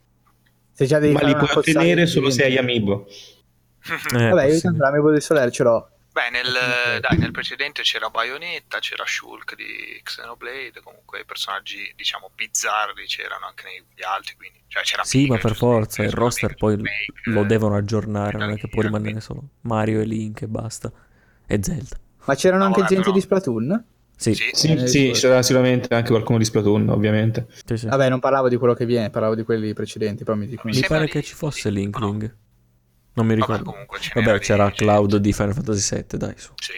Se 0.82 0.88
già 0.88 0.98
devi 0.98 1.14
Ma 1.14 1.22
li 1.22 1.36
puoi 1.36 1.48
ottenere 1.54 2.06
di 2.06 2.10
solo 2.10 2.32
se 2.32 2.44
hai 2.44 2.58
amiibo. 2.58 3.06
Eh, 3.08 4.30
Vabbè, 4.30 4.46
io 4.46 4.60
tanto 4.60 4.82
l'amico 4.82 5.12
del 5.12 5.22
Soler 5.22 5.52
ce 5.52 5.62
l'ho. 5.62 5.90
Beh, 6.12 6.30
nel, 6.32 7.00
dai, 7.00 7.20
nel 7.20 7.30
precedente 7.30 7.84
c'era 7.84 8.10
Bayonetta, 8.10 8.80
c'era 8.80 9.04
Shulk 9.06 9.56
di 9.56 10.00
Xenoblade, 10.02 10.82
comunque 10.84 11.20
i 11.20 11.26
personaggi, 11.26 11.94
diciamo, 11.96 12.32
bizzarri 12.34 13.06
c'erano 13.06 13.46
anche 13.46 13.64
negli 13.66 14.04
altri, 14.04 14.36
quindi, 14.36 14.60
cioè 14.68 14.82
c'era 14.82 15.04
Sì, 15.04 15.28
ma 15.28 15.36
Pikachu, 15.36 15.48
per 15.48 15.56
forza, 15.56 16.02
il 16.04 16.12
roster 16.12 16.56
poi 16.56 16.74
Snake, 16.74 17.14
lo 17.26 17.44
devono 17.44 17.76
aggiornare, 17.76 18.40
non 18.40 18.50
è 18.50 18.58
che 18.58 18.68
può 18.68 18.82
rimanere 18.82 19.22
solo 19.22 19.44
Mario 19.62 20.02
e 20.02 20.06
Link 20.06 20.42
e 20.42 20.48
basta. 20.48 20.92
E 21.46 21.60
Zelda. 21.62 21.96
Ma 22.26 22.34
c'erano 22.36 22.62
No, 22.64 22.66
anche 22.70 22.80
vabbè, 22.80 22.90
gente 22.90 23.04
però- 23.06 23.16
di 23.16 23.22
Splatoon? 23.22 23.86
Sì, 24.22 24.36
Sì, 24.36 24.52
Sì, 24.54 24.72
Eh, 24.74 24.88
sì, 24.88 24.88
sì. 24.88 25.12
c'era 25.20 25.42
sicuramente 25.42 25.94
anche 25.96 26.10
qualcuno 26.12 26.38
di 26.38 26.46
Splatoon, 26.46 26.90
ovviamente. 26.90 27.48
sì, 27.66 27.76
sì. 27.76 27.88
Vabbè, 27.88 28.08
non 28.08 28.20
parlavo 28.20 28.50
di 28.50 28.56
quello 28.58 28.76
che 28.76 28.86
viene, 28.86 29.10
parlavo 29.10 29.34
di 29.34 29.42
quelli 29.44 29.74
precedenti, 29.74 30.24
però 30.24 30.38
mi 30.38 30.46
dico. 30.48 30.62
Mi 30.66 30.74
Mi 30.76 30.86
pare 30.88 31.06
di- 31.06 31.12
che 31.12 31.24
ci 31.24 31.34
fosse 31.34 31.72
Linkling. 31.72 32.36
Non 33.14 33.26
mi 33.26 33.36
Vabbè, 33.36 33.48
ricordo. 33.48 33.72
comunque 33.72 34.00
ce 34.00 34.12
Vabbè, 34.14 34.38
c'era 34.40 34.68
di- 34.68 34.76
Cloud 34.76 35.16
di 35.18 35.34
Final 35.34 35.54
Fantasy 35.54 35.96
VII, 36.08 36.18
dai, 36.20 36.34
su. 36.38 36.52
Sì, 36.56 36.72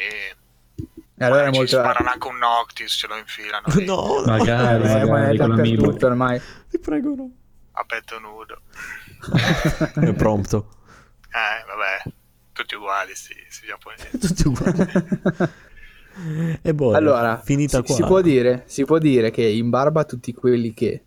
E 1.16 1.26
allora 1.26 1.44
è 1.48 1.52
molto... 1.52 1.68
sparano 1.78 2.10
anche 2.10 2.28
un 2.28 2.38
Noctis, 2.38 2.92
ce 2.94 3.08
lo 3.08 3.18
infilano 3.18 3.68
lì, 3.76 3.86
No, 3.86 4.22
no. 4.22 4.24
Magari, 4.26 4.84
Eh, 4.86 5.04
ma 5.04 5.06
magari 5.12 5.36
è 5.36 5.40
con 5.40 5.50
l'amiibo. 5.50 5.82
dappertutto 5.82 6.06
ormai. 6.08 6.42
Ti 6.70 6.80
prego, 6.80 7.14
no. 7.16 7.32
a 7.74 7.84
petto 7.84 8.20
nudo. 8.20 8.62
È 10.10 10.14
pronto. 10.14 10.70
Eh, 11.30 11.66
vabbè, 11.68 12.16
tutti 12.54 12.76
uguali, 12.76 13.14
sì, 13.16 13.34
sì, 13.50 13.66
giapponesi. 13.68 14.18
Tutti 14.18 14.48
uguali. 14.48 14.92
E 16.62 16.74
boh, 16.74 16.92
allora, 16.92 17.42
finita 17.44 17.78
si, 17.78 17.84
qua. 17.84 17.96
si 17.96 18.04
può 18.04 18.22
dire, 18.22 18.64
si 18.66 18.86
può 18.86 18.98
dire 18.98 19.32
che 19.32 19.44
in 19.44 19.70
barba 19.70 20.02
a 20.02 20.04
tutti 20.04 20.32
quelli 20.34 20.74
che 20.74 21.04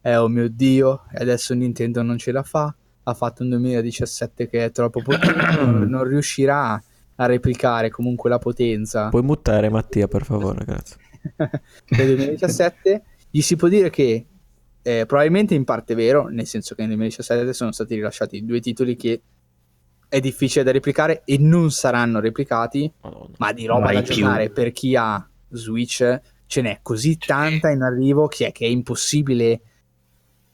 eh 0.00 0.16
oh 0.16 0.28
mio 0.28 0.48
dio, 0.48 1.04
e 1.12 1.22
adesso 1.22 1.54
Nintendo 1.54 2.02
non 2.02 2.18
ce 2.18 2.30
la 2.30 2.42
fa, 2.42 2.74
ha 3.02 3.14
fatto 3.14 3.42
un 3.42 3.48
2017 3.50 4.48
che 4.48 4.64
è 4.64 4.70
troppo 4.70 5.02
potente, 5.02 5.56
non, 5.86 6.04
riuscirà 6.04 6.80
a 7.16 7.26
replicare 7.26 7.90
comunque 7.90 8.28
la 8.28 8.38
potenza 8.38 9.08
Puoi 9.08 9.22
mutare 9.22 9.70
Mattia, 9.70 10.06
per 10.06 10.24
favore, 10.24 10.64
grazie. 10.66 10.96
del 11.88 12.06
2017, 12.06 13.02
gli 13.30 13.40
si 13.40 13.56
può 13.56 13.68
dire 13.68 13.88
che 13.88 14.26
eh, 14.82 15.06
probabilmente 15.06 15.54
in 15.54 15.64
parte 15.64 15.94
è 15.94 15.96
vero, 15.96 16.28
nel 16.28 16.46
senso 16.46 16.74
che 16.74 16.82
nel 16.82 16.96
2017 16.96 17.52
sono 17.54 17.72
stati 17.72 17.94
rilasciati 17.94 18.44
due 18.44 18.60
titoli 18.60 18.96
che 18.96 19.22
è 20.14 20.20
difficile 20.20 20.62
da 20.62 20.70
replicare 20.70 21.22
e 21.24 21.38
non 21.40 21.72
saranno 21.72 22.20
replicati, 22.20 22.90
Madonna. 23.00 23.34
ma 23.38 23.52
di 23.52 23.66
roba 23.66 23.86
Mai 23.86 23.94
da 23.94 24.02
più. 24.02 24.14
giocare 24.14 24.48
per 24.48 24.70
chi 24.70 24.94
ha 24.94 25.28
Switch 25.50 26.20
ce 26.46 26.62
n'è 26.62 26.78
così 26.82 27.18
tanta 27.18 27.70
in 27.70 27.82
arrivo 27.82 28.28
che 28.28 28.46
è, 28.46 28.52
che 28.52 28.64
è 28.64 28.68
impossibile 28.68 29.60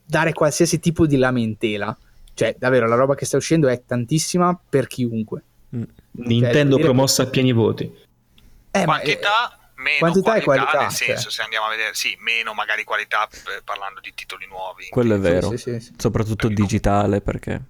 dare 0.02 0.32
qualsiasi 0.32 0.80
tipo 0.80 1.06
di 1.06 1.18
lamentela. 1.18 1.94
Cioè, 2.32 2.56
davvero, 2.58 2.88
la 2.88 2.94
roba 2.94 3.14
che 3.14 3.26
sta 3.26 3.36
uscendo 3.36 3.68
è 3.68 3.82
tantissima 3.84 4.58
per 4.66 4.86
chiunque. 4.86 5.42
Mm. 5.76 5.82
Nintendo 6.12 6.76
dire 6.76 6.88
promossa 6.88 7.24
a 7.24 7.26
pieni 7.26 7.52
voti. 7.52 7.84
Eh, 8.70 8.86
ma, 8.86 9.00
eh, 9.00 9.18
quantità 9.18 9.58
meno 9.74 9.98
quantità 9.98 10.34
e 10.36 10.42
qualità, 10.42 10.70
qualità, 10.70 10.80
nel 10.82 10.92
senso 10.92 11.22
cioè. 11.22 11.32
se 11.32 11.42
andiamo 11.42 11.66
a 11.66 11.70
vedere 11.70 11.94
sì 11.94 12.14
meno 12.20 12.52
magari 12.52 12.84
qualità 12.84 13.26
eh, 13.26 13.62
parlando 13.64 14.00
di 14.00 14.12
titoli 14.14 14.46
nuovi 14.46 14.88
Quello 14.90 15.14
è 15.14 15.18
vero. 15.18 15.50
sì, 15.50 15.56
sì, 15.56 15.80
sì. 15.80 15.92
Soprattutto 15.96 16.48
digitale, 16.48 17.20
perché... 17.20 17.69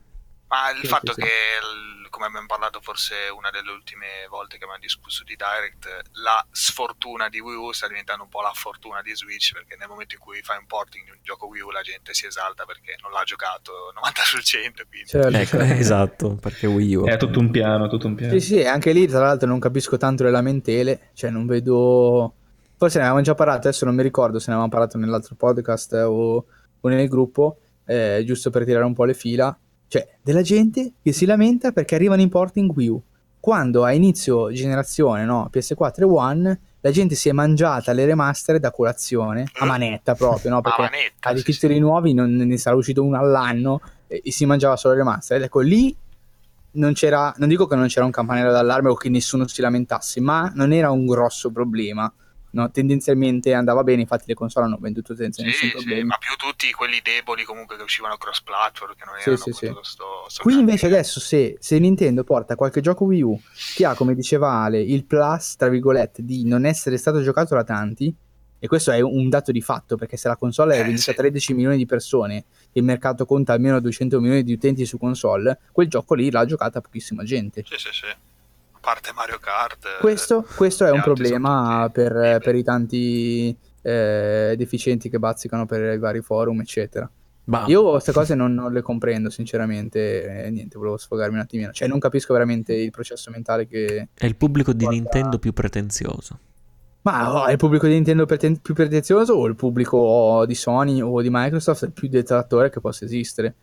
ma 0.50 0.70
il 0.74 0.80
Sì, 0.82 0.86
fatto 0.86 1.12
sì, 1.14 1.20
che 1.22 1.26
il- 1.62 1.98
come 2.10 2.26
abbiamo 2.26 2.46
parlato 2.48 2.80
forse 2.82 3.14
una 3.34 3.50
delle 3.50 3.70
ultime 3.70 4.26
volte 4.28 4.58
che 4.58 4.64
abbiamo 4.64 4.82
discusso 4.82 5.22
di 5.22 5.36
Direct 5.36 6.10
la 6.24 6.44
sfortuna 6.50 7.28
di 7.28 7.38
Wii 7.38 7.54
U 7.56 7.70
sta 7.70 7.86
diventando 7.86 8.24
un 8.24 8.28
po' 8.28 8.40
la 8.42 8.50
fortuna 8.52 9.00
di 9.00 9.14
Switch 9.14 9.52
perché 9.52 9.76
nel 9.78 9.86
momento 9.86 10.16
in 10.16 10.20
cui 10.20 10.42
fai 10.42 10.58
un 10.58 10.66
porting 10.66 11.04
di 11.04 11.10
un 11.12 11.18
gioco 11.22 11.46
Wii 11.46 11.62
U 11.62 11.70
la 11.70 11.82
gente 11.82 12.12
si 12.12 12.26
esalta 12.26 12.64
perché 12.64 12.96
non 13.00 13.12
l'ha 13.12 13.22
giocato 13.22 13.92
90% 13.94 14.86
quindi 14.88 15.06
Certo, 15.06 15.28
Ecco, 15.36 15.58
certo. 15.58 15.72
esatto, 15.74 16.34
perché 16.34 16.66
Wii 16.66 16.94
U... 16.96 17.04
È 17.06 17.16
tutto 17.16 17.38
un 17.38 17.50
piano, 17.50 17.88
tutto 17.88 18.08
un 18.08 18.16
piano. 18.16 18.32
Sì, 18.32 18.40
sì, 18.40 18.64
anche 18.66 18.90
lì 18.92 19.06
tra 19.06 19.20
l'altro 19.20 19.46
non 19.48 19.60
capisco 19.60 19.96
tanto 19.96 20.24
le 20.24 20.30
lamentele, 20.32 21.10
cioè 21.14 21.30
non 21.30 21.46
vedo... 21.46 22.34
Forse 22.76 22.96
ne 22.98 23.04
avevamo 23.04 23.22
già 23.24 23.34
parlato, 23.34 23.68
adesso 23.68 23.84
non 23.84 23.94
mi 23.94 24.02
ricordo 24.02 24.38
se 24.38 24.46
ne 24.48 24.54
avevamo 24.54 24.70
parlato 24.72 24.98
nell'altro 24.98 25.34
podcast 25.36 25.92
o, 25.92 26.44
o 26.80 26.88
nel 26.88 27.08
gruppo, 27.08 27.58
eh, 27.86 28.22
giusto 28.26 28.50
per 28.50 28.64
tirare 28.64 28.84
un 28.84 28.94
po' 28.94 29.04
le 29.04 29.14
fila, 29.14 29.56
cioè 29.90 30.08
della 30.22 30.42
gente 30.42 30.92
che 31.02 31.10
si 31.10 31.26
lamenta 31.26 31.72
perché 31.72 31.96
arrivano 31.96 32.22
in 32.22 32.28
porting 32.28 32.70
Wii 32.72 32.88
U. 32.88 33.02
Quando 33.40 33.82
a 33.82 33.90
inizio 33.90 34.52
generazione, 34.52 35.24
no, 35.24 35.50
PS4 35.52 36.02
e 36.02 36.04
One, 36.04 36.60
la 36.80 36.90
gente 36.92 37.16
si 37.16 37.28
è 37.28 37.32
mangiata 37.32 37.92
le 37.92 38.04
remaster 38.04 38.60
da 38.60 38.70
colazione, 38.70 39.50
a 39.52 39.64
manetta 39.64 40.14
proprio, 40.14 40.52
no, 40.52 40.58
a 40.58 40.60
perché 40.60 40.82
manetta 40.82 41.30
a 41.30 41.32
di 41.32 41.40
sì, 41.40 41.46
sì. 41.46 41.58
titoli 41.58 41.80
nuovi 41.80 42.14
non 42.14 42.32
ne 42.32 42.56
sarà 42.56 42.76
uscito 42.76 43.02
uno 43.02 43.18
all'anno 43.18 43.80
e, 44.06 44.20
e 44.24 44.30
si 44.30 44.46
mangiava 44.46 44.76
solo 44.76 44.94
le 44.94 45.00
remaster. 45.00 45.38
Ed 45.38 45.42
ecco, 45.42 45.58
lì 45.58 45.96
non 46.72 46.92
c'era, 46.92 47.34
non 47.38 47.48
dico 47.48 47.66
che 47.66 47.74
non 47.74 47.88
c'era 47.88 48.04
un 48.04 48.12
campanello 48.12 48.52
d'allarme 48.52 48.90
o 48.90 48.94
che 48.94 49.08
nessuno 49.08 49.48
si 49.48 49.60
lamentasse, 49.60 50.20
ma 50.20 50.52
non 50.54 50.72
era 50.72 50.92
un 50.92 51.04
grosso 51.04 51.50
problema. 51.50 52.12
No, 52.52 52.68
tendenzialmente 52.70 53.54
andava 53.54 53.84
bene, 53.84 54.00
infatti 54.00 54.24
le 54.26 54.34
console 54.34 54.66
hanno 54.66 54.78
venduto 54.80 55.14
senza 55.14 55.42
nessun 55.42 55.68
Sì, 55.68 55.76
sì, 55.78 55.84
problema. 55.84 56.06
ma 56.06 56.16
più 56.18 56.34
tutti 56.36 56.70
quelli 56.72 57.00
deboli 57.02 57.44
comunque 57.44 57.76
che 57.76 57.82
uscivano 57.82 58.16
cross 58.16 58.42
platform 58.42 58.94
che 58.94 59.04
non 59.04 59.14
Sì, 59.18 59.28
erano 59.28 59.42
sì, 59.44 59.52
sì. 59.52 59.66
sto, 59.82 60.24
sto 60.28 60.42
Qui 60.42 60.58
invece 60.58 60.86
adesso 60.86 61.20
se, 61.20 61.56
se 61.60 61.78
Nintendo 61.78 62.24
porta 62.24 62.56
qualche 62.56 62.80
gioco 62.80 63.04
Wii 63.04 63.22
U 63.22 63.40
che 63.74 63.84
ha, 63.86 63.94
come 63.94 64.14
diceva 64.16 64.50
Ale, 64.62 64.80
il 64.80 65.04
plus, 65.04 65.54
tra 65.56 65.68
virgolette, 65.68 66.24
di 66.24 66.44
non 66.44 66.64
essere 66.66 66.96
stato 66.96 67.22
giocato 67.22 67.54
da 67.54 67.62
tanti, 67.62 68.12
e 68.62 68.66
questo 68.66 68.90
è 68.90 69.00
un 69.00 69.28
dato 69.28 69.52
di 69.52 69.62
fatto, 69.62 69.96
perché 69.96 70.16
se 70.16 70.28
la 70.28 70.36
console 70.36 70.74
è 70.74 70.80
Eh, 70.80 70.84
venduta 70.84 71.12
a 71.12 71.14
sì. 71.14 71.20
13 71.20 71.54
milioni 71.54 71.76
di 71.76 71.86
persone 71.86 72.36
e 72.36 72.44
il 72.80 72.84
mercato 72.84 73.24
conta 73.24 73.52
almeno 73.52 73.80
200 73.80 74.20
milioni 74.20 74.42
di 74.42 74.52
utenti 74.52 74.84
su 74.84 74.98
console, 74.98 75.60
quel 75.72 75.88
gioco 75.88 76.14
lì 76.14 76.30
l'ha 76.30 76.44
giocata 76.44 76.80
pochissima 76.80 77.22
gente. 77.22 77.64
sì 77.66 77.76
sì 77.78 77.88
sì 77.92 78.06
parte 78.80 79.12
Mario 79.14 79.38
Kart 79.38 79.84
eh, 79.84 80.00
Questo, 80.00 80.46
questo 80.56 80.84
è 80.84 80.90
un 80.90 81.00
problema 81.00 81.88
per, 81.92 82.40
per 82.42 82.54
i 82.54 82.62
tanti 82.62 83.56
eh, 83.82 84.54
deficienti 84.56 85.08
che 85.08 85.18
bazzicano 85.18 85.66
per 85.66 85.94
i 85.94 85.98
vari 85.98 86.20
forum, 86.20 86.60
eccetera. 86.60 87.10
Bah, 87.44 87.64
Io 87.66 87.90
queste 87.90 88.12
cose 88.12 88.34
non, 88.34 88.54
non 88.54 88.72
le 88.72 88.80
comprendo, 88.80 89.28
sinceramente. 89.28 90.44
E 90.44 90.50
niente, 90.50 90.78
volevo 90.78 90.96
sfogarmi 90.96 91.34
un 91.34 91.40
attimino. 91.40 91.72
Cioè, 91.72 91.88
non 91.88 91.98
capisco 91.98 92.32
veramente 92.32 92.74
il 92.74 92.90
processo 92.90 93.30
mentale 93.30 93.66
che. 93.66 94.08
è 94.14 94.26
il 94.26 94.36
pubblico 94.36 94.72
di 94.72 94.84
Guarda- 94.84 95.00
Nintendo 95.00 95.38
più 95.38 95.52
pretenzioso. 95.52 96.38
Ma 97.02 97.34
oh, 97.34 97.46
è 97.46 97.52
il 97.52 97.56
pubblico 97.56 97.86
di 97.86 97.94
Nintendo 97.94 98.26
preten- 98.26 98.60
più 98.60 98.74
pretenzioso 98.74 99.32
o 99.32 99.46
il 99.46 99.56
pubblico 99.56 100.44
di 100.46 100.54
Sony 100.54 101.00
o 101.00 101.22
di 101.22 101.28
Microsoft 101.30 101.82
il 101.84 101.92
più 101.92 102.08
detrattore 102.08 102.68
che 102.68 102.80
possa 102.80 103.06
esistere? 103.06 103.54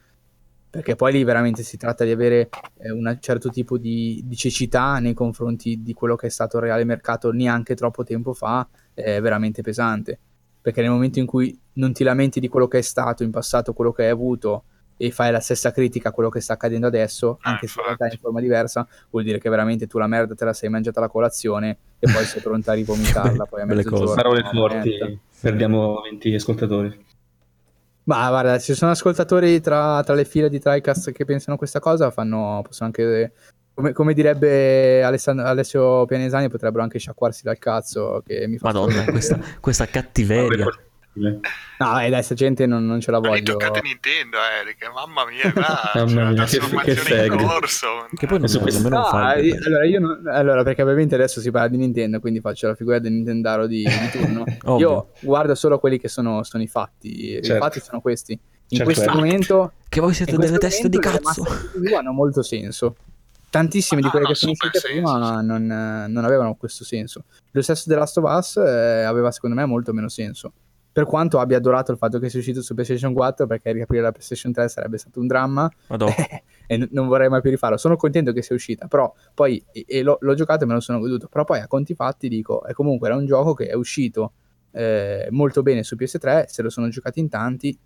Perché 0.69 0.95
poi 0.95 1.13
lì 1.13 1.23
veramente 1.23 1.63
si 1.63 1.77
tratta 1.77 2.03
di 2.03 2.11
avere 2.11 2.49
eh, 2.77 2.91
un 2.91 3.17
certo 3.21 3.49
tipo 3.49 3.77
di, 3.77 4.21
di 4.25 4.35
cecità 4.35 4.99
nei 4.99 5.13
confronti 5.13 5.81
di 5.81 5.93
quello 5.93 6.15
che 6.15 6.27
è 6.27 6.29
stato 6.29 6.57
il 6.57 6.63
reale 6.63 6.83
mercato 6.83 7.31
neanche 7.31 7.73
troppo 7.73 8.03
tempo 8.03 8.33
fa, 8.33 8.67
è 8.93 9.19
veramente 9.21 9.61
pesante. 9.61 10.19
Perché 10.61 10.81
nel 10.81 10.91
momento 10.91 11.19
in 11.19 11.25
cui 11.25 11.57
non 11.73 11.93
ti 11.93 12.03
lamenti 12.03 12.39
di 12.39 12.49
quello 12.49 12.67
che 12.67 12.79
è 12.79 12.81
stato 12.81 13.23
in 13.23 13.31
passato, 13.31 13.73
quello 13.73 13.91
che 13.91 14.03
hai 14.03 14.09
avuto, 14.09 14.63
e 14.97 15.11
fai 15.11 15.31
la 15.31 15.39
stessa 15.39 15.71
critica 15.71 16.09
a 16.09 16.11
quello 16.11 16.29
che 16.29 16.41
sta 16.41 16.53
accadendo 16.53 16.87
adesso, 16.87 17.37
Ah, 17.41 17.51
anche 17.51 17.67
se 17.67 17.79
in 17.79 17.85
realtà 17.85 18.07
è 18.07 18.13
in 18.13 18.17
forma 18.17 18.41
diversa, 18.41 18.87
vuol 19.11 19.23
dire 19.23 19.37
che 19.37 19.47
veramente 19.47 19.85
tu 19.85 19.99
la 19.99 20.07
merda 20.07 20.33
te 20.33 20.43
la 20.43 20.53
sei 20.53 20.69
mangiata 20.69 20.99
alla 20.99 21.07
colazione 21.07 21.77
e 21.99 22.11
poi 22.11 22.25
sei 22.25 22.41
pronta 22.41 22.71
a 22.71 22.75
rivomitarla 22.75 23.45
poi 23.45 23.61
a 23.61 23.65
mezzogiorno. 23.65 24.13
Parole 24.15 24.41
no, 24.41 24.49
forti, 24.49 25.19
perdiamo 25.39 26.01
20 26.01 26.33
ascoltatori. 26.33 27.05
Ma 28.07 28.29
guarda, 28.29 28.57
ci 28.57 28.73
sono 28.73 28.91
ascoltatori 28.91 29.59
tra, 29.59 30.01
tra 30.03 30.13
le 30.13 30.23
file 30.23 30.49
di 30.49 30.59
TriCast 30.59 31.11
che 31.11 31.25
pensano 31.25 31.57
questa 31.57 31.79
cosa, 31.79 32.09
fanno, 32.09 32.61
possono 32.63 32.87
anche, 32.87 33.33
come, 33.73 33.91
come 33.91 34.13
direbbe 34.13 35.03
Alessand- 35.03 35.41
Alessio 35.41 36.05
Pianesani, 36.05 36.47
potrebbero 36.47 36.83
anche 36.83 36.99
sciacquarsi 36.99 37.43
dal 37.43 37.57
cazzo 37.57 38.23
che 38.25 38.47
mi 38.47 38.57
fa 38.57 38.67
Madonna, 38.67 39.03
questa, 39.03 39.37
questa 39.59 39.87
cattiveria. 39.87 40.63
Forti. 40.63 40.86
No, 41.79 41.99
eh, 41.99 42.09
dai, 42.09 42.23
sta 42.23 42.33
gente 42.35 42.65
non, 42.65 42.85
non 42.85 42.99
ce 42.99 43.11
la 43.11 43.19
voglio. 43.19 43.43
toccate 43.53 43.81
Nintendo, 43.81 44.37
Eric. 44.61 44.89
Mamma 44.93 45.25
mia, 45.29 45.51
qua 45.53 45.61
Mamma 45.61 45.91
c'è 45.93 46.01
una 46.11 46.29
mia, 46.31 46.43
che- 46.45 46.57
trasformazione 46.57 47.19
che 47.21 47.27
fag. 47.27 47.39
in 47.39 47.47
corso. 47.47 47.87
Che 48.15 48.27
poi 48.27 48.39
non 48.39 48.47
Su 48.47 48.57
è 48.57 48.61
questo- 48.61 48.89
No, 48.89 49.03
fan. 49.05 49.37
eh, 49.39 49.57
allora, 49.65 49.85
io 49.85 49.99
non- 49.99 50.27
allora, 50.27 50.63
perché 50.63 50.81
ovviamente 50.81 51.15
adesso 51.15 51.39
si 51.41 51.51
parla 51.51 51.67
di 51.67 51.77
Nintendo, 51.77 52.19
quindi 52.19 52.39
faccio 52.39 52.67
la 52.67 52.75
figura 52.75 52.99
del 52.99 53.11
Nintendaro 53.11 53.67
di, 53.67 53.83
di 53.83 54.09
turno. 54.11 54.77
Io 54.77 55.09
guardo 55.21 55.53
solo 55.55 55.79
quelli 55.79 55.99
che 55.99 56.07
sono, 56.07 56.43
sono 56.43 56.63
i 56.63 56.67
fatti. 56.67 57.37
I 57.37 57.43
Certo. 57.43 57.63
fatti 57.63 57.79
sono 57.79 58.01
questi. 58.01 58.31
In 58.33 58.77
Certo, 58.77 58.83
questo 58.83 59.09
eh. 59.11 59.13
momento 59.15 59.71
Che 59.87 60.01
voi 60.01 60.13
siete 60.13 60.35
delle 60.35 60.57
teste 60.57 60.89
di 60.89 60.99
cazzo. 60.99 61.45
hanno 61.97 62.11
molto 62.11 62.41
senso. 62.41 62.95
Tantissime 63.49 64.01
di 64.01 64.07
Ah, 64.07 64.09
quelle 64.09 64.25
no, 64.25 64.31
che 64.31 64.37
sono 64.37 64.51
uscite 64.51 64.81
prima 64.81 65.39
non, 65.41 65.65
non 66.09 66.25
avevano 66.25 66.55
questo 66.55 66.83
senso. 66.83 67.23
Lo 67.51 67.61
stesso 67.61 67.85
The 67.87 67.95
Last 67.95 68.17
of 68.17 68.25
Us 68.29 68.57
eh, 68.57 69.03
aveva 69.03 69.31
secondo 69.31 69.55
me 69.55 69.63
molto 69.65 69.93
meno 69.93 70.09
senso. 70.09 70.51
Per 70.97 71.05
quanto 71.05 71.37
abbia 71.37 71.57
adorato 71.57 71.91
il 71.91 71.99
fatto 71.99 72.17
che 72.17 72.27
sia 72.27 72.39
uscito 72.39 72.63
su 72.63 72.73
PlayStation 72.73 73.13
4, 73.13 73.45
perché 73.45 73.71
riaprire 73.71 74.01
la 74.01 74.11
PlayStation 74.11 74.51
3 74.51 74.67
sarebbe 74.67 74.97
stato 74.97 75.19
un 75.19 75.27
dramma 75.27 75.69
e 76.65 76.75
n- 76.75 76.87
non 76.89 77.07
vorrei 77.07 77.29
mai 77.29 77.39
più 77.39 77.51
rifarlo. 77.51 77.77
Sono 77.77 77.95
contento 77.97 78.33
che 78.33 78.41
sia 78.41 78.55
uscita, 78.55 78.87
però 78.87 79.13
poi 79.35 79.63
e, 79.71 79.85
e 79.87 80.01
l'ho, 80.01 80.17
l'ho 80.19 80.33
giocato 80.33 80.63
e 80.63 80.65
me 80.65 80.73
lo 80.73 80.79
sono 80.79 80.97
goduto. 80.97 81.27
Però 81.27 81.43
poi 81.43 81.59
a 81.59 81.67
conti 81.67 81.93
fatti 81.93 82.27
dico, 82.27 82.65
e 82.65 82.73
comunque 82.73 83.09
era 83.09 83.15
un 83.15 83.27
gioco 83.27 83.53
che 83.53 83.67
è 83.67 83.75
uscito 83.75 84.31
eh, 84.71 85.27
molto 85.29 85.61
bene 85.61 85.83
su 85.83 85.95
PS3, 85.95 86.45
se 86.47 86.63
lo 86.63 86.71
sono 86.71 86.89
giocati 86.89 87.19
in 87.19 87.29
tanti. 87.29 87.77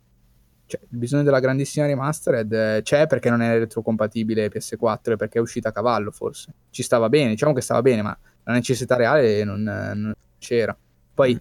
Cioè, 0.65 0.79
il 0.89 0.97
bisogno 0.97 1.23
della 1.23 1.41
grandissima 1.41 1.87
remastered 1.87 2.53
eh, 2.53 2.79
c'è 2.81 3.07
perché 3.07 3.29
non 3.29 3.41
è 3.41 3.57
retrocompatibile 3.57 4.47
PS4 4.47 5.11
e 5.11 5.15
perché 5.17 5.37
è 5.37 5.41
uscita 5.41 5.67
a 5.67 5.71
cavallo, 5.73 6.11
forse. 6.11 6.53
Ci 6.69 6.81
stava 6.81 7.09
bene, 7.09 7.31
diciamo 7.31 7.51
che 7.51 7.59
stava 7.59 7.81
bene, 7.81 8.03
ma 8.03 8.17
la 8.45 8.53
necessità 8.53 8.95
reale 8.95 9.43
non, 9.43 9.63
non 9.63 10.13
c'era. 10.39 10.73
Poi, 11.13 11.37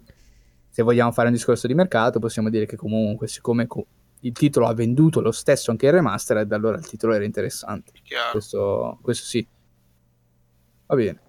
se 0.71 0.83
vogliamo 0.83 1.13
fare 1.13 1.29
un 1.29 1.35
discorso 1.35 1.67
di 1.67 1.75
mercato, 1.75 2.19
possiamo 2.19 2.49
dire 2.49 2.65
che 2.65 2.77
comunque, 2.77 3.27
siccome 3.29 3.67
co- 3.67 3.87
il 4.21 4.33
titolo 4.33 4.67
ha 4.67 4.75
venduto 4.75 5.21
lo 5.21 5.33
stesso 5.33 5.71
anche 5.71 5.87
il 5.87 5.93
remastered, 5.93 6.51
allora 6.53 6.77
il 6.77 6.87
titolo 6.87 7.13
era 7.15 7.25
interessante. 7.25 7.93
Questo, 8.31 8.99
questo 9.03 9.25
sì. 9.25 9.47
Va 10.87 10.95
bene. 10.95 11.21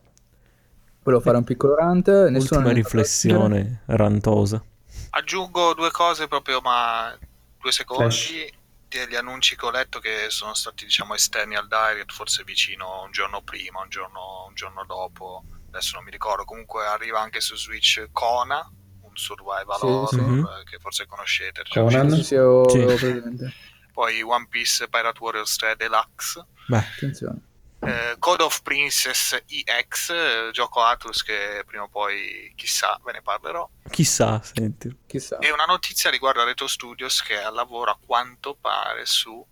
Volevo 1.03 1.21
fare 1.23 1.37
un 1.37 1.43
piccolo 1.43 1.75
rant. 1.75 2.07
Nessuno 2.07 2.59
Ultima 2.59 2.71
ne 2.71 2.79
ha 2.79 2.83
fatto 2.83 2.97
aggiungere? 2.97 3.01
riflessione 3.01 3.81
rantosa. 3.87 4.63
Aggiungo 5.11 5.73
due 5.73 5.89
cose 5.91 6.27
proprio, 6.27 6.61
ma 6.61 7.17
due 7.59 7.71
secondi. 7.71 8.03
Flash. 8.03 8.59
Degli 8.91 9.15
annunci 9.15 9.55
che 9.55 9.65
ho 9.65 9.71
letto 9.71 9.99
che 9.99 10.25
sono 10.27 10.53
stati, 10.53 10.83
diciamo, 10.83 11.13
esterni 11.13 11.55
al 11.55 11.65
Direct, 11.67 12.11
forse 12.11 12.43
vicino 12.43 13.03
un 13.05 13.11
giorno 13.11 13.41
prima, 13.41 13.79
un 13.81 13.87
giorno, 13.87 14.45
un 14.49 14.53
giorno 14.53 14.83
dopo. 14.85 15.43
Adesso 15.69 15.95
non 15.95 16.03
mi 16.03 16.11
ricordo. 16.11 16.43
Comunque 16.43 16.85
arriva 16.85 17.21
anche 17.21 17.39
su 17.39 17.55
Switch 17.55 18.09
Kona, 18.11 18.69
un 19.11 19.17
survival 19.17 19.77
Sì, 19.79 19.85
horror 19.85 20.09
sì. 20.09 20.19
Mhm. 20.19 20.39
eh, 20.59 20.63
che 20.63 20.77
forse 20.79 21.05
conoscete. 21.05 21.63
Conan? 21.69 22.05
uscito. 22.07 22.15
Sì, 22.17 22.23
sì, 22.23 22.35
ho, 22.35 22.69
Sì. 22.69 22.79
ho 22.79 22.85
presente. 22.95 23.53
Poi 23.93 24.21
One 24.21 24.47
Piece 24.49 24.87
Pirate 24.87 25.19
Warriors 25.19 25.55
3 25.57 25.75
Deluxe. 25.75 26.45
Beh, 26.67 26.77
Attenzione. 26.77 27.41
Eh, 27.83 28.15
Code 28.19 28.43
of 28.43 28.61
Princess 28.61 29.33
EX, 29.47 30.09
eh, 30.11 30.49
gioco 30.51 30.81
Atlus 30.83 31.23
che 31.23 31.63
prima 31.65 31.83
o 31.83 31.87
poi 31.89 32.53
chissà 32.55 32.99
ve 33.03 33.11
ne 33.13 33.21
parlerò. 33.23 33.67
Chissà, 33.89 34.39
senti. 34.43 34.95
Chissà. 35.07 35.39
E 35.39 35.51
una 35.51 35.65
notizia 35.65 36.09
riguarda 36.11 36.43
Retro 36.43 36.67
Studios 36.67 37.23
che 37.23 37.39
è 37.39 37.43
al 37.43 37.55
lavoro 37.55 37.89
a 37.91 37.97
quanto 38.03 38.55
pare 38.59 39.05
su 39.07 39.43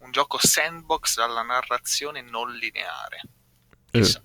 un 0.00 0.10
gioco 0.12 0.38
sandbox 0.38 1.16
dalla 1.16 1.40
narrazione 1.42 2.20
non 2.20 2.52
lineare. 2.52 3.22
Eh, 3.92 4.00
Chissà. 4.00 4.20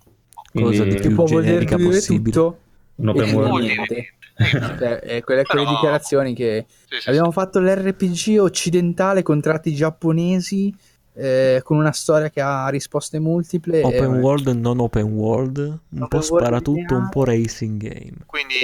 Quindi 0.52 0.78
cosa 0.78 0.84
di 0.84 0.96
Che 0.96 1.00
più 1.08 1.16
può 1.16 1.24
voler 1.26 1.46
generica 1.46 1.78
possibile. 1.78 2.32
tutto 2.32 2.60
Non 2.96 3.14
dire 3.16 3.32
niente. 3.32 4.16
Niente. 4.52 4.78
Cioè, 4.78 5.00
è 5.00 5.22
quelle, 5.24 5.44
quelle 5.44 5.64
Però- 5.64 5.70
dichiarazioni 5.76 6.34
che 6.34 6.66
Sì, 6.90 7.00
sì, 7.00 7.10
abbiamo 7.10 7.32
fatto 7.32 7.60
l'RPG 7.60 8.38
occidentale 8.40 9.22
con 9.24 9.40
tratti 9.42 9.74
giapponesi 9.74 10.76
eh, 11.16 11.62
con 11.64 11.78
una 11.78 11.92
storia 11.92 12.32
che 12.32 12.42
ha 12.42 12.68
risposte 12.70 13.20
multiple 13.20 13.80
e- 13.82 13.84
Open 13.84 14.16
world, 14.20 14.48
non 14.48 14.80
open 14.80 15.04
world, 15.04 15.58
un 15.60 15.78
Open 16.02 16.08
po' 16.08 16.22
sparatutto, 16.22 16.96
un 16.96 17.08
po' 17.10 17.24
racing 17.24 17.80
game. 17.80 18.16
Quindi 18.26 18.56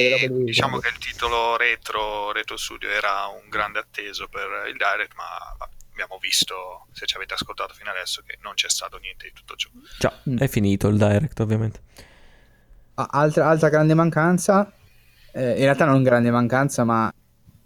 diciamo 0.46 0.80
che 0.80 0.88
il 0.88 0.98
titolo 0.98 1.56
retro, 1.58 2.32
retro 2.32 2.58
Studio 2.58 2.90
era 2.90 3.28
un 3.28 3.48
grande 3.50 3.78
atteso 3.78 4.28
per 4.32 4.48
il 4.68 4.78
Direct, 4.78 5.14
ma 5.16 5.24
abbiamo 5.92 6.18
visto, 6.20 6.88
se 6.92 7.06
ci 7.06 7.16
avete 7.18 7.36
ascoltato 7.36 7.76
fino 7.76 7.92
adesso, 7.92 8.24
che 8.26 8.40
non 8.42 8.56
c'è 8.56 8.70
stato 8.70 8.98
niente 8.98 9.28
di 9.28 9.34
tutto 9.34 9.54
ciò. 9.56 9.70
Già, 10.00 10.12
Mm. 10.28 10.38
è 10.40 10.48
finito 10.48 10.88
il 10.88 10.98
direct, 10.98 11.40
ovviamente. 11.42 11.82
Ah, 12.96 13.10
altra, 13.12 13.48
altra 13.48 13.70
grande 13.70 13.94
mancanza, 13.94 14.72
eh, 15.40 15.52
in 15.52 15.64
realtà 15.64 15.86
non 15.86 16.04
grande 16.04 16.32
mancanza, 16.32 16.84
ma 16.84 17.12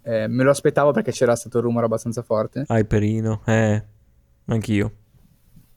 eh, 0.02 0.26
me 0.28 0.42
lo 0.44 0.50
aspettavo 0.50 0.92
perché 0.92 1.10
c'era 1.12 1.34
stato 1.34 1.58
un 1.58 1.64
rumore 1.64 1.86
abbastanza 1.86 2.22
forte, 2.22 2.64
Hyperino, 2.68 3.42
eh, 3.46 3.82
anch'io. 4.46 4.92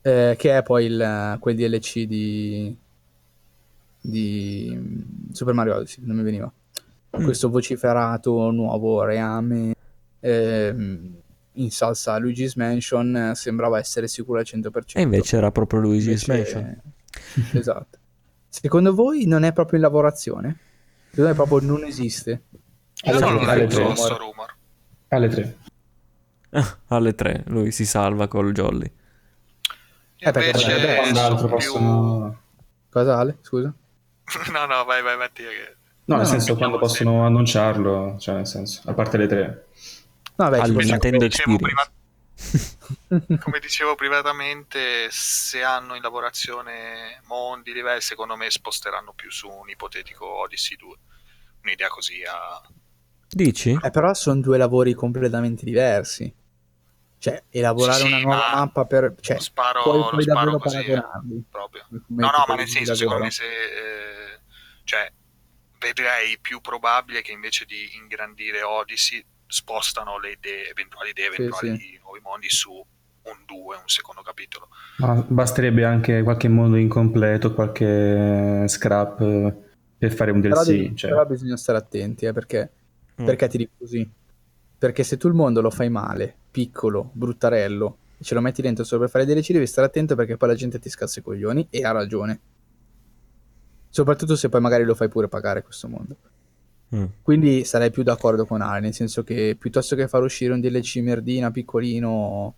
eh, 0.02 0.36
che 0.38 0.58
è 0.58 0.64
poi 0.64 0.86
il, 0.86 1.38
quel 1.40 1.56
DLC 1.56 2.04
di, 2.06 2.78
di 4.02 5.06
Super 5.32 5.54
Mario 5.54 5.76
Odyssey, 5.76 6.04
non 6.06 6.16
mi 6.18 6.24
veniva. 6.24 6.52
Mm. 7.18 7.24
Questo 7.24 7.50
vociferato 7.50 8.52
nuovo 8.52 9.04
reame 9.04 9.74
ehm, 10.20 11.16
in 11.54 11.72
salsa 11.72 12.18
Luigi's 12.18 12.56
Mansion 12.56 13.16
eh, 13.16 13.36
sembrava 13.36 13.80
essere 13.80 14.08
sicuro 14.08 14.40
al 14.40 14.46
100%. 14.48 14.70
E 14.94 15.02
invece 15.02 15.38
era 15.38 15.52
proprio 15.52 15.80
Luigi's 15.80 16.28
Invece- 16.28 16.54
Mansion. 16.56 16.82
Esatto. 17.58 17.98
Secondo 18.50 18.94
voi 18.94 19.26
non 19.26 19.44
è 19.44 19.54
proprio 19.54 19.78
in 19.78 19.84
lavorazione? 19.86 20.58
Secondo 21.10 21.30
me 21.30 21.34
proprio 21.36 21.60
non 21.70 21.84
esiste. 21.84 22.44
Io 23.04 23.12
Alle 23.12 23.20
non 23.20 23.30
tre, 23.30 23.46
l'ho 23.46 23.52
alle 23.52 23.62
letto 23.62 23.76
tre. 23.76 23.86
questo 23.86 24.18
rumor. 24.18 24.56
Alle 25.10 25.28
3. 25.30 25.58
Ah, 26.50 26.78
alle 26.88 27.14
tre, 27.14 27.44
lui 27.48 27.72
si 27.72 27.86
salva 27.86 28.28
col 28.28 28.52
Jolly. 28.54 28.92
Eh, 30.18 30.32
perché 30.32 31.12
Quando 31.12 31.48
possono... 31.48 32.40
Cosa 32.90 33.18
Ale? 33.18 33.38
Scusa? 33.42 33.74
no, 34.52 34.66
no, 34.66 34.84
vai, 34.86 35.02
vai, 35.02 35.16
dire 35.34 35.50
che... 35.50 35.76
No, 36.06 36.16
No, 36.16 36.22
nel 36.22 36.26
senso 36.26 36.56
quando 36.56 36.76
no, 36.76 36.82
possono 36.82 37.26
annunciarlo, 37.26 38.16
cioè 38.18 38.36
nel 38.36 38.48
senso, 38.48 38.82
a 38.86 38.94
parte 38.94 39.18
le 39.18 39.28
3. 39.28 39.66
No, 40.38 40.50
beh, 40.50 40.60
Al 40.60 40.66
ci 40.68 40.72
può 40.72 40.82
stare. 40.82 40.92
Nintendo 40.92 41.26
dicevo 41.26 41.52
Experience. 41.54 41.92
Come 43.40 43.60
dicevo 43.60 43.96
privatamente, 43.96 45.08
se 45.10 45.64
hanno 45.64 45.96
in 45.96 46.02
lavorazione 46.02 47.22
mondi 47.26 47.74
diversi, 47.74 48.10
secondo 48.10 48.36
me 48.36 48.50
sposteranno 48.50 49.14
più 49.14 49.32
su 49.32 49.50
un 49.50 49.70
ipotetico 49.70 50.26
Odyssey 50.26 50.78
2. 50.78 50.96
Un'idea 51.64 51.88
così 51.88 52.24
a... 52.24 52.62
Dici? 53.28 53.78
Eh, 53.82 53.90
però 53.90 54.14
sono 54.14 54.40
due 54.40 54.58
lavori 54.58 54.94
completamente 54.94 55.66
diversi. 55.66 56.34
Cioè, 57.20 57.44
elaborare 57.50 58.02
Sì, 58.02 58.08
una 58.08 58.20
nuova 58.20 58.50
ma 58.52 58.56
mappa 58.60 58.86
per... 58.86 59.16
Cioè, 59.20 59.38
lo 59.38 59.42
sparo, 59.42 59.82
puoi, 59.82 59.98
lo 59.98 60.10
puoi 60.10 60.22
sparo 60.22 60.40
davvero 60.40 60.60
così, 60.60 60.78
eh, 60.78 60.84
paragonarli. 60.86 61.44
proprio. 61.50 61.86
come 61.90 62.02
No, 62.08 62.30
no, 62.30 62.46
ma 62.48 62.56
nel 62.56 62.68
senso, 62.68 62.94
secondo 62.94 63.24
me 63.24 63.32
se... 63.32 63.46
eh, 63.46 64.40
cioè, 64.84 65.12
vedrei 65.80 66.38
più 66.40 66.62
probabile 66.62 67.22
che 67.22 67.32
invece 67.32 67.66
di 67.66 67.96
ingrandire 67.96 68.62
Odyssey 68.62 69.26
spostano 69.48 70.20
le 70.20 70.32
idee, 70.32 70.70
eventuali 70.70 71.10
idee, 71.10 71.30
Sì, 71.32 71.36
eventuali 71.42 72.00
nuovi 72.04 72.20
mondi 72.22 72.50
su 72.50 72.72
un 72.72 73.38
2, 73.46 73.76
un 73.76 73.88
secondo 73.88 74.22
capitolo. 74.22 74.70
Ma 74.98 75.14
basterebbe 75.28 75.84
anche 75.84 76.24
qualche 76.24 76.48
mondo 76.48 76.78
incompleto, 76.78 77.54
qualche 77.54 78.66
scrap 78.68 79.22
eh, 79.22 79.56
per 79.98 80.14
fare 80.14 80.32
un 80.32 80.42
Però, 80.42 80.56
DLC. 80.64 80.68
devi- 80.68 80.96
cioè. 80.96 81.10
però 81.12 81.26
bisogna 81.26 81.58
stare 81.58 81.78
attenti, 81.78 82.26
eh, 82.26 82.34
perché... 82.34 82.72
Mm. 83.22 83.26
Perché 83.26 83.48
ti 83.48 83.58
dico 83.58 83.72
così? 83.80 84.08
Perché 84.78 85.04
se 85.04 85.18
tu 85.18 85.28
il 85.28 85.34
mondo 85.34 85.60
lo 85.60 85.72
fai 85.72 85.90
male, 85.90 86.36
piccolo, 86.52 87.10
bruttarello, 87.14 87.98
e 88.20 88.24
ce 88.24 88.36
lo 88.36 88.42
metti 88.42 88.62
dentro 88.62 88.84
solo 88.84 89.02
per 89.02 89.10
fare 89.10 89.26
DLC, 89.26 89.52
devi 89.52 89.66
stare 89.66 89.88
attento 89.88 90.16
perché 90.16 90.38
poi 90.38 90.50
la 90.50 90.56
gente 90.56 90.78
ti 90.78 90.90
scassa 90.90 91.20
i 91.20 91.24
coglioni 91.24 91.68
e 91.72 91.84
ha 91.84 91.92
ragione. 91.92 92.40
Soprattutto 93.90 94.36
se 94.36 94.50
poi 94.50 94.62
magari 94.62 94.84
lo 94.84 94.94
fai 94.94 95.10
pure 95.10 95.28
pagare 95.28 95.64
questo 95.64 95.88
mondo. 95.88 96.16
Mm. 96.96 97.06
Quindi 97.22 97.66
sarei 97.66 97.92
più 97.92 98.04
d'accordo 98.04 98.46
con 98.46 98.62
Ale, 98.62 98.80
nel 98.80 98.94
senso 98.94 99.24
che 99.24 99.56
piuttosto 99.60 99.96
che 99.96 100.08
far 100.08 100.24
uscire 100.24 100.54
un 100.54 100.62
DLC 100.62 100.98
merdina 100.98 101.52
piccolino, 101.52 102.56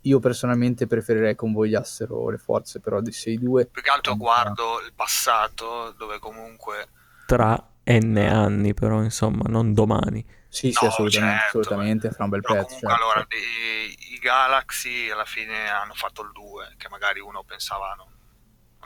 io 0.00 0.18
personalmente 0.18 0.86
preferirei 0.88 1.36
convogliassero 1.36 2.28
le 2.30 2.38
forze 2.38 2.80
per 2.80 2.94
Odyssey 2.94 3.38
2. 3.38 3.66
Più 3.66 3.82
che 3.82 3.90
altro 3.90 4.16
guardo 4.16 4.80
il 4.84 4.92
passato, 4.94 5.94
dove 5.96 6.18
comunque 6.18 6.88
Tra 7.26 7.68
N 7.84 8.16
anni, 8.16 8.74
però, 8.74 9.02
insomma, 9.02 9.44
non 9.46 9.74
domani. 9.74 10.24
Sì, 10.48 10.70
sì, 10.72 10.84
No, 10.84 10.90
assolutamente, 10.90 11.38
certo, 11.40 11.58
assolutamente, 11.60 12.10
fra 12.10 12.24
un 12.24 12.30
bel 12.30 12.40
Però 12.42 12.54
pezzo. 12.54 12.66
comunque 12.66 12.88
certo. 12.90 13.04
allora 13.04 13.26
i, 13.30 14.14
i 14.14 14.18
Galaxy 14.18 15.10
alla 15.10 15.24
fine 15.24 15.68
hanno 15.70 15.94
fatto 15.94 16.22
il 16.22 16.30
2, 16.32 16.74
che 16.76 16.88
magari 16.90 17.20
uno 17.20 17.42
pensava 17.46 17.94
non 17.96 18.06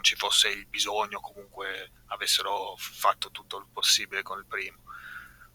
ci 0.07 0.15
fosse 0.15 0.49
il 0.49 0.67
bisogno, 0.67 1.19
comunque 1.19 1.91
avessero 2.07 2.77
fatto 2.79 3.33
tutto 3.33 3.59
il 3.59 3.67
possibile 3.73 4.23
con 4.23 4.39
il 4.39 4.47
primo. 4.47 4.79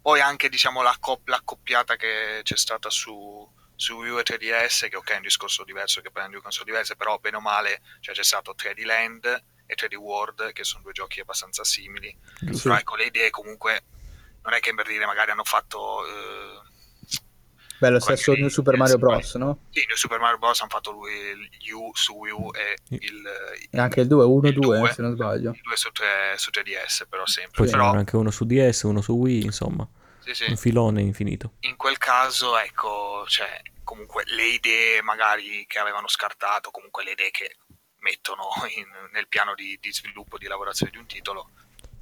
Poi 0.02 0.20
anche 0.20 0.50
diciamo 0.50 0.82
la 0.82 0.94
cop- 1.00 1.30
l'accoppiata 1.30 1.96
che 1.96 2.42
c'è 2.44 2.58
stata 2.58 2.90
su, 2.90 3.50
su 3.76 3.94
Wii 3.94 4.12
U 4.12 4.20
e 4.20 4.24
3DS, 4.24 4.90
che 4.90 4.98
ok 4.98 5.12
è 5.12 5.16
un 5.16 5.22
discorso 5.22 5.64
diverso 5.64 6.02
che 6.02 6.12
prendi 6.12 6.34
due 6.34 6.42
console 6.42 6.66
diverse, 6.66 6.98
però 6.98 7.18
bene 7.18 7.38
o 7.38 7.40
male 7.40 7.82
cioè, 8.02 8.14
c'è 8.14 8.26
stato 8.26 8.54
3D 8.54 8.84
Land 8.84 9.44
e 9.66 9.74
3D 9.74 9.96
World, 9.96 10.52
che 10.52 10.66
sono 10.66 10.84
due 10.84 10.92
giochi 10.92 11.22
abbastanza 11.22 11.64
simili. 11.64 12.14
Sì. 12.52 12.64
Però 12.64 12.76
ecco, 12.76 12.96
le 12.98 13.06
idee 13.06 13.30
comunque 13.30 13.86
non 14.42 14.54
è 14.54 14.60
che 14.60 14.74
per 14.74 14.88
dire 14.88 15.06
magari 15.06 15.32
hanno 15.32 15.46
fatto... 15.46 16.06
eh, 16.06 16.70
Beh, 17.82 17.90
lo 17.90 17.98
come 17.98 18.16
stesso 18.16 18.34
New 18.34 18.48
Super 18.48 18.78
Mario 18.78 18.98
Bros, 19.00 19.34
no? 19.36 19.66
Sì, 19.72 19.84
New 19.88 19.96
Super 19.96 20.20
Mario 20.20 20.38
Bros. 20.38 20.62
hanno 20.62 20.70
fatto 20.70 20.92
lui 20.92 21.12
il 21.12 21.74
U 21.74 21.90
su 21.96 22.14
Wii 22.14 22.32
U 22.32 22.52
e 22.54 22.78
il, 22.90 23.24
E 23.72 23.80
anche 23.80 24.02
il 24.02 24.08
2, 24.08 24.24
1 24.24 24.48
il 24.50 24.54
2, 24.54 24.78
due. 24.78 24.94
se 24.94 25.02
non 25.02 25.14
sbaglio. 25.16 25.50
il 25.50 25.62
2 25.64 25.76
su, 25.76 25.92
3, 25.92 26.06
su 26.38 26.52
3DS, 26.54 27.08
però 27.10 27.26
sempre. 27.26 27.64
Poi 27.64 27.72
però, 27.72 27.92
anche 27.92 28.16
uno 28.18 28.30
su 28.30 28.46
DS, 28.46 28.84
uno 28.84 29.02
su 29.02 29.14
Wii, 29.14 29.46
insomma, 29.46 29.88
sì, 30.20 30.32
sì, 30.36 30.46
un 30.48 30.58
filone 30.58 31.02
infinito. 31.02 31.54
in 31.62 31.76
quel 31.76 31.98
caso, 31.98 32.56
ecco, 32.60 33.26
cioè, 33.28 33.60
comunque 33.84 34.26
le 34.28 34.46
idee 34.46 35.02
magari 35.02 35.66
che 35.68 35.80
avevano 35.80 36.08
scartato, 36.08 36.70
comunque 36.70 37.04
le 37.04 37.14
idee 37.14 37.32
che 37.32 37.56
mettono 38.02 38.44
in- 38.78 39.10
nel 39.12 39.28
piano 39.28 39.56
di, 39.56 39.76
di 39.82 39.92
sviluppo, 39.92 40.38
di 40.38 40.46
lavorazione 40.46 40.92
di 40.92 41.00
un 41.00 41.08
titolo, 41.08 41.50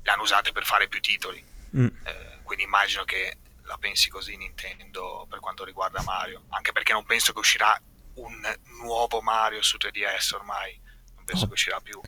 le 0.01 0.11
hanno 0.11 0.23
usate 0.23 0.51
per 0.51 0.65
fare 0.65 0.89
più 0.89 0.99
titoli. 0.99 1.41
Mm. 1.77 1.85
Eh, 1.85 2.39
quindi 2.43 2.65
immagino 2.65 3.05
che 3.05 3.37
la 3.69 3.77
pensi 3.79 4.09
così 4.09 4.35
Nintendo 4.35 5.27
per 5.29 5.39
quanto 5.39 5.63
riguarda 5.63 6.01
Mario, 6.01 6.41
anche 6.49 6.71
perché 6.71 6.91
non 6.91 7.05
penso 7.05 7.33
che 7.33 7.39
uscirà 7.39 7.79
un 8.15 8.33
nuovo 8.81 9.21
Mario 9.21 9.61
su 9.61 9.77
3DS 9.77 10.33
ormai, 10.35 10.77
non 11.15 11.23
penso 11.23 11.43
Oh. 11.45 11.47
che 11.47 11.53
uscirà 11.53 11.79
più, 11.79 12.01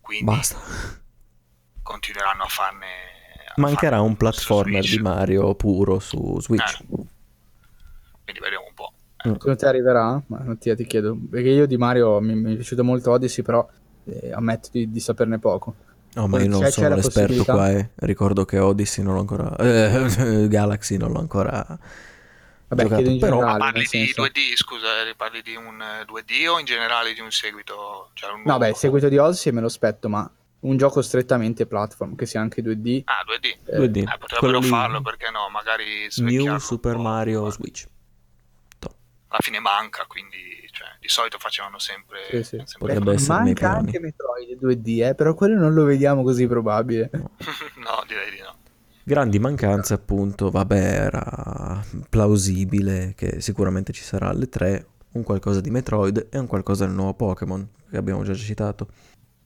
quindi 0.00 0.24
Basta. 0.24 0.58
continueranno 1.82 2.44
a 2.44 2.48
farne... 2.48 2.86
a 3.46 3.52
Mancherà 3.56 3.96
farne 3.96 4.08
un 4.08 4.16
platformer 4.16 4.82
di 4.82 4.98
Mario 4.98 5.54
puro 5.54 5.98
su 5.98 6.40
Switch. 6.40 6.80
Eh, 6.80 6.86
quindi 6.86 8.40
vedremo 8.40 8.64
un 8.66 8.74
po'. 8.74 8.92
Secondo 9.18 9.56
te 9.56 9.66
arriverà? 9.66 10.20
Ma 10.26 10.40
Mattia, 10.44 10.74
ti 10.74 10.86
chiedo. 10.86 11.16
Perché 11.30 11.50
io 11.50 11.66
di 11.66 11.76
Mario 11.76 12.20
mi, 12.20 12.34
mi 12.34 12.52
è 12.52 12.56
piaciuto 12.56 12.82
molto 12.82 13.10
Odyssey, 13.12 13.44
però 13.44 13.68
eh, 14.06 14.32
ammetto 14.32 14.70
di, 14.72 14.90
di 14.90 14.98
saperne 14.98 15.38
poco. 15.38 15.76
No, 16.14 16.26
ma 16.28 16.40
io 16.42 16.48
non 16.48 16.60
C'è- 16.60 16.66
c'è 16.66 16.70
sono 16.72 16.94
l'esperto 16.94 17.44
qua, 17.44 17.70
eh. 17.70 17.90
Ricordo 17.96 18.44
che 18.44 18.58
Odyssey 18.58 19.02
non 19.02 19.14
l'ho 19.14 19.20
ancora... 19.20 19.56
eh, 19.56 20.46
Galaxy 20.48 20.96
non 20.98 21.10
l'ho 21.12 21.20
ancora 21.20 21.64
Vabbè, 22.68 22.82
giocato, 22.82 23.02
in 23.02 23.18
però- 23.18 23.36
generale, 23.38 23.58
Parli 23.58 23.72
nel 23.78 23.82
di 23.82 23.88
senso... 23.88 24.22
2D, 24.22 24.54
scusa, 24.56 25.08
eh, 25.08 25.14
parli 25.14 25.42
di 25.42 25.54
un 25.56 25.80
eh, 25.80 26.04
2D 26.04 26.48
o 26.48 26.58
in 26.58 26.64
generale 26.66 27.12
di 27.14 27.20
un 27.20 27.30
seguito? 27.30 28.10
Cioè 28.14 28.32
un 28.32 28.42
No, 28.44 28.58
beh, 28.58 28.68
il 28.70 28.76
seguito 28.76 29.08
di 29.08 29.16
Odyssey 29.18 29.52
me 29.52 29.60
lo 29.60 29.66
aspetto, 29.66 30.08
ma 30.10 30.30
un 30.60 30.76
gioco 30.76 31.00
strettamente 31.02 31.66
platform, 31.66 32.14
che 32.14 32.24
sia 32.26 32.40
anche 32.40 32.62
2D. 32.62 33.02
Ah, 33.04 33.24
2D. 33.26 33.46
eh, 33.72 33.78
2D. 33.78 33.96
Eh, 33.98 34.04
Quello 34.04 34.16
potrebbero 34.18 34.58
lì, 34.60 34.68
farlo, 34.68 35.00
perché 35.02 35.30
no? 35.30 35.48
Magari 35.50 36.08
New 36.16 36.58
Super. 36.58 36.96
Mario 36.98 37.50
Switch. 37.50 37.86
Alla 39.28 39.40
fine 39.40 39.60
manca, 39.60 40.04
quindi 40.06 40.36
cioè, 40.36 40.61
di 41.02 41.08
solito 41.08 41.36
facevano 41.38 41.80
sempre... 41.80 42.20
Sì, 42.30 42.36
sì. 42.44 42.62
sempre- 42.64 42.78
Potrebbe 42.78 43.14
essere 43.14 43.42
Manca 43.42 43.72
anche 43.72 43.98
Metroid 43.98 44.56
2D, 44.56 45.08
eh, 45.08 45.14
però 45.16 45.34
quello 45.34 45.58
non 45.58 45.74
lo 45.74 45.82
vediamo 45.82 46.22
così 46.22 46.46
probabile. 46.46 47.10
no, 47.12 48.04
direi 48.06 48.30
di 48.30 48.40
no. 48.40 48.54
Grandi 49.02 49.40
mancanze, 49.40 49.94
appunto, 49.94 50.48
vabbè, 50.50 50.76
era 50.76 51.84
plausibile 52.08 53.14
che 53.16 53.40
sicuramente 53.40 53.92
ci 53.92 54.04
sarà 54.04 54.28
alle 54.28 54.48
3 54.48 54.86
un 55.14 55.24
qualcosa 55.24 55.60
di 55.60 55.70
Metroid 55.70 56.28
e 56.30 56.38
un 56.38 56.46
qualcosa 56.46 56.84
del 56.86 56.94
nuovo 56.94 57.14
Pokémon, 57.14 57.68
che 57.90 57.96
abbiamo 57.96 58.22
già 58.22 58.32
citato. 58.34 58.86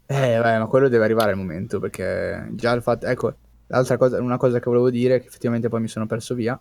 Eh, 0.04 0.38
beh, 0.42 0.58
ma 0.58 0.66
quello 0.66 0.90
deve 0.90 1.04
arrivare 1.04 1.30
il 1.30 1.38
momento, 1.38 1.80
perché 1.80 2.48
già 2.50 2.72
il 2.72 2.82
fatto... 2.82 3.06
Ecco, 3.06 3.34
L'altra 3.68 3.96
cosa, 3.96 4.20
una 4.20 4.36
cosa 4.36 4.60
che 4.60 4.66
volevo 4.66 4.90
dire, 4.90 5.20
che 5.20 5.26
effettivamente 5.26 5.68
poi 5.68 5.80
mi 5.80 5.88
sono 5.88 6.06
perso 6.06 6.34
via, 6.34 6.60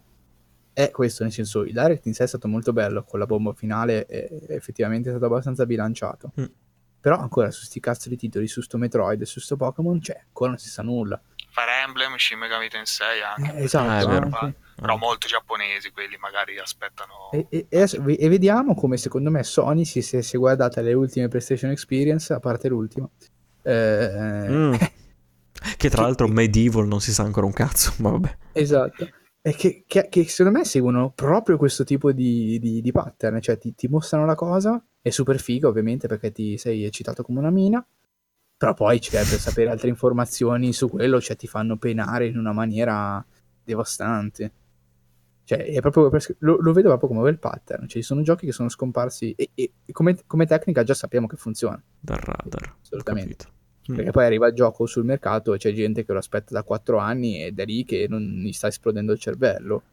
è 0.75 0.91
questo, 0.91 1.23
nel 1.23 1.31
senso, 1.31 1.63
il 1.63 1.71
direct 1.71 2.05
in 2.05 2.13
sé 2.13 2.25
è 2.25 2.27
stato 2.27 2.47
molto 2.49 2.73
bello, 2.73 3.03
con 3.05 3.17
la 3.17 3.25
bomba 3.25 3.53
finale 3.53 4.05
è, 4.05 4.27
è 4.27 4.53
effettivamente 4.53 5.09
stato 5.09 5.25
abbastanza 5.25 5.65
bilanciato. 5.65 6.33
Mm. 6.39 6.45
Però 6.99 7.17
ancora 7.17 7.49
su 7.51 7.63
sti 7.63 7.79
cazzo 7.79 8.09
di 8.09 8.17
titoli, 8.17 8.47
su 8.47 8.61
sto 8.61 8.77
Metroid 8.77 9.21
e 9.21 9.25
su 9.25 9.39
sto 9.39 9.55
Pokémon, 9.55 10.01
cioè, 10.01 10.21
ancora 10.25 10.49
non 10.49 10.59
si 10.59 10.67
sa 10.69 10.81
nulla. 10.81 11.21
Fire 11.49 11.83
Emblem, 11.87 12.15
Shin 12.17 12.37
Megami 12.39 12.67
Tensei 12.67 13.21
anche. 13.21 13.57
Eh, 13.57 13.63
esatto, 13.63 13.89
Ah, 13.89 13.99
è 14.01 14.05
vero. 14.05 14.29
anche. 14.37 14.57
Però 14.75 14.93
Ah. 14.95 14.97
molto 14.97 15.27
giapponesi, 15.27 15.91
quelli 15.91 16.17
magari 16.19 16.59
aspettano... 16.59 17.29
E, 17.31 17.47
e- 17.49 17.67
e 18.19 18.27
vediamo 18.29 18.75
come 18.75 18.97
secondo 18.97 19.29
me 19.31 19.43
Sony 19.43 19.85
si, 19.85 20.01
si, 20.01 20.21
si 20.21 20.35
è 20.35 20.39
guardata 20.39 20.81
le 20.81 20.91
ultime 20.93 21.29
PlayStation 21.29 21.71
Experience, 21.71 22.33
a 22.33 22.39
parte 22.39 22.67
l'ultima. 22.67 23.07
Eh, 23.61 24.47
Mm. 24.49 24.73
Che 25.77 25.89
tra 25.89 26.01
l'altro 26.03 26.27
Medieval 26.27 26.85
non 26.87 26.99
si 27.01 27.11
sa 27.13 27.23
ancora 27.23 27.45
un 27.45 27.53
cazzo, 27.53 27.93
ma 27.97 28.09
vabbè. 28.11 28.37
Esatto. 28.51 29.07
Che, 29.45 29.83
che- 29.85 30.07
che 30.09 30.27
secondo 30.27 30.57
me 30.57 30.65
seguono 30.65 31.11
proprio 31.11 31.57
questo 31.57 31.83
tipo 31.83 32.11
di, 32.11 32.57
di- 32.59 32.81
di 32.81 32.91
pattern, 32.91 33.39
cioè 33.41 33.59
ti, 33.59 33.75
ti 33.75 33.87
mostrano 33.87 34.25
la 34.25 34.33
cosa, 34.33 34.83
è 34.99 35.09
super 35.11 35.39
figa 35.39 35.67
ovviamente 35.67 36.07
perché 36.07 36.31
ti 36.31 36.57
sei 36.57 36.83
eccitato 36.83 37.21
come 37.21 37.37
una 37.39 37.51
mina, 37.51 37.85
però 38.57 38.73
poi 38.73 38.99
cioè, 38.99 39.19
per 39.19 39.39
sapere 39.39 39.69
altre 39.69 39.89
informazioni 39.89 40.73
su 40.73 40.89
quello, 40.89 41.21
cioè 41.21 41.35
ti 41.35 41.45
fanno 41.45 41.77
penare 41.77 42.25
in 42.25 42.39
una 42.39 42.53
maniera 42.53 43.23
devastante. 43.63 44.51
Cioè, 45.43 45.59
è 45.63 45.79
proprio, 45.79 46.09
lo, 46.39 46.57
lo 46.59 46.73
vedo 46.73 46.87
proprio 46.89 47.09
come 47.09 47.21
quel 47.21 47.37
pattern, 47.37 47.81
cioè 47.87 48.01
ci 48.01 48.07
sono 48.07 48.23
giochi 48.23 48.47
che 48.47 48.51
sono 48.51 48.67
scomparsi 48.69 49.31
e, 49.37 49.51
e 49.53 49.71
come, 49.91 50.17
come 50.25 50.47
tecnica 50.47 50.81
già 50.83 50.95
sappiamo 50.95 51.27
che 51.27 51.35
funziona, 51.37 51.79
Dal 51.99 52.17
radar. 52.17 52.77
Assolutamente. 52.81 53.45
Mm. 53.91 53.95
Perché 53.95 54.11
poi 54.11 54.25
arriva 54.25 54.47
il 54.47 54.53
gioco 54.55 54.85
sul 54.87 55.05
mercato 55.05 55.53
e 55.53 55.57
c'è 55.57 55.71
gente 55.73 56.03
che 56.05 56.11
lo 56.11 56.17
aspetta 56.19 56.53
da 56.53 56.63
4 56.63 56.97
anni 56.97 57.43
ed 57.43 57.59
è 57.59 57.65
lì 57.65 57.83
che 57.85 58.07
non 58.09 58.21
gli 58.21 58.51
sta 58.51 58.67
esplodendo 58.67 59.11
il 59.13 59.19
cervello. 59.19 59.83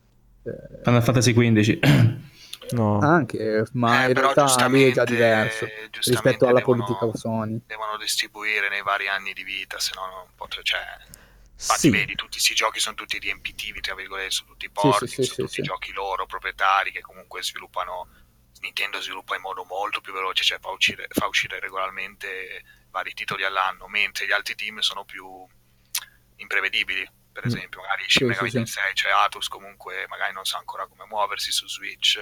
Eh, 0.44 0.80
Final 0.82 1.02
Fantasy 1.02 1.32
XV. 1.32 2.20
No. 2.72 3.00
anche, 3.00 3.66
ma 3.72 4.04
Eh, 4.04 4.08
in 4.08 4.14
però 4.14 4.32
realtà 4.32 4.66
lì 4.68 4.84
è 4.84 4.92
già 4.92 5.04
giustamente- 5.04 5.12
diverso 5.14 5.66
rispetto 6.08 6.46
alla 6.46 6.60
devono- 6.60 6.84
politica 6.86 7.18
Sony. 7.18 7.60
Devono 7.66 7.98
distribuire 7.98 8.70
nei 8.70 8.82
vari 8.82 9.08
anni 9.08 9.34
di 9.34 9.42
vita, 9.42 9.78
se 9.78 9.90
no 9.94 10.06
non 10.06 10.26
pot- 10.36 10.62
cioè, 10.62 10.80
infatti 11.52 11.80
Sì. 11.80 11.90
vedi, 11.90 12.14
tutti 12.14 12.30
questi 12.38 12.54
giochi 12.54 12.78
sono 12.78 12.94
tutti 12.94 13.18
riempitivi, 13.18 13.80
tra 13.80 13.94
virgolette, 13.94 14.30
sono 14.30 14.50
tutti 14.52 14.66
Sì, 14.66 14.72
porti, 14.72 15.06
sì, 15.06 15.14
sì, 15.16 15.22
sono 15.24 15.34
sì, 15.34 15.42
tutti 15.42 15.54
sì. 15.54 15.62
giochi 15.62 15.92
loro, 15.92 16.24
proprietari, 16.24 16.92
che 16.92 17.00
comunque 17.02 17.42
sviluppano, 17.42 18.06
Nintendo 18.60 19.00
sviluppa 19.02 19.34
in 19.34 19.42
modo 19.42 19.64
molto 19.64 20.00
più 20.00 20.14
veloce, 20.14 20.42
cioè 20.44 20.58
fa 20.58 20.70
uscire, 20.70 21.08
fa 21.10 21.26
uscire 21.26 21.58
regolarmente 21.60 22.62
vari 22.92 23.12
titoli 23.14 23.44
all'anno, 23.44 23.88
mentre 23.88 24.26
gli 24.26 24.32
altri 24.32 24.54
team 24.54 24.78
sono 24.78 25.04
più 25.04 25.26
imprevedibili. 26.36 27.08
Per 27.32 27.44
Mm. 27.44 27.46
esempio, 27.48 27.80
magari 27.80 28.02
Sì, 28.02 28.10
Shin 28.18 28.26
Megami 28.28 28.50
sì, 28.50 28.56
sì. 28.58 28.62
Tensei, 28.62 28.94
cioè 28.94 29.10
Atus 29.12 29.48
comunque 29.48 30.04
magari 30.08 30.34
non 30.34 30.44
sa 30.44 30.58
ancora 30.58 30.86
come 30.86 31.04
muoversi 31.08 31.50
su 31.50 31.66
Switch, 31.66 32.18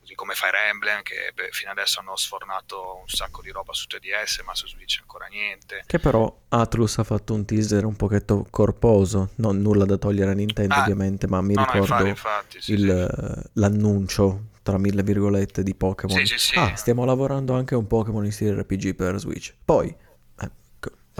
così 0.00 0.14
come 0.16 0.34
Fire 0.34 0.66
Emblem 0.68 1.02
che 1.02 1.30
beh, 1.32 1.50
fino 1.52 1.70
adesso 1.70 2.00
hanno 2.00 2.16
sfornato 2.16 2.96
un 3.00 3.06
sacco 3.08 3.40
di 3.40 3.50
roba 3.50 3.72
su 3.72 3.86
3DS 3.86 4.42
ma 4.44 4.56
su 4.56 4.66
Switch 4.66 4.98
ancora 5.00 5.26
niente 5.26 5.84
Che 5.86 5.98
però 6.00 6.42
Atlus 6.48 6.98
ha 6.98 7.04
fatto 7.04 7.34
un 7.34 7.44
teaser 7.44 7.84
un 7.84 7.94
pochetto 7.94 8.48
corposo, 8.50 9.30
non 9.36 9.58
nulla 9.60 9.84
da 9.84 9.96
togliere 9.96 10.32
a 10.32 10.34
Nintendo 10.34 10.74
Ah, 10.74 10.80
ovviamente, 10.80 11.28
ma 11.28 11.40
mi 11.40 11.54
no, 11.54 11.62
ricordo 11.64 11.78
infatti, 12.06 12.08
infatti, 12.08 12.60
sì, 12.60 12.72
il- 12.72 13.40
sì. 13.44 13.50
l'annuncio 13.60 14.46
tra 14.64 14.76
mille 14.76 15.04
virgolette 15.04 15.62
di 15.62 15.74
Pokémon. 15.74 16.18
Sì, 16.18 16.26
sì, 16.26 16.38
sì. 16.38 16.58
Ah, 16.58 16.74
stiamo 16.74 17.04
lavorando 17.04 17.54
anche 17.54 17.74
a 17.74 17.78
un 17.78 17.86
Pokémon 17.86 18.24
in 18.24 18.32
stile 18.32 18.60
RPG 18.60 18.94
per 18.96 19.18
Switch. 19.18 19.54
Poi, 19.64 19.88
eh. 19.88 20.06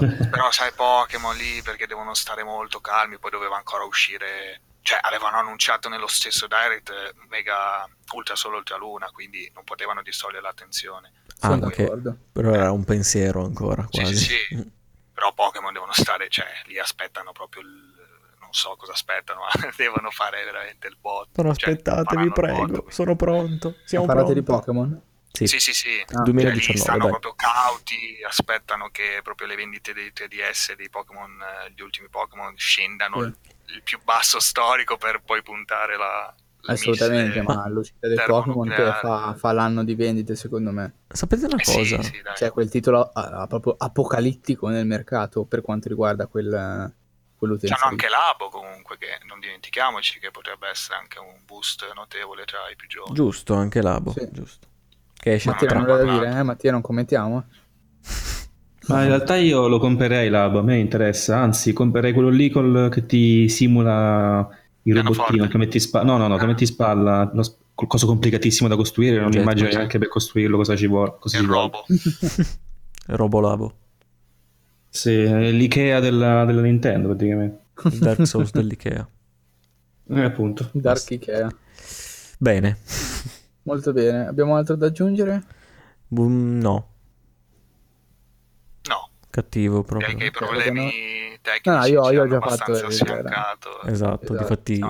Però 0.07 0.51
sai 0.53 0.73
Pokémon 0.73 1.37
lì 1.37 1.61
perché 1.63 1.87
devono 1.87 2.15
stare 2.15 2.43
molto 2.45 2.81
calmi 2.81 3.19
poi 3.19 3.31
doveva 3.31 3.57
ancora 3.57 3.85
uscire 3.85 4.61
cioè 4.83 4.99
avevano 5.03 5.37
annunciato 5.39 5.89
nello 5.89 6.07
stesso 6.07 6.47
Direct 6.47 6.91
eh, 6.91 7.13
Mega 7.29 7.87
Ultra 8.15 8.35
Solo 8.37 8.57
Ultra 8.59 8.77
Luna 8.77 9.11
quindi 9.11 9.51
non 9.55 9.65
potevano 9.65 10.03
distogliere 10.03 10.41
l'attenzione 10.43 11.13
Ah, 11.41 11.51
Sono 11.51 11.67
ok. 11.67 11.77
d'accordo. 11.77 12.17
però 12.33 12.53
era 12.53 12.73
un 12.73 12.85
pensiero 12.85 13.45
ancora 13.45 13.87
Sì, 13.91 14.01
quasi. 14.01 14.17
sì, 14.17 14.37
sì. 14.49 14.71
però 15.13 15.33
Pokémon 15.33 15.73
devono 15.73 15.93
stare 15.93 16.29
cioè 16.29 16.47
lì 16.67 16.79
aspettano 16.79 17.33
proprio 17.33 17.63
il 17.63 17.87
non 18.41 18.53
so 18.53 18.75
cosa 18.77 18.93
aspettano 18.93 19.41
ma 19.63 19.71
devono 19.77 20.11
fare 20.11 20.43
veramente 20.45 20.89
il 20.89 20.97
bot 20.99 21.29
Però 21.33 21.53
Cioè, 21.55 21.69
aspettate, 21.71 22.17
vi 22.17 22.25
bot, 22.29 22.35
prego, 22.35 22.65
quindi- 22.67 22.93
sono 22.93 23.15
pronto. 23.15 23.75
Siamo 23.85 24.07
Parlate 24.07 24.33
pronti. 24.33 24.41
di 24.51 24.53
Pokémon? 24.57 25.03
Sì, 25.33 25.47
Sì, 25.47 25.61
sì, 25.61 25.73
sì. 25.73 26.01
Ah. 26.09 26.25
Cioè, 26.25 26.27
lì 26.27 26.33
2019, 26.33 26.79
stanno 26.79 26.99
dai. 26.99 27.09
proprio 27.11 27.35
cauti, 27.35 28.21
aspettano 28.27 28.89
che 28.91 29.21
proprio 29.23 29.47
le 29.47 29.57
vendite 29.57 29.93
dei 29.93 30.13
3DS 30.13 30.75
dei 30.75 30.89
Pokémon, 30.91 31.41
eh, 31.41 31.73
gli 31.73 31.81
ultimi 31.81 32.09
Pokémon, 32.09 32.57
scendano 32.57 33.23
Sì. 33.23 33.35
il, 33.75 33.83
più 33.83 34.01
basso 34.03 34.41
storico 34.41 34.97
per 34.97 35.21
poi 35.23 35.43
puntare 35.43 35.97
la, 35.97 36.35
Assolutamente, 36.67 37.41
ma 37.43 37.67
l'uscita 37.69 38.09
del. 38.09 38.23
Pokémon 38.27 38.69
che 38.69 38.93
fa, 39.01 39.35
fa 39.39 39.53
l'anno 39.53 39.85
di 39.85 39.95
vendite 39.95 40.37
secondo 40.37 40.71
me. 40.71 40.93
Sapete 41.09 41.47
una 41.47 41.57
Eh 41.57 41.65
sì, 41.65 41.77
cosa? 41.77 42.03
sì, 42.03 42.21
dai. 42.21 42.37
Cioè 42.37 42.51
quel 42.51 42.69
titolo 42.69 43.11
ah, 43.13 43.47
proprio 43.47 43.75
apocalittico 43.79 44.69
nel 44.69 44.87
mercato 44.87 45.45
per 45.45 45.63
quanto 45.63 45.89
riguarda 45.89 46.27
quel, 46.27 46.93
quell'utenza. 47.37 47.77
C'hanno 47.77 47.91
anche 47.91 48.09
Labo 48.09 48.49
comunque, 48.49 48.99
che 48.99 49.19
non 49.25 49.41
dimentichiamoci 49.41 50.19
che 50.19 50.31
potrebbe 50.31 50.69
essere 50.69 50.99
anche 50.99 51.19
un 51.19 51.39
boost 51.47 51.91
notevole 51.95 52.45
tra 52.45 52.69
i 52.71 52.77
più 52.77 52.87
giovani. 52.89 53.15
Giusto, 53.15 53.55
anche 53.55 53.81
Labo, 53.81 54.13
Sì. 54.13 54.29
giusto. 54.31 54.68
Che 55.29 55.35
esce 55.35 55.51
Mattia, 55.51 55.69
Ma 55.69 55.75
non 55.75 55.83
nulla 55.83 55.97
da 56.05 56.19
dire, 56.19 56.39
eh? 56.39 56.43
Mattia, 56.43 56.71
non 56.73 56.81
commentiamo? 56.81 57.45
Ma 58.89 59.03
in 59.03 59.09
realtà 59.09 59.37
io 59.37 59.69
lo 59.69 59.79
comprerei 59.79 60.31
l'hub, 60.31 60.57
a 60.57 60.63
me 60.63 60.79
interessa, 60.79 61.37
anzi 61.39 61.75
comprerei 61.75 62.15
quello 62.15 62.31
lì 62.31 62.49
col, 62.49 62.89
che 62.91 63.05
ti 63.05 63.47
simula 63.51 64.49
il 64.85 64.97
robottino 65.03 65.47
che 65.47 65.59
metti 65.59 65.79
spalla, 65.79 66.07
no 66.11 66.17
no 66.17 66.29
no, 66.29 66.37
che 66.39 66.45
Ah. 66.45 66.47
metti 66.47 66.63
in 66.63 66.69
spalla, 66.71 67.31
lo 67.35 67.43
sp- 67.43 67.59
qualcosa 67.75 68.07
complicatissimo 68.07 68.67
da 68.69 68.77
costruire, 68.77 69.17
non 69.17 69.27
Oggetto, 69.27 69.43
immagino 69.43 69.69
sì. 69.69 69.77
neanche 69.77 69.99
per 69.99 70.09
costruirlo 70.09 70.57
cosa 70.57 70.75
ci 70.75 70.87
vuole. 70.87 71.17
Cosa 71.19 71.37
Il 71.37 71.43
ci 71.45 71.49
vuole. 71.51 71.61
robo. 71.71 71.85
Robolabo. 73.17 73.73
Sì, 74.89 75.13
è 75.23 75.51
l'Ikea 75.51 76.01
della, 76.01 76.47
della 76.47 76.63
Nintendo 76.63 77.09
praticamente. 77.09 77.59
Il 77.93 77.99
Dark 77.99 78.27
Souls 78.27 78.51
dell'Ikea. 78.53 79.07
Eh, 80.11 80.23
appunto. 80.23 80.71
Dark 80.73 81.11
Ikea. 81.11 81.55
Bene. 82.39 82.79
Molto 83.69 83.93
bene. 83.93 84.27
Abbiamo 84.27 84.57
altro 84.57 84.77
da 84.77 84.87
aggiungere? 84.87 85.43
Mm, 86.19 86.61
no, 86.61 86.89
No, 88.89 89.11
cattivo 89.31 89.83
direi 89.87 90.17
che 90.17 90.25
i 90.25 90.31
proprio. 90.31 90.59
problemi 90.63 91.39
tecnici 91.43 91.69
No, 91.69 91.85
io- 91.87 92.11
io 92.13 92.23
ho 92.23 92.29
già 92.29 92.41
fatto 92.41 92.91
sfiancato. 92.91 93.83
Esatto, 93.83 94.35
Esatto. 94.35 94.37
difatti 94.39 94.81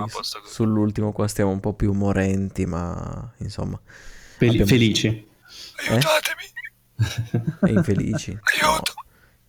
sull'ultimo 0.44 1.10
qua 1.12 1.26
stiamo 1.26 1.50
un 1.50 1.59
po' 1.60 1.72
più 1.74 1.92
morenti, 1.92 2.64
ma 2.66 3.32
insomma, 3.38 3.78
Fel- 4.36 4.50
Abbiamo- 4.50 4.66
felici. 4.66 5.28
Aiutatemi! 5.88 6.46
è 7.62 7.70
infelici. 7.70 8.32
No, 8.62 8.68
Aiuto! 8.68 8.92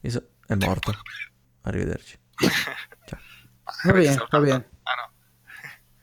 io 0.02 0.10
so- 0.10 0.28
è 0.48 0.56
morto. 0.56 0.92
Arrivederci. 1.62 2.18
Ciao. 3.06 3.20
Va 3.84 3.92
bene, 3.94 4.26
va 4.30 4.40
bene. 4.40 4.70
Ah 4.84 4.94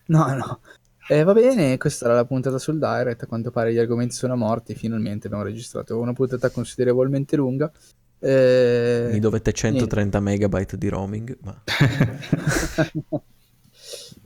no. 0.07 0.24
No, 0.24 0.35
no. 0.36 0.61
Eh, 1.09 1.23
va 1.23 1.33
bene, 1.33 1.77
questa 1.77 2.07
era 2.07 2.15
la 2.15 2.24
puntata 2.24 2.59
sul 2.59 2.78
Direct. 2.78 3.23
A 3.23 3.27
quanto 3.27 3.51
pare 3.51 3.73
gli 3.73 3.78
argomenti 3.78 4.15
sono 4.15 4.37
morti. 4.37 4.74
Finalmente 4.74 5.27
abbiamo 5.28 5.45
registrato 5.45 5.99
una 5.99 6.12
puntata 6.12 6.51
considerevolmente 6.51 7.37
lunga. 7.37 7.70
Eh, 8.19 9.09
Mi 9.12 9.20
dovete 9.20 9.53
130 9.53 10.20
megabyte 10.20 10.77
di 10.77 10.89
roaming, 10.89 11.37
ma 11.43 11.62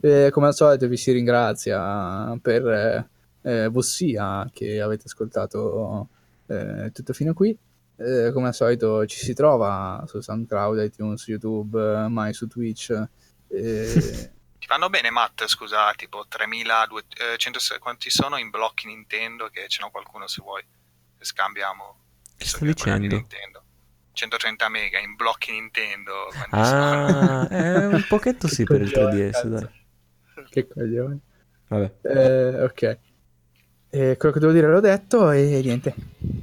Eh, 0.03 0.29
come 0.31 0.47
al 0.47 0.55
solito 0.55 0.87
vi 0.87 0.97
si 0.97 1.11
ringrazia 1.11 2.35
per 2.41 2.67
eh, 2.67 3.09
eh, 3.43 3.67
vossia 3.67 4.49
che 4.51 4.81
avete 4.81 5.03
ascoltato 5.05 6.09
eh, 6.47 6.89
tutto 6.91 7.13
fino 7.13 7.31
a 7.31 7.33
qui. 7.35 7.55
Eh, 7.97 8.31
come 8.33 8.47
al 8.47 8.55
solito 8.55 9.05
ci 9.05 9.19
si 9.19 9.35
trova 9.35 10.03
su 10.07 10.19
SoundCloud, 10.19 10.79
iTunes, 10.83 11.27
YouTube, 11.27 12.07
mai 12.07 12.33
su 12.33 12.47
Twitch. 12.47 12.91
eh, 14.71 14.75
Ti 14.75 14.77
vanno 14.77 14.89
bene, 14.89 15.09
Matt? 15.09 15.45
Scusa, 15.47 15.93
tipo 15.95 16.25
3200 16.27 17.77
quanti 17.79 18.09
sono 18.09 18.37
in 18.37 18.49
blocchi 18.49 18.87
Nintendo? 18.87 19.49
Che 19.49 19.67
ce 19.67 19.81
n'ho 19.81 19.91
qualcuno 19.91 20.27
se 20.27 20.41
vuoi. 20.41 20.63
Se 21.17 21.25
scambiamo. 21.25 21.97
Che 22.37 22.45
di 22.59 22.65
dicendo? 22.67 23.15
Nintendo. 23.15 23.63
130 24.13 24.69
mega 24.69 24.99
in 24.99 25.15
blocchi 25.15 25.51
Nintendo. 25.51 26.29
Ah, 26.51 27.47
è 27.49 27.85
un 27.93 28.05
pochetto 28.07 28.47
sì 28.47 28.63
per 28.63 28.81
il 28.81 28.91
coglione, 28.91 29.29
3DS, 29.29 29.31
cazzo. 29.31 29.47
dai. 29.47 29.69
che 30.49 30.67
coglione. 30.67 31.19
Vabbè. 31.67 31.91
Eh, 32.03 32.63
ok. 32.63 32.97
Eh, 33.89 34.15
quello 34.17 34.33
che 34.33 34.39
devo 34.39 34.53
dire 34.53 34.67
l'ho 34.67 34.79
detto 34.79 35.31
e 35.31 35.61
niente. 35.63 35.93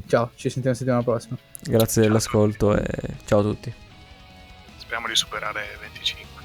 Ciao, 0.07 0.33
ci 0.35 0.51
sentiamo 0.51 0.71
la 0.71 0.75
settimana 0.75 1.03
prossima. 1.03 1.39
Grazie 1.63 2.03
dell'ascolto 2.03 2.77
e 2.77 3.17
ciao 3.25 3.41
a 3.41 3.43
tutti. 3.43 3.73
Speriamo 4.77 5.09
di 5.09 5.17
superare 5.17 5.79
25. 5.81 6.43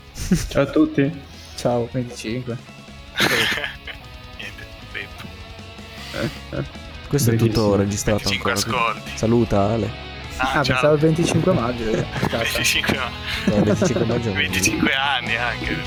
Ciao 0.49 0.61
a 0.63 0.65
tutti. 0.65 1.32
Ciao. 1.55 1.87
25. 1.91 2.57
Niente, 4.37 4.65
detto. 4.91 6.61
Questo 7.07 7.31
è 7.31 7.35
tutto 7.35 7.75
registrato 7.75 8.29
25 8.29 8.51
ancora. 8.51 8.89
ascolti. 8.91 9.11
Saluta 9.17 9.59
Ale. 9.61 10.11
Ah, 10.37 10.49
Ah, 10.49 10.63
ciao. 10.63 10.63
pensavo 10.63 10.93
il 10.95 10.99
25 10.99 11.53
maggio. 11.53 11.83
eh. 11.91 12.05
Cazzo. 12.27 12.37
25, 12.53 12.97
ma- 12.97 13.09
No, 13.45 13.55
il 13.55 13.63
25 13.63 14.05
maggio. 14.05 14.31
25 14.33 14.93
anni 14.93 15.35
anche. 15.35 15.77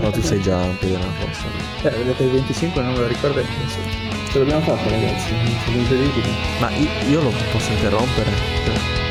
No, 0.00 0.10
tu 0.10 0.22
sei 0.22 0.40
già 0.40 0.56
un 0.56 0.78
piede 0.78 0.96
nella 0.96 1.10
fossa. 1.12 1.44
Eh, 1.82 1.90
vedete 1.90 2.22
il 2.24 2.30
25 2.30 2.82
non 2.82 2.92
me 2.92 2.98
lo 3.00 3.06
ricordo 3.06 3.40
nessuno. 3.42 4.04
Ce 4.30 4.38
l'abbiamo 4.38 4.60
fatta 4.62 4.88
ragazzi, 4.90 5.28
siamo 5.62 5.78
incredibili. 5.78 6.30
Ma 6.58 6.70
io, 6.70 6.88
io 7.08 7.22
lo 7.22 7.32
posso 7.52 7.70
interrompere? 7.72 8.30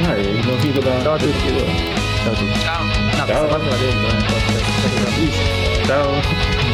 Dai, 0.01 0.25
abbiamo 0.39 0.57
finito 0.57 0.79
da... 0.81 1.01
Ciao 1.01 1.13
a 1.13 1.17
tutti. 1.17 1.39
ciao 2.23 2.31
a 2.31 2.35
tutti. 2.35 2.59
Ciao, 2.59 2.83
No, 2.83 3.23
questa 3.23 3.45
parte 3.45 3.69
la 3.69 3.75
dentro, 3.77 4.07
eh. 4.07 4.21
Ciao. 4.21 4.39
ciao, 4.49 5.74
ciao. 5.85 6.64